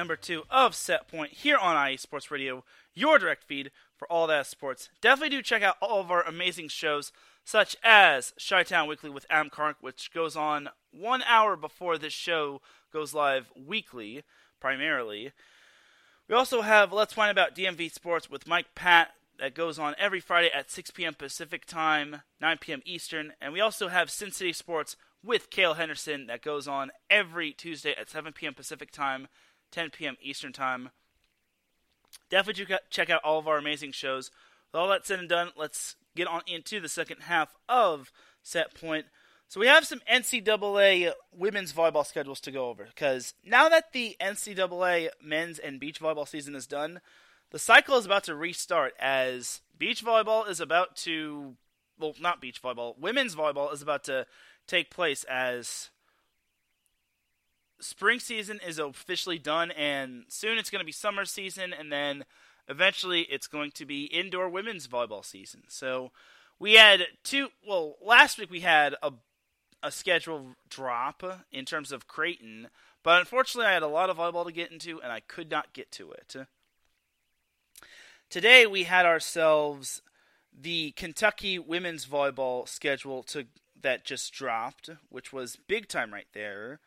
Number 0.07 0.15
two 0.15 0.43
of 0.49 0.73
Set 0.73 1.09
Point 1.09 1.33
here 1.33 1.57
on 1.57 1.89
IE 1.89 1.97
Sports 1.97 2.31
Radio, 2.31 2.63
your 2.93 3.19
direct 3.19 3.43
feed 3.43 3.71
for 3.97 4.09
all 4.09 4.25
that 4.27 4.47
sports. 4.47 4.87
Definitely 5.01 5.35
do 5.35 5.41
check 5.41 5.61
out 5.61 5.75
all 5.81 5.99
of 5.99 6.09
our 6.09 6.21
amazing 6.21 6.69
shows, 6.69 7.11
such 7.43 7.75
as 7.83 8.31
Chi 8.47 8.63
Town 8.63 8.87
Weekly 8.87 9.09
with 9.09 9.25
Kark, 9.27 9.75
which 9.81 10.13
goes 10.13 10.37
on 10.37 10.69
one 10.93 11.23
hour 11.23 11.57
before 11.57 11.97
this 11.97 12.13
show 12.13 12.61
goes 12.93 13.13
live 13.13 13.51
weekly, 13.53 14.23
primarily. 14.61 15.33
We 16.29 16.35
also 16.35 16.61
have 16.61 16.93
Let's 16.93 17.11
Find 17.11 17.29
About 17.29 17.53
DMV 17.53 17.91
Sports 17.91 18.29
with 18.29 18.47
Mike 18.47 18.67
Pat 18.75 19.09
that 19.39 19.55
goes 19.55 19.77
on 19.77 19.93
every 19.97 20.21
Friday 20.21 20.49
at 20.53 20.71
6 20.71 20.91
p.m. 20.91 21.15
Pacific 21.15 21.65
Time, 21.65 22.21
9 22.39 22.59
p.m. 22.61 22.81
Eastern. 22.85 23.33
And 23.41 23.51
we 23.51 23.59
also 23.59 23.89
have 23.89 24.09
Sin 24.09 24.31
City 24.31 24.53
Sports 24.53 24.95
with 25.21 25.49
Kale 25.49 25.73
Henderson 25.73 26.27
that 26.27 26.41
goes 26.41 26.65
on 26.65 26.91
every 27.09 27.51
Tuesday 27.51 27.93
at 27.99 28.09
7 28.09 28.31
p.m. 28.31 28.53
Pacific 28.53 28.89
Time, 28.89 29.27
10 29.71 29.91
p.m. 29.91 30.17
Eastern 30.21 30.53
Time. 30.53 30.89
Definitely 32.29 32.77
check 32.89 33.09
out- 33.09 33.23
all 33.23 33.39
of 33.39 33.47
our 33.47 33.57
amazing 33.57 33.91
shows. 33.91 34.31
With 34.71 34.79
all 34.79 34.89
that 34.89 35.05
said 35.05 35.19
and 35.19 35.29
done, 35.29 35.51
let's 35.55 35.95
get 36.15 36.27
on 36.27 36.41
into 36.45 36.79
the 36.79 36.89
second 36.89 37.21
half 37.23 37.55
of 37.69 38.11
Set 38.43 38.73
Point. 38.73 39.05
So 39.47 39.61
we 39.61 39.67
have 39.67 39.85
some 39.85 40.01
NCAA 40.11 41.13
women's 41.31 41.71
volleyball 41.71 42.05
schedules 42.05 42.41
to 42.41 42.51
go 42.51 42.67
over 42.69 42.85
because 42.85 43.33
now 43.45 43.69
that 43.69 43.93
the 43.93 44.17
NCAA 44.19 45.09
men's 45.23 45.57
and 45.57 45.79
beach 45.79 46.01
volleyball 46.01 46.27
season 46.27 46.53
is 46.53 46.67
done, 46.67 46.99
the 47.51 47.59
cycle 47.59 47.97
is 47.97 48.05
about 48.05 48.25
to 48.25 48.35
restart 48.35 48.93
as 48.99 49.61
beach 49.77 50.03
volleyball 50.03 50.49
is 50.49 50.59
about 50.59 50.97
to 50.97 51.55
well, 51.99 52.13
not 52.19 52.41
beach 52.41 52.61
volleyball, 52.61 52.97
women's 52.99 53.35
volleyball 53.35 53.73
is 53.73 53.81
about 53.81 54.03
to 54.03 54.25
take 54.67 54.91
place 54.91 55.23
as 55.23 55.89
spring 57.79 58.19
season 58.19 58.59
is 58.65 58.79
officially 58.79 59.37
done 59.37 59.71
and 59.71 60.23
soon 60.27 60.57
it's 60.57 60.69
going 60.69 60.81
to 60.81 60.85
be 60.85 60.91
summer 60.91 61.25
season 61.25 61.73
and 61.73 61.91
then 61.91 62.25
eventually 62.67 63.21
it's 63.21 63.47
going 63.47 63.71
to 63.71 63.85
be 63.85 64.05
indoor 64.05 64.49
women's 64.49 64.87
volleyball 64.87 65.23
season. 65.23 65.63
So 65.67 66.11
we 66.59 66.73
had 66.73 67.01
two 67.23 67.49
well, 67.67 67.95
last 68.01 68.37
week 68.37 68.49
we 68.49 68.61
had 68.61 68.95
a 69.01 69.13
a 69.83 69.91
schedule 69.91 70.55
drop 70.69 71.23
in 71.51 71.63
terms 71.63 71.91
of 71.91 72.07
Creighton, 72.07 72.69
but 73.03 73.19
unfortunately 73.19 73.67
I 73.69 73.73
had 73.73 73.83
a 73.83 73.87
lot 73.87 74.09
of 74.09 74.17
volleyball 74.17 74.45
to 74.45 74.51
get 74.51 74.71
into 74.71 75.01
and 75.01 75.11
I 75.11 75.19
could 75.19 75.51
not 75.51 75.73
get 75.73 75.91
to 75.93 76.11
it. 76.11 76.35
Today 78.29 78.65
we 78.65 78.83
had 78.83 79.05
ourselves 79.05 80.01
the 80.59 80.91
Kentucky 80.91 81.59
women's 81.59 82.05
volleyball 82.05 82.67
schedule 82.67 83.23
to 83.23 83.45
that 83.79 84.03
just 84.03 84.33
dropped, 84.33 84.89
which 85.09 85.31
was 85.31 85.55
big 85.55 85.87
time 85.87 86.11
right 86.11 86.27
there. 86.33 86.79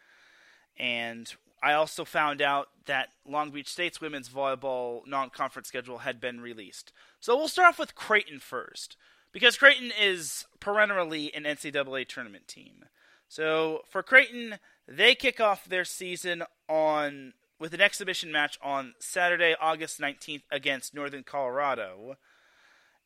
And 0.80 1.32
I 1.62 1.74
also 1.74 2.06
found 2.06 2.40
out 2.40 2.68
that 2.86 3.10
Long 3.28 3.50
Beach 3.50 3.68
State's 3.68 4.00
women's 4.00 4.30
volleyball 4.30 5.06
non-conference 5.06 5.68
schedule 5.68 5.98
had 5.98 6.20
been 6.20 6.40
released. 6.40 6.90
So 7.20 7.36
we'll 7.36 7.48
start 7.48 7.68
off 7.68 7.78
with 7.78 7.94
Creighton 7.94 8.40
first, 8.40 8.96
because 9.30 9.58
Creighton 9.58 9.92
is 10.00 10.46
perennially 10.58 11.34
an 11.34 11.44
NCAA 11.44 12.08
tournament 12.08 12.48
team. 12.48 12.86
So 13.28 13.82
for 13.90 14.02
Creighton, 14.02 14.56
they 14.88 15.14
kick 15.14 15.38
off 15.38 15.66
their 15.66 15.84
season 15.84 16.44
on 16.66 17.34
with 17.58 17.74
an 17.74 17.82
exhibition 17.82 18.32
match 18.32 18.58
on 18.62 18.94
Saturday, 18.98 19.54
August 19.60 20.00
19th 20.00 20.44
against 20.50 20.94
Northern 20.94 21.24
Colorado. 21.24 22.16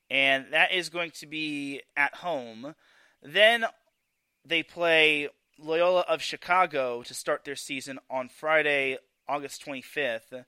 And 0.08 0.46
that 0.52 0.72
is 0.72 0.90
going 0.90 1.10
to 1.10 1.26
be 1.26 1.82
at 1.96 2.14
home. 2.16 2.76
Then 3.20 3.64
they 4.46 4.62
play 4.62 5.28
Loyola 5.58 6.04
of 6.08 6.22
Chicago 6.22 7.02
to 7.02 7.14
start 7.14 7.44
their 7.44 7.56
season 7.56 7.98
on 8.10 8.28
Friday, 8.28 8.98
August 9.28 9.64
25th. 9.64 10.32
And 10.32 10.44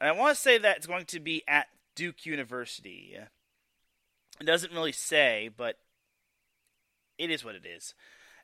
I 0.00 0.12
want 0.12 0.34
to 0.34 0.40
say 0.40 0.58
that 0.58 0.78
it's 0.78 0.86
going 0.86 1.06
to 1.06 1.20
be 1.20 1.42
at 1.48 1.68
Duke 1.94 2.26
University. 2.26 3.16
It 4.40 4.44
doesn't 4.44 4.72
really 4.72 4.92
say, 4.92 5.50
but 5.56 5.78
it 7.18 7.30
is 7.30 7.44
what 7.44 7.54
it 7.54 7.66
is. 7.66 7.94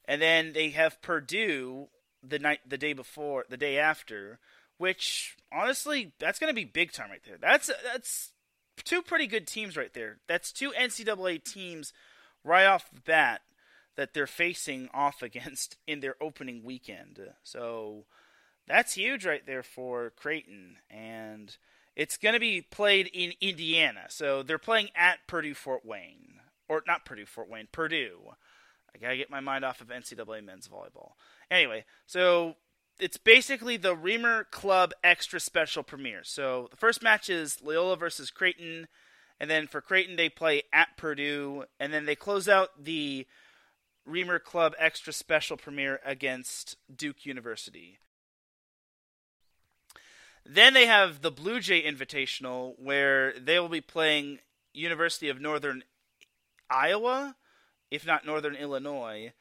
And 0.07 0.21
then 0.21 0.53
they 0.53 0.71
have 0.71 1.01
Purdue 1.01 1.89
the 2.23 2.39
night 2.39 2.61
the 2.67 2.79
day 2.79 2.93
before, 2.93 3.45
the 3.49 3.57
day 3.57 3.79
after, 3.79 4.39
which 4.79 5.37
honestly, 5.53 6.13
that's 6.19 6.39
going 6.39 6.51
to 6.51 6.55
be 6.55 6.65
big 6.65 6.93
time 6.93 7.11
right 7.11 7.23
there. 7.25 7.39
That's 7.41 7.71
that's 7.85 8.33
two 8.83 9.03
pretty 9.03 9.27
good 9.27 9.47
teams 9.47 9.77
right 9.77 9.93
there. 9.95 10.19
That's 10.27 10.53
two 10.53 10.73
NCAA 10.73 11.45
teams 11.45 11.93
right 12.43 12.67
off 12.67 12.91
the 12.93 13.01
bat. 13.01 13.43
That 13.97 14.15
they're 14.15 14.27
facing 14.27 14.89
off 14.93 15.23
against 15.23 15.77
in 15.87 16.01
their 16.01 16.17
opening 16.21 16.65
weekend. 16.65 17.21
So 17.43 18.05
that's 18.67 18.95
huge 18.95 19.25
right 19.27 19.47
there 19.47 19.63
for 19.63 20.11
Creighton. 20.11 20.77
And 20.91 21.57
it's 21.97 22.17
going 22.17 22.35
to 22.35 22.41
be 22.41 22.61
played 22.63 23.09
in 23.13 23.33
Indiana. 23.41 24.07
So 24.09 24.43
they're 24.43 24.59
playing 24.59 24.89
at 24.95 25.27
Purdue 25.27 25.55
Fort 25.55 25.85
Wayne. 25.85 26.41
Or 26.69 26.83
not 26.87 27.05
Purdue 27.05 27.27
Fort 27.27 27.49
Wayne, 27.49 27.69
Purdue. 27.71 28.21
I 28.95 28.99
got 28.99 29.11
to 29.11 29.17
get 29.17 29.31
my 29.31 29.41
mind 29.41 29.65
off 29.65 29.81
of 29.81 29.89
NCAA 29.89 30.45
men's 30.45 30.69
volleyball. 30.69 31.13
Anyway, 31.51 31.85
so 32.07 32.57
it's 32.99 33.17
basically 33.17 33.77
the 33.77 33.95
Reamer 33.95 34.45
Club 34.45 34.93
Extra 35.03 35.41
Special 35.41 35.83
Premiere. 35.83 36.23
So 36.25 36.69
the 36.71 36.77
first 36.77 37.03
match 37.03 37.29
is 37.29 37.63
Loyola 37.63 37.97
versus 37.97 38.31
Creighton. 38.31 38.89
And 39.41 39.51
then 39.51 39.67
for 39.67 39.81
Creighton, 39.81 40.17
they 40.17 40.29
play 40.29 40.63
at 40.73 40.97
Purdue. 40.97 41.65
And 41.81 41.93
then 41.93 42.07
they 42.07 42.15
close 42.15 42.49
out 42.49 42.83
the 42.83 43.27
Reamer 44.07 44.39
Club 44.39 44.75
Extra 44.79 45.13
Special 45.13 45.57
Premiere 45.57 46.01
against 46.05 46.77
Duke 46.95 47.25
University. 47.25 47.99
Then 50.47 50.75
they 50.75 50.87
have 50.87 51.23
the 51.23 51.31
Blue 51.31 51.59
Jay 51.61 51.83
Invitational, 51.83 52.75
where 52.79 53.33
they 53.39 53.59
will 53.59 53.71
be 53.71 53.81
playing 53.81 54.41
University 54.75 55.29
of 55.29 55.41
Northern 55.41 55.85
Iowa, 56.69 57.37
if 57.91 58.07
not 58.07 58.27
Northern 58.27 58.55
Illinois, 58.55 59.33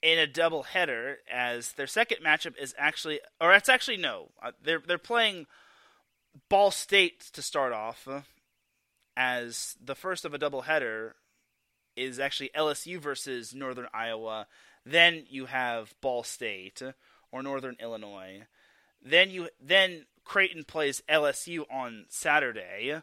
in 0.00 0.18
a 0.18 0.26
double 0.26 0.62
header. 0.62 1.18
As 1.30 1.72
their 1.72 1.88
second 1.88 2.18
matchup 2.24 2.56
is 2.60 2.74
actually, 2.78 3.20
or 3.40 3.52
it's 3.52 3.68
actually 3.68 3.96
no, 3.96 4.30
uh, 4.40 4.52
they're 4.62 4.82
they're 4.86 4.98
playing 4.98 5.46
Ball 6.48 6.70
State 6.70 7.20
to 7.32 7.42
start 7.42 7.72
off, 7.72 8.06
as 9.16 9.76
the 9.84 9.96
first 9.96 10.24
of 10.24 10.34
a 10.34 10.38
double 10.38 10.62
header 10.62 11.16
is 11.96 12.18
actually 12.18 12.50
LSU 12.56 12.98
versus 12.98 13.54
Northern 13.54 13.88
Iowa. 13.92 14.46
Then 14.84 15.24
you 15.28 15.46
have 15.46 15.94
Ball 16.00 16.22
State 16.22 16.82
or 17.30 17.42
Northern 17.42 17.76
Illinois. 17.80 18.42
Then 19.02 19.30
you 19.30 19.48
then 19.60 20.06
Creighton 20.24 20.64
plays 20.64 21.02
LSU 21.08 21.64
on 21.70 22.06
Saturday, 22.08 23.02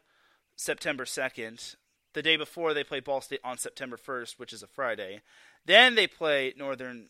September 0.55 1.05
2nd. 1.05 1.75
The 2.13 2.21
day 2.23 2.37
before, 2.37 2.73
they 2.73 2.83
play 2.83 2.99
Ball 3.01 3.21
State 3.21 3.41
on 3.43 3.57
September 3.57 3.97
1st, 3.97 4.39
which 4.39 4.53
is 4.53 4.63
a 4.63 4.67
Friday. 4.67 5.21
Then 5.65 5.95
they 5.95 6.07
play 6.07 6.53
Northern 6.57 7.09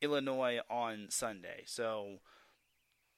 Illinois 0.00 0.60
on 0.68 1.06
Sunday. 1.10 1.62
So 1.66 2.18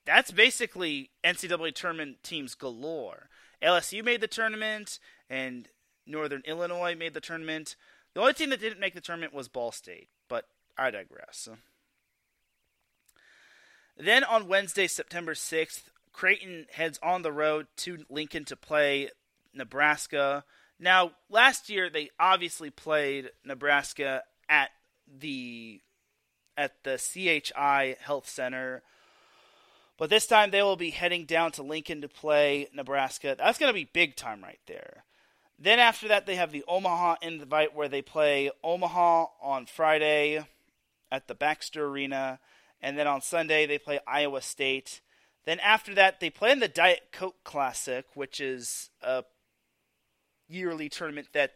that's 0.04 0.30
basically 0.30 1.10
NCAA 1.24 1.74
tournament 1.74 2.22
teams 2.22 2.54
galore. 2.54 3.28
LSU 3.62 4.04
made 4.04 4.20
the 4.20 4.28
tournament, 4.28 4.98
and 5.28 5.68
Northern 6.08 6.42
Illinois 6.44 6.96
made 6.96 7.14
the 7.14 7.20
tournament. 7.20 7.76
The 8.14 8.20
only 8.20 8.32
team 8.32 8.50
that 8.50 8.60
didn't 8.60 8.80
make 8.80 8.94
the 8.94 9.00
tournament 9.00 9.34
was 9.34 9.48
Ball 9.48 9.70
State, 9.70 10.08
but 10.28 10.46
I 10.76 10.90
digress. 10.90 11.48
Then 13.96 14.24
on 14.24 14.48
Wednesday, 14.48 14.86
September 14.86 15.34
6th, 15.34 15.82
Creighton 16.12 16.66
heads 16.72 16.98
on 17.02 17.22
the 17.22 17.32
road 17.32 17.66
to 17.76 18.04
Lincoln 18.08 18.44
to 18.46 18.56
play 18.56 19.10
Nebraska. 19.54 20.44
Now, 20.78 21.12
last 21.28 21.68
year 21.68 21.90
they 21.90 22.10
obviously 22.18 22.70
played 22.70 23.30
Nebraska 23.44 24.22
at 24.48 24.70
the 25.06 25.80
at 26.56 26.82
the 26.82 26.96
CHI 26.96 27.96
Health 28.00 28.28
Center. 28.28 28.82
But 29.96 30.10
this 30.10 30.26
time 30.26 30.50
they 30.50 30.62
will 30.62 30.76
be 30.76 30.90
heading 30.90 31.24
down 31.24 31.52
to 31.52 31.62
Lincoln 31.62 32.00
to 32.02 32.08
play 32.08 32.68
Nebraska. 32.72 33.34
That's 33.38 33.58
going 33.58 33.70
to 33.70 33.74
be 33.74 33.88
big 33.92 34.16
time 34.16 34.42
right 34.42 34.60
there. 34.66 35.04
Then 35.58 35.78
after 35.78 36.08
that 36.08 36.26
they 36.26 36.36
have 36.36 36.52
the 36.52 36.64
Omaha 36.68 37.16
invite 37.22 37.74
where 37.74 37.88
they 37.88 38.02
play 38.02 38.50
Omaha 38.62 39.26
on 39.42 39.66
Friday 39.66 40.44
at 41.10 41.26
the 41.26 41.34
Baxter 41.34 41.86
Arena. 41.86 42.38
And 42.80 42.96
then 42.96 43.08
on 43.08 43.20
Sunday, 43.22 43.66
they 43.66 43.78
play 43.78 43.98
Iowa 44.06 44.40
State. 44.40 45.00
Then 45.44 45.58
after 45.60 45.94
that, 45.94 46.20
they 46.20 46.30
play 46.30 46.52
in 46.52 46.60
the 46.60 46.68
Diet 46.68 47.08
Coke 47.12 47.42
Classic, 47.42 48.06
which 48.14 48.40
is 48.40 48.90
a 49.02 49.24
yearly 50.46 50.88
tournament 50.88 51.28
that 51.32 51.54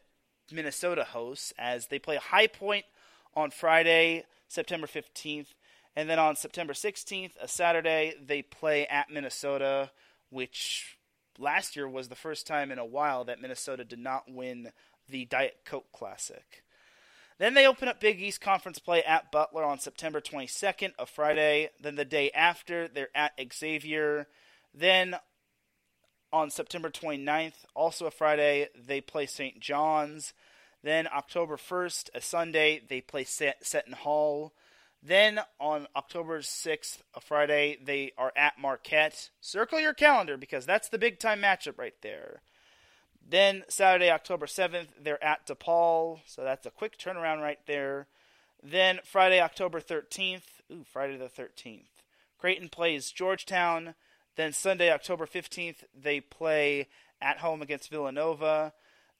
Minnesota 0.51 1.05
hosts, 1.05 1.53
as 1.59 1.87
they 1.87 1.99
play 1.99 2.17
High 2.17 2.49
Point 2.49 2.87
on 3.35 3.51
Friday, 3.51 4.25
September 4.49 4.87
15th. 4.87 5.55
And 5.95 6.09
then 6.09 6.19
on 6.19 6.37
September 6.37 6.73
16th, 6.73 7.33
a 7.41 7.47
Saturday, 7.47 8.15
they 8.21 8.43
play 8.43 8.87
at 8.87 9.11
Minnesota, 9.11 9.91
which 10.31 10.99
last 11.39 11.77
year 11.77 11.89
was 11.89 12.09
the 12.09 12.15
first 12.15 12.47
time 12.47 12.71
in 12.71 12.79
a 12.79 12.85
while 12.85 13.25
that 13.25 13.41
Minnesota 13.41 13.85
did 13.85 13.99
not 13.99 14.31
win 14.31 14.73
the 15.09 15.25
Diet 15.25 15.61
Coke 15.65 15.91
Classic. 15.93 16.63
Then 17.39 17.55
they 17.55 17.67
open 17.67 17.89
up 17.89 18.01
Big 18.01 18.21
East 18.21 18.41
Conference 18.41 18.79
play 18.79 19.03
at 19.03 19.33
Butler 19.33 19.65
on 19.65 19.79
September 19.79 20.21
22nd, 20.21 20.93
a 20.99 21.07
Friday. 21.07 21.71
Then 21.81 21.97
the 21.97 22.05
day 22.05 22.31
after, 22.31 22.87
they're 22.87 23.09
at 23.15 23.33
Xavier. 23.53 24.29
Then 24.75 25.17
on 26.33 26.51
September 26.51 26.89
29th, 26.89 27.65
also 27.75 28.07
a 28.07 28.11
Friday, 28.11 28.69
they 28.77 29.01
play 29.01 29.27
St. 29.27 29.61
John's. 29.61 30.33
Then 30.83 31.07
October 31.07 31.57
1st, 31.57 32.11
a 32.15 32.21
Sunday, 32.21 32.81
they 32.89 33.01
play 33.01 33.25
Seton 33.25 33.93
Hall. 33.93 34.53
Then 35.03 35.41
on 35.59 35.89
October 35.97 36.41
6th, 36.41 36.99
a 37.15 37.21
Friday, 37.21 37.77
they 37.83 38.13
are 38.17 38.33
at 38.37 38.59
Marquette. 38.61 39.31
Circle 39.41 39.81
your 39.81 39.95
calendar 39.95 40.37
because 40.37 40.65
that's 40.65 40.89
the 40.89 40.99
big 40.99 41.19
time 41.19 41.43
matchup 41.43 41.77
right 41.77 41.95
there. 42.03 42.43
Then 43.29 43.65
Saturday, 43.69 44.11
October 44.11 44.47
7th, 44.47 44.89
they're 45.01 45.23
at 45.23 45.47
DePaul, 45.47 46.21
so 46.27 46.45
that's 46.45 46.67
a 46.67 46.71
quick 46.71 46.99
turnaround 46.99 47.41
right 47.41 47.59
there. 47.67 48.07
Then 48.63 49.01
Friday, 49.05 49.41
October 49.41 49.81
13th, 49.81 50.43
ooh, 50.71 50.85
Friday 50.85 51.17
the 51.17 51.25
13th, 51.25 51.87
Creighton 52.39 52.69
plays 52.69 53.11
Georgetown. 53.11 53.95
Then 54.37 54.53
Sunday, 54.53 54.91
October 54.91 55.27
15th, 55.27 55.85
they 55.95 56.21
play 56.21 56.89
at 57.21 57.39
home 57.39 57.61
against 57.61 57.91
Villanova. 57.91 58.73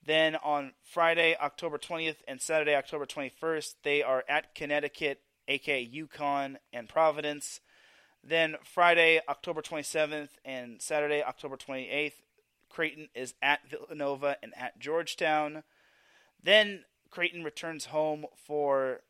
Then 0.05 0.37
on 0.37 0.73
Friday, 0.83 1.37
October 1.41 1.79
20th, 1.79 2.17
and 2.27 2.41
Saturday, 2.41 2.75
October 2.75 3.07
21st, 3.07 3.75
they 3.85 4.03
are 4.03 4.25
at 4.29 4.55
Connecticut, 4.55 5.21
aka 5.49 5.87
UConn 5.87 6.57
and 6.73 6.89
Providence. 6.89 7.61
Then 8.25 8.57
Friday, 8.63 9.21
October 9.29 9.63
27th, 9.63 10.31
and 10.45 10.81
Saturday, 10.81 11.23
October 11.23 11.57
28th, 11.57 12.13
Creighton 12.69 13.09
is 13.15 13.35
at 13.43 13.69
Villanova 13.69 14.37
and 14.43 14.53
at 14.57 14.79
Georgetown. 14.79 15.63
Then 16.43 16.85
Creighton 17.11 17.45
returns 17.45 17.87
home 17.87 18.27
for 18.35 19.01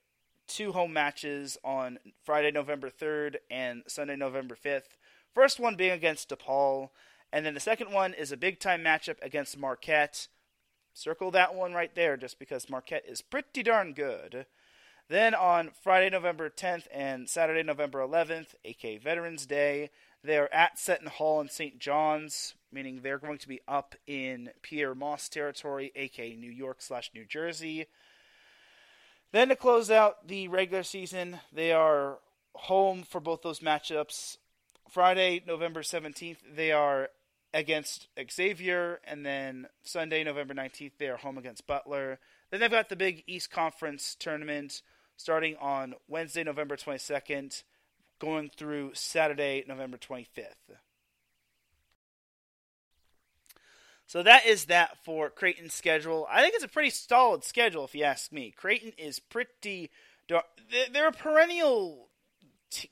two 0.47 0.73
home 0.73 0.93
matches 0.93 1.57
on 1.63 1.99
Friday, 2.25 2.51
November 2.51 2.91
3rd 2.91 3.37
and 3.51 3.83
Sunday, 3.87 4.17
November 4.17 4.57
5th. 4.57 4.97
First 5.35 5.61
one 5.61 5.77
being 5.77 5.93
against 5.93 6.29
DePaul, 6.29 6.91
and 7.33 7.47
then 7.47 7.55
the 7.55 7.61
second 7.61 7.93
one 7.93 8.13
is 8.13 8.33
a 8.33 8.37
big 8.37 8.59
time 8.59 8.83
matchup 8.83 9.17
against 9.23 9.57
Marquette. 9.57 10.29
Circle 10.93 11.31
that 11.31 11.55
one 11.55 11.73
right 11.73 11.95
there 11.95 12.17
just 12.17 12.39
because 12.39 12.69
Marquette 12.69 13.05
is 13.09 13.23
pretty 13.23 13.63
darn 13.63 13.95
good. 13.95 14.47
Then 15.13 15.35
on 15.35 15.73
Friday, 15.83 16.09
November 16.09 16.49
10th 16.49 16.87
and 16.91 17.29
Saturday, 17.29 17.63
November 17.63 17.99
11th, 17.99 18.55
aka 18.65 18.97
Veterans 18.97 19.45
Day, 19.45 19.91
they're 20.25 20.53
at 20.55 20.79
Seton 20.79 21.09
Hall 21.09 21.39
in 21.43 21.51
St. 21.51 21.79
John's, 21.79 22.55
meaning 22.73 23.01
they're 23.03 23.19
going 23.19 23.37
to 23.37 23.47
be 23.47 23.61
up 23.69 23.95
in 24.07 24.49
Pierre 24.63 24.95
Moss 24.95 25.29
territory, 25.29 25.93
aka 25.95 26.35
New 26.35 26.51
York 26.51 26.81
slash 26.81 27.11
New 27.15 27.27
Jersey. 27.27 27.89
Then 29.33 29.51
to 29.51 29.57
close 29.57 29.91
out 29.91 30.29
the 30.29 30.49
regular 30.49 30.83
season, 30.83 31.41
they 31.53 31.73
are 31.73 32.17
home 32.55 33.03
for 33.03 33.21
both 33.21 33.43
those 33.43 33.61
matchups. 33.61 34.39
Friday, 34.89 35.43
November 35.47 35.83
17th, 35.83 36.39
they 36.57 36.73
are 36.73 37.11
against 37.53 38.09
Xavier, 38.31 38.99
and 39.05 39.27
then 39.27 39.67
Sunday, 39.83 40.25
November 40.25 40.55
19th, 40.55 40.93
they 40.97 41.09
are 41.09 41.19
home 41.19 41.37
against 41.37 41.67
Butler. 41.67 42.19
Then 42.51 42.61
they've 42.61 42.71
got 42.71 42.89
the 42.89 42.97
big 42.97 43.25
East 43.27 43.51
Conference 43.51 44.17
tournament 44.19 44.81
starting 45.17 45.57
on 45.61 45.95
Wednesday, 46.09 46.45
November 46.45 46.77
22nd 46.77 47.63
going 48.19 48.51
through 48.57 48.93
Saturday, 48.95 49.65
November 49.67 49.97
25th. 49.97 50.77
So 54.07 54.23
that 54.23 54.47
is 54.47 54.67
that 54.67 54.99
for 55.05 55.31
Creighton's 55.31 55.73
schedule. 55.73 56.27
I 56.31 56.43
think 56.43 56.55
it's 56.55 56.65
a 56.65 56.69
pretty 56.69 56.91
solid 56.91 57.45
schedule, 57.45 57.85
if 57.85 57.95
you 57.95 58.05
ask 58.05 58.31
me. 58.31 58.53
Creighton 58.55 58.93
is 58.99 59.19
pretty. 59.19 59.91
They're 60.29 61.09
a 61.09 61.13
perennial 61.13 62.09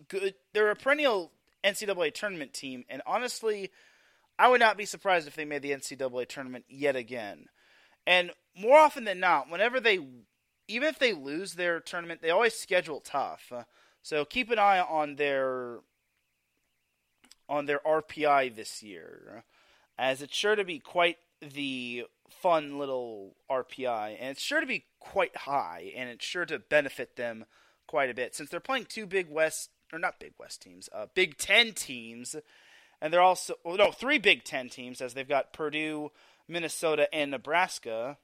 good. 0.09 0.35
They're 0.55 0.71
a 0.71 0.77
perennial 0.77 1.31
NCAA 1.63 2.15
tournament 2.15 2.55
team, 2.55 2.85
and 2.89 3.03
honestly, 3.07 3.71
I 4.39 4.49
would 4.49 4.61
not 4.61 4.79
be 4.79 4.87
surprised 4.87 5.29
if 5.29 5.37
they 5.37 5.45
made 5.45 5.61
the 5.61 5.73
NCAA 5.73 6.27
tournament 6.27 6.65
yet 6.69 6.97
again. 6.97 7.47
And 8.07 8.31
more 8.57 8.79
often 8.79 9.05
than 9.05 9.21
not, 9.21 9.51
whenever 9.51 9.79
they, 9.79 9.99
even 10.71 10.89
if 10.89 10.99
they 10.99 11.13
lose 11.13 11.55
their 11.55 11.81
tournament, 11.81 12.23
they 12.23 12.31
always 12.31 12.55
schedule 12.55 13.01
tough. 13.01 13.53
So 14.03 14.25
keep 14.25 14.51
an 14.51 14.59
eye 14.59 14.81
on 14.81 15.17
their 15.17 15.81
on 17.49 17.67
their 17.67 17.81
RPI 17.81 18.55
this 18.55 18.83
year, 18.83 19.45
as 19.99 20.23
it's 20.23 20.37
sure 20.37 20.55
to 20.55 20.65
be 20.65 20.79
quite 20.79 21.19
the 21.43 22.05
fun 22.29 22.79
little 22.79 23.35
RPI, 23.51 24.17
and 24.21 24.31
it's 24.31 24.43
sure 24.43 24.61
to 24.61 24.67
be 24.67 24.85
quite 25.01 25.37
high, 25.37 25.93
and 25.97 26.09
it's 26.09 26.25
sure 26.25 26.47
to 26.47 26.59
benefit 26.59 27.17
them 27.17 27.45
quite 27.87 28.09
a 28.09 28.15
bit 28.15 28.37
since 28.37 28.51
they're 28.51 28.61
playing 28.61 28.85
two 28.85 29.05
Big 29.05 29.29
West 29.29 29.71
or 29.93 29.99
not 29.99 30.21
Big 30.21 30.33
West 30.39 30.63
teams, 30.63 30.89
uh, 30.93 31.07
Big 31.15 31.37
Ten 31.37 31.73
teams, 31.73 32.37
and 33.03 33.13
they're 33.13 33.21
also 33.21 33.55
well, 33.65 33.77
no 33.77 33.91
three 33.91 34.19
Big 34.19 34.45
Ten 34.45 34.69
teams 34.69 35.01
as 35.01 35.15
they've 35.15 35.29
got 35.29 35.53
Purdue, 35.53 36.13
Minnesota, 36.47 37.13
and 37.13 37.33
Nebraska, 37.33 38.17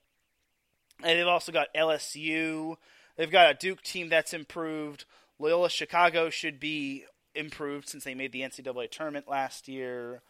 and 1.02 1.18
they've 1.18 1.26
also 1.26 1.52
got 1.52 1.74
LSU. 1.74 2.76
They've 3.16 3.30
got 3.30 3.50
a 3.50 3.54
Duke 3.54 3.82
team 3.82 4.08
that's 4.08 4.34
improved. 4.34 5.04
Loyola 5.38 5.70
Chicago 5.70 6.30
should 6.30 6.58
be 6.58 7.04
improved 7.34 7.88
since 7.88 8.04
they 8.04 8.14
made 8.14 8.32
the 8.32 8.40
NCAA 8.40 8.90
tournament 8.90 9.28
last 9.28 9.68
year. 9.68 10.22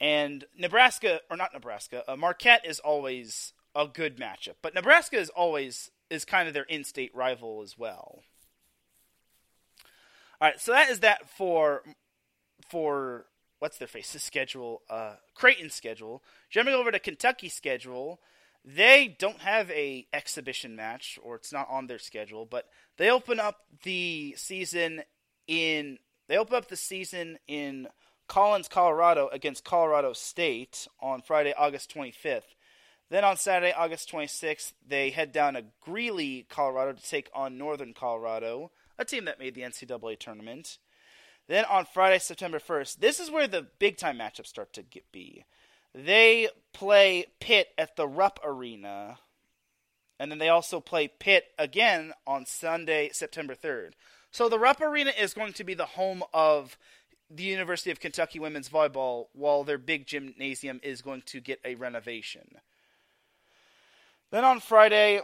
And 0.00 0.44
Nebraska, 0.56 1.20
or 1.30 1.36
not 1.36 1.52
Nebraska, 1.52 2.02
uh, 2.10 2.16
Marquette 2.16 2.66
is 2.66 2.80
always 2.80 3.52
a 3.74 3.86
good 3.86 4.16
matchup, 4.18 4.56
but 4.62 4.74
Nebraska 4.74 5.18
is 5.18 5.30
always 5.30 5.90
is 6.08 6.24
kind 6.24 6.46
of 6.48 6.54
their 6.54 6.64
in-state 6.64 7.14
rival 7.14 7.62
as 7.62 7.76
well. 7.76 8.22
All 10.40 10.48
right, 10.48 10.60
so 10.60 10.72
that 10.72 10.90
is 10.90 11.00
that 11.00 11.28
for 11.28 11.82
for 12.68 13.26
what's 13.58 13.78
their 13.78 13.88
face's 13.88 14.22
schedule, 14.22 14.82
uh, 14.90 15.14
Creighton's 15.34 15.74
schedule. 15.74 16.22
Jumping 16.50 16.74
over 16.74 16.90
to 16.90 16.98
Kentucky 16.98 17.48
schedule, 17.48 18.20
they 18.66 19.16
don't 19.18 19.40
have 19.40 19.70
a 19.70 20.06
exhibition 20.12 20.74
match, 20.74 21.18
or 21.22 21.36
it's 21.36 21.52
not 21.52 21.68
on 21.70 21.86
their 21.86 22.00
schedule, 22.00 22.44
but 22.44 22.66
they 22.98 23.10
open 23.10 23.38
up 23.38 23.60
the 23.84 24.34
season 24.36 25.02
in 25.46 25.98
they 26.28 26.36
open 26.36 26.56
up 26.56 26.66
the 26.66 26.76
season 26.76 27.38
in 27.46 27.86
Collins, 28.26 28.66
Colorado 28.66 29.28
against 29.32 29.64
Colorado 29.64 30.12
State 30.12 30.88
on 31.00 31.22
Friday, 31.22 31.54
August 31.56 31.94
25th. 31.94 32.56
Then 33.08 33.22
on 33.22 33.36
Saturday, 33.36 33.72
August 33.72 34.10
26th, 34.10 34.72
they 34.84 35.10
head 35.10 35.30
down 35.30 35.54
to 35.54 35.66
Greeley, 35.80 36.44
Colorado 36.48 36.92
to 36.94 37.08
take 37.08 37.30
on 37.32 37.56
Northern 37.56 37.94
Colorado, 37.94 38.72
a 38.98 39.04
team 39.04 39.26
that 39.26 39.38
made 39.38 39.54
the 39.54 39.60
NCAA 39.60 40.18
tournament. 40.18 40.78
Then 41.46 41.64
on 41.66 41.86
Friday, 41.86 42.18
September 42.18 42.58
1st, 42.58 42.96
this 42.96 43.20
is 43.20 43.30
where 43.30 43.46
the 43.46 43.68
big 43.78 43.96
time 43.96 44.18
matchups 44.18 44.48
start 44.48 44.72
to 44.72 44.82
get 44.82 45.12
be. 45.12 45.44
They 45.96 46.48
play 46.74 47.24
Pitt 47.40 47.68
at 47.78 47.96
the 47.96 48.06
Rupp 48.06 48.38
Arena. 48.44 49.18
And 50.18 50.30
then 50.30 50.38
they 50.38 50.50
also 50.50 50.78
play 50.78 51.08
Pitt 51.08 51.44
again 51.58 52.12
on 52.26 52.44
Sunday, 52.44 53.10
September 53.12 53.54
3rd. 53.54 53.92
So 54.30 54.50
the 54.50 54.58
Rupp 54.58 54.82
Arena 54.82 55.12
is 55.18 55.32
going 55.32 55.54
to 55.54 55.64
be 55.64 55.72
the 55.72 55.86
home 55.86 56.22
of 56.34 56.76
the 57.30 57.44
University 57.44 57.90
of 57.90 57.98
Kentucky 57.98 58.38
women's 58.38 58.68
volleyball, 58.68 59.26
while 59.32 59.64
their 59.64 59.78
big 59.78 60.06
gymnasium 60.06 60.80
is 60.82 61.02
going 61.02 61.22
to 61.26 61.40
get 61.40 61.60
a 61.64 61.74
renovation. 61.74 62.46
Then 64.30 64.44
on 64.44 64.60
Friday, 64.60 65.22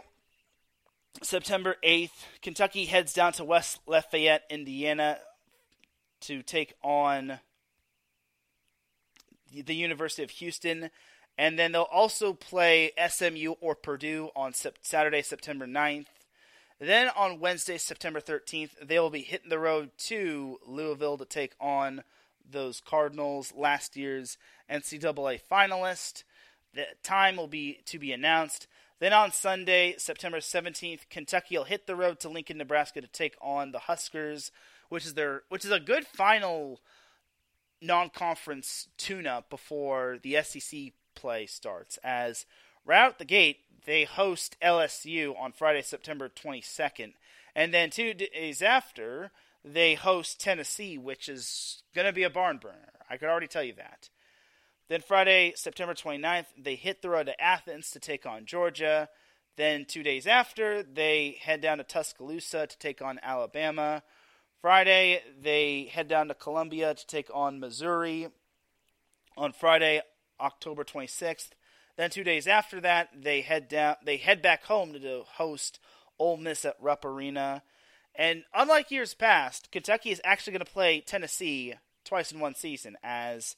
September 1.21 1.75
8th, 1.83 2.25
Kentucky 2.41 2.85
heads 2.85 3.13
down 3.13 3.33
to 3.33 3.45
West 3.45 3.79
Lafayette, 3.87 4.43
Indiana 4.49 5.19
to 6.21 6.41
take 6.41 6.73
on 6.81 7.39
the 9.61 9.75
University 9.75 10.23
of 10.23 10.31
Houston. 10.31 10.89
And 11.37 11.57
then 11.57 11.71
they'll 11.71 11.83
also 11.83 12.33
play 12.33 12.91
SMU 13.07 13.55
or 13.59 13.75
Purdue 13.75 14.29
on 14.35 14.53
Saturday, 14.53 15.21
September 15.21 15.65
9th. 15.65 16.05
Then 16.79 17.09
on 17.15 17.39
Wednesday, 17.39 17.77
September 17.77 18.19
13th, 18.19 18.71
they 18.81 18.99
will 18.99 19.09
be 19.09 19.21
hitting 19.21 19.49
the 19.49 19.59
road 19.59 19.91
to 19.99 20.59
Louisville 20.65 21.17
to 21.17 21.25
take 21.25 21.53
on 21.59 22.03
those 22.49 22.81
Cardinals, 22.81 23.53
last 23.55 23.95
year's 23.95 24.37
NCAA 24.69 25.39
finalist. 25.49 26.23
The 26.73 26.85
time 27.03 27.37
will 27.37 27.47
be 27.47 27.79
to 27.85 27.99
be 27.99 28.11
announced. 28.11 28.67
Then 28.99 29.13
on 29.13 29.31
Sunday, 29.31 29.95
September 29.97 30.39
17th, 30.39 31.09
Kentucky 31.09 31.57
will 31.57 31.65
hit 31.65 31.87
the 31.87 31.95
road 31.95 32.19
to 32.21 32.29
Lincoln, 32.29 32.57
Nebraska 32.57 33.01
to 33.01 33.07
take 33.07 33.35
on 33.41 33.71
the 33.71 33.79
Huskers, 33.79 34.51
which 34.89 35.05
is 35.05 35.13
their 35.13 35.43
which 35.49 35.65
is 35.65 35.71
a 35.71 35.79
good 35.79 36.05
final 36.05 36.79
non-conference 37.83 38.87
tune-up 38.97 39.49
before 39.49 40.17
the 40.21 40.41
SEC 40.41 40.93
play 41.15 41.45
starts. 41.45 41.97
As 42.03 42.45
right 42.85 43.05
out 43.05 43.19
the 43.19 43.25
gate, 43.25 43.57
they 43.85 44.05
host 44.05 44.55
LSU 44.61 45.39
on 45.39 45.51
Friday, 45.51 45.81
September 45.81 46.29
22nd. 46.29 47.13
And 47.55 47.73
then 47.73 47.89
two 47.89 48.13
days 48.13 48.61
after, 48.61 49.31
they 49.63 49.95
host 49.95 50.39
Tennessee, 50.39 50.97
which 50.97 51.29
is 51.29 51.83
going 51.93 52.07
to 52.07 52.13
be 52.13 52.23
a 52.23 52.29
barn 52.29 52.57
burner. 52.57 52.93
I 53.09 53.17
could 53.17 53.29
already 53.29 53.47
tell 53.47 53.63
you 53.63 53.73
that. 53.73 54.09
Then 54.89 55.01
Friday, 55.01 55.53
September 55.55 55.93
29th, 55.93 56.47
they 56.57 56.75
hit 56.75 57.01
the 57.01 57.09
road 57.09 57.27
to 57.27 57.41
Athens 57.41 57.89
to 57.91 57.99
take 57.99 58.25
on 58.25 58.45
Georgia. 58.45 59.09
Then 59.55 59.85
two 59.85 60.03
days 60.03 60.27
after, 60.27 60.83
they 60.83 61.37
head 61.41 61.61
down 61.61 61.77
to 61.77 61.83
Tuscaloosa 61.83 62.67
to 62.67 62.77
take 62.77 63.01
on 63.01 63.19
Alabama. 63.23 64.03
Friday, 64.63 65.21
they 65.41 65.89
head 65.91 66.07
down 66.07 66.29
to 66.29 66.33
Columbia 66.33 66.93
to 66.93 67.05
take 67.05 67.27
on 67.33 67.59
Missouri. 67.59 68.29
On 69.35 69.51
Friday, 69.51 70.01
October 70.39 70.85
26th, 70.85 71.49
then 71.97 72.09
two 72.09 72.23
days 72.23 72.47
after 72.47 72.79
that, 72.79 73.09
they 73.13 73.41
head 73.41 73.67
down. 73.67 73.97
They 74.05 74.15
head 74.15 74.41
back 74.41 74.63
home 74.63 74.93
to 74.93 75.23
host 75.33 75.81
Ole 76.17 76.37
Miss 76.37 76.63
at 76.63 76.77
Rupp 76.79 77.03
Arena. 77.03 77.61
And 78.15 78.45
unlike 78.53 78.89
years 78.89 79.13
past, 79.13 79.69
Kentucky 79.69 80.11
is 80.11 80.21
actually 80.23 80.53
going 80.53 80.65
to 80.65 80.71
play 80.71 81.01
Tennessee 81.01 81.73
twice 82.05 82.31
in 82.31 82.39
one 82.39 82.55
season. 82.55 82.95
As 83.03 83.57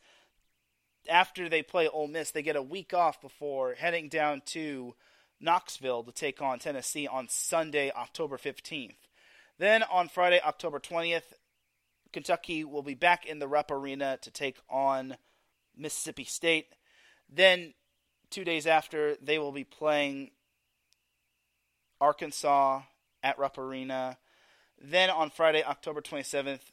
after 1.08 1.48
they 1.48 1.62
play 1.62 1.88
Ole 1.88 2.08
Miss, 2.08 2.32
they 2.32 2.42
get 2.42 2.56
a 2.56 2.64
week 2.64 2.96
off 2.96 3.22
before 3.22 3.76
heading 3.76 4.10
down 4.10 4.42
to 4.48 4.96
Knoxville 5.40 6.04
to 6.06 6.12
take 6.12 6.42
on 6.42 6.58
Tennessee 6.58 7.06
on 7.06 7.30
Sunday, 7.30 7.92
October 7.92 8.38
15th. 8.38 8.96
Then 9.58 9.84
on 9.84 10.10
Friday, 10.10 10.42
October 10.46 10.80
20th, 10.80 11.34
Kentucky 12.12 12.64
will 12.64 12.84
be 12.84 12.94
back 12.94 13.26
in 13.26 13.40
the 13.40 13.48
Rupp 13.48 13.72
Arena 13.72 14.18
to 14.22 14.32
take 14.32 14.58
on 14.70 15.18
Mississippi 15.78 16.26
State. 16.26 16.68
Then 17.30 17.74
two 18.30 18.44
days 18.44 18.68
after, 18.68 19.16
they 19.22 19.40
will 19.40 19.52
be 19.52 19.64
playing 19.64 20.32
Arkansas 22.02 22.82
at 23.24 23.40
Rupp 23.40 23.58
Arena. 23.58 24.18
Then 24.82 25.10
on 25.10 25.30
Friday, 25.30 25.64
October 25.64 26.02
27th, 26.02 26.72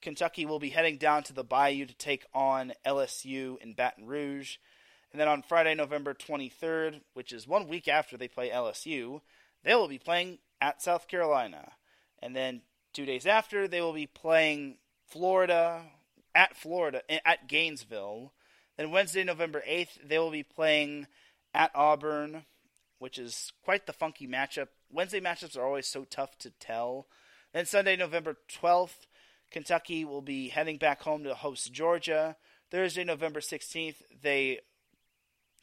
Kentucky 0.00 0.44
will 0.44 0.58
be 0.58 0.70
heading 0.70 0.98
down 0.98 1.22
to 1.24 1.32
the 1.32 1.44
Bayou 1.44 1.86
to 1.86 1.94
take 1.94 2.26
on 2.34 2.72
LSU 2.84 3.56
in 3.62 3.74
Baton 3.74 4.06
Rouge. 4.06 4.56
And 5.12 5.20
then 5.20 5.28
on 5.28 5.42
Friday, 5.42 5.74
November 5.74 6.12
23rd, 6.12 7.02
which 7.14 7.32
is 7.32 7.46
one 7.46 7.68
week 7.68 7.86
after 7.86 8.16
they 8.16 8.28
play 8.28 8.50
LSU, 8.50 9.20
they 9.62 9.74
will 9.74 9.88
be 9.88 9.98
playing 9.98 10.38
at 10.62 10.80
South 10.80 11.08
Carolina. 11.08 11.72
And 12.20 12.36
then 12.36 12.62
two 12.94 13.04
days 13.04 13.26
after, 13.26 13.66
they 13.66 13.80
will 13.80 13.92
be 13.92 14.06
playing 14.06 14.76
Florida 15.08 15.82
at 16.34 16.56
Florida 16.56 17.02
at 17.26 17.48
Gainesville. 17.48 18.32
Then 18.78 18.92
Wednesday, 18.92 19.24
November 19.24 19.62
8th, 19.68 20.08
they 20.08 20.18
will 20.18 20.30
be 20.30 20.44
playing 20.44 21.08
at 21.52 21.72
Auburn, 21.74 22.44
which 23.00 23.18
is 23.18 23.52
quite 23.64 23.86
the 23.86 23.92
funky 23.92 24.28
matchup. 24.28 24.68
Wednesday 24.90 25.20
matchups 25.20 25.58
are 25.58 25.66
always 25.66 25.88
so 25.88 26.04
tough 26.04 26.38
to 26.38 26.50
tell. 26.50 27.08
Then 27.52 27.66
Sunday, 27.66 27.96
November 27.96 28.36
12th, 28.50 29.06
Kentucky 29.50 30.04
will 30.04 30.22
be 30.22 30.48
heading 30.48 30.78
back 30.78 31.02
home 31.02 31.24
to 31.24 31.34
host 31.34 31.72
Georgia. 31.72 32.36
Thursday, 32.70 33.04
November 33.04 33.40
16th, 33.40 33.96
they 34.22 34.60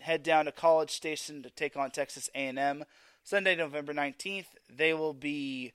head 0.02 0.24
down 0.24 0.46
to 0.46 0.52
College 0.52 0.92
Station 0.92 1.42
to 1.44 1.50
take 1.50 1.78
on 1.78 1.90
Texas 1.90 2.30
A&M. 2.36 2.84
Sunday, 3.30 3.56
November 3.56 3.94
19th, 3.94 4.48
they 4.76 4.92
will 4.92 5.14
be 5.14 5.72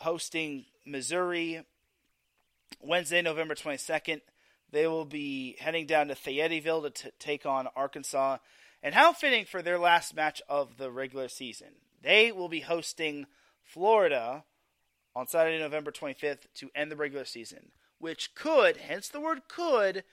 hosting 0.00 0.66
Missouri. 0.84 1.62
Wednesday, 2.82 3.22
November 3.22 3.54
22nd, 3.54 4.20
they 4.70 4.86
will 4.86 5.06
be 5.06 5.56
heading 5.58 5.86
down 5.86 6.08
to 6.08 6.14
Fayetteville 6.14 6.82
to 6.82 6.90
t- 6.90 7.08
take 7.18 7.46
on 7.46 7.66
Arkansas. 7.74 8.36
And 8.82 8.94
how 8.94 9.14
fitting 9.14 9.46
for 9.46 9.62
their 9.62 9.78
last 9.78 10.14
match 10.14 10.42
of 10.50 10.76
the 10.76 10.90
regular 10.90 11.28
season. 11.28 11.68
They 12.02 12.30
will 12.30 12.50
be 12.50 12.60
hosting 12.60 13.24
Florida 13.64 14.44
on 15.14 15.26
Saturday, 15.26 15.58
November 15.58 15.92
25th 15.92 16.44
to 16.56 16.70
end 16.74 16.92
the 16.92 16.96
regular 16.96 17.24
season, 17.24 17.70
which 17.98 18.34
could, 18.34 18.76
hence 18.76 19.08
the 19.08 19.18
word 19.18 19.48
could, 19.48 20.04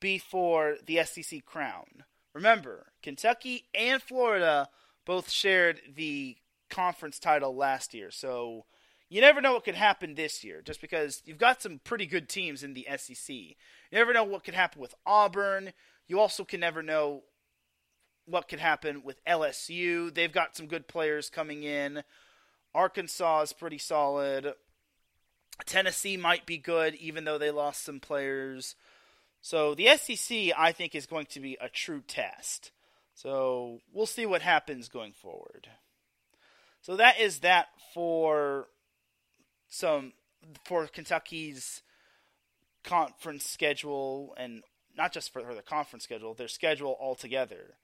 be 0.00 0.18
for 0.18 0.76
the 0.84 1.02
SEC 1.02 1.46
crown. 1.46 2.04
Remember, 2.34 2.88
Kentucky 3.02 3.68
and 3.74 4.02
Florida 4.02 4.68
both 5.10 5.28
shared 5.28 5.80
the 5.96 6.36
conference 6.68 7.18
title 7.18 7.56
last 7.56 7.94
year, 7.94 8.12
so 8.12 8.64
you 9.08 9.20
never 9.20 9.40
know 9.40 9.54
what 9.54 9.64
could 9.64 9.74
happen 9.74 10.14
this 10.14 10.44
year 10.44 10.62
just 10.62 10.80
because 10.80 11.20
you've 11.24 11.36
got 11.36 11.60
some 11.60 11.80
pretty 11.82 12.06
good 12.06 12.28
teams 12.28 12.62
in 12.62 12.74
the 12.74 12.86
SEC. 12.96 13.28
You 13.28 13.54
never 13.90 14.12
know 14.12 14.22
what 14.22 14.44
could 14.44 14.54
happen 14.54 14.80
with 14.80 14.94
Auburn. 15.04 15.72
You 16.06 16.20
also 16.20 16.44
can 16.44 16.60
never 16.60 16.80
know 16.80 17.24
what 18.24 18.46
could 18.46 18.60
happen 18.60 19.02
with 19.02 19.24
LSU. 19.24 20.14
They've 20.14 20.32
got 20.32 20.56
some 20.56 20.68
good 20.68 20.86
players 20.86 21.28
coming 21.28 21.64
in. 21.64 22.04
Arkansas 22.72 23.40
is 23.40 23.52
pretty 23.52 23.78
solid. 23.78 24.54
Tennessee 25.66 26.18
might 26.18 26.46
be 26.46 26.56
good 26.56 26.94
even 26.94 27.24
though 27.24 27.36
they 27.36 27.50
lost 27.50 27.82
some 27.82 27.98
players. 27.98 28.76
So 29.40 29.74
the 29.74 29.88
SEC, 29.96 30.52
I 30.56 30.70
think, 30.70 30.94
is 30.94 31.06
going 31.06 31.26
to 31.30 31.40
be 31.40 31.58
a 31.60 31.68
true 31.68 32.04
test. 32.06 32.70
So 33.20 33.80
we'll 33.92 34.06
see 34.06 34.24
what 34.24 34.40
happens 34.40 34.88
going 34.88 35.12
forward. 35.12 35.68
So 36.80 36.96
that 36.96 37.20
is 37.20 37.40
that 37.40 37.66
for 37.92 38.68
some 39.68 40.14
for 40.64 40.86
Kentucky's 40.86 41.82
conference 42.82 43.44
schedule 43.44 44.34
and 44.38 44.62
not 44.96 45.12
just 45.12 45.34
for 45.34 45.42
the 45.54 45.60
conference 45.60 46.04
schedule, 46.04 46.32
their 46.32 46.48
schedule 46.48 46.96
altogether. 46.98 47.74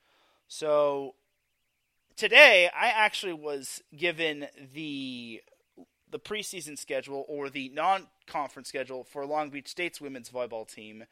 So 0.49 1.17
today 2.17 2.71
I 2.75 2.87
actually 2.87 3.35
was 3.35 3.83
given 3.95 4.47
the 4.73 5.43
the 6.11 6.19
preseason 6.19 6.79
schedule 6.79 7.27
or 7.29 7.51
the 7.51 7.69
non-conference 7.75 8.69
schedule 8.69 9.05
for 9.05 9.27
Long 9.27 9.51
Beach 9.51 9.69
State's 9.69 10.01
women's 10.01 10.31
volleyball 10.31 10.67
team. 10.67 11.05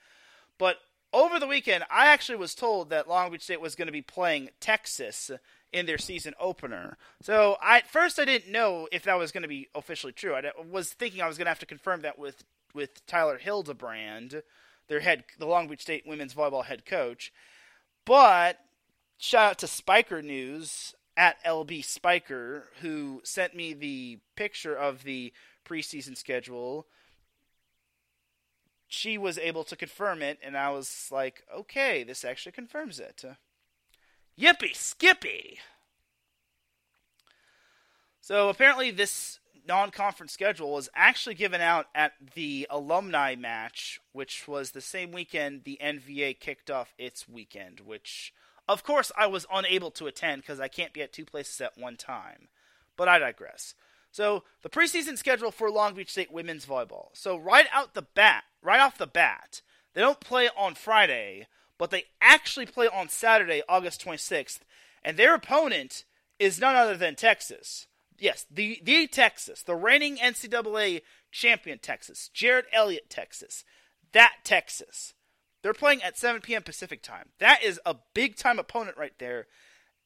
But 0.56 0.78
over 1.14 1.38
the 1.38 1.46
weekend, 1.46 1.84
I 1.90 2.06
actually 2.06 2.36
was 2.36 2.54
told 2.54 2.90
that 2.90 3.08
Long 3.08 3.30
Beach 3.30 3.42
State 3.42 3.60
was 3.60 3.74
going 3.74 3.86
to 3.86 3.92
be 3.92 4.02
playing 4.02 4.50
Texas 4.60 5.30
in 5.72 5.86
their 5.86 5.98
season 5.98 6.34
opener. 6.40 6.96
So 7.22 7.56
I 7.62 7.78
at 7.78 7.88
first 7.88 8.18
I 8.18 8.24
didn't 8.24 8.52
know 8.52 8.88
if 8.92 9.04
that 9.04 9.18
was 9.18 9.32
going 9.32 9.42
to 9.42 9.48
be 9.48 9.68
officially 9.74 10.12
true. 10.12 10.34
I 10.34 10.42
was 10.70 10.92
thinking 10.92 11.22
I 11.22 11.28
was 11.28 11.38
going 11.38 11.46
to 11.46 11.50
have 11.50 11.58
to 11.60 11.66
confirm 11.66 12.02
that 12.02 12.18
with 12.18 12.44
with 12.74 13.06
Tyler 13.06 13.38
Hildebrand, 13.38 14.42
their 14.88 15.00
head 15.00 15.24
the 15.38 15.46
Long 15.46 15.68
Beach 15.68 15.82
State 15.82 16.04
women's 16.06 16.34
volleyball 16.34 16.64
head 16.64 16.84
coach. 16.84 17.32
But 18.04 18.58
shout 19.18 19.50
out 19.50 19.58
to 19.58 19.66
Spiker 19.66 20.22
News 20.22 20.94
at 21.16 21.42
LB 21.44 21.84
Spiker 21.84 22.68
who 22.80 23.20
sent 23.24 23.54
me 23.54 23.72
the 23.72 24.18
picture 24.36 24.76
of 24.76 25.04
the 25.04 25.32
preseason 25.64 26.16
schedule. 26.16 26.86
She 28.94 29.18
was 29.18 29.38
able 29.38 29.64
to 29.64 29.76
confirm 29.76 30.22
it, 30.22 30.38
and 30.42 30.56
I 30.56 30.70
was 30.70 31.08
like, 31.10 31.44
okay, 31.54 32.04
this 32.04 32.24
actually 32.24 32.52
confirms 32.52 33.00
it. 33.00 33.24
Yippee 34.38 34.74
Skippy! 34.74 35.58
So 38.20 38.48
apparently, 38.48 38.90
this 38.90 39.40
non 39.66 39.90
conference 39.90 40.32
schedule 40.32 40.72
was 40.72 40.88
actually 40.94 41.34
given 41.34 41.60
out 41.60 41.86
at 41.94 42.12
the 42.34 42.66
alumni 42.70 43.34
match, 43.34 44.00
which 44.12 44.46
was 44.48 44.70
the 44.70 44.80
same 44.80 45.12
weekend 45.12 45.64
the 45.64 45.78
NVA 45.82 46.38
kicked 46.38 46.70
off 46.70 46.94
its 46.96 47.28
weekend, 47.28 47.80
which, 47.80 48.32
of 48.68 48.82
course, 48.84 49.10
I 49.16 49.26
was 49.26 49.46
unable 49.52 49.90
to 49.92 50.06
attend 50.06 50.42
because 50.42 50.60
I 50.60 50.68
can't 50.68 50.92
be 50.92 51.02
at 51.02 51.12
two 51.12 51.24
places 51.24 51.60
at 51.60 51.76
one 51.76 51.96
time. 51.96 52.48
But 52.96 53.08
I 53.08 53.18
digress. 53.18 53.74
So, 54.14 54.44
the 54.62 54.70
preseason 54.70 55.18
schedule 55.18 55.50
for 55.50 55.68
Long 55.68 55.94
Beach 55.94 56.12
State 56.12 56.30
women's 56.30 56.64
volleyball. 56.64 57.08
So, 57.14 57.36
right 57.36 57.66
out 57.72 57.94
the 57.94 58.02
bat, 58.02 58.44
right 58.62 58.78
off 58.78 58.96
the 58.96 59.08
bat, 59.08 59.60
they 59.92 60.00
don't 60.00 60.20
play 60.20 60.48
on 60.56 60.76
Friday, 60.76 61.48
but 61.78 61.90
they 61.90 62.04
actually 62.20 62.66
play 62.66 62.86
on 62.86 63.08
Saturday, 63.08 63.62
August 63.68 64.04
26th, 64.04 64.60
and 65.02 65.16
their 65.16 65.34
opponent 65.34 66.04
is 66.38 66.60
none 66.60 66.76
other 66.76 66.96
than 66.96 67.16
Texas. 67.16 67.88
Yes, 68.16 68.46
the 68.48 68.78
the 68.84 69.08
Texas, 69.08 69.64
the 69.64 69.74
reigning 69.74 70.18
NCAA 70.18 71.02
champion 71.32 71.80
Texas, 71.80 72.30
Jerritt 72.32 72.66
Elliott 72.72 73.10
Texas, 73.10 73.64
that 74.12 74.34
Texas. 74.44 75.14
They're 75.62 75.74
playing 75.74 76.04
at 76.04 76.16
7 76.16 76.40
p.m. 76.40 76.62
Pacific 76.62 77.02
time. 77.02 77.30
That 77.40 77.64
is 77.64 77.80
a 77.84 77.96
big 78.14 78.36
time 78.36 78.60
opponent 78.60 78.96
right 78.96 79.18
there. 79.18 79.48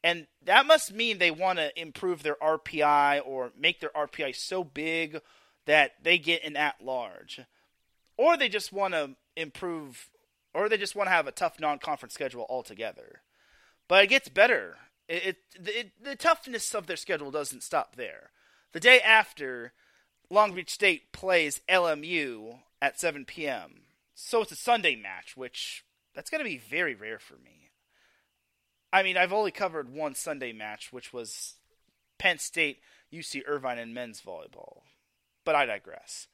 And 0.05 0.27
that 0.45 0.67
must 0.67 0.93
mean 0.93 1.19
they 1.19 1.31
want 1.31 1.59
to 1.59 1.79
improve 1.81 2.23
their 2.23 2.37
RPI 2.37 3.21
or 3.27 3.53
make 3.59 3.81
their 3.81 3.91
RPI 3.91 4.37
so 4.37 4.63
big 4.63 5.21
that 5.67 5.93
they 6.03 6.19
get 6.19 6.45
an 6.45 6.57
at 6.57 6.81
large. 6.81 7.41
Or 8.17 8.37
they 8.37 8.49
just 8.49 8.73
want 8.73 8.95
to 8.95 9.17
improve 9.37 10.09
or 10.55 10.69
they 10.69 10.77
just 10.77 10.97
want 10.97 11.07
to 11.07 11.13
have 11.13 11.27
a 11.27 11.33
tough 11.33 11.61
non-conference 11.61 12.15
schedule 12.15 12.47
altogether. 12.49 13.23
But 13.87 14.05
it 14.05 14.09
gets 14.09 14.29
better. 14.29 14.77
It, 15.09 15.37
it, 15.55 15.69
it, 15.69 15.93
the 16.03 16.17
toughness 16.17 16.75
of 16.75 16.87
their 16.87 16.97
schedule 16.97 17.31
doesn't 17.31 17.63
stop 17.63 17.97
there. 17.97 18.31
The 18.73 18.81
day 18.81 19.01
after, 19.01 19.73
Long 20.31 20.55
Beach 20.55 20.71
State 20.71 21.13
plays 21.13 21.61
LMU 21.69 22.59
at 22.83 22.99
7 22.99 23.25
p.m. 23.25 23.83
So 24.15 24.43
it's 24.43 24.53
a 24.53 24.57
Sunday 24.57 24.97
match, 24.97 25.37
which 25.37 25.85
that's 26.15 26.31
going 26.31 26.43
to 26.43 26.49
be 26.49 26.59
very 26.59 26.95
rare 26.95 27.19
for 27.19 27.35
me. 27.35 27.68
I 28.93 29.03
mean, 29.03 29.17
I've 29.17 29.33
only 29.33 29.51
covered 29.51 29.93
one 29.93 30.15
Sunday 30.15 30.53
match, 30.53 30.93
which 30.93 31.13
was 31.13 31.55
Penn 32.19 32.39
State, 32.39 32.81
UC 33.13 33.43
Irvine, 33.47 33.79
and 33.79 33.93
men's 33.93 34.21
volleyball. 34.21 34.83
But 35.45 35.55
I 35.55 35.67
digress. 35.67 36.27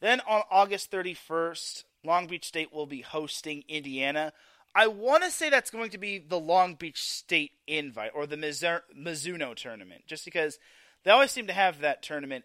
Then 0.00 0.20
on 0.28 0.42
August 0.50 0.90
31st, 0.90 1.84
Long 2.04 2.26
Beach 2.26 2.46
State 2.46 2.72
will 2.72 2.86
be 2.86 3.00
hosting 3.00 3.64
Indiana. 3.68 4.32
I 4.74 4.88
want 4.88 5.24
to 5.24 5.30
say 5.30 5.48
that's 5.48 5.70
going 5.70 5.90
to 5.90 5.98
be 5.98 6.18
the 6.18 6.38
Long 6.38 6.74
Beach 6.74 7.02
State 7.02 7.52
invite 7.66 8.12
or 8.14 8.26
the 8.26 8.36
Mizuno 8.36 9.54
tournament, 9.56 10.02
just 10.06 10.24
because 10.24 10.58
they 11.02 11.10
always 11.10 11.30
seem 11.30 11.46
to 11.46 11.52
have 11.52 11.80
that 11.80 12.02
tournament 12.02 12.44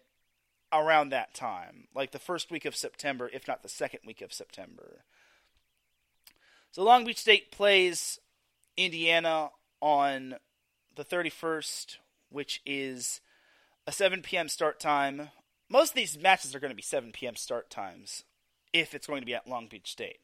around 0.72 1.10
that 1.10 1.34
time, 1.34 1.88
like 1.94 2.12
the 2.12 2.18
first 2.18 2.50
week 2.50 2.64
of 2.64 2.74
September, 2.74 3.28
if 3.32 3.46
not 3.46 3.62
the 3.62 3.68
second 3.68 4.00
week 4.06 4.22
of 4.22 4.32
September. 4.32 5.04
So 6.70 6.82
Long 6.82 7.04
Beach 7.04 7.18
State 7.18 7.52
plays 7.52 8.18
Indiana 8.76 9.50
on 9.80 10.36
the 10.94 11.04
31st, 11.04 11.96
which 12.30 12.60
is 12.64 13.20
a 13.86 13.92
7 13.92 14.22
p.m. 14.22 14.48
start 14.48 14.80
time. 14.80 15.30
Most 15.68 15.90
of 15.90 15.96
these 15.96 16.18
matches 16.18 16.54
are 16.54 16.60
going 16.60 16.70
to 16.70 16.76
be 16.76 16.82
7 16.82 17.12
p.m. 17.12 17.36
start 17.36 17.70
times 17.70 18.24
if 18.72 18.94
it's 18.94 19.06
going 19.06 19.22
to 19.22 19.26
be 19.26 19.34
at 19.34 19.48
Long 19.48 19.66
Beach 19.66 19.90
State. 19.90 20.20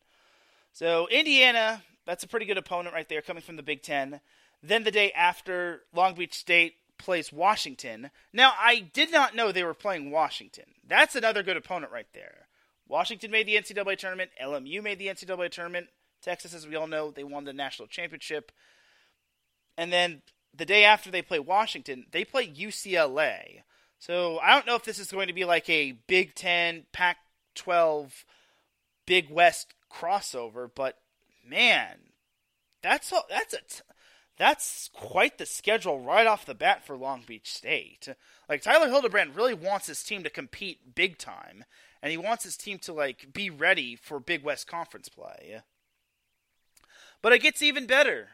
So 0.73 1.09
Indiana, 1.09 1.83
that's 2.07 2.25
a 2.25 2.29
pretty 2.29 2.47
good 2.47 2.59
opponent 2.59 2.95
right 2.95 3.09
there, 3.09 3.23
coming 3.23 3.43
from 3.43 3.57
the 3.57 3.63
Big 3.63 3.83
Ten. 3.83 4.21
Then 4.63 4.85
the 4.85 4.91
day 4.91 5.13
after, 5.13 5.83
Long 5.95 6.15
Beach 6.15 6.35
State 6.35 6.75
plays 6.99 7.33
Washington. 7.33 8.11
Now 8.33 8.53
I 8.59 8.81
did 8.81 9.13
not 9.13 9.35
know 9.35 9.53
they 9.53 9.65
were 9.65 9.75
playing 9.75 10.11
Washington. 10.11 10.65
That's 10.87 11.15
another 11.15 11.43
good 11.43 11.57
opponent 11.57 11.93
right 11.93 12.09
there. 12.13 12.49
Washington 12.89 13.31
made 13.31 13.47
the 13.47 13.57
NCAA 13.57 13.99
tournament. 13.99 14.31
LMU 14.43 14.83
made 14.83 14.99
the 14.99 15.09
NCAA 15.09 15.51
tournament. 15.51 15.89
Texas, 16.23 16.55
as 16.55 16.67
we 16.67 16.77
all 16.77 16.87
know, 16.87 17.11
they 17.11 17.25
won 17.25 17.45
the 17.45 17.53
national 17.53 17.89
championship. 17.89 18.53
And 19.77 19.93
then 19.93 20.23
the 20.55 20.67
day 20.67 20.85
after 20.85 21.11
they 21.11 21.23
play 21.23 21.39
Washington, 21.39 22.07
they 22.11 22.25
play 22.25 22.47
UCLA. 22.47 23.63
So 23.99 24.39
I 24.39 24.55
don't 24.55 24.67
know 24.67 24.77
if 24.77 24.85
this 24.85 24.99
is 24.99 25.13
going 25.13 25.29
to 25.29 25.33
be 25.33 25.45
like 25.45 25.69
a 25.69 25.93
Big 26.07 26.35
Ten, 26.35 26.87
Pac 26.93 27.19
12 27.55 28.25
Big 29.07 29.31
West 29.31 29.75
crossover, 29.91 30.71
but 30.73 30.99
man, 31.47 31.97
that's 32.83 33.11
a, 33.13 33.21
that's 33.29 33.55
a 33.55 33.59
t- 33.59 33.83
that's 34.37 34.89
quite 34.93 35.39
the 35.39 35.47
schedule 35.47 36.01
right 36.01 36.27
off 36.27 36.47
the 36.47 36.55
bat 36.55 36.87
for 36.87 36.97
Long 36.97 37.25
Beach 37.27 37.53
State. 37.53 38.09
Like 38.49 38.63
Tyler 38.63 38.89
Hildebrand 38.89 39.35
really 39.35 39.55
wants 39.55 39.89
his 39.89 40.03
team 40.03 40.23
to 40.23 40.31
compete 40.31 40.95
big 40.95 41.19
time, 41.19 41.65
and 42.03 42.11
he 42.13 42.17
wants 42.17 42.45
his 42.45 42.57
team 42.57 42.79
to 42.81 42.93
like 42.93 43.33
be 43.33 43.51
ready 43.51 43.97
for 43.97 44.21
Big 44.21 44.45
West 44.45 44.67
Conference 44.69 45.09
play. 45.09 45.63
But 47.23 47.33
it 47.33 47.43
gets 47.43 47.63
even 47.63 47.87
better. 47.87 48.29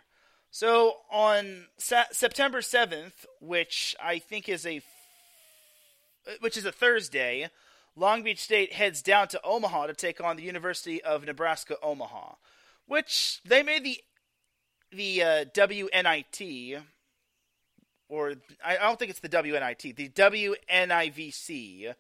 So 0.51 0.99
on 1.11 1.67
Sa- 1.79 2.05
September 2.13 2.61
7th, 2.61 3.27
which 3.41 3.97
I 4.03 4.19
think 4.19 4.49
is 4.49 4.67
a 4.67 4.83
which 6.41 6.57
is 6.57 6.65
a 6.65 6.73
Thursday, 6.73 7.51
Long 7.97 8.23
Beach 8.23 8.41
State 8.43 8.73
heads 8.73 9.03
down 9.03 9.29
to 9.29 9.41
Omaha 9.45 9.89
to 9.89 9.95
take 9.95 10.23
on 10.23 10.37
the 10.37 10.43
University 10.43 11.03
of 11.03 11.25
Nebraska 11.25 11.77
Omaha, 11.83 12.35
which 12.87 13.41
they 13.45 13.63
made 13.63 13.85
the 13.85 14.01
the 14.91 15.23
uh, 15.23 15.45
WNIT 15.47 16.83
or 18.09 18.35
I 18.65 18.77
don't 18.77 18.99
think 18.99 19.11
it's 19.11 19.21
the 19.21 19.29
WNIT, 19.29 19.97
the 19.97 20.09
WNIVC, 20.09 21.95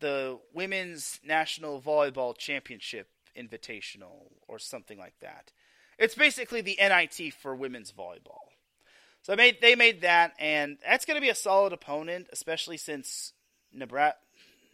the 0.00 0.38
Women's 0.52 1.20
National 1.24 1.80
Volleyball 1.80 2.36
Championship 2.36 3.08
Invitational 3.36 4.30
or 4.48 4.58
something 4.58 4.98
like 4.98 5.14
that. 5.20 5.52
It's 5.98 6.14
basically 6.14 6.60
the 6.60 6.78
NIT 6.80 7.34
for 7.34 7.54
women's 7.54 7.92
volleyball. 7.92 8.38
So 9.22 9.32
they 9.32 9.36
made, 9.36 9.58
they 9.60 9.74
made 9.76 10.00
that, 10.02 10.32
and 10.38 10.78
that's 10.84 11.04
going 11.04 11.16
to 11.16 11.20
be 11.20 11.28
a 11.28 11.34
solid 11.34 11.72
opponent, 11.72 12.28
especially 12.32 12.76
since 12.76 13.32
Nebraska, 13.72 14.18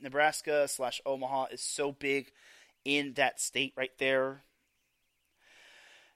Nebraska 0.01 0.69
slash 0.69 1.01
Omaha 1.05 1.47
is 1.53 1.61
so 1.61 1.93
big 1.93 2.31
in 2.85 3.13
that 3.15 3.41
state 3.41 3.75
right 3.77 3.91
there. 3.99 4.43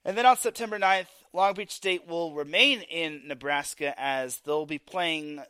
And 0.05 0.17
then 0.17 0.27
on 0.27 0.37
September 0.37 0.79
9th, 0.79 1.07
Long 1.33 1.55
Beach 1.55 1.71
State 1.71 2.09
will 2.09 2.35
remain 2.35 2.81
in 2.83 3.23
Nebraska 3.27 3.95
as 3.97 4.39
they'll 4.39 4.67
be 4.67 4.79
playing 4.79 5.43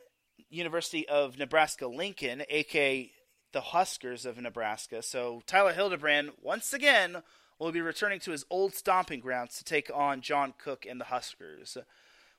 University 0.49 1.07
of 1.07 1.37
Nebraska 1.37 1.87
Lincoln, 1.87 2.43
aka 2.49 3.11
the 3.51 3.61
Huskers 3.61 4.25
of 4.25 4.37
Nebraska. 4.37 5.01
So 5.01 5.41
Tyler 5.45 5.73
Hildebrand, 5.73 6.31
once 6.41 6.73
again, 6.73 7.23
will 7.59 7.71
be 7.71 7.81
returning 7.81 8.19
to 8.21 8.31
his 8.31 8.45
old 8.49 8.73
stomping 8.73 9.19
grounds 9.19 9.57
to 9.57 9.63
take 9.63 9.89
on 9.93 10.21
John 10.21 10.53
Cook 10.57 10.85
and 10.89 10.99
the 10.99 11.05
Huskers, 11.05 11.77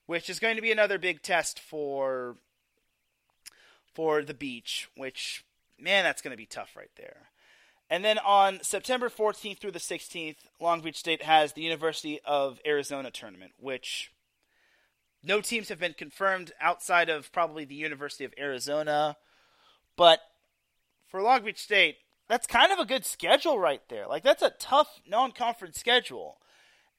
which 0.06 0.28
is 0.28 0.38
going 0.38 0.56
to 0.56 0.62
be 0.62 0.72
another 0.72 0.98
big 0.98 1.22
test 1.22 1.58
for 1.58 2.36
for 3.94 4.22
the 4.22 4.34
beach, 4.34 4.88
which 4.96 5.44
man, 5.78 6.04
that's 6.04 6.22
going 6.22 6.32
to 6.32 6.36
be 6.36 6.46
tough 6.46 6.76
right 6.76 6.90
there. 6.96 7.28
And 7.90 8.04
then 8.04 8.18
on 8.18 8.60
September 8.62 9.08
14th 9.08 9.58
through 9.58 9.72
the 9.72 9.78
16th, 9.78 10.36
Long 10.58 10.80
Beach 10.80 10.96
State 10.96 11.22
has 11.22 11.52
the 11.52 11.62
University 11.62 12.18
of 12.24 12.58
Arizona 12.66 13.10
tournament, 13.10 13.52
which 13.58 14.10
no 15.22 15.40
teams 15.40 15.68
have 15.68 15.78
been 15.78 15.94
confirmed 15.94 16.52
outside 16.60 17.08
of 17.08 17.30
probably 17.32 17.64
the 17.64 17.74
University 17.74 18.24
of 18.24 18.34
Arizona. 18.38 19.16
But 19.96 20.20
for 21.06 21.22
Long 21.22 21.44
Beach 21.44 21.60
State, 21.60 21.98
that's 22.35 22.48
kind 22.48 22.73
of 22.73 22.81
a 22.81 22.85
good 22.85 23.06
schedule 23.06 23.61
right 23.61 23.81
there. 23.89 24.09
Like, 24.09 24.24
that's 24.24 24.43
a 24.43 24.51
tough 24.59 25.01
non 25.06 25.31
conference 25.31 25.78
schedule. 25.78 26.39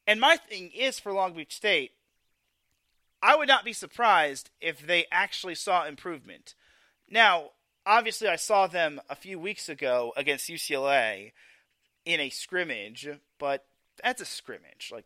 And 0.07 0.21
my 0.21 0.37
thing 0.37 0.71
is 0.73 0.97
for 0.97 1.11
Long 1.11 1.33
Beach 1.33 1.53
State, 1.53 1.91
I 3.21 3.35
would 3.35 3.49
not 3.49 3.65
be 3.65 3.73
surprised 3.73 4.49
if 4.61 4.87
they 4.87 5.03
actually 5.11 5.55
saw 5.55 5.85
improvement. 5.85 6.55
Now, 7.09 7.49
obviously, 7.85 8.29
I 8.29 8.37
saw 8.37 8.67
them 8.67 9.01
a 9.09 9.15
few 9.15 9.37
weeks 9.37 9.67
ago 9.67 10.13
against 10.15 10.49
UCLA 10.49 11.33
in 12.05 12.21
a 12.21 12.29
scrimmage, 12.29 13.05
but 13.37 13.65
that's 14.01 14.21
a 14.21 14.25
scrimmage. 14.25 14.89
Like, 14.89 15.03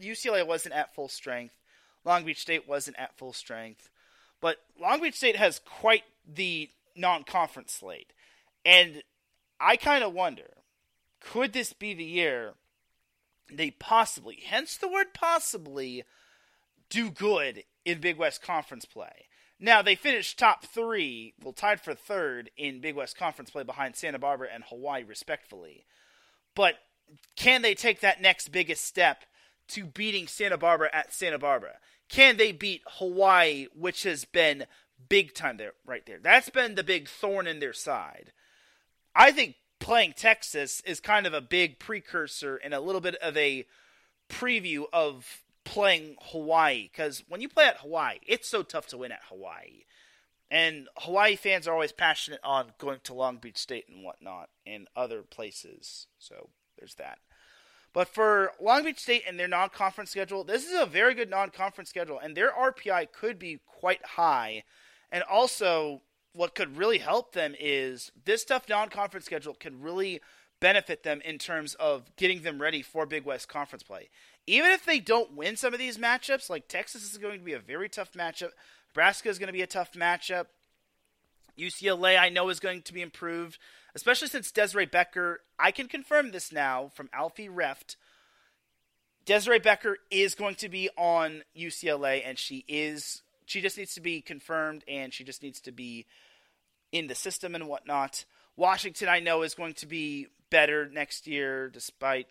UCLA 0.00 0.46
wasn't 0.46 0.76
at 0.76 0.94
full 0.94 1.08
strength. 1.08 1.56
Long 2.04 2.24
Beach 2.24 2.40
State 2.40 2.68
wasn't 2.68 3.00
at 3.00 3.18
full 3.18 3.32
strength. 3.32 3.90
But 4.40 4.58
Long 4.80 5.02
Beach 5.02 5.16
State 5.16 5.34
has 5.34 5.58
quite 5.58 6.04
the 6.24 6.70
non 6.94 7.24
conference 7.24 7.72
slate. 7.72 8.12
And 8.68 9.02
I 9.58 9.76
kind 9.76 10.04
of 10.04 10.12
wonder 10.12 10.58
could 11.20 11.54
this 11.54 11.72
be 11.72 11.94
the 11.94 12.04
year 12.04 12.52
they 13.50 13.70
possibly, 13.70 14.42
hence 14.44 14.76
the 14.76 14.88
word 14.88 15.14
possibly, 15.14 16.04
do 16.90 17.10
good 17.10 17.64
in 17.86 17.98
Big 17.98 18.18
West 18.18 18.42
Conference 18.42 18.84
play? 18.84 19.26
Now, 19.58 19.80
they 19.80 19.94
finished 19.94 20.38
top 20.38 20.66
three, 20.66 21.32
well, 21.42 21.54
tied 21.54 21.80
for 21.80 21.94
third 21.94 22.50
in 22.58 22.82
Big 22.82 22.94
West 22.94 23.16
Conference 23.16 23.50
play 23.50 23.62
behind 23.62 23.96
Santa 23.96 24.18
Barbara 24.18 24.48
and 24.52 24.62
Hawaii, 24.64 25.02
respectfully. 25.02 25.86
But 26.54 26.74
can 27.36 27.62
they 27.62 27.74
take 27.74 28.00
that 28.00 28.20
next 28.20 28.52
biggest 28.52 28.84
step 28.84 29.24
to 29.68 29.86
beating 29.86 30.26
Santa 30.26 30.58
Barbara 30.58 30.90
at 30.92 31.14
Santa 31.14 31.38
Barbara? 31.38 31.76
Can 32.10 32.36
they 32.36 32.52
beat 32.52 32.82
Hawaii, 32.98 33.66
which 33.74 34.02
has 34.02 34.26
been 34.26 34.66
big 35.08 35.32
time 35.32 35.56
there, 35.56 35.72
right 35.86 36.04
there? 36.04 36.18
That's 36.22 36.50
been 36.50 36.74
the 36.74 36.84
big 36.84 37.08
thorn 37.08 37.46
in 37.46 37.60
their 37.60 37.72
side. 37.72 38.32
I 39.18 39.32
think 39.32 39.56
playing 39.80 40.14
Texas 40.16 40.80
is 40.86 41.00
kind 41.00 41.26
of 41.26 41.34
a 41.34 41.40
big 41.40 41.80
precursor 41.80 42.54
and 42.56 42.72
a 42.72 42.80
little 42.80 43.00
bit 43.00 43.16
of 43.16 43.36
a 43.36 43.66
preview 44.28 44.84
of 44.92 45.42
playing 45.64 46.14
Hawaii 46.30 46.88
because 46.90 47.24
when 47.28 47.40
you 47.40 47.48
play 47.48 47.66
at 47.66 47.78
Hawaii, 47.78 48.18
it's 48.24 48.48
so 48.48 48.62
tough 48.62 48.86
to 48.88 48.96
win 48.96 49.10
at 49.10 49.22
Hawaii. 49.28 49.82
And 50.52 50.86
Hawaii 50.98 51.34
fans 51.34 51.66
are 51.66 51.74
always 51.74 51.90
passionate 51.90 52.40
on 52.44 52.72
going 52.78 53.00
to 53.04 53.12
Long 53.12 53.38
Beach 53.38 53.58
State 53.58 53.86
and 53.88 54.04
whatnot 54.04 54.50
and 54.64 54.86
other 54.94 55.22
places. 55.22 56.06
So 56.20 56.50
there's 56.78 56.94
that. 56.94 57.18
But 57.92 58.06
for 58.06 58.52
Long 58.60 58.84
Beach 58.84 59.00
State 59.00 59.24
and 59.26 59.38
their 59.38 59.48
non 59.48 59.70
conference 59.70 60.10
schedule, 60.10 60.44
this 60.44 60.64
is 60.64 60.80
a 60.80 60.86
very 60.86 61.14
good 61.14 61.28
non 61.28 61.50
conference 61.50 61.90
schedule, 61.90 62.20
and 62.20 62.36
their 62.36 62.52
RPI 62.52 63.10
could 63.12 63.38
be 63.38 63.58
quite 63.66 64.04
high. 64.04 64.62
And 65.10 65.24
also, 65.24 66.02
what 66.32 66.54
could 66.54 66.76
really 66.76 66.98
help 66.98 67.32
them 67.32 67.54
is 67.58 68.12
this 68.24 68.44
tough 68.44 68.68
non 68.68 68.88
conference 68.88 69.26
schedule 69.26 69.54
can 69.54 69.80
really 69.80 70.20
benefit 70.60 71.02
them 71.02 71.20
in 71.24 71.38
terms 71.38 71.74
of 71.74 72.14
getting 72.16 72.42
them 72.42 72.60
ready 72.60 72.82
for 72.82 73.06
Big 73.06 73.24
West 73.24 73.48
Conference 73.48 73.82
play. 73.82 74.08
Even 74.46 74.70
if 74.70 74.84
they 74.84 74.98
don't 74.98 75.36
win 75.36 75.56
some 75.56 75.72
of 75.72 75.78
these 75.78 75.98
matchups, 75.98 76.50
like 76.50 76.68
Texas 76.68 77.02
is 77.02 77.18
going 77.18 77.38
to 77.38 77.44
be 77.44 77.52
a 77.52 77.58
very 77.58 77.88
tough 77.88 78.12
matchup, 78.12 78.50
Nebraska 78.90 79.28
is 79.28 79.38
going 79.38 79.48
to 79.48 79.52
be 79.52 79.62
a 79.62 79.66
tough 79.66 79.92
matchup. 79.92 80.46
UCLA, 81.58 82.18
I 82.18 82.28
know, 82.28 82.48
is 82.48 82.60
going 82.60 82.82
to 82.82 82.92
be 82.92 83.02
improved, 83.02 83.58
especially 83.94 84.28
since 84.28 84.50
Desiree 84.50 84.86
Becker. 84.86 85.40
I 85.58 85.70
can 85.70 85.88
confirm 85.88 86.30
this 86.30 86.52
now 86.52 86.90
from 86.94 87.08
Alfee 87.08 87.48
Reft. 87.50 87.96
Desiree 89.24 89.58
Becker 89.58 89.98
is 90.10 90.34
going 90.34 90.54
to 90.56 90.68
be 90.68 90.88
on 90.96 91.42
UCLA, 91.56 92.22
and 92.24 92.38
she 92.38 92.64
is. 92.68 93.22
She 93.48 93.62
just 93.62 93.78
needs 93.78 93.94
to 93.94 94.02
be 94.02 94.20
confirmed, 94.20 94.84
and 94.86 95.12
she 95.12 95.24
just 95.24 95.42
needs 95.42 95.58
to 95.62 95.72
be 95.72 96.04
in 96.92 97.06
the 97.06 97.14
system 97.14 97.54
and 97.54 97.66
whatnot. 97.66 98.26
Washington, 98.56 99.08
I 99.08 99.20
know, 99.20 99.40
is 99.40 99.54
going 99.54 99.72
to 99.74 99.86
be 99.86 100.26
better 100.50 100.86
next 100.86 101.26
year, 101.26 101.70
despite 101.70 102.26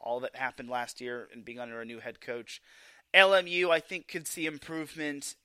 all 0.00 0.18
that 0.20 0.34
happened 0.34 0.68
last 0.68 1.00
year 1.00 1.28
and 1.32 1.44
being 1.44 1.60
under 1.60 1.80
a 1.80 1.84
new 1.84 2.00
head 2.00 2.20
coach. 2.20 2.60
LMU, 3.14 3.70
I 3.70 3.78
think, 3.78 4.08
could 4.08 4.26
see 4.26 4.44
improvement. 4.44 5.36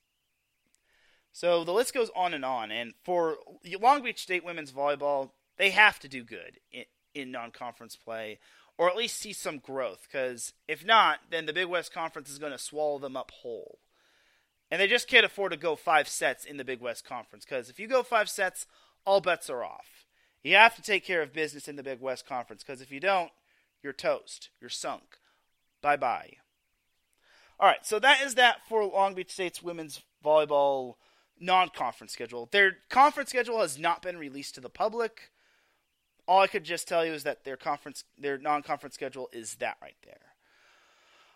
So 1.32 1.64
the 1.64 1.72
list 1.72 1.94
goes 1.94 2.10
on 2.16 2.34
and 2.34 2.44
on. 2.44 2.72
And 2.72 2.94
for 3.04 3.38
Long 3.80 4.02
Beach 4.02 4.24
State 4.24 4.44
women's 4.44 4.72
volleyball, 4.72 5.30
they 5.58 5.70
have 5.70 6.00
to 6.00 6.08
do 6.08 6.24
good 6.24 6.60
in, 6.72 6.86
in 7.14 7.32
non 7.32 7.52
conference 7.52 7.96
play 7.96 8.40
or 8.76 8.90
at 8.90 8.98
least 8.98 9.20
see 9.20 9.34
some 9.34 9.60
growth. 9.60 10.08
Because 10.12 10.54
if 10.68 10.84
not, 10.84 11.20
then 11.30 11.46
the 11.46 11.54
Big 11.54 11.68
West 11.68 11.94
Conference 11.94 12.32
is 12.32 12.40
going 12.40 12.52
to 12.54 12.58
swallow 12.58 12.98
them 12.98 13.16
up 13.16 13.30
whole. 13.30 13.78
And 14.72 14.80
they 14.80 14.88
just 14.88 15.10
can't 15.10 15.26
afford 15.26 15.52
to 15.52 15.58
go 15.58 15.76
five 15.76 16.08
sets 16.08 16.46
in 16.46 16.56
the 16.56 16.64
Big 16.64 16.80
West 16.80 17.06
Conference. 17.06 17.44
Because 17.44 17.70
if 17.70 17.80
you 17.80 17.88
go 17.88 18.02
five 18.04 18.30
sets, 18.30 18.66
all 19.06 19.20
bets 19.20 19.50
are 19.50 19.64
off. 19.64 20.06
You 20.44 20.56
have 20.56 20.76
to 20.78 20.82
take 20.82 21.06
care 21.06 21.22
of 21.22 21.34
business 21.34 21.68
in 21.68 21.76
the 21.76 21.84
Big 21.84 22.00
West 22.00 22.26
Conference. 22.26 22.64
Because 22.64 22.82
if 22.82 22.92
you 22.92 23.02
don't, 23.02 23.32
you're 23.84 23.94
toast. 23.94 24.50
You're 24.62 24.70
sunk. 24.70 25.18
Bye 25.82 25.98
bye. 25.98 26.34
All 27.60 27.68
right, 27.68 27.86
so 27.86 28.00
that 28.00 28.22
is 28.22 28.36
that 28.36 28.66
for 28.68 28.84
Long 28.84 29.14
Beach 29.14 29.32
State's 29.32 29.62
women's 29.62 30.02
volleyball 30.26 30.96
non-conference 31.40 32.12
schedule. 32.12 32.48
Their 32.52 32.78
conference 32.90 33.30
schedule 33.30 33.60
has 33.62 33.78
not 33.78 34.02
been 34.02 34.18
released 34.18 34.56
to 34.56 34.62
the 34.62 34.70
public. 34.70 35.32
All 36.28 36.40
I 36.40 36.48
could 36.48 36.64
just 36.64 36.88
tell 36.88 37.06
you 37.06 37.14
is 37.14 37.24
that 37.24 37.44
their 37.44 37.58
conference, 37.58 38.04
their 38.18 38.38
non-conference 38.38 38.96
schedule 38.96 39.30
is 39.34 39.56
that 39.56 39.78
right 39.82 39.98
there. 40.06 40.31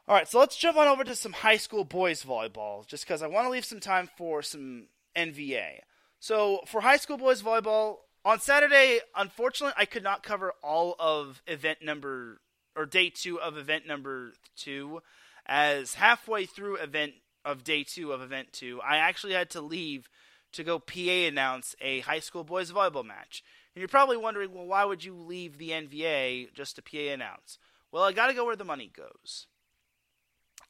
All 0.08 0.16
right, 0.16 0.28
so 0.28 0.38
let's 0.38 0.56
jump 0.56 0.78
on 0.78 0.88
over 0.88 1.04
to 1.04 1.16
some 1.16 1.34
high 1.34 1.58
school 1.58 1.84
boys 1.84 2.24
volleyball, 2.24 2.86
just 2.86 3.08
because 3.08 3.24
I 3.24 3.28
want 3.28 3.48
to 3.48 3.50
leave 3.50 3.66
some 3.66 3.80
time 3.80 4.08
for 4.16 4.44
some 4.44 4.86
NVA. 5.18 5.80
So 6.20 6.60
for 6.68 6.82
high 6.82 6.98
school 6.98 7.18
boys 7.18 7.42
volleyball 7.42 7.98
on 8.24 8.40
Saturday, 8.40 9.00
unfortunately, 9.16 9.74
I 9.76 9.86
could 9.86 10.04
not 10.04 10.22
cover 10.22 10.54
all 10.64 10.96
of 11.00 11.42
event 11.48 11.80
number 11.82 12.40
or 12.76 12.86
day 12.86 13.10
two 13.10 13.42
of 13.42 13.58
event 13.58 13.88
number 13.88 14.34
two, 14.56 15.02
as 15.48 15.96
halfway 15.96 16.46
through 16.46 16.76
event 16.76 17.14
of 17.44 17.64
day 17.64 17.84
two 17.84 18.12
of 18.12 18.22
event 18.22 18.54
two, 18.54 18.80
I 18.88 18.98
actually 18.98 19.34
had 19.34 19.50
to 19.52 19.62
leave 19.62 20.08
to 20.52 20.64
go 20.64 20.78
PA 20.78 21.26
announce 21.28 21.76
a 21.82 22.02
high 22.02 22.20
school 22.20 22.44
boys 22.44 22.72
volleyball 22.72 23.06
match. 23.06 23.44
And 23.74 23.82
you're 23.82 23.88
probably 23.88 24.18
wondering, 24.18 24.54
well, 24.54 24.68
why 24.68 24.86
would 24.86 25.04
you 25.04 25.16
leave 25.16 25.58
the 25.58 25.72
NVA 25.72 26.54
just 26.54 26.76
to 26.76 26.84
PA 26.84 27.12
announce? 27.12 27.58
Well, 27.92 28.04
I 28.04 28.12
got 28.12 28.28
to 28.28 28.36
go 28.36 28.46
where 28.46 28.56
the 28.56 28.64
money 28.64 28.92
goes. 28.96 29.48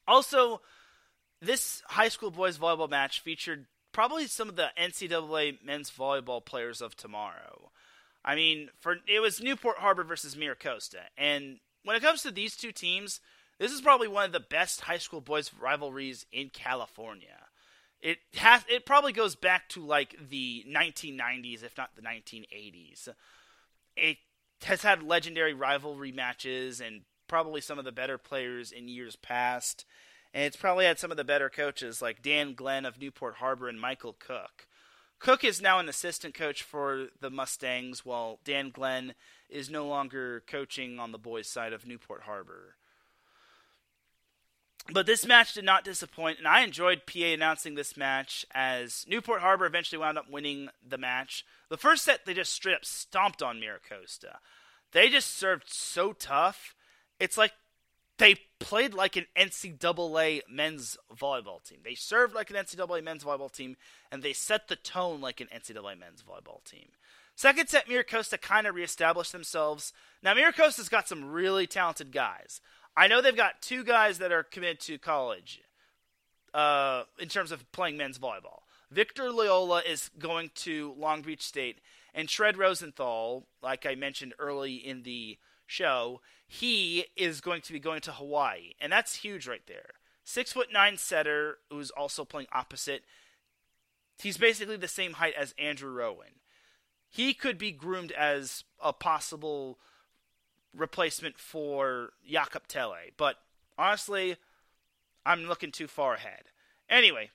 Also, 0.07 0.61
this 1.41 1.81
high 1.87 2.09
school 2.09 2.31
boys 2.31 2.57
volleyball 2.57 2.89
match 2.89 3.19
featured 3.19 3.65
probably 3.91 4.27
some 4.27 4.49
of 4.49 4.55
the 4.55 4.69
NCAA 4.77 5.63
men's 5.63 5.89
volleyball 5.89 6.43
players 6.43 6.81
of 6.81 6.95
tomorrow. 6.95 7.71
I 8.23 8.35
mean, 8.35 8.69
for 8.79 8.97
it 9.07 9.19
was 9.19 9.41
Newport 9.41 9.77
Harbor 9.77 10.03
versus 10.03 10.35
Mira 10.35 10.55
Costa, 10.55 11.01
and 11.17 11.59
when 11.83 11.95
it 11.95 12.01
comes 12.01 12.23
to 12.23 12.31
these 12.31 12.55
two 12.57 12.71
teams, 12.71 13.21
this 13.59 13.71
is 13.71 13.81
probably 13.81 14.07
one 14.07 14.25
of 14.25 14.31
the 14.31 14.39
best 14.39 14.81
high 14.81 14.97
school 14.97 15.21
boys 15.21 15.51
rivalries 15.59 16.25
in 16.31 16.49
California. 16.49 17.45
It 18.01 18.17
has 18.35 18.63
it 18.67 18.85
probably 18.85 19.13
goes 19.13 19.35
back 19.35 19.69
to 19.69 19.85
like 19.85 20.15
the 20.29 20.65
1990s, 20.67 21.63
if 21.63 21.77
not 21.77 21.95
the 21.95 22.01
1980s. 22.01 23.09
It 23.95 24.17
has 24.63 24.81
had 24.81 25.03
legendary 25.03 25.53
rivalry 25.53 26.11
matches 26.11 26.81
and 26.81 27.01
probably 27.27 27.61
some 27.61 27.79
of 27.79 27.85
the 27.85 27.91
better 27.91 28.17
players 28.17 28.71
in 28.71 28.87
years 28.87 29.15
past. 29.15 29.85
And 30.33 30.43
it's 30.43 30.57
probably 30.57 30.85
had 30.85 30.99
some 30.99 31.11
of 31.11 31.17
the 31.17 31.23
better 31.23 31.49
coaches 31.49 32.01
like 32.01 32.21
Dan 32.21 32.53
Glenn 32.53 32.85
of 32.85 32.99
Newport 32.99 33.35
Harbor 33.35 33.69
and 33.69 33.79
Michael 33.79 34.15
Cook. 34.17 34.67
Cook 35.19 35.43
is 35.43 35.61
now 35.61 35.79
an 35.79 35.89
assistant 35.89 36.33
coach 36.33 36.61
for 36.61 37.07
the 37.21 37.29
Mustangs, 37.29 38.05
while 38.05 38.39
Dan 38.43 38.69
Glenn 38.69 39.15
is 39.49 39.69
no 39.69 39.87
longer 39.87 40.43
coaching 40.45 40.99
on 40.99 41.11
the 41.11 41.17
boys' 41.17 41.47
side 41.47 41.73
of 41.73 41.87
Newport 41.87 42.23
Harbor. 42.23 42.75
But 44.91 45.07
this 45.07 45.25
match 45.25 45.53
did 45.53 45.63
not 45.63 45.83
disappoint, 45.83 46.37
and 46.37 46.47
I 46.47 46.61
enjoyed 46.61 47.07
PA 47.07 47.25
announcing 47.25 47.73
this 47.73 47.97
match 47.97 48.45
as 48.51 49.05
Newport 49.07 49.41
Harbor 49.41 49.65
eventually 49.65 49.99
wound 49.99 50.17
up 50.17 50.29
winning 50.29 50.69
the 50.87 50.97
match. 50.97 51.43
The 51.69 51.77
first 51.77 52.03
set, 52.03 52.25
they 52.25 52.35
just 52.35 52.53
straight 52.53 52.75
up 52.75 52.85
stomped 52.85 53.41
on 53.41 53.59
Mira 53.59 53.79
Costa. 53.87 54.37
They 54.91 55.09
just 55.09 55.35
served 55.35 55.65
so 55.67 56.13
tough. 56.13 56.75
It's 57.19 57.37
like 57.37 57.53
they 58.17 58.37
played 58.59 58.93
like 58.93 59.15
an 59.15 59.25
NCAA 59.37 60.41
men's 60.49 60.97
volleyball 61.15 61.63
team. 61.63 61.79
They 61.83 61.95
served 61.95 62.33
like 62.33 62.49
an 62.49 62.55
NCAA 62.55 63.03
men's 63.03 63.23
volleyball 63.23 63.51
team, 63.51 63.75
and 64.11 64.23
they 64.23 64.33
set 64.33 64.67
the 64.67 64.75
tone 64.75 65.21
like 65.21 65.41
an 65.41 65.47
NCAA 65.53 65.99
men's 65.99 66.23
volleyball 66.23 66.63
team. 66.63 66.87
Second 67.35 67.67
set, 67.67 67.89
Mira 67.89 68.03
Costa 68.05 68.37
kind 68.37 68.65
of 68.65 68.75
reestablished 68.75 69.33
themselves. 69.33 69.91
Now, 70.23 70.33
Mira 70.33 70.53
Costa's 70.53 70.87
got 70.87 71.09
some 71.09 71.31
really 71.31 71.67
talented 71.67 72.13
guys. 72.13 72.61
I 72.95 73.07
know 73.07 73.21
they've 73.21 73.35
got 73.35 73.61
two 73.61 73.83
guys 73.83 74.19
that 74.19 74.31
are 74.31 74.43
committed 74.43 74.79
to 74.81 74.97
college 74.97 75.61
uh, 76.53 77.03
in 77.19 77.27
terms 77.27 77.51
of 77.51 77.69
playing 77.73 77.97
men's 77.97 78.17
volleyball. 78.17 78.59
Victor 78.89 79.31
Loyola 79.31 79.81
is 79.85 80.09
going 80.17 80.51
to 80.55 80.95
Long 80.97 81.21
Beach 81.21 81.41
State, 81.41 81.79
And 82.13 82.29
Shred 82.29 82.57
Rosenthal, 82.57 83.45
like 83.61 83.85
I 83.85 83.95
mentioned 83.95 84.33
early 84.39 84.75
in 84.75 85.03
the 85.03 85.37
show, 85.65 86.21
he 86.47 87.05
is 87.15 87.41
going 87.41 87.61
to 87.61 87.73
be 87.73 87.79
going 87.79 88.01
to 88.01 88.11
Hawaii, 88.11 88.73
and 88.79 88.91
that's 88.91 89.17
huge 89.17 89.47
right 89.47 89.65
there. 89.67 89.91
Six 90.23 90.53
foot 90.53 90.71
nine 90.71 90.97
setter 90.97 91.59
who's 91.69 91.91
also 91.91 92.25
playing 92.25 92.47
opposite. 92.51 93.03
He's 94.19 94.37
basically 94.37 94.77
the 94.77 94.87
same 94.87 95.13
height 95.13 95.33
as 95.37 95.53
Andrew 95.59 95.91
Rowan. 95.91 96.39
He 97.09 97.33
could 97.33 97.57
be 97.57 97.71
groomed 97.71 98.11
as 98.11 98.63
a 98.81 98.91
possible 98.93 99.79
replacement 100.75 101.37
for 101.37 102.11
Jakob 102.27 102.67
Thelle, 102.67 102.95
but 103.17 103.37
honestly, 103.77 104.35
I'm 105.25 105.45
looking 105.45 105.71
too 105.71 105.87
far 105.87 106.15
ahead. 106.15 106.45
Anyway, 106.89 107.29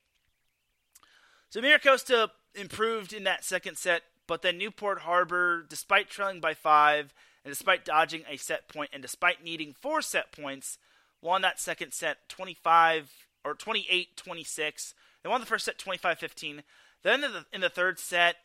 so 1.48 1.60
Mira 1.60 1.80
Costa 1.80 2.30
improved 2.54 3.12
in 3.12 3.24
that 3.24 3.44
second 3.44 3.76
set, 3.76 4.02
but 4.26 4.42
then 4.42 4.58
Newport 4.58 5.00
Harbor, 5.00 5.64
despite 5.68 6.08
trailing 6.08 6.40
by 6.40 6.54
five, 6.54 7.12
and 7.50 7.56
despite 7.56 7.84
dodging 7.84 8.22
a 8.30 8.36
set 8.36 8.68
point, 8.68 8.90
and 8.92 9.02
despite 9.02 9.42
needing 9.42 9.74
four 9.74 10.02
set 10.02 10.30
points, 10.30 10.78
won 11.20 11.42
that 11.42 11.58
second 11.58 11.92
set 11.92 12.28
25 12.28 13.10
or 13.44 13.56
28-26. 13.56 14.94
They 15.22 15.28
won 15.28 15.40
the 15.40 15.46
first 15.48 15.64
set 15.64 15.76
25-15. 15.76 16.62
Then 17.02 17.24
in 17.24 17.32
the, 17.32 17.44
in 17.52 17.60
the 17.60 17.68
third 17.68 17.98
set, 17.98 18.36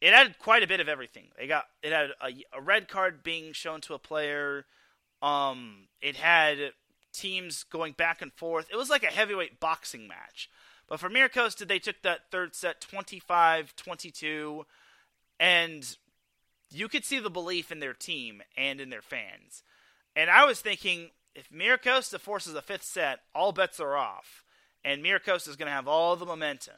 it 0.00 0.12
had 0.12 0.40
quite 0.40 0.64
a 0.64 0.66
bit 0.66 0.80
of 0.80 0.88
everything. 0.88 1.28
They 1.38 1.46
got 1.46 1.66
it 1.84 1.92
had 1.92 2.10
a, 2.20 2.58
a 2.58 2.60
red 2.60 2.88
card 2.88 3.22
being 3.22 3.52
shown 3.52 3.80
to 3.82 3.94
a 3.94 3.98
player. 4.00 4.64
Um, 5.22 5.86
it 6.00 6.16
had 6.16 6.72
teams 7.12 7.62
going 7.62 7.92
back 7.92 8.22
and 8.22 8.32
forth. 8.32 8.66
It 8.72 8.76
was 8.76 8.90
like 8.90 9.04
a 9.04 9.06
heavyweight 9.06 9.60
boxing 9.60 10.08
match. 10.08 10.50
But 10.88 10.98
for 10.98 11.08
Mira 11.08 11.28
Costa, 11.28 11.64
they 11.64 11.78
took 11.78 12.02
that 12.02 12.32
third 12.32 12.56
set 12.56 12.80
25 12.80 13.76
22, 13.76 14.66
and 15.38 15.96
you 16.74 16.88
could 16.88 17.04
see 17.04 17.18
the 17.18 17.30
belief 17.30 17.70
in 17.70 17.80
their 17.80 17.94
team 17.94 18.42
and 18.56 18.80
in 18.80 18.90
their 18.90 19.02
fans. 19.02 19.62
And 20.14 20.30
I 20.30 20.44
was 20.44 20.60
thinking, 20.60 21.10
if 21.34 21.50
Mira 21.50 21.78
Costa 21.78 22.18
forces 22.18 22.54
a 22.54 22.62
fifth 22.62 22.84
set, 22.84 23.20
all 23.34 23.52
bets 23.52 23.80
are 23.80 23.96
off. 23.96 24.44
And 24.84 25.02
Mira 25.02 25.20
Costa 25.20 25.50
is 25.50 25.56
going 25.56 25.66
to 25.66 25.72
have 25.72 25.88
all 25.88 26.16
the 26.16 26.26
momentum. 26.26 26.74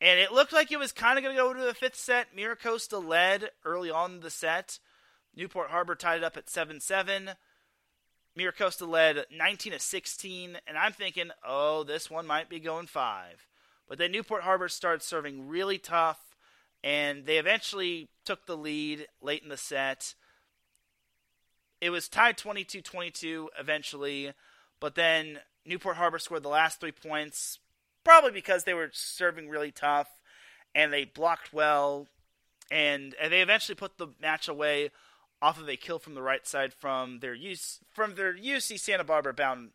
And 0.00 0.20
it 0.20 0.32
looked 0.32 0.52
like 0.52 0.70
it 0.70 0.78
was 0.78 0.92
kind 0.92 1.18
of 1.18 1.24
going 1.24 1.34
to 1.34 1.42
go 1.42 1.52
to 1.52 1.64
the 1.64 1.74
fifth 1.74 1.96
set. 1.96 2.34
Mira 2.34 2.56
Costa 2.56 2.98
led 2.98 3.50
early 3.64 3.90
on 3.90 4.20
the 4.20 4.30
set. 4.30 4.78
Newport 5.34 5.70
Harbor 5.70 5.94
tied 5.94 6.18
it 6.18 6.24
up 6.24 6.36
at 6.36 6.50
7 6.50 6.80
7. 6.80 7.30
Mira 8.36 8.52
Costa 8.52 8.84
led 8.84 9.26
19 9.30 9.72
to 9.72 9.78
16, 9.78 10.58
and 10.66 10.76
I'm 10.76 10.92
thinking, 10.92 11.30
oh, 11.46 11.84
this 11.84 12.10
one 12.10 12.26
might 12.26 12.48
be 12.48 12.58
going 12.58 12.86
five. 12.86 13.46
But 13.88 13.98
then 13.98 14.10
Newport 14.10 14.42
Harbor 14.42 14.68
started 14.68 15.02
serving 15.02 15.48
really 15.48 15.78
tough, 15.78 16.23
and 16.84 17.24
they 17.24 17.38
eventually 17.38 18.10
took 18.26 18.44
the 18.44 18.58
lead 18.58 19.06
late 19.22 19.42
in 19.42 19.48
the 19.48 19.56
set. 19.56 20.14
It 21.80 21.88
was 21.88 22.08
tied 22.08 22.36
22 22.36 22.82
22 22.82 23.48
eventually, 23.58 24.32
but 24.80 24.94
then 24.94 25.40
Newport 25.64 25.96
Harbor 25.96 26.18
scored 26.18 26.42
the 26.42 26.50
last 26.50 26.78
three 26.78 26.92
points, 26.92 27.58
probably 28.04 28.30
because 28.30 28.64
they 28.64 28.74
were 28.74 28.90
serving 28.92 29.48
really 29.48 29.72
tough 29.72 30.20
and 30.74 30.92
they 30.92 31.04
blocked 31.04 31.54
well, 31.54 32.06
and, 32.70 33.14
and 33.20 33.32
they 33.32 33.40
eventually 33.40 33.76
put 33.76 33.96
the 33.96 34.08
match 34.20 34.46
away 34.46 34.90
off 35.40 35.58
of 35.58 35.68
a 35.68 35.76
kill 35.76 35.98
from 35.98 36.14
the 36.14 36.22
right 36.22 36.46
side 36.46 36.72
from 36.72 37.20
their 37.20 37.34
use 37.34 37.80
from 37.90 38.14
their 38.14 38.34
UC 38.34 38.78
Santa 38.78 39.04
Barbara 39.04 39.34
bound 39.34 39.70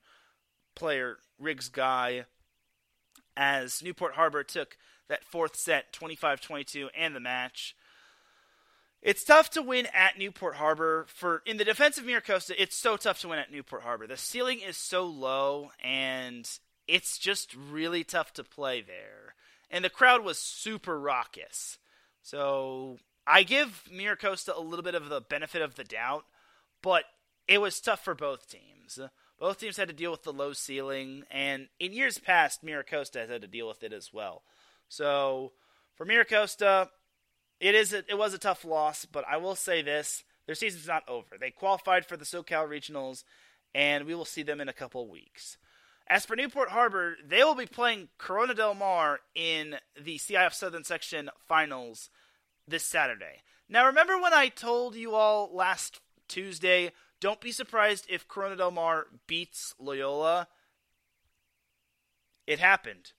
player 0.75 1.17
Riggs 1.39 1.69
Guy 1.69 2.25
as 3.35 3.83
Newport 3.83 4.13
Harbor 4.13 4.43
took 4.43 4.77
that 5.09 5.25
fourth 5.25 5.55
set 5.55 5.91
25-22 5.91 6.87
and 6.95 7.15
the 7.15 7.19
match. 7.19 7.75
It's 9.01 9.23
tough 9.23 9.49
to 9.51 9.61
win 9.61 9.87
at 9.93 10.17
Newport 10.17 10.55
Harbor 10.55 11.05
for 11.09 11.41
in 11.45 11.57
the 11.57 11.65
defense 11.65 11.97
of 11.97 12.05
Mira 12.05 12.21
Costa, 12.21 12.61
it's 12.61 12.75
so 12.75 12.97
tough 12.97 13.21
to 13.21 13.29
win 13.29 13.39
at 13.39 13.51
Newport 13.51 13.83
Harbor. 13.83 14.07
The 14.07 14.17
ceiling 14.17 14.59
is 14.59 14.77
so 14.77 15.05
low 15.05 15.71
and 15.83 16.49
it's 16.87 17.17
just 17.17 17.55
really 17.55 18.03
tough 18.03 18.33
to 18.33 18.43
play 18.43 18.81
there. 18.81 19.35
And 19.71 19.85
the 19.85 19.89
crowd 19.89 20.23
was 20.23 20.37
super 20.37 20.99
raucous. 20.99 21.77
So 22.23 22.97
I 23.25 23.43
give 23.43 23.83
Mira 23.91 24.17
Costa 24.17 24.57
a 24.57 24.59
little 24.59 24.83
bit 24.83 24.95
of 24.95 25.09
the 25.09 25.21
benefit 25.21 25.61
of 25.61 25.75
the 25.75 25.83
doubt, 25.83 26.25
but 26.81 27.03
it 27.47 27.61
was 27.61 27.79
tough 27.79 28.03
for 28.03 28.15
both 28.15 28.49
teams. 28.49 28.99
Both 29.39 29.59
teams 29.59 29.77
had 29.77 29.87
to 29.87 29.93
deal 29.93 30.11
with 30.11 30.23
the 30.23 30.33
low 30.33 30.51
ceiling, 30.51 31.23
and 31.31 31.69
in 31.79 31.93
years 31.93 32.17
past, 32.17 32.63
Mira 32.63 32.83
Costa 32.83 33.19
has 33.19 33.29
had 33.29 33.41
to 33.41 33.47
deal 33.47 33.67
with 33.67 33.83
it 33.83 33.93
as 33.93 34.11
well. 34.11 34.43
So 34.89 35.53
for 35.95 36.05
Mira 36.05 36.25
Costa, 36.25 36.89
it 37.59 37.75
is 37.75 37.93
a, 37.93 37.99
it 38.09 38.17
was 38.17 38.33
a 38.33 38.39
tough 38.39 38.65
loss, 38.65 39.05
but 39.05 39.23
I 39.29 39.37
will 39.37 39.55
say 39.55 39.81
this: 39.81 40.23
their 40.45 40.55
season's 40.55 40.87
not 40.87 41.07
over. 41.07 41.37
They 41.39 41.51
qualified 41.51 42.05
for 42.05 42.17
the 42.17 42.25
SoCal 42.25 42.67
Regionals, 42.67 43.23
and 43.73 44.05
we 44.05 44.15
will 44.15 44.25
see 44.25 44.43
them 44.43 44.59
in 44.59 44.67
a 44.67 44.73
couple 44.73 45.07
weeks. 45.07 45.57
As 46.07 46.25
for 46.25 46.35
Newport 46.35 46.69
Harbor, 46.69 47.17
they 47.23 47.43
will 47.43 47.55
be 47.55 47.67
playing 47.67 48.09
Corona 48.17 48.55
Del 48.55 48.73
Mar 48.73 49.19
in 49.35 49.75
the 49.95 50.17
CIF 50.17 50.53
Southern 50.53 50.83
Section 50.83 51.29
Finals 51.47 52.09
this 52.67 52.83
Saturday. 52.83 53.43
Now, 53.69 53.85
remember 53.85 54.19
when 54.19 54.33
I 54.33 54.47
told 54.47 54.95
you 54.95 55.13
all 55.13 55.51
last 55.53 56.01
Tuesday, 56.27 56.91
don't 57.19 57.39
be 57.39 57.51
surprised 57.51 58.07
if 58.09 58.27
Corona 58.27 58.55
Del 58.55 58.71
Mar 58.71 59.05
beats 59.27 59.75
Loyola? 59.77 60.47
It 62.47 62.57
happened. 62.57 63.11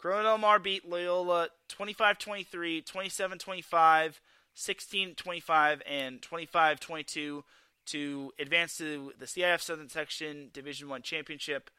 Corona 0.00 0.22
Del 0.22 0.38
Mar 0.38 0.58
beat 0.58 0.88
Loyola 0.88 1.48
25 1.68 2.18
23, 2.18 2.82
27 2.82 3.38
25, 3.38 4.20
16 4.54 5.14
25, 5.14 5.82
and 5.86 6.22
25 6.22 6.80
22 6.80 7.44
to 7.86 8.32
advance 8.38 8.78
to 8.78 9.12
the 9.18 9.26
CIF 9.26 9.60
Southern 9.60 9.88
Section 9.88 10.48
Division 10.52 10.88
1 10.88 11.02
Championship. 11.02 11.70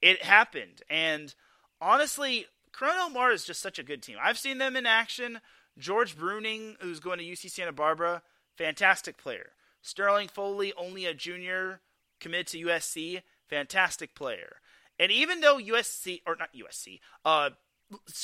It 0.00 0.22
happened. 0.22 0.82
And 0.88 1.34
honestly, 1.80 2.46
Corona 2.72 2.96
Del 2.96 3.10
Mar 3.10 3.32
is 3.32 3.44
just 3.44 3.60
such 3.60 3.78
a 3.78 3.84
good 3.84 4.02
team. 4.02 4.16
I've 4.22 4.38
seen 4.38 4.58
them 4.58 4.76
in 4.76 4.86
action. 4.86 5.40
George 5.76 6.16
Bruning, 6.16 6.76
who's 6.80 7.00
going 7.00 7.18
to 7.18 7.24
UC 7.24 7.50
Santa 7.50 7.72
Barbara, 7.72 8.22
fantastic 8.56 9.18
player. 9.18 9.50
Sterling 9.82 10.28
Foley, 10.28 10.72
only 10.76 11.04
a 11.04 11.12
junior, 11.12 11.80
committed 12.20 12.46
to 12.48 12.66
USC, 12.66 13.22
fantastic 13.48 14.14
player. 14.14 14.56
And 14.98 15.10
even 15.10 15.40
though 15.40 15.58
USC 15.58 16.22
or 16.26 16.36
not 16.36 16.50
USC, 16.54 17.00
uh, 17.24 17.50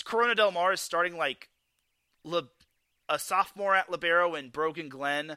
Corona 0.05 0.35
Del 0.35 0.53
Mar 0.53 0.73
is 0.73 0.81
starting 0.81 1.17
like 1.17 1.49
Le, 2.25 2.45
a 3.09 3.19
sophomore 3.19 3.75
at 3.75 3.91
libero 3.91 4.35
in 4.35 4.51
Brogan 4.51 4.89
Glen, 4.89 5.37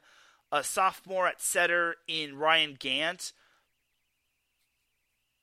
a 0.52 0.64
sophomore 0.64 1.28
at 1.28 1.42
setter 1.42 1.96
in 2.08 2.36
Ryan 2.36 2.78
Gant. 2.80 3.34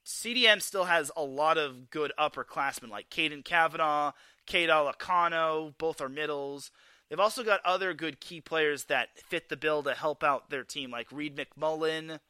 CDM 0.07 0.63
still 0.63 0.85
has 0.85 1.11
a 1.17 1.23
lot 1.23 1.59
of 1.59 1.91
good 1.91 2.13
upperclassmen 2.19 2.91
like 2.91 3.11
Caden 3.11 3.45
Kavanaugh, 3.45 4.13
Cade 4.47 4.71
Alacano, 4.71 5.75
both 5.79 6.01
are 6.01 6.09
middles. 6.09 6.71
They've 7.09 7.21
also 7.21 7.43
got 7.43 7.61
other 7.65 7.93
good 7.93 8.21
key 8.21 8.41
players 8.41 8.85
that 8.85 9.09
fit 9.29 9.49
the 9.49 9.57
bill 9.57 9.83
to 9.83 9.95
help 9.95 10.23
out 10.23 10.51
their 10.51 10.65
team, 10.65 10.91
like 10.91 11.11
Reed 11.11 11.37
McMullen. 11.37 12.21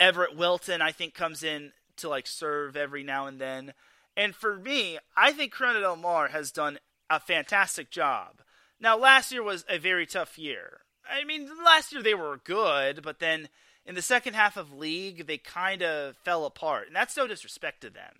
Everett 0.00 0.36
Wilton, 0.36 0.80
I 0.82 0.92
think, 0.92 1.14
comes 1.14 1.42
in 1.42 1.72
to 1.96 2.08
like 2.08 2.26
serve 2.26 2.76
every 2.76 3.02
now 3.02 3.26
and 3.26 3.40
then. 3.40 3.74
And 4.16 4.34
for 4.34 4.56
me, 4.56 4.98
I 5.16 5.32
think 5.32 5.52
Corona 5.52 5.80
Del 5.80 5.96
Mar 5.96 6.28
has 6.28 6.50
done 6.50 6.78
a 7.10 7.20
fantastic 7.20 7.90
job. 7.90 8.40
Now, 8.80 8.96
last 8.96 9.32
year 9.32 9.42
was 9.42 9.64
a 9.68 9.78
very 9.78 10.06
tough 10.06 10.38
year. 10.38 10.80
I 11.10 11.24
mean, 11.24 11.48
last 11.64 11.92
year 11.92 12.02
they 12.02 12.14
were 12.14 12.40
good, 12.42 13.02
but 13.02 13.18
then 13.18 13.48
in 13.86 13.94
the 13.94 14.02
second 14.02 14.34
half 14.34 14.56
of 14.56 14.72
league, 14.72 15.26
they 15.26 15.38
kind 15.38 15.82
of 15.82 16.16
fell 16.18 16.44
apart. 16.44 16.86
And 16.86 16.96
that's 16.96 17.16
no 17.16 17.26
disrespect 17.26 17.80
to 17.80 17.90
them 17.90 18.12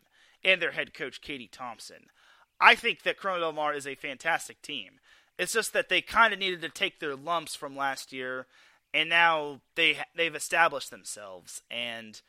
and 0.44 0.62
their 0.62 0.72
head 0.72 0.94
coach, 0.94 1.20
Katie 1.20 1.48
Thompson. 1.50 2.06
I 2.60 2.74
think 2.74 3.02
that 3.02 3.18
Corona 3.18 3.40
Del 3.40 3.52
Mar 3.52 3.74
is 3.74 3.86
a 3.86 3.94
fantastic 3.94 4.62
team. 4.62 5.00
It's 5.38 5.52
just 5.52 5.72
that 5.72 5.88
they 5.88 6.00
kind 6.00 6.32
of 6.32 6.40
needed 6.40 6.60
to 6.62 6.68
take 6.68 6.98
their 6.98 7.14
lumps 7.14 7.54
from 7.54 7.76
last 7.76 8.12
year, 8.12 8.46
and 8.92 9.08
now 9.08 9.60
they 9.74 9.98
they've 10.14 10.34
established 10.34 10.90
themselves. 10.90 11.62
And 11.70 12.20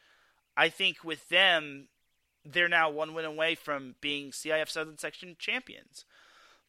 I 0.57 0.69
think 0.69 1.03
with 1.03 1.29
them, 1.29 1.87
they're 2.45 2.69
now 2.69 2.89
one 2.89 3.13
win 3.13 3.25
away 3.25 3.55
from 3.55 3.95
being 4.01 4.31
CIF 4.31 4.69
Southern 4.69 4.97
Section 4.97 5.35
champions. 5.39 6.05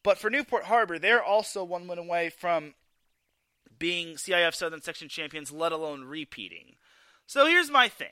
But 0.02 0.18
for 0.18 0.30
Newport 0.30 0.64
Harbor, 0.64 0.98
they're 0.98 1.22
also 1.22 1.62
one 1.62 1.86
win 1.86 1.98
away 1.98 2.30
from 2.30 2.74
being 3.78 4.16
CIF 4.16 4.54
Southern 4.54 4.82
Section 4.82 5.08
champions, 5.08 5.52
let 5.52 5.72
alone 5.72 6.04
repeating. 6.04 6.76
So 7.26 7.46
here's 7.46 7.70
my 7.70 7.88
thing 7.88 8.08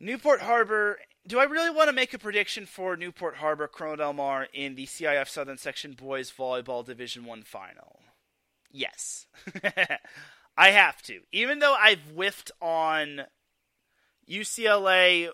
Newport 0.00 0.42
Harbor 0.42 0.98
do 1.26 1.38
I 1.38 1.44
really 1.44 1.68
want 1.70 1.88
to 1.88 1.94
make 1.94 2.14
a 2.14 2.18
prediction 2.18 2.64
for 2.64 2.96
Newport 2.96 3.36
Harbor 3.36 3.68
Corona 3.68 3.98
Del 3.98 4.12
Mar 4.14 4.48
in 4.54 4.76
the 4.76 4.86
CIF 4.86 5.28
Southern 5.28 5.58
Section 5.58 5.92
Boys 5.92 6.32
Volleyball 6.32 6.84
Division 6.84 7.26
One 7.26 7.42
final? 7.42 8.00
Yes, 8.70 9.26
I 10.56 10.70
have 10.70 11.02
to. 11.02 11.20
Even 11.32 11.58
though 11.58 11.74
I've 11.74 12.02
whiffed 12.14 12.50
on 12.60 13.22
UCLA, 14.28 15.30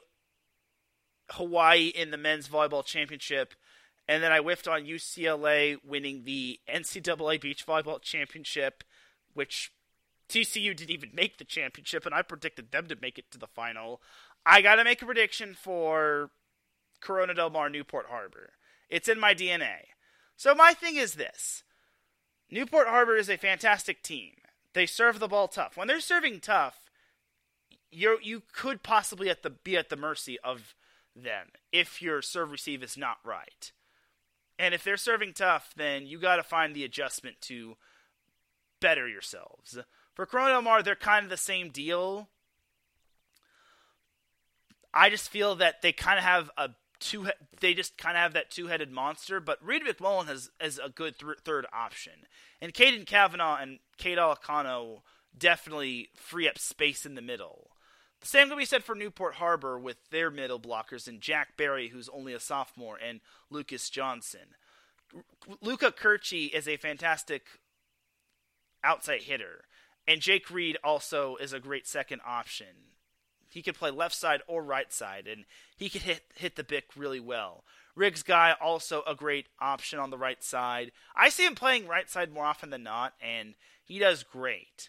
Hawaii 1.30 1.88
in 1.88 2.10
the 2.10 2.16
men's 2.16 2.48
volleyball 2.48 2.84
championship, 2.84 3.54
And 4.06 4.22
then 4.22 4.32
I 4.32 4.38
whiffed 4.38 4.68
on 4.68 4.84
UCLA 4.84 5.78
winning 5.84 6.24
the 6.24 6.60
NCAA 6.68 7.40
Beach 7.40 7.66
Volleyball 7.66 8.02
Championship, 8.02 8.84
which 9.32 9.72
TCU 10.28 10.76
didn't 10.76 10.90
even 10.90 11.10
make 11.14 11.38
the 11.38 11.44
championship, 11.44 12.04
and 12.04 12.14
I 12.14 12.22
predicted 12.22 12.70
them 12.70 12.86
to 12.88 12.96
make 13.00 13.18
it 13.18 13.30
to 13.30 13.38
the 13.38 13.46
final. 13.46 14.02
I 14.44 14.60
got 14.60 14.76
to 14.76 14.84
make 14.84 15.00
a 15.00 15.06
prediction 15.06 15.54
for 15.54 16.30
Corona 17.00 17.34
Del 17.34 17.50
Mar 17.50 17.70
Newport 17.70 18.06
Harbor. 18.08 18.52
It's 18.90 19.08
in 19.08 19.18
my 19.18 19.34
DNA. 19.34 19.76
So 20.36 20.54
my 20.54 20.74
thing 20.74 20.96
is 20.96 21.14
this 21.14 21.62
Newport 22.54 22.86
Harbor 22.86 23.16
is 23.16 23.28
a 23.28 23.36
fantastic 23.36 24.00
team. 24.00 24.34
They 24.74 24.86
serve 24.86 25.18
the 25.18 25.26
ball 25.26 25.48
tough. 25.48 25.76
When 25.76 25.88
they're 25.88 25.98
serving 25.98 26.38
tough, 26.38 26.88
you 27.90 28.16
you 28.22 28.44
could 28.52 28.84
possibly 28.84 29.28
at 29.28 29.42
the 29.42 29.50
be 29.50 29.76
at 29.76 29.88
the 29.88 29.96
mercy 29.96 30.38
of 30.38 30.76
them 31.16 31.48
if 31.72 32.00
your 32.00 32.22
serve 32.22 32.52
receive 32.52 32.84
is 32.84 32.96
not 32.96 33.16
right. 33.24 33.72
And 34.56 34.72
if 34.72 34.84
they're 34.84 34.96
serving 34.96 35.32
tough, 35.32 35.74
then 35.76 36.06
you 36.06 36.20
got 36.20 36.36
to 36.36 36.44
find 36.44 36.76
the 36.76 36.84
adjustment 36.84 37.40
to 37.40 37.76
better 38.78 39.08
yourselves. 39.08 39.76
For 40.14 40.24
Corona 40.24 40.62
Mar, 40.62 40.80
they're 40.80 40.94
kind 40.94 41.24
of 41.24 41.30
the 41.30 41.36
same 41.36 41.70
deal. 41.70 42.28
I 44.92 45.10
just 45.10 45.28
feel 45.28 45.56
that 45.56 45.82
they 45.82 45.90
kind 45.90 46.18
of 46.18 46.24
have 46.24 46.52
a 46.56 46.70
two. 47.04 47.28
They 47.60 47.74
just 47.74 47.96
kind 47.98 48.16
of 48.16 48.22
have 48.22 48.32
that 48.32 48.50
two-headed 48.50 48.90
monster. 48.90 49.40
But 49.40 49.64
Reed 49.64 49.82
McMullen 49.84 50.26
has 50.26 50.50
is 50.60 50.80
a 50.82 50.88
good 50.88 51.18
th- 51.18 51.38
third 51.44 51.66
option, 51.72 52.26
and 52.60 52.74
Caden 52.74 53.06
Kavanaugh 53.06 53.58
and 53.60 53.78
Kate 53.96 54.18
Alicano 54.18 55.02
definitely 55.36 56.08
free 56.14 56.48
up 56.48 56.58
space 56.58 57.04
in 57.04 57.14
the 57.14 57.22
middle. 57.22 57.70
The 58.20 58.26
same 58.26 58.48
can 58.48 58.56
be 58.56 58.64
said 58.64 58.84
for 58.84 58.94
Newport 58.94 59.34
Harbor 59.34 59.78
with 59.78 59.98
their 60.10 60.30
middle 60.30 60.60
blockers 60.60 61.06
and 61.06 61.20
Jack 61.20 61.56
Barry, 61.56 61.88
who's 61.88 62.08
only 62.08 62.32
a 62.32 62.40
sophomore, 62.40 62.96
and 62.96 63.20
Lucas 63.50 63.90
Johnson. 63.90 64.54
Luca 65.60 65.92
Kirchi 65.92 66.50
is 66.52 66.66
a 66.66 66.76
fantastic 66.76 67.42
outside 68.82 69.22
hitter, 69.22 69.64
and 70.08 70.20
Jake 70.20 70.50
Reed 70.50 70.78
also 70.82 71.36
is 71.36 71.52
a 71.52 71.60
great 71.60 71.86
second 71.86 72.20
option. 72.26 72.93
He 73.54 73.62
could 73.62 73.76
play 73.76 73.92
left 73.92 74.16
side 74.16 74.42
or 74.48 74.64
right 74.64 74.92
side, 74.92 75.28
and 75.28 75.44
he 75.76 75.88
could 75.88 76.02
hit 76.02 76.24
hit 76.34 76.56
the 76.56 76.64
bic 76.64 76.86
really 76.96 77.20
well. 77.20 77.62
Riggs 77.94 78.24
guy 78.24 78.56
also 78.60 79.04
a 79.06 79.14
great 79.14 79.46
option 79.60 80.00
on 80.00 80.10
the 80.10 80.18
right 80.18 80.42
side. 80.42 80.90
I 81.14 81.28
see 81.28 81.46
him 81.46 81.54
playing 81.54 81.86
right 81.86 82.10
side 82.10 82.32
more 82.32 82.44
often 82.44 82.70
than 82.70 82.82
not, 82.82 83.14
and 83.22 83.54
he 83.84 84.00
does 84.00 84.24
great. 84.24 84.88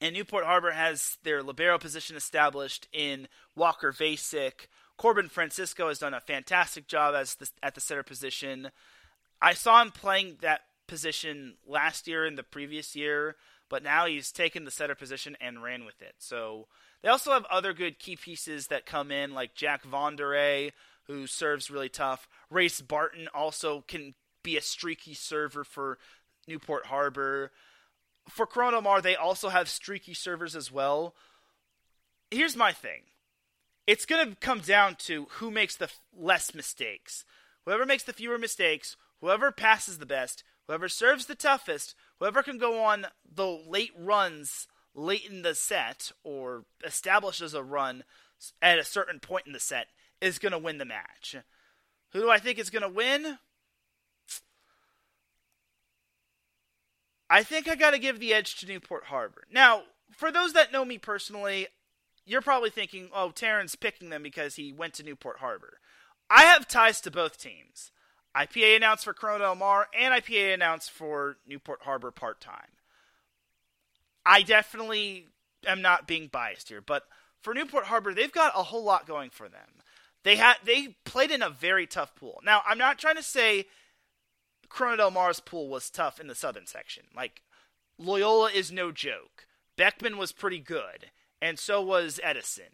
And 0.00 0.14
Newport 0.14 0.44
Harbor 0.44 0.70
has 0.70 1.18
their 1.24 1.42
libero 1.42 1.76
position 1.76 2.16
established 2.16 2.86
in 2.92 3.26
Walker 3.56 3.92
Vasek. 3.92 4.68
Corbin 4.96 5.28
Francisco 5.28 5.88
has 5.88 5.98
done 5.98 6.14
a 6.14 6.20
fantastic 6.20 6.86
job 6.86 7.16
as 7.16 7.34
the, 7.34 7.48
at 7.64 7.74
the 7.74 7.80
center 7.80 8.04
position. 8.04 8.70
I 9.42 9.54
saw 9.54 9.82
him 9.82 9.90
playing 9.90 10.36
that 10.42 10.60
position 10.86 11.54
last 11.66 12.06
year 12.06 12.24
and 12.24 12.38
the 12.38 12.44
previous 12.44 12.94
year, 12.94 13.34
but 13.68 13.82
now 13.82 14.06
he's 14.06 14.30
taken 14.30 14.64
the 14.64 14.70
center 14.70 14.94
position 14.94 15.36
and 15.40 15.64
ran 15.64 15.84
with 15.84 16.00
it. 16.00 16.14
So 16.18 16.68
they 17.02 17.08
also 17.08 17.32
have 17.32 17.44
other 17.46 17.72
good 17.72 17.98
key 17.98 18.16
pieces 18.16 18.68
that 18.68 18.86
come 18.86 19.10
in, 19.10 19.34
like 19.34 19.54
Jack 19.54 19.84
Vonderay, 19.84 20.72
who 21.04 21.26
serves 21.26 21.70
really 21.70 21.88
tough. 21.88 22.28
Race 22.50 22.80
Barton 22.80 23.28
also 23.34 23.82
can 23.86 24.14
be 24.42 24.56
a 24.56 24.62
streaky 24.62 25.14
server 25.14 25.64
for 25.64 25.98
Newport 26.46 26.86
Harbor 26.86 27.50
for 28.28 28.46
Corona 28.46 28.80
Mar, 28.80 29.00
they 29.00 29.16
also 29.16 29.48
have 29.48 29.68
streaky 29.68 30.14
servers 30.14 30.54
as 30.54 30.70
well. 30.70 31.14
Here's 32.30 32.56
my 32.56 32.72
thing. 32.72 33.02
It's 33.86 34.06
going 34.06 34.30
to 34.30 34.36
come 34.36 34.60
down 34.60 34.96
to 35.00 35.26
who 35.32 35.50
makes 35.50 35.76
the 35.76 35.86
f- 35.86 36.00
less 36.16 36.54
mistakes. 36.54 37.24
Whoever 37.64 37.86
makes 37.86 38.02
the 38.02 38.12
fewer 38.12 38.38
mistakes, 38.38 38.96
whoever 39.20 39.50
passes 39.50 39.98
the 39.98 40.06
best, 40.06 40.44
whoever 40.66 40.88
serves 40.88 41.26
the 41.26 41.34
toughest, 41.34 41.94
whoever 42.18 42.42
can 42.42 42.58
go 42.58 42.82
on 42.82 43.06
the 43.30 43.46
late 43.46 43.92
runs 43.96 44.68
late 44.94 45.24
in 45.28 45.42
the 45.42 45.54
set 45.54 46.12
or 46.24 46.64
establishes 46.84 47.54
a 47.54 47.62
run 47.62 48.04
at 48.62 48.78
a 48.78 48.84
certain 48.84 49.20
point 49.20 49.46
in 49.46 49.52
the 49.52 49.60
set 49.60 49.88
is 50.20 50.38
going 50.38 50.52
to 50.52 50.58
win 50.58 50.78
the 50.78 50.84
match. 50.84 51.36
Who 52.12 52.20
do 52.20 52.30
I 52.30 52.38
think 52.38 52.58
is 52.58 52.70
going 52.70 52.82
to 52.82 52.88
win? 52.88 53.38
I 57.30 57.42
think 57.42 57.68
I 57.68 57.74
got 57.74 57.90
to 57.90 57.98
give 57.98 58.20
the 58.20 58.32
edge 58.32 58.56
to 58.56 58.66
Newport 58.66 59.04
Harbor. 59.04 59.44
Now, 59.50 59.82
for 60.16 60.32
those 60.32 60.54
that 60.54 60.72
know 60.72 60.84
me 60.84 60.96
personally, 60.98 61.68
you're 62.24 62.40
probably 62.40 62.70
thinking, 62.70 63.10
oh, 63.14 63.30
Teran's 63.30 63.74
picking 63.74 64.08
them 64.08 64.22
because 64.22 64.56
he 64.56 64.72
went 64.72 64.94
to 64.94 65.02
Newport 65.02 65.38
Harbor. 65.38 65.78
I 66.30 66.44
have 66.44 66.68
ties 66.68 67.00
to 67.02 67.10
both 67.10 67.38
teams. 67.38 67.90
IPA 68.36 68.76
announced 68.76 69.04
for 69.04 69.14
Corona 69.14 69.44
Del 69.44 69.54
Mar 69.56 69.88
and 69.98 70.14
IPA 70.14 70.54
announced 70.54 70.90
for 70.90 71.38
Newport 71.46 71.80
Harbor 71.82 72.10
part 72.10 72.40
time. 72.40 72.77
I 74.28 74.42
definitely 74.42 75.26
am 75.66 75.80
not 75.80 76.06
being 76.06 76.28
biased 76.28 76.68
here, 76.68 76.82
but 76.82 77.04
for 77.40 77.54
Newport 77.54 77.84
Harbor, 77.84 78.12
they've 78.12 78.30
got 78.30 78.52
a 78.54 78.64
whole 78.64 78.84
lot 78.84 79.06
going 79.06 79.30
for 79.30 79.48
them. 79.48 79.80
They 80.22 80.36
had 80.36 80.56
they 80.64 80.96
played 81.06 81.30
in 81.30 81.42
a 81.42 81.48
very 81.48 81.86
tough 81.86 82.14
pool. 82.14 82.40
Now, 82.44 82.60
I'm 82.66 82.76
not 82.76 82.98
trying 82.98 83.16
to 83.16 83.22
say 83.22 83.64
Corona 84.68 84.98
Del 84.98 85.10
Mar's 85.10 85.40
pool 85.40 85.70
was 85.70 85.88
tough 85.88 86.20
in 86.20 86.26
the 86.26 86.34
southern 86.34 86.66
section. 86.66 87.04
Like 87.16 87.42
Loyola 87.98 88.50
is 88.50 88.70
no 88.70 88.92
joke. 88.92 89.46
Beckman 89.76 90.18
was 90.18 90.32
pretty 90.32 90.58
good, 90.58 91.10
and 91.40 91.58
so 91.58 91.80
was 91.80 92.20
Edison. 92.22 92.64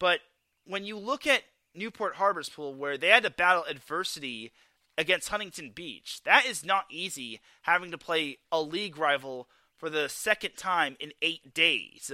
But 0.00 0.20
when 0.66 0.84
you 0.84 0.98
look 0.98 1.24
at 1.24 1.44
Newport 1.72 2.16
Harbor's 2.16 2.48
pool, 2.48 2.74
where 2.74 2.98
they 2.98 3.08
had 3.08 3.22
to 3.22 3.30
battle 3.30 3.64
adversity 3.68 4.50
against 4.98 5.28
Huntington 5.28 5.70
Beach, 5.72 6.20
that 6.24 6.46
is 6.46 6.64
not 6.64 6.86
easy 6.90 7.40
having 7.62 7.92
to 7.92 7.98
play 7.98 8.38
a 8.50 8.60
league 8.60 8.98
rival 8.98 9.48
for 9.82 9.90
the 9.90 10.08
second 10.08 10.56
time 10.56 10.96
in 11.00 11.10
eight 11.22 11.52
days. 11.54 12.12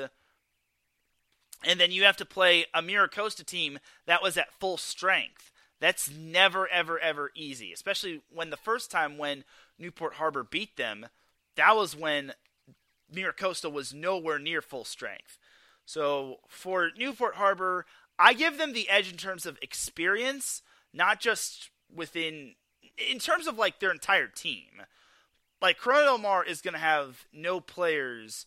And 1.63 1.79
then 1.79 1.93
you 1.93 2.05
have 2.05 2.17
to 2.17 2.25
play 2.25 2.65
a 2.73 2.81
Mira 2.81 3.11
Costa 3.11 3.45
team 3.45 3.79
that 4.07 4.23
was 4.23 4.39
at 4.39 4.55
full 4.59 4.79
strength. 4.79 5.53
That's 5.79 6.11
never, 6.11 6.67
ever, 6.67 6.99
ever 6.99 7.31
easy, 7.35 7.71
especially 7.75 8.23
when 8.33 8.49
the 8.49 8.57
first 8.57 8.91
time 8.91 9.19
when 9.19 9.45
Newport 9.79 10.15
Harbor 10.15 10.43
beat 10.43 10.79
them, 10.79 11.09
that 11.57 11.77
was 11.77 11.95
when 11.95 12.33
Mira 13.13 13.35
Costa 13.35 13.69
was 13.69 13.93
nowhere 13.93 14.39
near 14.39 14.63
full 14.63 14.87
strength. 14.87 15.39
So 15.85 16.37
for 16.49 16.89
Newport 16.97 17.35
Harbor, 17.35 17.85
I 18.19 18.33
give 18.33 18.57
them 18.57 18.73
the 18.73 18.89
edge 18.89 19.13
in 19.13 19.19
terms 19.19 19.45
of 19.45 19.59
experience, 19.61 20.63
not 20.95 21.21
just 21.21 21.69
within, 21.95 22.55
in 23.11 23.19
terms 23.19 23.47
of 23.47 23.59
like 23.59 23.79
their 23.79 23.93
entire 23.93 24.27
team. 24.27 24.85
Like 25.61 25.79
Corona 25.79 26.05
Del 26.05 26.19
Mar 26.19 26.45
is 26.45 26.61
going 26.61 26.75
to 26.75 26.81
have 26.81 27.27
no 27.33 27.61
players 27.61 28.47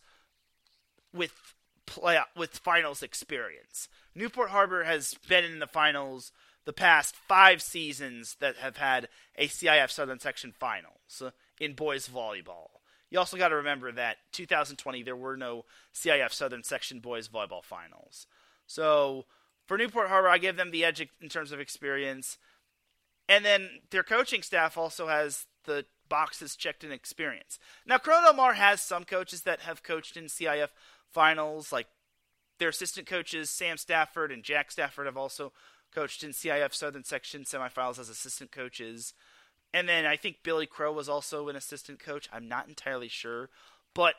with 1.12 1.54
play 1.86 2.18
with 2.36 2.58
finals 2.58 3.02
experience. 3.02 3.88
Newport 4.14 4.50
Harbor 4.50 4.84
has 4.84 5.14
been 5.28 5.44
in 5.44 5.58
the 5.58 5.66
finals 5.66 6.32
the 6.64 6.72
past 6.72 7.16
five 7.16 7.60
seasons 7.60 8.36
that 8.40 8.56
have 8.56 8.76
had 8.76 9.08
a 9.36 9.48
CIF 9.48 9.90
Southern 9.90 10.20
Section 10.20 10.52
finals 10.52 11.22
in 11.58 11.74
boys 11.74 12.08
volleyball. 12.08 12.68
You 13.10 13.18
also 13.18 13.36
got 13.36 13.48
to 13.48 13.56
remember 13.56 13.92
that 13.92 14.18
2020 14.32 15.02
there 15.02 15.16
were 15.16 15.36
no 15.36 15.64
CIF 15.94 16.32
Southern 16.32 16.62
Section 16.62 17.00
boys 17.00 17.28
volleyball 17.28 17.64
finals. 17.64 18.26
So 18.66 19.26
for 19.66 19.76
Newport 19.76 20.08
Harbor, 20.08 20.28
I 20.28 20.38
give 20.38 20.56
them 20.56 20.70
the 20.70 20.84
edge 20.84 21.06
in 21.20 21.28
terms 21.28 21.52
of 21.52 21.60
experience. 21.60 22.38
And 23.28 23.44
then 23.44 23.68
their 23.90 24.02
coaching 24.02 24.42
staff 24.42 24.78
also 24.78 25.08
has 25.08 25.46
the 25.64 25.84
boxes 26.12 26.56
checked 26.56 26.84
in 26.84 26.92
experience. 26.92 27.58
Now, 27.86 27.96
Corona 27.96 28.26
Del 28.26 28.34
Mar 28.34 28.52
has 28.52 28.82
some 28.82 29.04
coaches 29.04 29.44
that 29.44 29.60
have 29.60 29.82
coached 29.82 30.14
in 30.14 30.24
CIF 30.24 30.68
finals, 31.10 31.72
like 31.72 31.86
their 32.58 32.68
assistant 32.68 33.06
coaches, 33.06 33.48
Sam 33.48 33.78
Stafford 33.78 34.30
and 34.30 34.42
Jack 34.42 34.70
Stafford, 34.70 35.06
have 35.06 35.16
also 35.16 35.54
coached 35.90 36.22
in 36.22 36.32
CIF 36.32 36.74
Southern 36.74 37.02
Section 37.02 37.44
semifinals 37.44 37.98
as 37.98 38.10
assistant 38.10 38.52
coaches. 38.52 39.14
And 39.72 39.88
then 39.88 40.04
I 40.04 40.16
think 40.16 40.42
Billy 40.42 40.66
Crow 40.66 40.92
was 40.92 41.08
also 41.08 41.48
an 41.48 41.56
assistant 41.56 41.98
coach. 41.98 42.28
I'm 42.30 42.46
not 42.46 42.68
entirely 42.68 43.08
sure. 43.08 43.48
But 43.94 44.16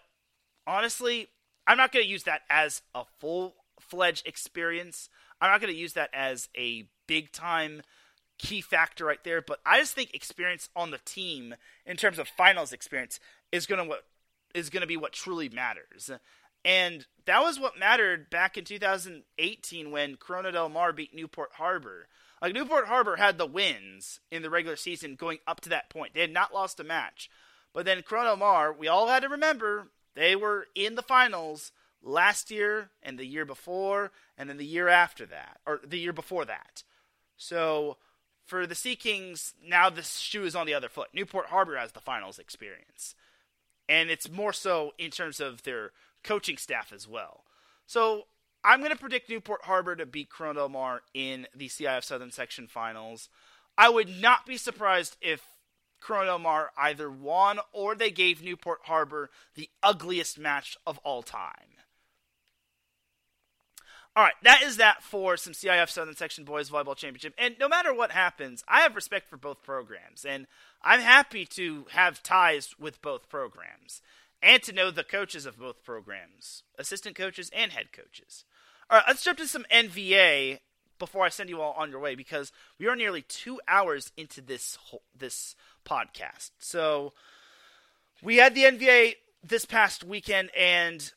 honestly, 0.65 1.27
I'm 1.67 1.77
not 1.77 1.91
going 1.91 2.05
to 2.05 2.11
use 2.11 2.23
that 2.23 2.41
as 2.49 2.81
a 2.95 3.03
full 3.19 3.53
fledged 3.79 4.25
experience. 4.27 5.09
I'm 5.39 5.51
not 5.51 5.61
going 5.61 5.71
to 5.71 5.79
use 5.79 5.93
that 5.93 6.09
as 6.11 6.49
a 6.57 6.87
big 7.05 7.31
time 7.31 7.83
key 8.43 8.61
factor 8.61 9.05
right 9.05 9.23
there. 9.23 9.41
But 9.41 9.59
I 9.65 9.79
just 9.79 9.93
think 9.93 10.13
experience 10.13 10.69
on 10.75 10.91
the 10.91 10.99
team 10.99 11.55
in 11.85 11.97
terms 11.97 12.19
of 12.19 12.27
finals 12.27 12.73
experience 12.73 13.19
is 13.51 13.65
going 13.65 13.81
to 13.81 13.89
what 13.89 14.03
is 14.53 14.69
to 14.69 14.85
be 14.85 14.97
what 14.97 15.13
truly 15.13 15.49
matters. 15.49 16.11
And 16.63 17.07
that 17.25 17.41
was 17.41 17.59
what 17.59 17.79
mattered 17.79 18.29
back 18.29 18.57
in 18.57 18.65
2018 18.65 19.91
when 19.91 20.15
Corona 20.17 20.51
Del 20.51 20.69
Mar 20.69 20.93
beat 20.93 21.13
Newport 21.13 21.51
Harbor. 21.53 22.07
Like 22.41 22.53
Newport 22.53 22.87
Harbor 22.87 23.15
had 23.15 23.37
the 23.37 23.45
wins 23.45 24.19
in 24.29 24.43
the 24.43 24.49
regular 24.49 24.75
season 24.75 25.15
going 25.15 25.39
up 25.47 25.61
to 25.61 25.69
that 25.69 25.89
point. 25.89 26.13
They 26.13 26.21
had 26.21 26.31
not 26.31 26.53
lost 26.53 26.79
a 26.79 26.83
match. 26.83 27.29
But 27.73 27.85
then 27.85 28.03
Corona 28.03 28.29
Del 28.29 28.37
Mar, 28.37 28.71
we 28.71 28.87
all 28.87 29.07
had 29.07 29.23
to 29.23 29.29
remember, 29.29 29.87
they 30.15 30.35
were 30.35 30.67
in 30.75 30.95
the 30.95 31.01
finals 31.01 31.71
last 32.03 32.51
year 32.51 32.91
and 33.01 33.17
the 33.17 33.25
year 33.25 33.45
before 33.45 34.11
and 34.37 34.49
then 34.49 34.57
the 34.57 34.65
year 34.65 34.89
after 34.89 35.25
that 35.25 35.59
or 35.65 35.79
the 35.85 35.99
year 35.99 36.13
before 36.13 36.45
that. 36.45 36.83
So 37.37 37.97
for 38.45 38.67
the 38.67 38.75
Sea 38.75 38.95
Kings, 38.95 39.53
now 39.65 39.89
the 39.89 40.03
shoe 40.03 40.43
is 40.43 40.55
on 40.55 40.65
the 40.65 40.73
other 40.73 40.89
foot. 40.89 41.09
Newport 41.13 41.47
Harbor 41.47 41.77
has 41.77 41.91
the 41.93 41.99
finals 41.99 42.39
experience. 42.39 43.15
And 43.87 44.09
it's 44.09 44.29
more 44.29 44.53
so 44.53 44.93
in 44.97 45.11
terms 45.11 45.39
of 45.39 45.63
their 45.63 45.91
coaching 46.23 46.57
staff 46.57 46.91
as 46.93 47.07
well. 47.07 47.43
So 47.85 48.23
I'm 48.63 48.79
going 48.79 48.91
to 48.91 48.97
predict 48.97 49.29
Newport 49.29 49.65
Harbor 49.65 49.95
to 49.95 50.05
beat 50.05 50.29
Corona 50.29 50.59
Del 50.59 50.69
Mar 50.69 51.01
in 51.13 51.47
the 51.55 51.67
CIF 51.67 52.03
Southern 52.03 52.31
Section 52.31 52.67
Finals. 52.67 53.29
I 53.77 53.89
would 53.89 54.09
not 54.09 54.45
be 54.45 54.57
surprised 54.57 55.17
if 55.21 55.41
Corona 55.99 56.27
Del 56.27 56.39
Mar 56.39 56.71
either 56.77 57.09
won 57.09 57.59
or 57.71 57.95
they 57.95 58.11
gave 58.11 58.43
Newport 58.43 58.81
Harbor 58.83 59.29
the 59.55 59.69
ugliest 59.81 60.37
match 60.37 60.77
of 60.85 60.97
all 60.99 61.23
time. 61.23 61.79
All 64.15 64.23
right, 64.23 64.33
that 64.43 64.61
is 64.61 64.77
that 64.77 65.01
for 65.01 65.37
some 65.37 65.53
CIF 65.53 65.89
Southern 65.89 66.15
Section 66.15 66.43
Boys 66.43 66.69
Volleyball 66.69 66.95
Championship. 66.95 67.33
And 67.35 67.55
no 67.59 67.67
matter 67.67 67.91
what 67.91 68.11
happens, 68.11 68.63
I 68.67 68.81
have 68.81 68.95
respect 68.95 69.27
for 69.27 69.37
both 69.37 69.63
programs. 69.63 70.23
And 70.23 70.45
I'm 70.83 70.99
happy 70.99 71.45
to 71.47 71.85
have 71.91 72.21
ties 72.21 72.75
with 72.79 73.01
both 73.01 73.27
programs 73.27 74.01
and 74.41 74.61
to 74.63 74.73
know 74.73 74.91
the 74.91 75.03
coaches 75.03 75.47
of 75.47 75.57
both 75.57 75.83
programs, 75.83 76.61
assistant 76.77 77.15
coaches 77.15 77.49
and 77.55 77.71
head 77.71 77.91
coaches. 77.91 78.45
All 78.87 78.97
right, 78.97 79.07
let's 79.07 79.23
jump 79.23 79.39
to 79.39 79.47
some 79.47 79.65
NVA 79.73 80.59
before 80.99 81.25
I 81.25 81.29
send 81.29 81.49
you 81.49 81.59
all 81.59 81.73
on 81.73 81.89
your 81.89 81.99
way 81.99 82.13
because 82.13 82.51
we 82.77 82.87
are 82.87 82.95
nearly 82.95 83.23
two 83.23 83.59
hours 83.67 84.11
into 84.15 84.41
this 84.41 84.75
whole, 84.75 85.01
this 85.17 85.55
podcast. 85.85 86.51
So 86.59 87.13
we 88.21 88.37
had 88.37 88.53
the 88.53 88.65
NVA 88.65 89.15
this 89.43 89.65
past 89.65 90.03
weekend, 90.03 90.49
and 90.55 91.11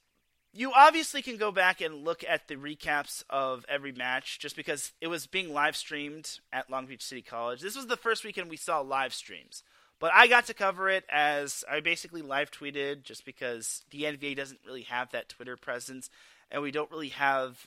you 0.57 0.73
obviously 0.75 1.21
can 1.21 1.37
go 1.37 1.53
back 1.53 1.83
and 1.83 2.05
look 2.05 2.25
at 2.27 2.49
the 2.49 2.57
recaps 2.57 3.23
of 3.29 3.67
every 3.69 3.93
match 3.93 4.39
just 4.39 4.57
because 4.57 4.93
it 5.03 5.09
was 5.09 5.27
being 5.27 5.53
live 5.53 5.77
streamed 5.77 6.41
at 6.51 6.71
Long 6.71 6.87
Beach 6.87 7.03
City 7.03 7.21
College. 7.21 7.61
This 7.61 7.77
was 7.77 7.87
the 7.87 7.97
first 7.97 8.25
weekend 8.25 8.49
we 8.49 8.57
saw 8.57 8.81
live 8.81 9.13
streams. 9.13 9.63
But 9.99 10.13
I 10.15 10.27
got 10.27 10.47
to 10.47 10.55
cover 10.55 10.89
it 10.89 11.05
as 11.11 11.63
I 11.71 11.81
basically 11.81 12.23
live 12.23 12.51
tweeted 12.51 13.03
just 13.03 13.25
because 13.25 13.83
the 13.91 14.05
NVA 14.05 14.35
doesn't 14.35 14.61
really 14.67 14.83
have 14.83 15.11
that 15.13 15.29
Twitter 15.29 15.57
presence 15.57 16.09
and 16.51 16.63
we 16.63 16.71
don't 16.71 16.91
really 16.91 17.11
have 17.11 17.67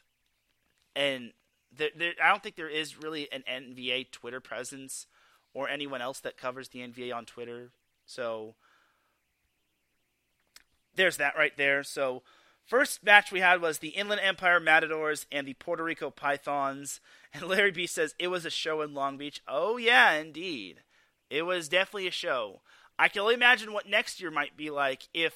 and 0.96 1.32
there, 1.76 1.90
there, 1.96 2.14
I 2.24 2.30
don't 2.30 2.42
think 2.42 2.56
there 2.56 2.70
is 2.70 3.02
really 3.02 3.32
an 3.32 3.44
NVA 3.48 4.10
Twitter 4.12 4.40
presence 4.40 5.06
or 5.54 5.70
anyone 5.70 6.02
else 6.02 6.20
that 6.22 6.38
covers 6.38 6.70
the 6.70 6.80
NVA 6.80 7.16
on 7.16 7.26
Twitter. 7.26 7.70
So 8.06 8.56
there's 10.96 11.18
that 11.18 11.38
right 11.38 11.56
there. 11.56 11.84
So 11.84 12.24
First 12.70 13.04
match 13.04 13.32
we 13.32 13.40
had 13.40 13.62
was 13.62 13.80
the 13.80 13.88
Inland 13.90 14.22
Empire 14.24 14.60
Matadors 14.60 15.26
and 15.32 15.48
the 15.48 15.56
Puerto 15.56 15.84
Rico 15.84 16.12
Pythons. 16.12 17.02
And 17.32 17.44
Larry 17.44 17.70
B 17.70 17.86
says 17.86 18.16
it 18.18 18.30
was 18.30 18.44
a 18.44 18.50
show 18.50 18.82
in 18.82 18.96
Long 18.96 19.16
Beach. 19.16 19.40
Oh, 19.48 19.78
yeah, 19.78 20.14
indeed. 20.14 20.82
It 21.30 21.44
was 21.44 21.70
definitely 21.70 22.08
a 22.08 22.12
show. 22.12 22.62
I 22.98 23.08
can 23.08 23.22
only 23.22 23.36
imagine 23.36 23.72
what 23.72 23.88
next 23.88 24.20
year 24.20 24.32
might 24.32 24.58
be 24.58 24.72
like 24.72 25.08
if 25.14 25.36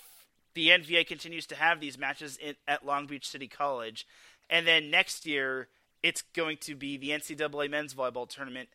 the 0.55 0.69
NVA 0.69 1.05
continues 1.05 1.45
to 1.45 1.55
have 1.55 1.79
these 1.79 1.95
matches 1.95 2.35
in, 2.37 2.55
at 2.67 2.83
Long 2.83 3.05
Beach 3.05 3.29
City 3.29 3.47
College. 3.47 4.07
And 4.49 4.65
then 4.65 4.89
next 4.89 5.27
year, 5.27 5.67
it's 6.01 6.23
going 6.23 6.57
to 6.61 6.75
be 6.75 6.97
the 6.97 7.11
NCAA 7.11 7.69
men's 7.69 7.93
volleyball 7.93 8.27
tournament 8.27 8.69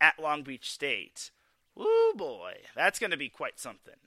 at 0.00 0.20
Long 0.22 0.44
Beach 0.44 0.70
State. 0.70 1.32
Woo 1.74 2.14
boy, 2.14 2.54
that's 2.76 3.00
going 3.00 3.10
to 3.10 3.16
be 3.16 3.28
quite 3.28 3.58
something. 3.58 3.98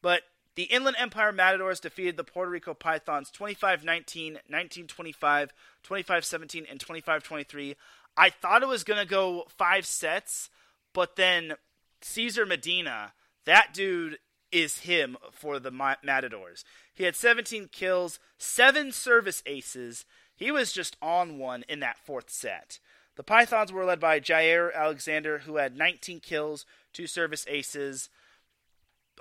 But 0.00 0.22
the 0.54 0.64
Inland 0.64 0.96
Empire 0.98 1.32
Matadors 1.32 1.80
defeated 1.80 2.16
the 2.16 2.24
Puerto 2.24 2.50
Rico 2.50 2.74
Pythons 2.74 3.30
25 3.30 3.84
19, 3.84 4.38
19 4.48 4.86
25, 4.86 5.52
25 5.82 6.24
17, 6.24 6.66
and 6.70 6.80
25 6.80 7.22
23. 7.22 7.76
I 8.16 8.30
thought 8.30 8.62
it 8.62 8.68
was 8.68 8.84
going 8.84 9.00
to 9.00 9.08
go 9.08 9.46
five 9.48 9.86
sets, 9.86 10.50
but 10.92 11.16
then 11.16 11.54
Caesar 12.02 12.44
Medina, 12.44 13.12
that 13.46 13.72
dude 13.72 14.18
is 14.50 14.80
him 14.80 15.16
for 15.32 15.58
the 15.58 15.70
Matadors. 15.70 16.64
He 16.94 17.04
had 17.04 17.16
17 17.16 17.68
kills, 17.72 18.18
seven 18.36 18.92
service 18.92 19.42
aces. 19.46 20.04
He 20.36 20.50
was 20.50 20.72
just 20.72 20.96
on 21.00 21.38
one 21.38 21.64
in 21.68 21.80
that 21.80 21.98
fourth 21.98 22.28
set. 22.28 22.78
The 23.16 23.22
Pythons 23.22 23.72
were 23.72 23.84
led 23.84 24.00
by 24.00 24.20
Jair 24.20 24.74
Alexander, 24.74 25.40
who 25.40 25.56
had 25.56 25.76
19 25.76 26.20
kills, 26.20 26.66
two 26.92 27.06
service 27.06 27.46
aces 27.48 28.10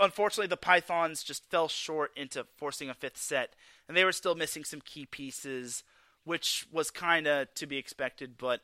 unfortunately, 0.02 0.48
the 0.48 0.58
Pythons 0.58 1.24
just 1.24 1.50
fell 1.50 1.68
short 1.68 2.12
into 2.16 2.46
forcing 2.58 2.90
a 2.90 2.94
fifth 2.94 3.18
set, 3.18 3.54
and 3.88 3.96
they 3.96 4.04
were 4.04 4.12
still 4.12 4.36
missing 4.36 4.64
some 4.64 4.82
key 4.82 5.06
pieces, 5.06 5.84
which 6.24 6.68
was 6.72 6.92
kind 6.92 7.28
of 7.28 7.54
to 7.56 7.66
be 7.66 7.78
expected, 7.78 8.38
but 8.38 8.62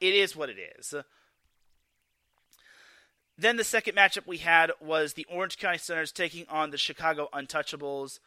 it 0.00 0.14
is 0.14 0.34
what 0.34 0.48
it 0.48 0.56
is. 0.78 0.94
Then 3.38 3.56
the 3.56 3.64
second 3.64 3.96
matchup 3.96 4.26
we 4.26 4.38
had 4.38 4.70
was 4.80 5.14
the 5.14 5.26
Orange 5.30 5.58
County 5.58 5.78
Stunners 5.78 6.12
taking 6.12 6.46
on 6.50 6.70
the 6.70 6.76
Chicago 6.76 7.28
Untouchables. 7.32 8.18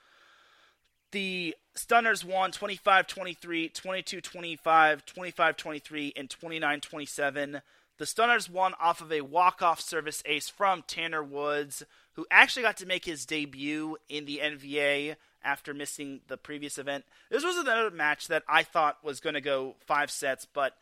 The 1.11 1.55
Stunners 1.75 2.25
won 2.25 2.51
25 2.51 3.05
23, 3.05 3.69
22 3.69 4.21
25, 4.21 5.05
25 5.05 5.57
23, 5.57 6.13
and 6.15 6.29
29 6.29 6.81
27. 6.81 7.61
The 7.99 8.05
Stunners 8.07 8.49
won 8.49 8.73
off 8.81 9.01
of 9.01 9.11
a 9.11 9.21
walk-off 9.21 9.79
service 9.79 10.23
ace 10.25 10.49
from 10.49 10.83
Tanner 10.87 11.23
Woods, 11.23 11.83
who 12.13 12.25
actually 12.31 12.63
got 12.63 12.77
to 12.77 12.85
make 12.85 13.05
his 13.05 13.25
debut 13.25 13.97
in 14.09 14.25
the 14.25 14.39
NVA 14.43 15.15
after 15.43 15.73
missing 15.73 16.21
the 16.27 16.37
previous 16.37 16.77
event. 16.77 17.05
This 17.29 17.43
was 17.43 17.57
another 17.57 17.91
match 17.91 18.27
that 18.27 18.43
I 18.47 18.63
thought 18.63 19.03
was 19.03 19.19
going 19.19 19.33
to 19.33 19.41
go 19.41 19.75
five 19.85 20.09
sets, 20.09 20.45
but 20.45 20.73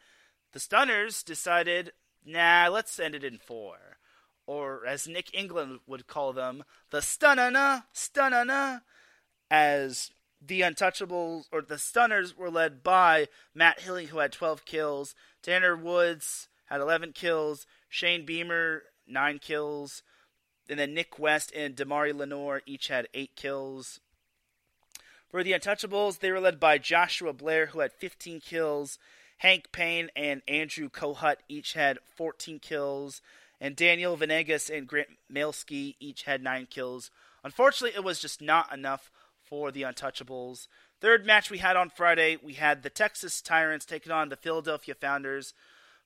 the 0.54 0.60
Stunners 0.60 1.24
decided, 1.24 1.94
nah, 2.26 2.68
let's 2.72 3.00
end 3.00 3.16
it 3.16 3.24
in 3.24 3.38
four. 3.38 3.78
Or 4.46 4.86
as 4.86 5.08
Nick 5.08 5.34
England 5.34 5.80
would 5.88 6.08
call 6.08 6.34
them, 6.34 6.64
the 6.90 7.00
Stunnana, 7.00 7.86
Stunnana, 7.94 8.82
as 9.50 10.12
the 10.46 10.62
Untouchables 10.62 11.46
or 11.52 11.62
the 11.62 11.78
Stunners 11.78 12.38
were 12.38 12.50
led 12.50 12.84
by 12.84 13.28
Matt 13.54 13.82
Hilling, 13.82 14.08
who 14.08 14.20
had 14.20 14.32
12 14.32 14.66
kills, 14.66 15.16
Tanner 15.42 15.76
Woods 15.76 16.50
had 16.66 16.82
11 16.82 17.14
kills, 17.14 17.66
Shane 17.90 18.26
Beamer, 18.26 18.84
9 19.08 19.40
kills, 19.40 20.04
and 20.72 20.80
then 20.80 20.94
Nick 20.94 21.20
West 21.20 21.52
and 21.54 21.76
Damari 21.76 22.16
Lenore 22.16 22.62
each 22.66 22.88
had 22.88 23.10
8 23.14 23.36
kills. 23.36 24.00
For 25.30 25.44
the 25.44 25.52
Untouchables, 25.52 26.20
they 26.20 26.32
were 26.32 26.40
led 26.40 26.62
by 26.62 26.78
Joshua 26.78 27.34
Blair, 27.34 27.68
who 27.68 27.82
had 27.82 27.92
15 27.92 28.40
kills. 28.40 28.98
Hank 29.40 29.74
Payne 29.74 30.10
and 30.16 30.42
Andrew 30.48 30.90
Kohut 30.90 31.38
each 31.50 31.74
had 31.74 32.00
14 32.16 32.60
kills. 32.60 33.22
And 33.60 33.76
Daniel 33.76 34.16
Venegas 34.16 34.70
and 34.70 34.88
Grant 34.88 35.10
Mailski 35.32 35.96
each 36.00 36.24
had 36.24 36.42
9 36.42 36.68
kills. 36.70 37.12
Unfortunately, 37.44 37.96
it 37.96 38.04
was 38.04 38.20
just 38.20 38.42
not 38.42 38.74
enough 38.74 39.12
for 39.44 39.72
the 39.72 39.82
Untouchables. 39.82 40.68
Third 41.02 41.26
match 41.26 41.52
we 41.52 41.58
had 41.58 41.76
on 41.76 41.90
Friday, 41.90 42.38
we 42.42 42.54
had 42.54 42.82
the 42.82 42.90
Texas 42.90 43.42
Tyrants 43.42 43.86
taking 43.86 44.14
on 44.14 44.30
the 44.30 44.38
Philadelphia 44.38 44.96
Founders. 44.96 45.54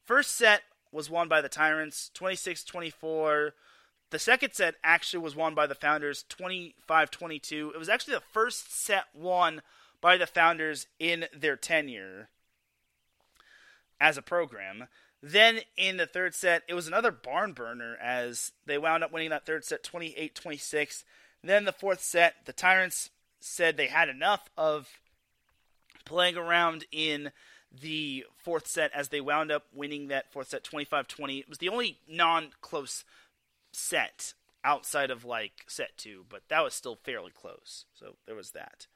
First 0.03 0.35
set 0.35 0.63
was 0.91 1.09
won 1.09 1.27
by 1.27 1.41
the 1.41 1.49
Tyrants, 1.49 2.09
26 2.15 2.63
24. 2.63 3.53
The 4.11 4.19
second 4.19 4.53
set 4.53 4.75
actually 4.83 5.23
was 5.23 5.35
won 5.35 5.55
by 5.55 5.67
the 5.67 5.75
Founders, 5.75 6.23
25 6.29 7.11
22. 7.11 7.71
It 7.73 7.77
was 7.77 7.89
actually 7.89 8.15
the 8.15 8.23
first 8.31 8.73
set 8.73 9.05
won 9.13 9.61
by 9.99 10.17
the 10.17 10.27
Founders 10.27 10.87
in 10.99 11.25
their 11.35 11.55
tenure 11.55 12.29
as 13.99 14.17
a 14.17 14.21
program. 14.21 14.87
Then 15.21 15.61
in 15.75 15.97
the 15.97 16.05
third 16.05 16.35
set, 16.35 16.63
it 16.67 16.75
was 16.75 16.87
another 16.87 17.11
barn 17.11 17.53
burner 17.53 17.97
as 18.01 18.51
they 18.65 18.77
wound 18.77 19.03
up 19.03 19.11
winning 19.11 19.31
that 19.31 19.45
third 19.45 19.65
set 19.65 19.83
28 19.83 20.35
26. 20.35 21.03
Then 21.43 21.65
the 21.65 21.71
fourth 21.71 22.01
set, 22.01 22.35
the 22.45 22.53
Tyrants 22.53 23.09
said 23.39 23.77
they 23.77 23.87
had 23.87 24.09
enough 24.09 24.49
of 24.57 24.87
playing 26.05 26.37
around 26.37 26.85
in 26.91 27.31
the 27.81 28.25
fourth 28.37 28.67
set 28.67 28.91
as 28.93 29.09
they 29.09 29.21
wound 29.21 29.51
up 29.51 29.65
winning 29.73 30.07
that 30.07 30.31
fourth 30.31 30.49
set 30.49 30.63
25 30.63 31.07
20. 31.07 31.39
It 31.39 31.49
was 31.49 31.57
the 31.57 31.69
only 31.69 31.99
non 32.07 32.51
close 32.61 33.03
set 33.75 34.33
outside 34.63 35.11
of 35.11 35.23
like 35.23 35.63
set 35.67 35.97
two, 35.97 36.25
but 36.29 36.41
that 36.49 36.63
was 36.63 36.73
still 36.73 36.95
fairly 36.95 37.31
close. 37.31 37.85
So 37.93 38.15
there 38.25 38.35
was 38.35 38.51
that. 38.51 38.87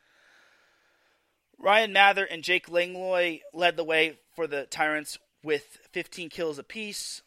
Ryan 1.57 1.93
Mather 1.93 2.23
and 2.23 2.43
Jake 2.43 2.69
Langlois 2.69 3.39
led 3.53 3.76
the 3.76 3.84
way 3.84 4.19
for 4.34 4.47
the 4.47 4.65
Tyrants 4.65 5.18
with 5.43 5.77
15 5.91 6.30
kills 6.30 6.57
apiece. 6.57 7.22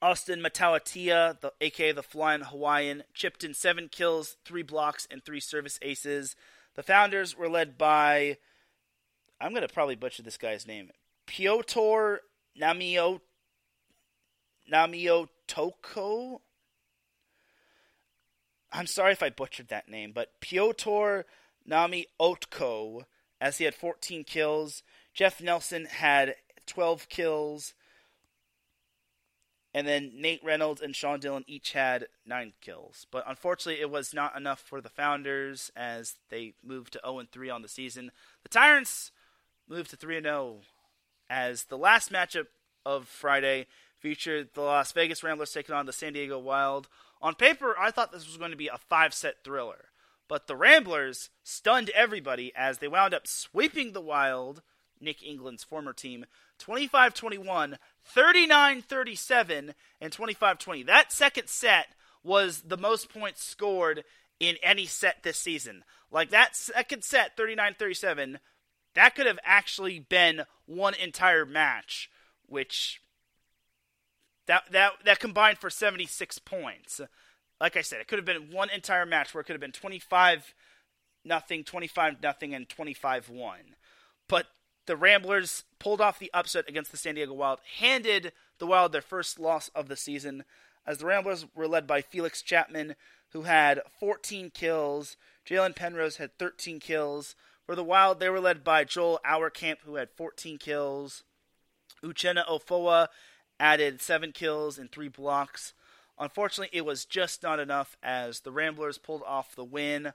Austin 0.00 0.40
Matawatia, 0.40 1.40
the 1.40 1.52
aka 1.60 1.92
the 1.92 2.02
Flying 2.02 2.40
Hawaiian, 2.40 3.04
chipped 3.14 3.44
in 3.44 3.54
seven 3.54 3.88
kills, 3.88 4.36
three 4.44 4.62
blocks, 4.62 5.06
and 5.10 5.22
three 5.22 5.40
service 5.40 5.78
aces. 5.80 6.34
The 6.74 6.82
founders 6.82 7.36
were 7.36 7.48
led 7.48 7.78
by 7.78 8.38
I'm 9.40 9.54
gonna 9.54 9.68
probably 9.68 9.96
butcher 9.96 10.22
this 10.22 10.38
guy's 10.38 10.66
name. 10.66 10.90
Piotr 11.26 12.16
Namio 12.60 13.20
Namiotoko. 15.52 16.40
I'm 18.72 18.86
sorry 18.86 19.12
if 19.12 19.22
I 19.22 19.30
butchered 19.30 19.68
that 19.68 19.88
name, 19.88 20.12
but 20.14 20.40
Piotr 20.40 21.26
Nami 21.66 22.06
Otko, 22.20 23.04
as 23.40 23.58
he 23.58 23.64
had 23.64 23.74
14 23.74 24.24
kills. 24.24 24.82
Jeff 25.12 25.40
Nelson 25.40 25.84
had 25.86 26.36
12 26.66 27.08
kills. 27.08 27.74
And 29.74 29.86
then 29.86 30.12
Nate 30.14 30.44
Reynolds 30.44 30.82
and 30.82 30.94
Sean 30.94 31.18
Dillon 31.18 31.44
each 31.46 31.72
had 31.72 32.06
nine 32.26 32.52
kills. 32.60 33.06
But 33.10 33.24
unfortunately, 33.26 33.80
it 33.80 33.90
was 33.90 34.12
not 34.12 34.36
enough 34.36 34.60
for 34.60 34.80
the 34.80 34.90
Founders 34.90 35.70
as 35.74 36.16
they 36.28 36.54
moved 36.62 36.92
to 36.94 37.00
0 37.04 37.24
3 37.30 37.50
on 37.50 37.62
the 37.62 37.68
season. 37.68 38.10
The 38.42 38.50
Tyrants 38.50 39.12
moved 39.68 39.90
to 39.90 39.96
3 39.96 40.22
0 40.22 40.60
as 41.30 41.64
the 41.64 41.78
last 41.78 42.12
matchup 42.12 42.48
of 42.84 43.08
Friday 43.08 43.66
featured 44.02 44.50
the 44.54 44.60
Las 44.60 44.92
Vegas 44.92 45.22
Ramblers 45.22 45.52
taking 45.52 45.74
on 45.74 45.86
the 45.86 45.92
San 45.92 46.12
Diego 46.12 46.38
Wild. 46.38 46.88
On 47.22 47.34
paper, 47.34 47.76
I 47.78 47.92
thought 47.92 48.12
this 48.12 48.26
was 48.26 48.36
going 48.36 48.50
to 48.50 48.56
be 48.56 48.68
a 48.68 48.76
five 48.76 49.14
set 49.14 49.44
thriller. 49.44 49.86
But 50.28 50.48
the 50.48 50.56
Ramblers 50.56 51.30
stunned 51.42 51.90
everybody 51.90 52.52
as 52.56 52.78
they 52.78 52.88
wound 52.88 53.14
up 53.14 53.26
sweeping 53.26 53.92
the 53.92 54.00
Wild, 54.00 54.62
Nick 55.00 55.22
England's 55.22 55.64
former 55.64 55.92
team, 55.92 56.26
25 56.58 57.14
21, 57.14 57.78
39 58.04 58.82
37, 58.82 59.74
and 60.00 60.12
25 60.12 60.58
20. 60.58 60.82
That 60.84 61.12
second 61.12 61.48
set 61.48 61.86
was 62.24 62.62
the 62.62 62.76
most 62.76 63.12
points 63.12 63.44
scored 63.44 64.04
in 64.40 64.56
any 64.62 64.86
set 64.86 65.22
this 65.22 65.38
season. 65.38 65.84
Like 66.10 66.30
that 66.30 66.56
second 66.56 67.04
set, 67.04 67.36
39 67.36 67.74
37, 67.78 68.38
that 68.94 69.14
could 69.14 69.26
have 69.26 69.38
actually 69.44 69.98
been 70.00 70.42
one 70.66 70.94
entire 70.94 71.46
match, 71.46 72.10
which 72.46 73.01
that 74.46 74.64
that 74.72 74.92
that 75.04 75.20
combined 75.20 75.58
for 75.58 75.70
76 75.70 76.38
points. 76.40 77.00
Like 77.60 77.76
I 77.76 77.82
said, 77.82 78.00
it 78.00 78.08
could 78.08 78.18
have 78.18 78.26
been 78.26 78.50
one 78.50 78.70
entire 78.70 79.06
match 79.06 79.32
where 79.32 79.40
it 79.40 79.44
could 79.44 79.54
have 79.54 79.60
been 79.60 79.72
25 79.72 80.54
nothing, 81.24 81.64
25 81.64 82.22
nothing 82.22 82.54
and 82.54 82.68
25 82.68 83.28
1. 83.28 83.58
But 84.28 84.46
the 84.86 84.96
Ramblers 84.96 85.64
pulled 85.78 86.00
off 86.00 86.18
the 86.18 86.30
upset 86.34 86.68
against 86.68 86.90
the 86.90 86.96
San 86.96 87.14
Diego 87.14 87.34
Wild, 87.34 87.60
handed 87.78 88.32
the 88.58 88.66
Wild 88.66 88.92
their 88.92 89.02
first 89.02 89.38
loss 89.38 89.70
of 89.74 89.88
the 89.88 89.96
season, 89.96 90.44
as 90.86 90.98
the 90.98 91.06
Ramblers 91.06 91.46
were 91.54 91.68
led 91.68 91.86
by 91.86 92.02
Felix 92.02 92.42
Chapman, 92.42 92.96
who 93.30 93.42
had 93.42 93.80
14 94.00 94.50
kills. 94.50 95.16
Jalen 95.48 95.76
Penrose 95.76 96.16
had 96.16 96.38
13 96.38 96.80
kills. 96.80 97.34
For 97.64 97.76
the 97.76 97.84
Wild, 97.84 98.18
they 98.18 98.28
were 98.28 98.40
led 98.40 98.64
by 98.64 98.84
Joel 98.84 99.20
Auerkamp, 99.24 99.78
who 99.84 99.94
had 99.94 100.10
14 100.10 100.58
kills. 100.58 101.22
Uchenna 102.02 102.44
Ofoa 102.48 103.06
added 103.58 104.00
7 104.00 104.32
kills 104.32 104.78
and 104.78 104.90
3 104.90 105.08
blocks. 105.08 105.74
Unfortunately, 106.18 106.76
it 106.76 106.84
was 106.84 107.04
just 107.04 107.42
not 107.42 107.58
enough 107.58 107.96
as 108.02 108.40
the 108.40 108.52
Ramblers 108.52 108.98
pulled 108.98 109.22
off 109.22 109.56
the 109.56 109.64
win 109.64 110.12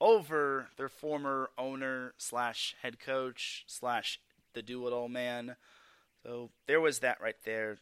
over 0.00 0.68
their 0.76 0.88
former 0.88 1.50
owner 1.58 2.14
slash 2.18 2.76
head 2.82 3.00
coach 3.00 3.64
slash 3.66 4.20
the 4.54 4.62
do 4.62 4.86
it 4.86 4.92
all 4.92 5.08
man. 5.08 5.56
So 6.22 6.50
there 6.66 6.80
was 6.80 7.00
that 7.00 7.20
right 7.20 7.36
there. 7.44 7.78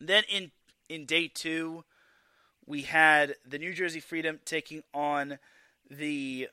Then 0.00 0.24
in 0.28 0.50
in 0.88 1.06
day 1.06 1.28
two, 1.28 1.84
we 2.66 2.82
had 2.82 3.36
the 3.46 3.58
New 3.58 3.72
Jersey 3.72 4.00
Freedom 4.00 4.40
taking 4.44 4.82
on 4.92 5.38
the 5.90 6.48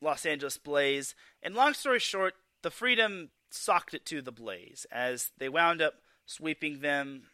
Los 0.00 0.26
Angeles 0.26 0.58
Blaze. 0.58 1.14
And 1.42 1.54
long 1.54 1.74
story 1.74 1.98
short, 1.98 2.34
the 2.62 2.70
Freedom 2.70 3.30
socked 3.50 3.94
it 3.94 4.04
to 4.06 4.22
the 4.22 4.32
Blaze 4.32 4.86
as 4.90 5.30
they 5.38 5.48
wound 5.48 5.80
up 5.80 5.94
sweeping 6.26 6.80
them 6.80 7.24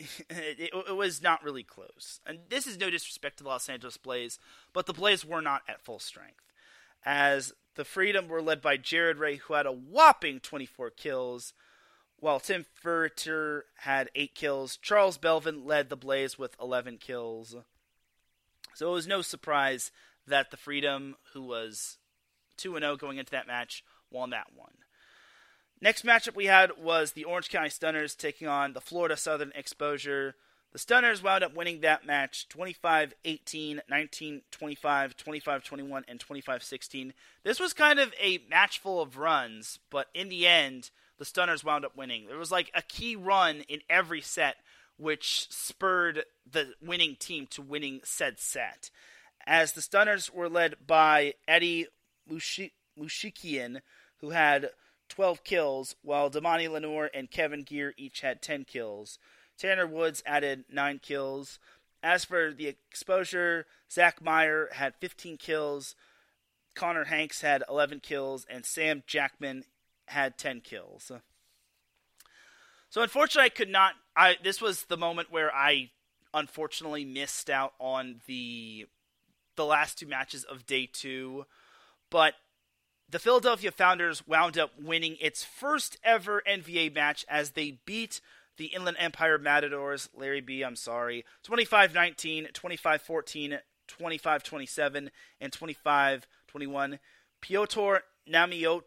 it, 0.30 0.70
it, 0.72 0.96
was 0.96 1.22
not 1.22 1.44
really 1.44 1.62
close. 1.62 2.20
And 2.26 2.38
this 2.48 2.66
is 2.66 2.78
no 2.78 2.88
disrespect 2.88 3.38
to 3.38 3.44
the 3.44 3.50
Los 3.50 3.68
Angeles 3.68 3.98
Blaze, 3.98 4.38
but 4.72 4.86
the 4.86 4.94
Blaze 4.94 5.24
were 5.24 5.42
not 5.42 5.62
at 5.68 5.82
full 5.82 5.98
strength. 5.98 6.52
As 7.04 7.52
the 7.74 7.84
Freedom 7.84 8.28
were 8.28 8.42
led 8.42 8.62
by 8.62 8.76
Jared 8.76 9.18
Ray, 9.18 9.36
who 9.36 9.54
had 9.54 9.66
a 9.66 9.72
whopping 9.72 10.40
24 10.40 10.90
kills, 10.90 11.52
while 12.18 12.40
Tim 12.40 12.66
Furter 12.82 13.62
had 13.78 14.10
8 14.14 14.34
kills. 14.34 14.76
Charles 14.76 15.18
Belvin 15.18 15.64
led 15.64 15.88
the 15.88 15.96
Blaze 15.96 16.38
with 16.38 16.56
11 16.60 16.98
kills. 16.98 17.56
So 18.74 18.90
it 18.90 18.92
was 18.92 19.06
no 19.06 19.22
surprise 19.22 19.90
that 20.26 20.50
the 20.50 20.56
Freedom, 20.56 21.16
who 21.32 21.42
was 21.42 21.98
2 22.58 22.78
0 22.78 22.96
going 22.96 23.18
into 23.18 23.32
that 23.32 23.46
match, 23.46 23.82
won 24.10 24.30
that 24.30 24.48
one. 24.54 24.72
Next 25.82 26.04
matchup 26.04 26.36
we 26.36 26.46
had 26.46 26.72
was 26.78 27.12
the 27.12 27.24
Orange 27.24 27.48
County 27.48 27.70
Stunners 27.70 28.14
taking 28.14 28.46
on 28.46 28.74
the 28.74 28.82
Florida 28.82 29.16
Southern 29.16 29.50
Exposure. 29.54 30.34
The 30.72 30.78
Stunners 30.78 31.22
wound 31.22 31.42
up 31.42 31.54
winning 31.54 31.80
that 31.80 32.04
match 32.04 32.48
25 32.50 33.14
18, 33.24 33.80
19 33.88 34.42
25, 34.50 35.16
25 35.16 35.64
21, 35.64 36.04
and 36.06 36.20
25 36.20 36.62
16. 36.62 37.14
This 37.44 37.58
was 37.58 37.72
kind 37.72 37.98
of 37.98 38.12
a 38.20 38.42
match 38.50 38.78
full 38.78 39.00
of 39.00 39.16
runs, 39.16 39.78
but 39.88 40.08
in 40.12 40.28
the 40.28 40.46
end, 40.46 40.90
the 41.18 41.24
Stunners 41.24 41.64
wound 41.64 41.86
up 41.86 41.96
winning. 41.96 42.26
There 42.26 42.36
was 42.36 42.52
like 42.52 42.70
a 42.74 42.82
key 42.82 43.16
run 43.16 43.62
in 43.66 43.80
every 43.88 44.20
set, 44.20 44.56
which 44.98 45.50
spurred 45.50 46.24
the 46.50 46.74
winning 46.82 47.16
team 47.16 47.46
to 47.52 47.62
winning 47.62 48.00
said 48.04 48.38
set. 48.38 48.90
As 49.46 49.72
the 49.72 49.82
Stunners 49.82 50.30
were 50.32 50.50
led 50.50 50.74
by 50.86 51.34
Eddie 51.48 51.86
Mushikian, 52.30 53.80
who 54.18 54.30
had 54.30 54.70
12 55.10 55.44
kills, 55.44 55.96
while 56.02 56.30
Damani 56.30 56.70
Lenore 56.70 57.10
and 57.12 57.30
Kevin 57.30 57.62
Gear 57.62 57.92
each 57.98 58.22
had 58.22 58.40
10 58.40 58.64
kills. 58.64 59.18
Tanner 59.58 59.86
Woods 59.86 60.22
added 60.24 60.64
9 60.70 61.00
kills. 61.00 61.58
As 62.02 62.24
for 62.24 62.52
the 62.52 62.66
exposure, 62.66 63.66
Zach 63.92 64.22
Meyer 64.22 64.70
had 64.72 64.94
15 64.96 65.36
kills, 65.36 65.94
Connor 66.74 67.04
Hanks 67.04 67.42
had 67.42 67.62
11 67.68 68.00
kills, 68.00 68.46
and 68.48 68.64
Sam 68.64 69.02
Jackman 69.06 69.64
had 70.06 70.38
10 70.38 70.62
kills. 70.62 71.12
So 72.88 73.02
unfortunately, 73.02 73.46
I 73.46 73.50
could 73.50 73.68
not. 73.68 73.94
I 74.16 74.36
this 74.42 74.60
was 74.60 74.84
the 74.84 74.96
moment 74.96 75.30
where 75.30 75.54
I 75.54 75.90
unfortunately 76.34 77.04
missed 77.04 77.48
out 77.48 77.72
on 77.78 78.20
the 78.26 78.86
the 79.56 79.64
last 79.64 79.98
two 79.98 80.06
matches 80.06 80.42
of 80.42 80.66
day 80.66 80.86
two, 80.92 81.46
but 82.10 82.34
the 83.10 83.18
Philadelphia 83.18 83.70
Founders 83.72 84.26
wound 84.26 84.58
up 84.58 84.72
winning 84.80 85.16
its 85.20 85.42
first 85.42 85.96
ever 86.04 86.42
NVA 86.48 86.94
match 86.94 87.24
as 87.28 87.50
they 87.50 87.78
beat 87.84 88.20
the 88.56 88.66
Inland 88.66 88.96
Empire 89.00 89.38
Matadors. 89.38 90.08
Larry 90.14 90.40
B, 90.40 90.62
I'm 90.62 90.76
sorry. 90.76 91.24
25 91.42 91.94
19, 91.94 92.48
25 92.52 93.02
14, 93.02 93.58
25 93.88 94.42
27, 94.42 95.10
and 95.40 95.52
25 95.52 96.26
21. 96.46 96.98
Piotr 97.40 97.94
Namiot, 98.28 98.82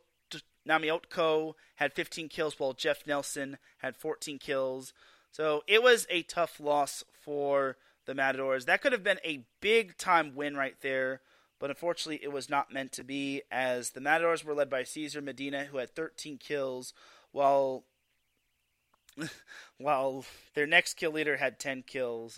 Namiotko 0.67 1.53
had 1.75 1.93
15 1.93 2.29
kills, 2.29 2.59
while 2.59 2.73
Jeff 2.73 3.05
Nelson 3.05 3.57
had 3.79 3.97
14 3.97 4.37
kills. 4.37 4.93
So 5.31 5.63
it 5.67 5.81
was 5.81 6.05
a 6.09 6.21
tough 6.21 6.59
loss 6.59 7.03
for 7.13 7.77
the 8.05 8.13
Matadors. 8.13 8.65
That 8.65 8.81
could 8.81 8.91
have 8.91 9.03
been 9.03 9.19
a 9.25 9.45
big 9.59 9.97
time 9.97 10.35
win 10.35 10.55
right 10.55 10.75
there 10.81 11.21
but 11.64 11.69
unfortunately 11.69 12.19
it 12.22 12.34
was 12.34 12.49
not 12.49 12.73
meant 12.73 12.91
to 12.91 13.06
be, 13.06 13.41
as 13.49 13.91
the 13.91 14.02
Matadors 14.02 14.44
were 14.44 14.53
led 14.53 14.69
by 14.69 14.84
Caesar 14.84 15.22
Medina, 15.22 15.64
who 15.64 15.77
had 15.77 15.95
13 15.95 16.38
kills, 16.38 16.94
while 17.31 17.85
while 19.77 20.26
their 20.56 20.68
next 20.68 20.95
kill 20.95 21.11
leader 21.11 21.38
had 21.38 21.60
10 21.60 21.84
kills. 21.84 22.38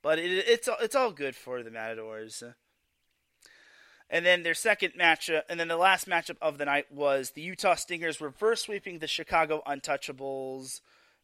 But 0.00 0.20
it, 0.20 0.44
it's 0.46 0.68
it's 0.80 0.94
all 0.94 1.10
good 1.10 1.34
for 1.34 1.64
the 1.64 1.72
Matadors. 1.72 2.44
And 4.08 4.24
then 4.24 4.44
their 4.44 4.54
second 4.54 4.92
matchup, 4.92 5.42
and 5.48 5.58
then 5.58 5.66
the 5.66 5.76
last 5.76 6.08
matchup 6.08 6.36
of 6.40 6.58
the 6.58 6.66
night 6.66 6.86
was 6.92 7.30
the 7.30 7.42
Utah 7.42 7.74
Stingers 7.74 8.20
reverse 8.20 8.62
sweeping 8.62 9.00
the 9.00 9.08
Chicago 9.08 9.60
Untouchables 9.66 10.82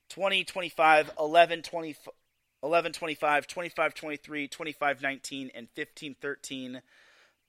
20 0.08 0.42
25, 0.42 1.12
11 1.16 1.62
20, 1.62 1.96
11 2.64 2.92
25, 2.94 3.46
25 3.46 3.94
23, 3.94 4.48
25 4.48 5.02
19, 5.02 5.50
and 5.54 5.68
15 5.76 6.16
13. 6.20 6.82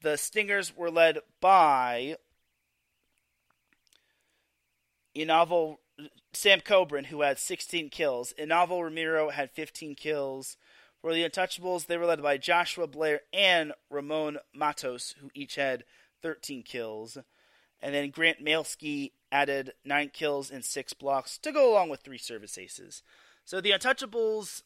The 0.02 0.18
Stingers 0.18 0.76
were 0.76 0.90
led 0.90 1.20
by 1.42 2.16
Inavo 5.16 5.78
Sam 6.32 6.62
Cobran, 6.62 7.06
who 7.06 7.22
had 7.22 7.38
16 7.38 7.90
kills. 7.90 8.34
Inavo 8.40 8.84
Ramiro 8.84 9.30
had 9.30 9.52
15 9.52 9.96
kills. 9.96 10.56
For 11.02 11.14
the 11.14 11.28
Untouchables, 11.28 11.88
they 11.88 11.98
were 11.98 12.06
led 12.06 12.22
by 12.22 12.38
Joshua 12.38 12.88
Blair 12.88 13.22
and 13.34 13.74
Ramon 13.90 14.38
Matos, 14.54 15.16
who 15.20 15.30
each 15.34 15.56
had 15.56 15.84
13 16.22 16.64
kills. 16.64 17.18
And 17.82 17.94
then 17.94 18.10
Grant 18.10 18.44
Mailski 18.44 19.12
added 19.32 19.74
9 19.86 20.12
kills 20.14 20.52
and 20.52 20.64
6 20.64 20.94
blocks 20.94 21.38
to 21.40 21.52
go 21.52 21.72
along 21.72 21.90
with 21.90 22.02
3 22.02 22.18
service 22.18 22.58
aces. 22.58 23.04
So 23.44 23.60
the 23.60 23.72
Untouchables. 23.72 24.64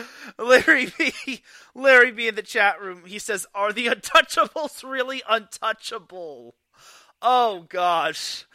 Larry 0.38 0.92
B. 0.98 1.42
Larry 1.74 2.12
B. 2.12 2.28
in 2.28 2.34
the 2.34 2.42
chat 2.42 2.80
room. 2.80 3.04
He 3.06 3.18
says, 3.18 3.46
"Are 3.54 3.72
the 3.72 3.86
Untouchables 3.86 4.82
really 4.82 5.22
untouchable?" 5.28 6.54
Oh 7.20 7.66
gosh, 7.68 8.46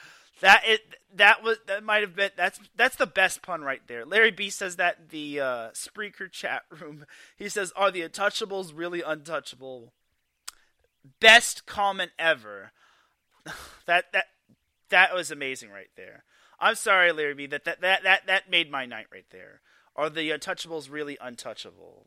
that 0.41 0.63
it 0.65 0.97
that 1.13 1.43
was 1.43 1.57
that 1.67 1.83
might 1.83 2.01
have 2.01 2.15
been 2.15 2.31
that's 2.35 2.59
that's 2.75 2.95
the 2.95 3.05
best 3.05 3.41
pun 3.41 3.61
right 3.61 3.81
there. 3.87 4.05
Larry 4.05 4.31
B. 4.31 4.49
says 4.49 4.75
that 4.75 5.09
the 5.09 5.39
uh, 5.39 5.69
Spreaker 5.71 6.31
chat 6.31 6.63
room. 6.69 7.05
He 7.35 7.49
says, 7.49 7.71
"Are 7.75 7.91
the 7.91 8.01
Untouchables 8.01 8.71
really 8.75 9.01
untouchable?" 9.01 9.93
Best 11.19 11.65
comment 11.65 12.11
ever. 12.19 12.71
that 13.85 14.11
that 14.13 14.25
that 14.89 15.13
was 15.13 15.31
amazing 15.31 15.69
right 15.69 15.89
there. 15.95 16.23
I'm 16.59 16.75
sorry, 16.75 17.11
Larry 17.11 17.33
B. 17.33 17.45
That 17.47 17.65
that 17.65 17.81
that 17.81 18.03
that, 18.03 18.27
that 18.27 18.49
made 18.49 18.71
my 18.71 18.85
night 18.85 19.07
right 19.11 19.25
there. 19.31 19.61
Are 19.97 20.11
the 20.11 20.29
Untouchables 20.29 20.91
really 20.91 21.17
untouchable? 21.19 22.05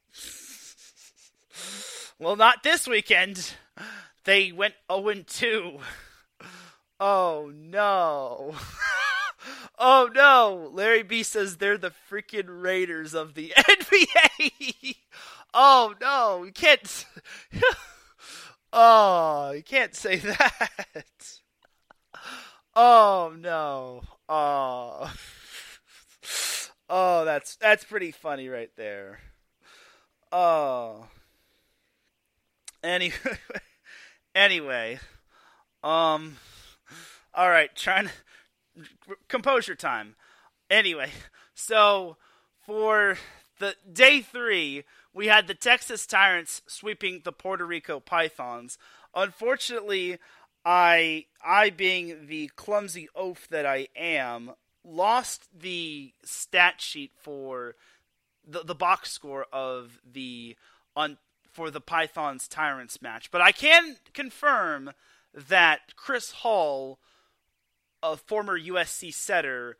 well, 2.20 2.36
not 2.36 2.62
this 2.62 2.86
weekend. 2.86 3.54
They 4.24 4.52
went 4.52 4.74
0 4.92 5.24
2. 5.26 5.78
Oh 7.00 7.50
no. 7.52 8.54
oh 9.78 10.08
no. 10.14 10.70
Larry 10.72 11.02
B 11.02 11.24
says 11.24 11.56
they're 11.56 11.78
the 11.78 11.92
freaking 12.08 12.62
Raiders 12.62 13.12
of 13.12 13.34
the 13.34 13.52
NVA. 13.58 14.96
oh 15.52 15.94
no. 16.00 16.44
You 16.44 16.52
can't. 16.52 17.06
oh, 18.72 19.50
you 19.50 19.62
can't 19.64 19.96
say 19.96 20.16
that. 20.16 21.40
Oh 22.76 23.34
no. 23.36 24.02
Oh. 24.28 25.12
Oh, 26.92 27.24
that's 27.24 27.54
that's 27.54 27.84
pretty 27.84 28.10
funny 28.10 28.48
right 28.48 28.70
there. 28.76 29.20
Oh. 30.32 31.06
Anyway, 32.82 33.14
anyway, 34.34 34.98
um, 35.84 36.36
all 37.34 37.50
right, 37.50 37.74
trying 37.76 38.06
to 38.06 38.12
composure 39.28 39.74
time. 39.74 40.16
Anyway, 40.70 41.10
so 41.54 42.16
for 42.64 43.18
the 43.58 43.74
day 43.92 44.20
three, 44.22 44.84
we 45.12 45.26
had 45.26 45.46
the 45.46 45.54
Texas 45.54 46.06
Tyrants 46.06 46.62
sweeping 46.66 47.20
the 47.24 47.32
Puerto 47.32 47.66
Rico 47.66 48.00
Pythons. 48.00 48.78
Unfortunately, 49.14 50.18
I, 50.64 51.26
I 51.44 51.70
being 51.70 52.26
the 52.28 52.50
clumsy 52.56 53.08
oaf 53.14 53.46
that 53.48 53.66
I 53.66 53.88
am, 53.94 54.52
lost 54.84 55.48
the 55.58 56.12
stat 56.24 56.80
sheet 56.80 57.12
for 57.20 57.74
the 58.46 58.62
the 58.64 58.74
box 58.74 59.10
score 59.10 59.46
of 59.52 59.98
the 60.10 60.56
on 60.96 61.18
for 61.50 61.70
the 61.70 61.80
Pythons 61.80 62.48
Tyrants 62.48 63.02
match, 63.02 63.30
but 63.30 63.40
I 63.40 63.52
can 63.52 63.96
confirm 64.14 64.92
that 65.34 65.96
Chris 65.96 66.30
Hall, 66.30 66.98
a 68.02 68.16
former 68.16 68.58
USC 68.58 69.12
setter, 69.12 69.76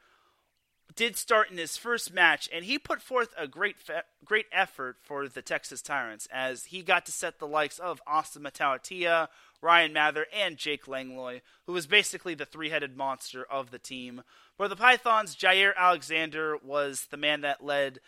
did 0.95 1.17
start 1.17 1.51
in 1.51 1.59
his 1.59 1.77
first 1.77 2.13
match, 2.13 2.49
and 2.53 2.65
he 2.65 2.79
put 2.79 3.01
forth 3.01 3.33
a 3.39 3.47
great 3.47 3.79
fe- 3.79 4.03
great 4.25 4.47
effort 4.53 4.97
for 5.03 5.29
the 5.29 5.43
Texas 5.43 5.83
Tyrants 5.83 6.29
as 6.33 6.67
he 6.67 6.83
got 6.83 7.07
to 7.07 7.13
set 7.13 7.39
the 7.39 7.47
likes 7.47 7.79
of 7.79 8.03
Austin 8.07 8.43
Matautia, 8.43 9.29
Ryan 9.63 9.93
Mather, 9.93 10.27
and 10.33 10.57
Jake 10.57 10.89
Langlois, 10.89 11.41
who 11.67 11.73
was 11.73 11.87
basically 11.87 12.35
the 12.35 12.47
three-headed 12.47 12.97
monster 12.97 13.45
of 13.45 13.71
the 13.71 13.79
team. 13.79 14.23
For 14.61 14.69
the 14.69 14.77
Pythons, 14.77 15.37
Jair 15.37 15.75
Alexander 15.75 16.59
was 16.63 17.07
the 17.11 17.17
man 17.17 17.41
that 17.41 17.65
led 17.65 17.99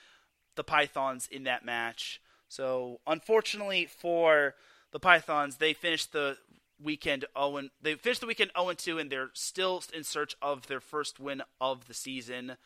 the 0.55 0.63
Pythons 0.63 1.27
in 1.27 1.45
that 1.45 1.65
match. 1.65 2.21
So, 2.47 3.01
unfortunately 3.07 3.87
for 3.87 4.55
the 4.91 5.01
Pythons, 5.01 5.57
they 5.57 5.73
finished 5.73 6.13
the 6.13 6.37
weekend 6.79 7.25
0 7.39 7.71
they 7.81 7.95
finished 7.95 8.21
the 8.21 8.27
weekend 8.27 8.51
0 8.55 8.75
2 8.75 8.99
and 8.99 9.11
they're 9.11 9.31
still 9.33 9.83
in 9.95 10.05
search 10.05 10.37
of 10.43 10.67
their 10.67 10.83
first 10.83 11.19
win 11.19 11.43
of 11.59 11.89
the 11.89 11.95
season. 11.95 12.59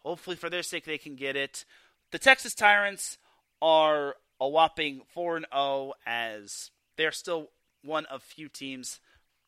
Hopefully 0.00 0.36
for 0.36 0.50
their 0.50 0.62
sake 0.62 0.84
they 0.84 0.98
can 0.98 1.16
get 1.16 1.34
it. 1.34 1.64
The 2.10 2.18
Texas 2.18 2.54
Tyrants 2.54 3.16
are 3.62 4.16
a 4.38 4.46
whopping 4.46 5.00
4 5.14 5.40
0 5.50 5.94
as 6.04 6.72
they're 6.98 7.10
still 7.10 7.48
one 7.82 8.04
of 8.04 8.22
few 8.22 8.50
teams 8.50 9.00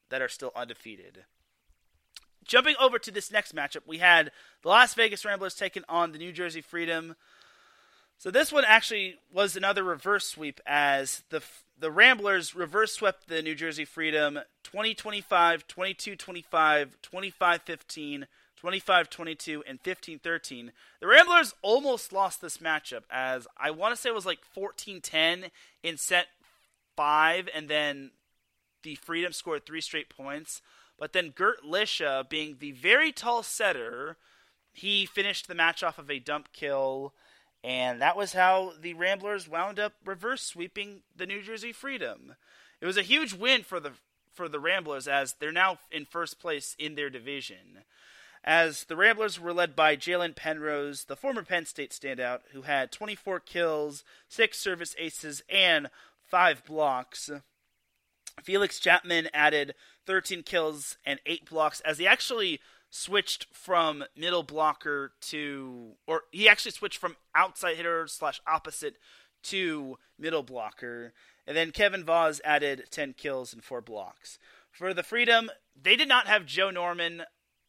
that 0.09 0.23
are 0.23 0.29
still 0.29 0.53
undefeated. 0.57 1.27
Jumping 2.45 2.75
over 2.81 2.99
to 2.99 3.11
this 3.11 3.31
next 3.31 3.55
matchup, 3.55 3.87
we 3.87 3.99
had 3.99 4.31
the 4.63 4.69
Las 4.69 4.95
Vegas 4.95 5.25
Ramblers 5.25 5.55
taking 5.55 5.85
on 5.89 6.13
the 6.13 6.19
New 6.19 6.33
Jersey 6.33 6.61
Freedom. 6.61 7.15
So 8.19 8.31
this 8.31 8.53
one 8.53 8.65
actually 8.67 9.17
was 9.33 9.57
another 9.57 9.83
reverse 9.83 10.27
sweep 10.27 10.61
as 10.67 11.23
the 11.31 11.43
the 11.83 11.91
Ramblers 11.91 12.55
reverse 12.55 12.93
swept 12.93 13.27
the 13.27 13.43
New 13.43 13.57
Jersey 13.57 13.85
Freedom 13.85 14.39
2025, 14.63 15.67
22-25, 15.67 16.91
25-15, 17.03 18.25
25-22 18.63 19.61
and 19.67 19.83
15-13. 19.83 20.71
The 21.01 21.07
Ramblers 21.07 21.55
almost 21.61 22.13
lost 22.13 22.41
this 22.41 22.59
matchup 22.59 23.03
as 23.11 23.49
I 23.59 23.73
want 23.73 23.95
to 23.95 24.01
say 24.01 24.11
it 24.11 24.15
was 24.15 24.27
like 24.27 24.39
14-10 24.57 25.51
in 25.83 25.97
set 25.97 26.27
5 26.97 27.49
and 27.53 27.69
then 27.69 28.13
the 28.85 28.95
Freedom 28.95 29.33
scored 29.33 29.67
3 29.67 29.81
straight 29.81 30.09
points. 30.09 30.63
But 31.03 31.15
then 31.15 31.31
Gert 31.31 31.65
Lisha, 31.65 32.29
being 32.29 32.59
the 32.61 32.71
very 32.71 33.11
tall 33.11 33.43
setter, 33.43 34.19
he 34.73 35.05
finished 35.05 35.49
the 35.49 35.55
match 35.57 35.83
off 35.83 35.99
of 35.99 36.09
a 36.09 36.21
dump 36.21 36.53
kill, 36.53 37.13
and 37.65 38.01
that 38.01 38.17
was 38.17 38.35
how 38.35 38.75
the 38.81 38.95
Ramblers 38.95 39.49
wound 39.49 39.81
up 39.81 39.95
reverse 40.05 40.43
sweeping 40.43 41.03
the 41.17 41.27
New 41.27 41.43
Jersey 41.43 41.73
Freedom. 41.73 42.37
It 42.81 42.87
was 42.87 42.97
a 42.97 43.03
huge 43.03 43.33
win 43.35 43.65
for 43.65 43.81
the 43.81 43.95
for 44.33 44.49
the 44.49 44.61
Ramblers 44.61 45.09
as 45.09 45.33
they're 45.33 45.51
now 45.51 45.79
in 45.91 46.05
first 46.05 46.39
place 46.39 46.77
in 46.79 46.95
their 46.95 47.11
division. 47.11 47.83
As 48.45 48.85
the 48.85 48.95
Ramblers 48.95 49.41
were 49.41 49.53
led 49.53 49.75
by 49.75 49.97
Jalen 49.97 50.37
Penrose, 50.37 51.07
the 51.07 51.17
former 51.17 51.43
Penn 51.43 51.67
State 51.67 51.91
standout, 51.91 52.43
who 52.53 52.63
had 52.63 52.93
24 52.93 53.41
kills, 53.41 54.05
six 54.29 54.57
service 54.57 54.95
aces, 55.01 55.43
and 55.51 55.91
five 56.29 56.65
blocks. 56.65 57.29
Felix 58.41 58.79
Chapman 58.79 59.29
added 59.35 59.75
13 60.07 60.43
kills 60.43 60.97
and 61.05 61.21
8 61.27 61.49
blocks 61.49 61.81
as 61.81 61.99
he 61.99 62.07
actually 62.07 62.61
switched 62.91 63.47
from 63.53 64.05
middle 64.17 64.43
blocker 64.43 65.13
to, 65.23 65.93
or 66.07 66.23
he 66.31 66.49
actually 66.49 66.73
switched 66.73 66.99
from 66.99 67.17
outside 67.35 67.77
hitter 67.77 68.07
slash 68.07 68.41
opposite 68.47 68.97
to 69.43 69.99
middle 70.19 70.43
blocker. 70.43 71.13
And 71.47 71.57
then 71.57 71.71
Kevin 71.73 72.05
Voss 72.05 72.41
added 72.45 72.85
10 72.91 73.15
kills 73.15 73.53
and 73.53 73.65
4 73.65 73.81
blocks. 73.81 74.39
For 74.71 74.95
the 74.95 75.03
Freedom, 75.03 75.51
they 75.81 75.97
did 75.97 76.09
not 76.09 76.27
have 76.27 76.47
Joe 76.47 76.71
Norman 76.71 77.23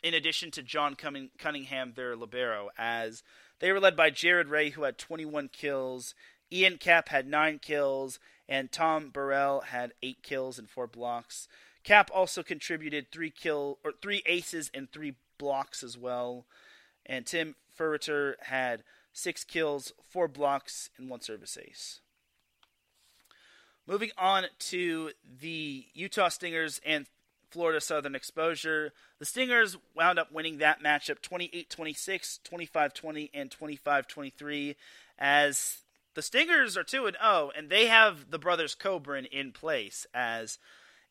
in 0.04 0.14
addition 0.14 0.52
to 0.52 0.62
John 0.62 0.96
Cunningham, 0.96 1.94
their 1.96 2.16
libero, 2.16 2.70
as 2.78 3.24
they 3.60 3.72
were 3.72 3.80
led 3.80 3.96
by 3.96 4.10
Jared 4.10 4.50
Ray, 4.50 4.72
who 4.72 4.84
had 4.84 4.98
21 4.98 5.50
kills. 5.50 6.14
Ian 6.52 6.78
Cap 6.78 7.10
had 7.10 7.26
9 7.26 7.60
kills, 7.60 8.20
and 8.48 8.72
Tom 8.72 9.10
Burrell 9.10 9.62
had 9.62 9.94
8 10.04 10.22
kills 10.22 10.60
and 10.60 10.70
4 10.70 10.88
blocks. 10.88 11.48
Cap 11.84 12.10
also 12.14 12.44
contributed 12.44 13.12
three 13.12 13.30
kill 13.30 13.80
or 13.84 13.92
three 14.02 14.24
aces 14.26 14.72
and 14.74 14.92
three 14.92 15.16
blocks 15.38 15.84
as 15.84 15.98
well. 15.98 16.46
And 17.06 17.26
Tim 17.26 17.56
Furriter 17.78 18.36
had 18.42 18.84
six 19.12 19.44
kills, 19.44 19.92
four 20.10 20.28
blocks, 20.28 20.90
and 20.98 21.10
one 21.10 21.22
service 21.22 21.58
ace. 21.58 22.00
Moving 23.86 24.12
on 24.18 24.46
to 24.60 25.12
the 25.42 25.88
Utah 25.94 26.30
Stingers 26.30 26.80
and 26.86 27.06
Florida 27.52 27.82
Southern 27.82 28.16
Exposure. 28.16 28.94
The 29.20 29.26
Stingers 29.26 29.78
wound 29.94 30.18
up 30.18 30.32
winning 30.32 30.58
that 30.60 30.82
matchup 30.82 31.22
28 31.22 31.70
26, 31.70 32.40
25 32.44 32.94
20, 32.94 33.32
and 33.34 33.52
25 33.52 34.08
23 34.08 34.76
as 35.20 35.80
the 36.16 36.22
Stingers 36.22 36.78
are 36.78 36.84
2 36.84 37.08
and 37.08 37.18
0, 37.22 37.52
and 37.56 37.70
they 37.70 37.88
have 37.88 38.32
the 38.32 38.40
brothers 38.40 38.74
Coburn 38.74 39.26
in 39.26 39.52
place 39.52 40.08
as 40.14 40.60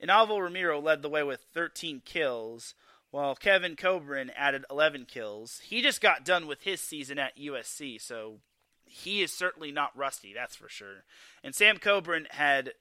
Inalvo 0.03 0.41
Ramiro 0.41 0.81
led 0.81 1.03
the 1.03 1.09
way 1.09 1.23
with 1.23 1.47
13 1.55 2.03
kills, 2.05 2.75
while 3.11 3.35
Kevin 3.35 3.77
Coburn 3.77 4.31
added 4.35 4.65
11 4.71 5.05
kills. 5.05 5.61
He 5.65 5.83
just 5.83 6.01
got 6.01 6.25
done 6.25 6.47
with 6.47 6.63
his 6.63 6.81
season 6.81 7.19
at 7.19 7.37
USC, 7.39 8.01
so 8.01 8.39
he 8.85 9.23
is 9.23 9.33
certainly 9.33 9.71
not 9.71 9.97
rusty, 9.97 10.33
that's 10.33 10.57
for 10.57 10.69
sure. 10.69 11.05
And 11.45 11.55
Sam 11.55 11.79
Coburn 11.79 12.27
had 12.31 12.73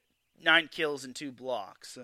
9 0.41 0.69
kills 0.71 1.03
and 1.03 1.15
2 1.15 1.31
blocks. 1.31 1.97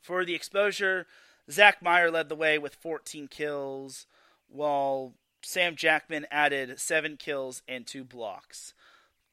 For 0.00 0.24
the 0.24 0.34
exposure, 0.34 1.06
Zach 1.50 1.82
Meyer 1.82 2.10
led 2.10 2.28
the 2.28 2.36
way 2.36 2.58
with 2.58 2.74
14 2.74 3.28
kills, 3.28 4.06
while 4.48 5.14
Sam 5.42 5.74
Jackman 5.76 6.26
added 6.30 6.78
7 6.78 7.16
kills 7.16 7.62
and 7.66 7.86
2 7.86 8.04
blocks. 8.04 8.72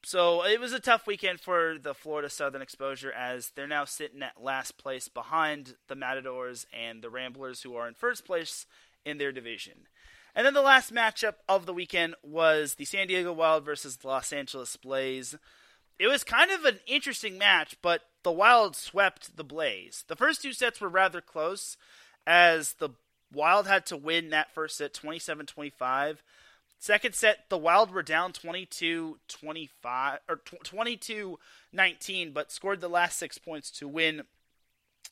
So 0.03 0.44
it 0.44 0.60
was 0.60 0.73
a 0.73 0.80
tough 0.80 1.06
weekend 1.06 1.40
for 1.40 1.78
the 1.82 1.94
Florida 1.94 2.30
Southern 2.30 2.61
Exposure 2.61 3.11
as 3.11 3.52
they're 3.52 3.68
now 3.68 3.86
sitting 3.86 4.23
at 4.23 4.41
last 4.41 4.78
place 4.78 5.07
behind 5.07 5.76
the 5.88 5.95
Matadors 5.95 6.65
and 6.73 7.03
the 7.03 7.10
Ramblers, 7.10 7.61
who 7.61 7.76
are 7.76 7.88
in 7.88 7.94
first 7.94 8.26
place 8.26 8.65
in 9.06 9.19
their 9.19 9.32
division. 9.32 9.88
And 10.34 10.45
then 10.45 10.53
the 10.53 10.61
last 10.61 10.94
matchup 10.94 11.36
of 11.48 11.65
the 11.65 11.73
weekend 11.73 12.15
was 12.23 12.76
the 12.76 12.86
San 12.86 13.07
Diego 13.07 13.32
Wild 13.32 13.64
versus 13.64 13.98
the 13.98 14.07
Los 14.07 14.34
Angeles 14.34 14.76
Blaze. 14.76 15.36
It 15.99 16.07
was 16.07 16.23
kind 16.23 16.49
of 16.49 16.65
an 16.65 16.80
interesting 16.88 17.38
match, 17.38 17.76
but 17.84 18.02
the 18.23 18.32
Wild 18.32 18.76
swept 18.76 19.38
the 19.38 19.44
Blaze. 19.44 20.03
The 20.07 20.15
first 20.15 20.41
two 20.41 20.53
sets 20.53 20.82
were 20.82 20.90
rather 20.90 21.22
close, 21.22 21.78
as 22.26 22.73
the 22.73 22.90
Wild 23.32 23.68
had 23.68 23.86
to 23.88 23.98
win 23.98 24.30
that 24.30 24.53
first 24.53 24.78
set 24.78 24.94
27 24.94 25.45
25. 25.45 26.23
Second 26.81 27.13
set, 27.13 27.47
the 27.49 27.59
Wild 27.59 27.91
were 27.91 28.01
down 28.01 28.33
22 28.33 29.19
25 29.27 30.19
or 30.27 30.37
22 30.37 31.37
19, 31.71 32.31
but 32.33 32.51
scored 32.51 32.81
the 32.81 32.89
last 32.89 33.19
six 33.19 33.37
points 33.37 33.69
to 33.69 33.87
win 33.87 34.23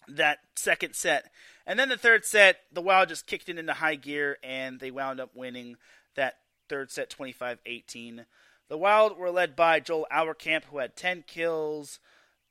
that 0.08 0.40
second 0.56 0.96
set. 0.96 1.32
And 1.68 1.78
then 1.78 1.90
the 1.90 1.96
third 1.96 2.26
set, 2.26 2.62
the 2.74 2.82
Wild 2.82 3.10
just 3.10 3.28
kicked 3.28 3.50
it 3.50 3.60
into 3.60 3.74
high 3.74 3.94
gear 3.94 4.40
and 4.42 4.80
they 4.80 4.90
wound 4.90 5.20
up 5.20 5.36
winning 5.36 5.76
that 6.16 6.40
third 6.70 6.90
set 6.90 7.12
25 7.12 7.60
18. 7.64 8.26
The 8.68 8.78
Wild 8.78 9.16
were 9.16 9.30
led 9.30 9.56
by 9.56 9.80
Joel 9.80 10.08
Auerkamp, 10.12 10.64
who 10.72 10.80
had 10.80 10.96
10 10.96 11.24
kills. 11.28 12.00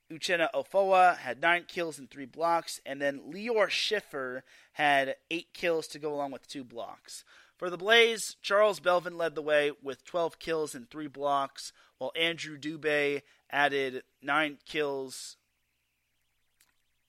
Uchenna 0.09 0.47
Ofoa 0.53 1.17
had 1.17 1.41
9 1.41 1.65
kills 1.67 1.99
and 1.99 2.09
3 2.09 2.25
blocks. 2.25 2.79
And 2.85 3.01
then 3.01 3.19
Lior 3.29 3.69
Schiffer 3.69 4.45
had 4.73 5.17
8 5.29 5.47
kills 5.53 5.87
to 5.89 5.99
go 5.99 6.13
along 6.13 6.31
with 6.31 6.47
2 6.47 6.63
blocks. 6.63 7.25
For 7.59 7.69
the 7.69 7.77
Blaze, 7.77 8.37
Charles 8.41 8.79
Belvin 8.79 9.17
led 9.17 9.35
the 9.35 9.41
way 9.41 9.73
with 9.83 10.05
12 10.05 10.39
kills 10.39 10.73
and 10.73 10.89
3 10.89 11.07
blocks, 11.07 11.73
while 11.97 12.13
Andrew 12.15 12.57
Dubé 12.57 13.23
added 13.51 14.03
9 14.21 14.59
kills. 14.65 15.35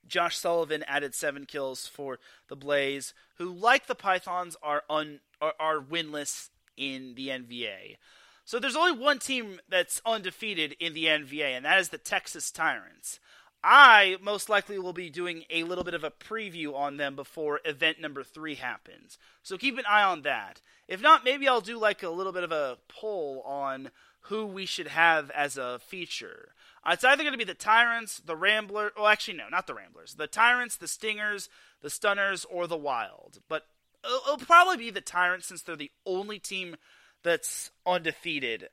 Josh 0.08 0.36
Sullivan 0.36 0.82
added 0.88 1.14
7 1.14 1.46
kills 1.46 1.86
for 1.86 2.18
the 2.48 2.56
Blaze, 2.56 3.14
who, 3.36 3.48
like 3.48 3.86
the 3.86 3.94
Pythons, 3.94 4.56
are, 4.60 4.82
un, 4.90 5.20
are, 5.40 5.54
are 5.60 5.78
winless 5.80 6.48
in 6.76 7.14
the 7.14 7.28
NVA. 7.28 7.96
So 8.44 8.58
there's 8.58 8.74
only 8.74 8.98
one 8.98 9.20
team 9.20 9.60
that's 9.68 10.02
undefeated 10.04 10.74
in 10.80 10.94
the 10.94 11.04
NVA, 11.04 11.56
and 11.56 11.64
that 11.64 11.78
is 11.78 11.90
the 11.90 11.98
Texas 11.98 12.50
Tyrants. 12.50 13.20
I 13.62 14.16
most 14.22 14.48
likely 14.48 14.78
will 14.78 14.94
be 14.94 15.10
doing 15.10 15.44
a 15.50 15.64
little 15.64 15.84
bit 15.84 15.94
of 15.94 16.04
a 16.04 16.10
preview 16.10 16.74
on 16.74 16.96
them 16.96 17.14
before 17.14 17.60
event 17.64 18.00
number 18.00 18.22
three 18.22 18.54
happens. 18.54 19.18
So 19.42 19.58
keep 19.58 19.76
an 19.76 19.84
eye 19.88 20.02
on 20.02 20.22
that. 20.22 20.62
If 20.88 21.02
not, 21.02 21.24
maybe 21.24 21.46
I'll 21.46 21.60
do 21.60 21.78
like 21.78 22.02
a 22.02 22.08
little 22.08 22.32
bit 22.32 22.44
of 22.44 22.52
a 22.52 22.78
poll 22.88 23.42
on 23.44 23.90
who 24.22 24.46
we 24.46 24.66
should 24.66 24.88
have 24.88 25.30
as 25.30 25.56
a 25.56 25.78
feature. 25.78 26.54
Uh, 26.84 26.92
it's 26.94 27.04
either 27.04 27.22
going 27.22 27.32
to 27.32 27.38
be 27.38 27.44
the 27.44 27.54
Tyrants, 27.54 28.20
the 28.20 28.36
Ramblers. 28.36 28.92
Well, 28.96 29.06
actually, 29.06 29.36
no, 29.36 29.48
not 29.50 29.66
the 29.66 29.74
Ramblers. 29.74 30.14
The 30.14 30.26
Tyrants, 30.26 30.76
the 30.76 30.88
Stingers, 30.88 31.48
the 31.82 31.90
Stunners, 31.90 32.46
or 32.46 32.66
the 32.66 32.76
Wild. 32.76 33.40
But 33.48 33.66
it'll, 34.04 34.20
it'll 34.34 34.46
probably 34.46 34.78
be 34.78 34.90
the 34.90 35.00
Tyrants 35.00 35.46
since 35.46 35.62
they're 35.62 35.76
the 35.76 35.90
only 36.06 36.38
team 36.38 36.76
that's 37.22 37.70
undefeated 37.86 38.68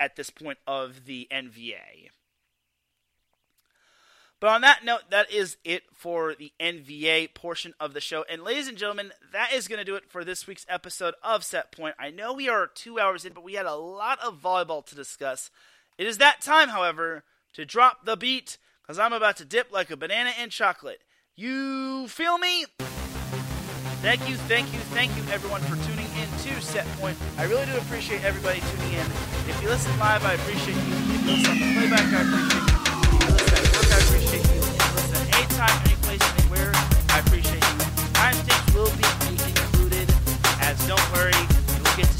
at 0.00 0.16
this 0.16 0.30
point 0.30 0.58
of 0.66 1.04
the 1.06 1.28
NVA. 1.30 2.10
But 4.44 4.52
on 4.52 4.60
that 4.60 4.84
note, 4.84 5.08
that 5.08 5.32
is 5.32 5.56
it 5.64 5.84
for 5.94 6.34
the 6.34 6.52
NVA 6.60 7.32
portion 7.32 7.72
of 7.80 7.94
the 7.94 8.00
show. 8.02 8.26
And 8.30 8.42
ladies 8.42 8.68
and 8.68 8.76
gentlemen, 8.76 9.10
that 9.32 9.54
is 9.54 9.68
going 9.68 9.78
to 9.78 9.86
do 9.86 9.94
it 9.94 10.04
for 10.10 10.22
this 10.22 10.46
week's 10.46 10.66
episode 10.68 11.14
of 11.22 11.42
Set 11.42 11.72
Point. 11.72 11.94
I 11.98 12.10
know 12.10 12.34
we 12.34 12.50
are 12.50 12.66
two 12.66 13.00
hours 13.00 13.24
in, 13.24 13.32
but 13.32 13.42
we 13.42 13.54
had 13.54 13.64
a 13.64 13.74
lot 13.74 14.18
of 14.22 14.42
volleyball 14.42 14.84
to 14.84 14.94
discuss. 14.94 15.50
It 15.96 16.06
is 16.06 16.18
that 16.18 16.42
time, 16.42 16.68
however, 16.68 17.24
to 17.54 17.64
drop 17.64 18.04
the 18.04 18.18
beat 18.18 18.58
because 18.82 18.98
I'm 18.98 19.14
about 19.14 19.38
to 19.38 19.46
dip 19.46 19.72
like 19.72 19.90
a 19.90 19.96
banana 19.96 20.32
in 20.38 20.50
chocolate. 20.50 21.00
You 21.34 22.06
feel 22.08 22.36
me? 22.36 22.66
Thank 24.02 24.28
you, 24.28 24.36
thank 24.36 24.70
you, 24.74 24.78
thank 24.92 25.16
you, 25.16 25.22
everyone, 25.32 25.62
for 25.62 25.76
tuning 25.88 26.10
in 26.20 26.28
to 26.40 26.60
Set 26.60 26.86
Point. 26.98 27.16
I 27.38 27.44
really 27.44 27.64
do 27.64 27.78
appreciate 27.78 28.22
everybody 28.22 28.60
tuning 28.60 28.92
in. 28.92 29.06
If 29.48 29.58
you 29.62 29.70
listen 29.70 29.98
live, 29.98 30.22
I 30.22 30.34
appreciate 30.34 30.76
you. 30.76 30.92
If 30.92 31.24
you 31.24 31.32
listen 31.32 31.50
on 31.50 31.58
the 31.60 31.74
playback, 31.78 32.12
I 32.12 32.20
appreciate 32.20 32.78
you. 32.78 32.83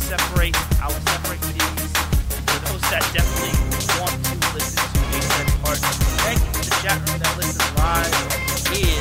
Separate. 0.04 0.54
I 0.82 0.86
will 0.88 1.00
separate 1.08 1.40
these 1.48 1.92
for 2.44 2.58
those 2.68 2.84
that 2.92 3.00
definitely 3.16 3.56
want 3.96 4.12
to 4.12 4.36
listen 4.52 4.84
to 4.84 5.16
a 5.16 5.22
set 5.32 5.48
part. 5.64 5.80
Thank 6.20 6.44
you 6.44 6.52
to 6.52 6.60
the 6.60 6.76
chat 6.84 7.00
room 7.08 7.18
that 7.24 7.32
listens 7.40 7.64
live. 7.80 8.12
Is 8.76 9.00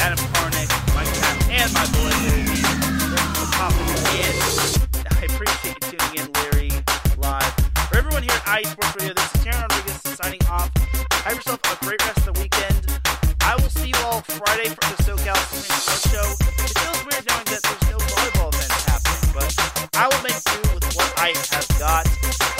Adam 0.00 0.16
Karnick, 0.32 0.72
Mike 0.96 1.12
Cap, 1.20 1.36
and 1.52 1.68
my 1.76 1.84
boy 1.92 2.08
Larry 2.24 2.64
for 3.36 3.46
popping 3.60 3.92
in. 4.16 4.32
I 5.12 5.28
appreciate 5.28 5.76
you 5.76 6.00
tuning 6.00 6.24
in, 6.24 6.26
Larry, 6.40 6.72
live. 7.20 7.52
For 7.92 7.98
everyone 7.98 8.22
here 8.24 8.32
at 8.32 8.60
IE 8.60 8.64
Sports 8.72 8.96
Radio, 8.96 9.12
this 9.12 9.28
is 9.36 9.40
Teran 9.44 9.68
Rodriguez 9.68 10.00
signing 10.16 10.42
off. 10.48 10.72
Have 11.28 11.36
yourself 11.36 11.60
a 11.68 11.76
great 11.84 12.00
rest 12.08 12.24
of 12.24 12.32
the 12.32 12.40
weekend. 12.40 12.80
I 13.42 13.54
will 13.56 13.68
see 13.68 13.92
you 13.92 14.00
all 14.08 14.22
Friday 14.22 14.72
for 14.72 14.80
the 14.96 15.02
might 21.34 21.46
have 21.46 21.78
got 21.78 22.51